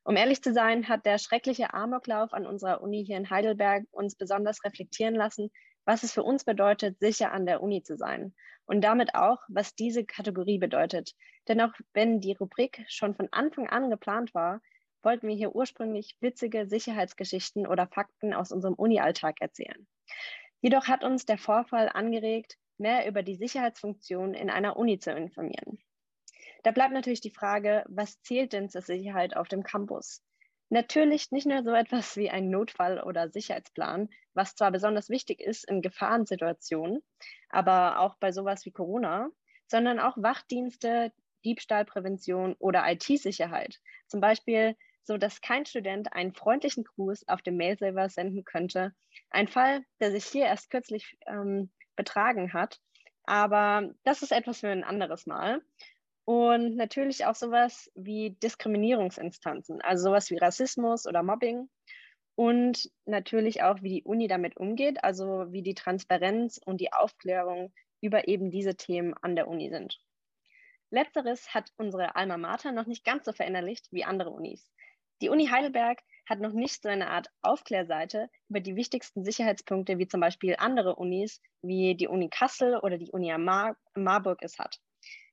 Um 0.04 0.16
ehrlich 0.16 0.44
zu 0.44 0.54
sein, 0.54 0.88
hat 0.88 1.08
der 1.08 1.18
schreckliche 1.18 1.74
Amoklauf 1.74 2.32
an 2.32 2.46
unserer 2.46 2.84
Uni 2.84 3.04
hier 3.04 3.18
in 3.18 3.32
Heidelberg 3.32 3.86
uns 3.90 4.16
besonders 4.16 4.64
reflektieren 4.64 5.16
lassen, 5.16 5.50
was 5.84 6.04
es 6.04 6.14
für 6.14 6.22
uns 6.22 6.44
bedeutet, 6.44 7.00
sicher 7.00 7.32
an 7.32 7.48
der 7.48 7.64
Uni 7.64 7.82
zu 7.82 7.98
sein. 7.98 8.36
Und 8.66 8.82
damit 8.82 9.16
auch, 9.16 9.40
was 9.48 9.74
diese 9.74 10.06
Kategorie 10.06 10.60
bedeutet. 10.60 11.14
Denn 11.48 11.60
auch 11.60 11.74
wenn 11.94 12.20
die 12.20 12.34
Rubrik 12.34 12.86
schon 12.88 13.16
von 13.16 13.30
Anfang 13.32 13.68
an 13.68 13.90
geplant 13.90 14.36
war, 14.36 14.62
wollten 15.04 15.28
wir 15.28 15.36
hier 15.36 15.56
ursprünglich 15.56 16.16
witzige 16.20 16.68
Sicherheitsgeschichten 16.68 17.68
oder 17.68 17.88
Fakten 17.88 18.34
aus 18.34 18.52
unserem 18.52 18.76
Uni-Alltag 18.76 19.42
erzählen. 19.42 19.88
Jedoch 20.62 20.88
hat 20.88 21.04
uns 21.04 21.26
der 21.26 21.38
Vorfall 21.38 21.90
angeregt, 21.90 22.58
mehr 22.78 23.08
über 23.08 23.24
die 23.24 23.36
Sicherheitsfunktion 23.36 24.34
in 24.34 24.50
einer 24.50 24.78
Uni 24.78 25.00
zu 25.00 25.12
informieren. 25.12 25.80
Da 26.64 26.72
bleibt 26.72 26.94
natürlich 26.94 27.22
die 27.22 27.32
Frage, 27.32 27.84
was 27.88 28.22
zählt 28.22 28.54
denn 28.54 28.70
zur 28.70 28.82
Sicherheit 28.82 29.36
auf 29.36 29.48
dem 29.48 29.64
Campus? 29.64 30.22
Natürlich 30.70 31.32
nicht 31.32 31.48
nur 31.48 31.64
so 31.64 31.72
etwas 31.72 32.16
wie 32.16 32.30
ein 32.30 32.50
Notfall- 32.50 33.02
oder 33.02 33.30
Sicherheitsplan, 33.30 34.10
was 34.34 34.56
zwar 34.56 34.72
besonders 34.72 35.10
wichtig 35.10 35.42
ist 35.42 35.70
in 35.70 35.82
Gefahrensituationen, 35.82 37.04
aber 37.50 38.00
auch 38.00 38.16
bei 38.16 38.32
sowas 38.32 38.66
wie 38.66 38.72
Corona, 38.72 39.30
sondern 39.68 40.00
auch 40.00 40.16
Wachdienste, 40.18 41.12
Diebstahlprävention 41.44 42.56
oder 42.60 42.90
IT-Sicherheit. 42.90 43.80
Zum 44.08 44.22
Beispiel 44.22 44.78
so, 45.04 45.18
dass 45.18 45.42
kein 45.42 45.66
Student 45.66 46.14
einen 46.14 46.34
freundlichen 46.34 46.84
Gruß 46.84 47.28
auf 47.28 47.42
dem 47.42 47.58
Mailserver 47.58 48.10
senden 48.10 48.44
könnte. 48.44 48.94
Ein 49.30 49.48
Fall, 49.48 49.84
der 50.00 50.12
sich 50.12 50.26
hier 50.26 50.46
erst 50.46 50.70
kürzlich 50.70 51.18
ähm, 51.28 51.72
betragen 51.96 52.54
hat. 52.54 52.80
Aber 53.24 53.92
das 54.04 54.22
ist 54.22 54.32
etwas 54.32 54.60
für 54.60 54.70
ein 54.70 54.84
anderes 54.84 55.26
Mal. 55.26 55.62
Und 56.26 56.76
natürlich 56.76 57.26
auch 57.26 57.36
sowas 57.36 57.92
wie 57.96 58.32
Diskriminierungsinstanzen, 58.44 59.82
also 59.82 60.10
sowas 60.10 60.30
wie 60.30 60.38
Rassismus 60.38 61.08
oder 61.08 61.24
Mobbing. 61.24 61.70
Und 62.36 62.90
natürlich 63.06 63.64
auch, 63.64 63.82
wie 63.82 63.90
die 63.90 64.04
Uni 64.04 64.28
damit 64.28 64.58
umgeht, 64.58 65.04
also 65.04 65.52
wie 65.52 65.62
die 65.62 65.76
Transparenz 65.76 66.60
und 66.64 66.80
die 66.80 66.94
Aufklärung 66.94 67.74
über 68.02 68.28
eben 68.28 68.50
diese 68.50 68.76
Themen 68.76 69.14
an 69.22 69.36
der 69.36 69.48
Uni 69.48 69.70
sind. 69.70 70.00
Letzteres 70.90 71.54
hat 71.54 71.72
unsere 71.78 72.16
Alma 72.16 72.38
Mater 72.38 72.72
noch 72.72 72.86
nicht 72.86 73.06
ganz 73.06 73.26
so 73.26 73.32
verinnerlicht 73.32 73.88
wie 73.92 74.04
andere 74.04 74.30
Unis. 74.30 74.72
Die 75.22 75.30
Uni 75.30 75.48
Heidelberg 75.48 76.00
hat 76.28 76.40
noch 76.40 76.52
nicht 76.52 76.82
so 76.82 76.90
eine 76.90 77.10
Art 77.10 77.28
Aufklärseite 77.44 78.30
über 78.50 78.60
die 78.60 78.76
wichtigsten 78.76 79.24
Sicherheitspunkte 79.24 80.00
wie 80.00 80.08
zum 80.08 80.20
Beispiel 80.20 80.56
andere 80.58 80.96
Unis 80.96 81.42
wie 81.62 81.96
die 81.96 82.08
Uni 82.08 82.30
Kassel 82.30 82.78
oder 82.78 82.98
die 82.98 83.12
Uni 83.12 83.32
Mar 83.38 83.78
Marburg 83.94 84.40
es 84.42 84.58
hat, 84.58 84.80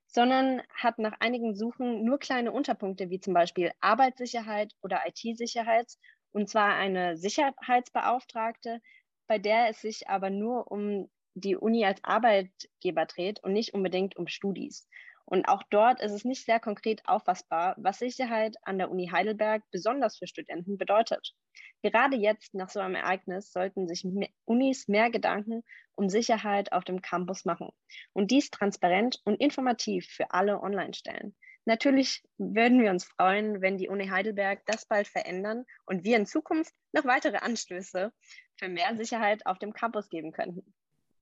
sondern 0.06 0.60
hat 0.74 0.98
nach 0.98 1.14
einigen 1.20 1.54
Suchen 1.54 2.04
nur 2.04 2.18
kleine 2.18 2.52
Unterpunkte 2.52 3.08
wie 3.08 3.20
zum 3.20 3.32
Beispiel 3.32 3.72
Arbeitssicherheit 3.80 4.74
oder 4.82 5.00
IT-Sicherheit 5.06 5.90
und 6.32 6.50
zwar 6.50 6.74
eine 6.74 7.16
Sicherheitsbeauftragte, 7.16 8.82
bei 9.26 9.38
der 9.38 9.70
es 9.70 9.80
sich 9.80 10.08
aber 10.10 10.28
nur 10.28 10.70
um 10.70 11.08
die 11.32 11.56
Uni 11.56 11.86
als 11.86 12.04
Arbeitgeber 12.04 13.06
dreht 13.06 13.42
und 13.42 13.54
nicht 13.54 13.72
unbedingt 13.72 14.16
um 14.16 14.26
Studis. 14.26 14.86
Und 15.30 15.46
auch 15.46 15.62
dort 15.68 16.00
ist 16.00 16.12
es 16.12 16.24
nicht 16.24 16.46
sehr 16.46 16.58
konkret 16.58 17.02
auffassbar, 17.04 17.74
was 17.76 17.98
Sicherheit 17.98 18.56
an 18.62 18.78
der 18.78 18.90
Uni 18.90 19.08
Heidelberg 19.12 19.62
besonders 19.70 20.16
für 20.16 20.26
Studenten 20.26 20.78
bedeutet. 20.78 21.34
Gerade 21.82 22.16
jetzt 22.16 22.54
nach 22.54 22.70
so 22.70 22.80
einem 22.80 22.94
Ereignis 22.94 23.52
sollten 23.52 23.86
sich 23.86 24.06
Unis 24.46 24.88
mehr 24.88 25.10
Gedanken 25.10 25.64
um 25.96 26.08
Sicherheit 26.08 26.72
auf 26.72 26.84
dem 26.84 27.02
Campus 27.02 27.44
machen 27.44 27.68
und 28.14 28.30
dies 28.30 28.50
transparent 28.50 29.20
und 29.24 29.34
informativ 29.34 30.06
für 30.06 30.30
alle 30.30 30.62
online 30.62 30.94
stellen. 30.94 31.36
Natürlich 31.66 32.24
würden 32.38 32.80
wir 32.80 32.90
uns 32.90 33.04
freuen, 33.04 33.60
wenn 33.60 33.76
die 33.76 33.90
Uni 33.90 34.08
Heidelberg 34.08 34.62
das 34.64 34.86
bald 34.86 35.08
verändern 35.08 35.66
und 35.84 36.04
wir 36.04 36.16
in 36.16 36.24
Zukunft 36.24 36.72
noch 36.92 37.04
weitere 37.04 37.36
Anstöße 37.36 38.14
für 38.56 38.68
mehr 38.70 38.96
Sicherheit 38.96 39.44
auf 39.44 39.58
dem 39.58 39.74
Campus 39.74 40.08
geben 40.08 40.32
könnten. 40.32 40.72